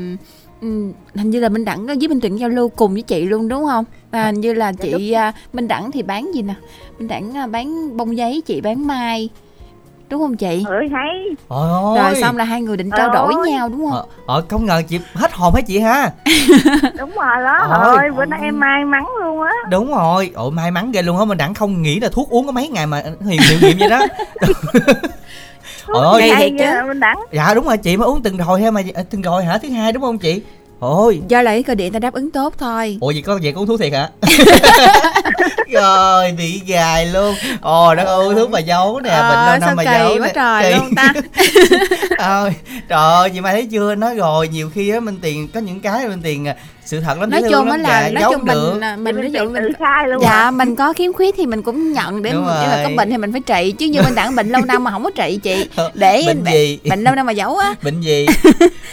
ừ, 0.61 0.93
hình 1.15 1.31
như 1.31 1.41
là 1.41 1.49
Minh 1.49 1.65
Đẳng 1.65 1.87
với 1.87 2.09
Minh 2.09 2.21
Tuyền 2.21 2.37
giao 2.37 2.49
lưu 2.49 2.69
cùng 2.69 2.93
với 2.93 3.03
chị 3.03 3.25
luôn 3.25 3.49
đúng 3.49 3.67
không? 3.67 3.85
À, 4.11 4.27
hình 4.27 4.41
như 4.41 4.53
là 4.53 4.73
chị 4.73 5.13
à, 5.13 5.33
Minh 5.53 5.69
Đẳng 5.69 5.93
thì 5.93 6.03
bán 6.03 6.35
gì 6.35 6.43
nè? 6.43 6.55
Minh 6.99 7.09
Đẳng 7.09 7.35
à, 7.35 7.47
bán 7.47 7.97
bông 7.97 8.17
giấy, 8.17 8.43
chị 8.47 8.61
bán 8.61 8.87
mai. 8.87 9.29
Đúng 10.11 10.21
không 10.21 10.37
chị? 10.37 10.65
Ừ 10.69 10.75
thấy. 10.91 11.37
Ôi 11.49 11.99
Rồi 11.99 12.15
xong 12.21 12.37
là 12.37 12.45
hai 12.45 12.63
người 12.63 12.77
định 12.77 12.91
trao 12.97 13.11
đổi 13.11 13.33
Ôi. 13.37 13.51
nhau 13.51 13.69
đúng 13.69 13.81
không? 13.91 13.93
Ờ, 13.93 14.05
ờ, 14.27 14.43
không 14.49 14.67
ngờ 14.67 14.83
chị 14.89 15.01
hết 15.15 15.33
hồn 15.33 15.55
hả 15.55 15.61
chị 15.61 15.79
ha? 15.79 16.11
Đúng 16.99 17.11
rồi 17.11 17.43
đó. 17.45 17.59
Ôi. 17.71 17.97
Ôi, 17.97 18.11
bữa 18.17 18.25
nay 18.25 18.41
em 18.43 18.61
may 18.61 18.85
mắn 18.85 19.07
luôn 19.23 19.43
á. 19.43 19.53
Đúng 19.71 19.95
rồi, 19.95 20.31
ôi 20.35 20.51
may 20.51 20.71
mắn 20.71 20.93
ghê 20.93 21.03
luôn 21.03 21.19
á, 21.19 21.25
mình 21.25 21.39
đặng 21.39 21.55
không 21.55 21.83
nghĩ 21.83 22.01
là 22.01 22.09
thuốc 22.13 22.31
uống 22.31 22.47
có 22.47 22.53
mấy 22.53 22.69
ngày 22.69 22.87
mà 22.87 23.03
hiệu 23.03 23.41
hiệu 23.49 23.59
nghiệm 23.63 23.79
vậy 23.79 23.89
đó. 23.91 24.01
Ôi, 25.87 26.23
Hay 26.23 26.51
thiệt 26.51 26.59
chứ. 26.59 26.65
ghê, 26.75 26.83
Minh 26.83 27.01
Đẳng. 27.01 27.19
dạ 27.33 27.55
đúng 27.55 27.67
rồi 27.67 27.77
chị 27.79 27.97
mới 27.97 28.07
uống 28.07 28.23
từng 28.23 28.37
rồi 28.37 28.61
hay 28.63 28.71
mà 28.71 28.83
ờ, 28.95 29.03
từng 29.11 29.23
rồi 29.23 29.45
hả? 29.45 29.59
Thứ 29.59 29.69
hai 29.69 29.93
đúng 29.93 30.03
không 30.03 30.19
chị? 30.19 30.43
Ôi, 30.81 31.21
Do 31.29 31.43
là 31.43 31.51
cái 31.51 31.63
cơ 31.63 31.75
điện 31.75 31.93
ta 31.93 31.99
đáp 31.99 32.15
ứng 32.15 32.31
tốt 32.31 32.55
thôi. 32.59 32.99
ủa 33.01 33.07
vậy 33.07 33.23
có 33.27 33.39
vậy 33.43 33.53
có 33.53 33.61
uống 33.61 33.67
thuốc 33.67 33.81
thiệt 33.81 33.93
hả? 33.93 34.09
rồi 35.73 36.33
bị 36.33 36.61
gài 36.67 37.07
luôn. 37.07 37.35
Ồ, 37.61 37.95
nó 37.95 38.03
uống 38.05 38.35
thuốc 38.35 38.51
mà 38.51 38.59
giấu 38.59 39.01
nè, 39.01 39.11
Ờ, 39.11 39.29
bệnh 39.31 39.47
lâu 39.61 39.69
năm 39.69 39.77
mà 39.77 39.83
giấu 39.83 40.17
quá 40.21 40.29
trời 40.35 40.63
Kỳ. 40.73 40.79
luôn 40.79 40.95
ta. 40.97 41.13
Ôi, 42.43 42.55
trời 42.89 42.99
ơi, 42.99 43.31
chị 43.35 43.41
mai 43.41 43.53
thấy 43.53 43.67
chưa? 43.71 43.95
Nói 43.95 44.15
rồi, 44.15 44.49
nhiều 44.49 44.71
khi 44.75 44.91
á 44.91 45.01
Minh 45.01 45.19
Tiền 45.23 45.49
có 45.55 45.61
những 45.61 45.81
cái 45.81 46.09
Minh 46.09 46.21
Tiền 46.23 46.49
à, 46.49 46.57
sự 46.91 47.01
thật 47.01 47.19
lắm 47.21 47.31
nói 47.31 47.43
chung 47.51 47.69
lắm, 47.69 47.81
là 47.81 48.03
dạ, 48.03 48.11
nói 48.21 48.33
chung 48.33 48.45
được. 48.45 48.71
mình 48.73 48.81
à, 48.85 48.97
mình 48.97 49.21
ví 49.21 49.31
dụ 49.31 49.45
mình 49.51 49.63
tự 49.63 49.71
khai 49.79 50.09
luôn 50.09 50.23
dạ 50.23 50.31
à. 50.31 50.51
mình 50.51 50.77
có 50.77 50.93
khiếm 50.93 51.13
khuyết 51.13 51.35
thì 51.37 51.47
mình 51.47 51.63
cũng 51.63 51.93
nhận 51.93 52.23
để 52.23 52.31
nếu 52.33 52.41
mà 52.43 52.81
có 52.85 52.91
bệnh 52.97 53.11
thì 53.11 53.17
mình 53.17 53.33
phải 53.33 53.41
trị 53.41 53.73
chứ 53.79 53.87
như 53.87 54.03
mình 54.03 54.15
đẳng 54.15 54.37
bệnh 54.37 54.49
lâu 54.49 54.63
năm 54.65 54.85
mà 54.85 54.91
không 54.91 55.05
có 55.05 55.11
trị 55.11 55.39
chị 55.43 55.69
để 55.95 56.23
Bệnh 56.27 56.45
gì? 56.53 56.79
bệnh 56.89 57.03
lâu 57.05 57.15
năm 57.15 57.27
mà 57.27 57.33
giấu 57.33 57.57
á 57.57 57.75
Bệnh 57.83 58.01
gì? 58.01 58.27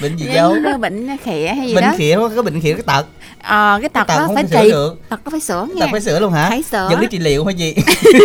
Bệnh 0.02 0.18
gì 0.18 0.26
giấu? 0.34 0.56
Bệnh 0.80 1.18
khịa 1.24 1.48
hay 1.58 1.68
gì 1.68 1.76
Bệnh 1.76 1.84
đó 1.84 1.94
khỉa 1.98 2.16
có 2.16 2.30
có 2.36 2.42
bệnh 2.42 2.62
khỉa 2.62 2.74
cái 2.74 2.82
tật. 2.86 3.06
ờ 3.44 3.78
cái 3.82 3.90
tật 3.90 4.08
tật 4.08 4.18
đó 4.18 4.24
không 4.26 4.36
phải 4.36 4.44
trị 4.52 4.72
được. 4.72 5.02
tật 5.10 5.20
đó 5.26 5.30
phải 5.32 5.40
sửa 5.40 5.66
Cái 5.68 5.76
nha 5.76 5.86
tật 5.86 5.92
phải 5.92 6.02
sửa 6.02 6.20
luôn 6.20 6.34
hả? 6.34 6.50
phải 6.50 6.64
sửa 6.64 6.88
Dẫn 6.92 7.02
đi 7.02 7.08
trị 7.12 7.20
liệu 7.20 7.46
hay 7.46 7.56
gì? 7.56 7.76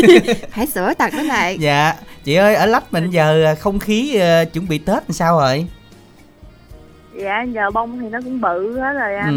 phải 0.54 0.66
sửa 0.66 0.94
tật 0.94 1.12
đó 1.16 1.22
lại 1.22 1.56
dạ. 1.60 1.94
Chị 2.24 2.34
ơi, 2.34 2.54
ở 2.54 2.66
lách 2.66 2.92
mình 2.92 3.10
giờ 3.10 3.44
à, 3.44 3.54
không 3.54 3.78
khí 3.78 4.16
à, 4.16 4.44
chuẩn 4.44 4.68
bị 4.68 4.78
Tết 4.78 4.94
làm 4.94 5.12
sao 5.12 5.38
rồi? 5.38 5.66
Dạ 7.16 7.42
giờ 7.42 7.70
bông 7.70 7.98
thì 8.00 8.08
nó 8.08 8.18
cũng 8.24 8.40
bự 8.40 8.78
hết 8.80 8.92
rồi 8.92 9.14
anh. 9.14 9.28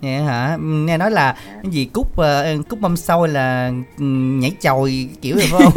Ừ, 0.00 0.02
vậy 0.06 0.12
hả? 0.22 0.56
Nghe 0.60 0.98
nói 0.98 1.10
là 1.10 1.36
cái 1.62 1.70
gì 1.72 1.84
cúc 1.92 2.18
à, 2.18 2.42
cúc 2.68 2.80
mâm 2.80 2.96
xôi 2.96 3.28
là 3.28 3.72
ừ, 3.98 4.04
nhảy 4.40 4.52
chòi 4.60 5.08
kiểu 5.22 5.36
rồi 5.36 5.46
phải 5.50 5.60
không? 5.62 5.72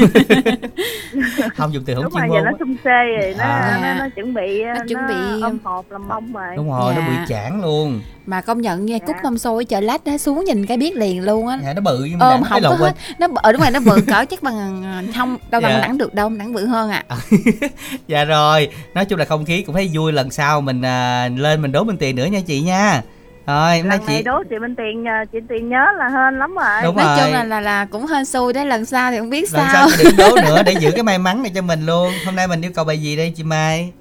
không 1.56 1.74
dùng 1.74 1.84
từ 1.86 1.95
không 1.95 2.03
Đúng 2.03 2.14
chuyên 2.14 2.22
rồi 2.22 2.30
môn. 2.30 2.38
giờ 2.45 2.52
nó 2.52 2.57
xung 2.60 2.76
xê 2.84 3.22
rồi 3.22 3.36
nó, 3.38 3.44
À. 3.44 3.80
nó 3.82 3.94
nó 4.03 4.10
chuẩn 4.15 4.34
bị 4.34 4.64
Nó 4.64 4.74
nó, 4.74 4.80
chuẩn 4.88 5.07
bị- 5.07 5.41
ôm 5.44 5.57
hộp 5.64 5.86
làm 5.91 6.07
bông 6.07 6.34
rồi. 6.34 6.56
Đúng 6.56 6.69
rồi, 6.69 6.94
nó 6.95 7.02
Dạ. 7.02 7.07
bị 7.10 7.15
chản 7.28 7.61
luôn. 7.61 8.02
Mà 8.27 8.41
công 8.41 8.61
nhận 8.61 8.85
nha 8.85 8.97
cúc 9.07 9.15
mâm 9.23 9.37
xôi 9.37 9.63
ở 9.63 9.65
chợ 9.69 9.79
lách 9.79 10.05
đó 10.05 10.17
xuống 10.17 10.45
nhìn 10.45 10.65
cái 10.65 10.77
biết 10.77 10.95
liền 10.95 11.23
luôn 11.23 11.47
á 11.47 11.59
Dạ, 11.63 11.73
nó 11.73 11.81
bự 11.81 12.03
nhưng 12.09 12.19
ôm 12.19 12.41
mà 12.41 12.47
không 12.49 12.61
có 12.63 12.75
hết 12.75 12.93
nó 13.19 13.27
ờ 13.35 13.51
đúng 13.51 13.61
rồi 13.61 13.71
nó 13.71 13.79
bự 13.79 14.01
cỡ 14.07 14.25
chắc 14.29 14.43
bằng 14.43 14.83
ờ, 14.83 15.11
không 15.17 15.37
đâu 15.51 15.61
Dạ. 15.61 15.79
đẳng 15.79 15.97
được 15.97 16.13
đâu 16.13 16.29
đẳng 16.29 16.53
bự 16.53 16.65
hơn 16.65 16.89
à 16.89 17.03
Dạ 18.07 18.25
rồi, 18.25 18.69
nói 18.93 19.05
chung 19.05 19.19
là 19.19 19.25
không 19.25 19.45
khí 19.45 19.61
cũng 19.61 19.75
thấy 19.75 19.89
vui 19.93 20.11
lần 20.11 20.31
sau 20.31 20.61
mình 20.61 20.81
à, 20.81 21.29
lên 21.37 21.61
mình 21.61 21.71
đố 21.71 21.83
mình 21.83 21.97
tiền 21.97 22.15
nữa 22.15 22.25
nha 22.25 22.39
chị 22.47 22.61
nha. 22.61 23.01
Rồi, 23.47 23.77
hôm 23.79 23.89
nay 23.89 23.97
Lần 23.97 24.05
này 24.07 24.17
chị 24.17 24.23
đố 24.23 24.43
chị 24.49 24.55
Minh 24.61 24.75
Tiền 24.75 25.03
nhờ 25.03 25.11
chị 25.31 25.37
Tiền 25.49 25.69
nhớ 25.69 25.85
là 25.97 26.09
hên 26.09 26.39
lắm 26.39 26.55
rồi. 26.55 26.81
Đúng 26.83 26.95
nói 26.97 27.05
rồi. 27.05 27.17
chung 27.25 27.33
là 27.33 27.43
là 27.43 27.61
là 27.61 27.85
cũng 27.85 28.07
hên 28.07 28.25
xui 28.25 28.53
đấy 28.53 28.65
lần 28.65 28.85
sau 28.85 29.11
thì 29.11 29.17
không 29.17 29.29
biết 29.29 29.53
lần 29.53 29.65
sao 29.73 29.73
sau 29.73 29.97
chị 29.97 30.03
đừng 30.03 30.17
đố 30.17 30.35
nữa 30.45 30.63
để 30.65 30.73
giữ 30.79 30.91
cái 30.91 31.03
may 31.03 31.17
mắn 31.19 31.43
này 31.43 31.51
cho 31.55 31.61
mình 31.61 31.85
luôn. 31.85 32.11
Hôm 32.25 32.35
nay 32.35 32.47
mình 32.47 32.61
yêu 32.61 32.71
cầu 32.75 32.85
bài 32.85 32.97
gì 33.01 33.15
đây 33.15 33.33
chị 33.35 33.43
Mai? 33.43 33.91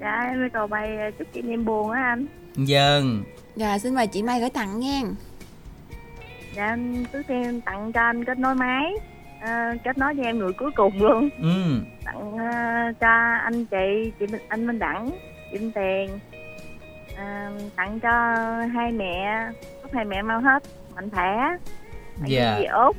Dạ 0.00 0.20
em 0.30 0.42
yêu 0.42 0.48
cầu 0.52 0.66
bài 0.66 0.88
ờ, 0.98 1.10
chúc 1.18 1.28
chị 1.34 1.42
niềm 1.42 1.64
buồn 1.64 1.90
á 1.90 2.02
anh. 2.02 2.26
Dân. 2.56 3.22
dạ 3.56 3.78
xin 3.78 3.94
mời 3.94 4.06
chị 4.06 4.22
Mai 4.22 4.40
gửi 4.40 4.50
tặng 4.50 4.80
nha 4.80 5.00
Dạ 6.54 6.66
em 6.66 7.04
trước 7.12 7.22
tiên 7.28 7.60
tặng 7.60 7.92
cho 7.92 8.00
anh 8.00 8.24
kết 8.24 8.38
nối 8.38 8.54
máy. 8.54 8.92
Ờ, 9.40 9.50
kết 9.84 9.98
nối 9.98 10.14
với 10.14 10.24
em 10.26 10.38
người 10.38 10.52
cuối 10.52 10.70
cùng 10.76 11.02
luôn. 11.02 11.28
Ừ. 11.42 11.80
Tặng 12.04 12.38
ờ, 12.38 12.52
cho 13.00 13.08
anh 13.44 13.64
chị, 13.64 14.12
chị 14.20 14.26
Minh- 14.26 14.40
anh 14.48 14.66
Minh 14.66 14.78
Đẳng, 14.78 15.10
chị 15.52 15.58
Minh 15.58 15.72
Tiền. 15.74 16.18
Ờ, 17.16 17.24
tặng 17.76 18.00
cho 18.00 18.10
hai 18.74 18.92
mẹ, 18.92 19.46
chúc 19.82 19.94
hai 19.94 20.04
mẹ 20.04 20.22
mau 20.22 20.40
hết 20.40 20.62
mạnh 20.94 21.10
khỏe. 21.10 21.36
Tặng 22.20 22.30
Dạ. 22.30 22.54
cho 22.54 22.60
chị 22.60 22.66
Út, 22.66 22.96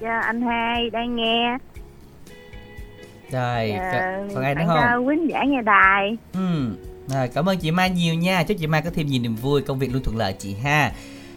cho 0.00 0.18
anh 0.18 0.42
hai 0.42 0.90
đang 0.90 1.16
nghe. 1.16 1.56
Rồi, 3.30 3.70
Ờ, 3.70 3.92
c- 3.92 4.34
còn 4.34 4.44
ai 4.44 4.54
nữa 4.54 4.58
tặng 4.60 4.68
không? 4.68 4.78
cho 4.82 4.98
quý 4.98 5.16
giả 5.28 5.44
nghe 5.44 5.62
đài. 5.62 6.16
Ừ. 6.32 6.70
Rồi, 7.14 7.28
cảm 7.28 7.48
ơn 7.48 7.58
chị 7.58 7.70
Mai 7.70 7.90
nhiều 7.90 8.14
nha. 8.14 8.42
Chúc 8.42 8.56
chị 8.60 8.66
Mai 8.66 8.82
có 8.82 8.90
thêm 8.94 9.06
nhiều 9.06 9.22
niềm 9.22 9.36
vui, 9.36 9.62
công 9.62 9.78
việc 9.78 9.92
luôn 9.92 10.02
thuận 10.02 10.16
lợi 10.16 10.32
chị 10.38 10.54
ha. 10.54 10.92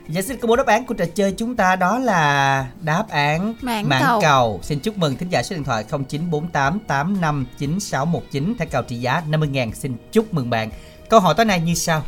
Giờ 0.10 0.22
xin 0.22 0.38
công 0.38 0.50
bố 0.50 0.56
đáp 0.56 0.68
án 0.68 0.86
của 0.86 0.94
trò 0.94 1.06
chơi 1.16 1.34
chúng 1.38 1.56
ta 1.56 1.76
đó 1.76 2.00
là 2.00 2.66
đáp 2.82 3.06
án 3.10 3.56
Mãn 3.62 3.86
cầu. 4.02 4.22
cầu. 4.22 4.60
Xin 4.64 4.80
chúc 4.80 4.98
mừng 4.98 5.16
thính 5.18 5.30
giả 5.30 5.44
số 5.44 5.56
điện 5.56 5.64
thoại 5.64 5.84
0948 5.90 6.80
85 6.88 7.45
9619 7.60 8.56
thẻ 8.60 8.66
cào 8.66 8.84
trị 8.84 8.95
giá 8.95 9.22
50.000. 9.30 9.72
Xin 9.74 9.95
chúc 10.12 10.34
mừng 10.34 10.50
bạn. 10.50 10.70
Câu 11.10 11.20
hỏi 11.20 11.34
tối 11.38 11.45
nay 11.45 11.60
như 11.60 11.74
sau. 11.74 12.04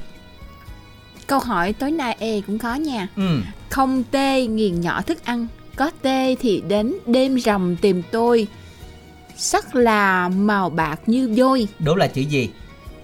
câu 1.28 1.40
hỏi 1.40 1.74
tối 1.74 1.92
nay 1.92 2.16
e 2.20 2.42
cũng 2.48 2.60
có 2.60 2.76
nha 2.76 3.08
Ừ. 3.16 3.42
không 3.70 4.04
tê 4.12 4.48
nghiền 4.48 4.82
nhỏ 4.82 5.02
thức 5.02 5.26
ăn 5.26 5.48
có 5.76 5.92
tê 6.02 6.36
thì 6.42 6.64
đến 6.68 6.94
đêm 7.06 7.36
rằm 7.36 7.76
tìm 7.76 8.02
tôi 8.12 8.48
sắc 9.38 9.76
là 9.76 10.30
màu 10.30 10.70
bạc 10.70 11.00
như 11.08 11.34
vôi 11.38 11.68
Đố 11.80 11.96
là 11.96 12.08
chữ 12.08 12.22
gì? 12.22 12.50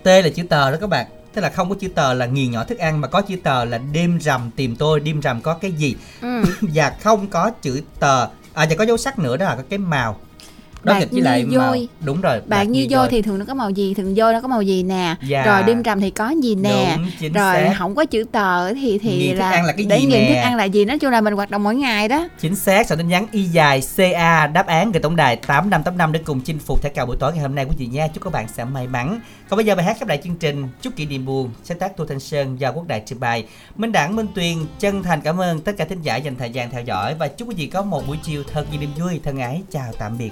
T 0.03 0.07
là 0.07 0.29
chữ 0.35 0.43
tờ 0.49 0.71
đó 0.71 0.77
các 0.81 0.87
bạn. 0.87 1.05
Tức 1.33 1.41
là 1.41 1.49
không 1.49 1.69
có 1.69 1.75
chữ 1.79 1.87
tờ 1.87 2.13
là 2.13 2.25
nghiền 2.25 2.51
nhỏ 2.51 2.63
thức 2.63 2.77
ăn 2.77 3.01
mà 3.01 3.07
có 3.07 3.21
chữ 3.21 3.35
tờ 3.43 3.65
là 3.65 3.77
đêm 3.77 4.19
rằm 4.19 4.51
tìm 4.55 4.75
tôi, 4.75 4.99
đêm 4.99 5.19
rằm 5.19 5.41
có 5.41 5.53
cái 5.53 5.71
gì? 5.71 5.95
ừ. 6.21 6.43
và 6.61 6.93
không 7.03 7.27
có 7.27 7.51
chữ 7.61 7.81
tờ. 7.99 8.27
À 8.53 8.65
và 8.69 8.75
có 8.77 8.85
dấu 8.85 8.97
sắc 8.97 9.19
nữa 9.19 9.37
đó 9.37 9.45
là 9.45 9.55
có 9.55 9.63
cái 9.69 9.79
màu. 9.79 10.19
Đó 10.83 10.93
Bạc 10.93 10.99
với 10.99 11.07
như 11.11 11.21
lại 11.21 11.45
màu. 11.45 11.67
vôi. 11.67 11.87
Đúng 12.05 12.21
rồi. 12.21 12.41
bạc 12.47 12.63
như 12.63 12.87
vôi. 12.89 13.07
thì 13.11 13.21
thường 13.21 13.39
nó 13.39 13.45
có 13.45 13.53
màu 13.53 13.69
gì 13.69 13.93
thường 13.93 14.13
vôi 14.15 14.33
nó 14.33 14.41
có 14.41 14.47
màu 14.47 14.61
gì 14.61 14.83
nè 14.83 15.15
Dạ. 15.27 15.43
rồi 15.45 15.63
đêm 15.63 15.81
rằm 15.83 15.99
thì 16.01 16.09
có 16.09 16.29
gì 16.29 16.55
nè 16.55 16.97
Đúng, 17.21 17.33
rồi 17.33 17.55
xác. 17.55 17.73
không 17.77 17.95
có 17.95 18.05
chữ 18.05 18.23
tờ 18.31 18.73
thì 18.73 18.97
thì 18.97 19.17
Nghiền 19.17 19.31
thức 19.35 19.39
là, 19.39 19.51
ăn 19.51 19.65
là 19.65 19.73
cái 19.73 19.85
để 19.89 19.97
gì 19.99 20.05
nghiền 20.05 20.19
nè? 20.19 20.27
thức 20.29 20.35
ăn 20.41 20.55
là 20.55 20.63
gì 20.63 20.85
nói 20.85 20.99
chung 20.99 21.11
là 21.11 21.21
mình 21.21 21.33
hoạt 21.33 21.51
động 21.51 21.63
mỗi 21.63 21.75
ngày 21.75 22.07
đó 22.07 22.27
Chính 22.39 22.55
xác, 22.55 22.87
soạn 22.87 22.97
tin 22.97 23.07
nhắn 23.07 23.27
y 23.31 23.43
dài 23.43 23.81
CA 23.97 24.47
đáp 24.47 24.67
án 24.67 24.91
gửi 24.91 25.01
tổng 25.01 25.15
đài 25.15 25.35
8585 25.35 26.11
để 26.11 26.19
cùng 26.25 26.41
chinh 26.41 26.59
phục 26.59 26.81
thẻ 26.83 26.89
cào 26.89 27.05
buổi 27.05 27.17
tối 27.19 27.31
ngày 27.33 27.41
hôm 27.41 27.55
nay 27.55 27.65
của 27.65 27.73
chị 27.77 27.87
nha. 27.87 28.07
Chúc 28.07 28.23
các 28.23 28.33
bạn 28.33 28.47
sẽ 28.53 28.65
may 28.65 28.87
mắn. 28.87 29.19
Còn 29.49 29.57
bây 29.57 29.65
giờ 29.65 29.75
bài 29.75 29.85
hát 29.85 29.97
khép 29.99 30.07
lại 30.09 30.19
chương 30.23 30.35
trình 30.35 30.67
Chúc 30.81 30.95
kỷ 30.95 31.05
niệm 31.05 31.25
buồn 31.25 31.49
sáng 31.63 31.79
tác 31.79 31.97
Tô 31.97 32.05
Thanh 32.09 32.19
Sơn 32.19 32.59
do 32.59 32.71
Quốc 32.71 32.87
Đại 32.87 33.03
trình 33.05 33.19
bày. 33.19 33.45
Minh 33.75 33.91
Đẳng 33.91 34.15
Minh 34.15 34.27
Tuyền 34.35 34.57
chân 34.79 35.03
thành 35.03 35.21
cảm 35.21 35.41
ơn 35.41 35.59
tất 35.61 35.71
cả 35.77 35.85
thính 35.85 36.01
giả 36.01 36.15
dành 36.15 36.35
thời 36.35 36.49
gian 36.49 36.71
theo 36.71 36.81
dõi 36.83 37.15
và 37.19 37.27
chúc 37.27 37.49
quý 37.49 37.55
vị 37.57 37.65
có 37.67 37.81
một 37.81 38.07
buổi 38.07 38.17
chiều 38.23 38.43
thật 38.53 38.65
nhiều 38.71 38.81
niềm 38.81 38.89
vui. 38.99 39.19
Thân 39.23 39.39
ái 39.39 39.61
chào 39.71 39.91
tạm 39.99 40.17
biệt. 40.17 40.31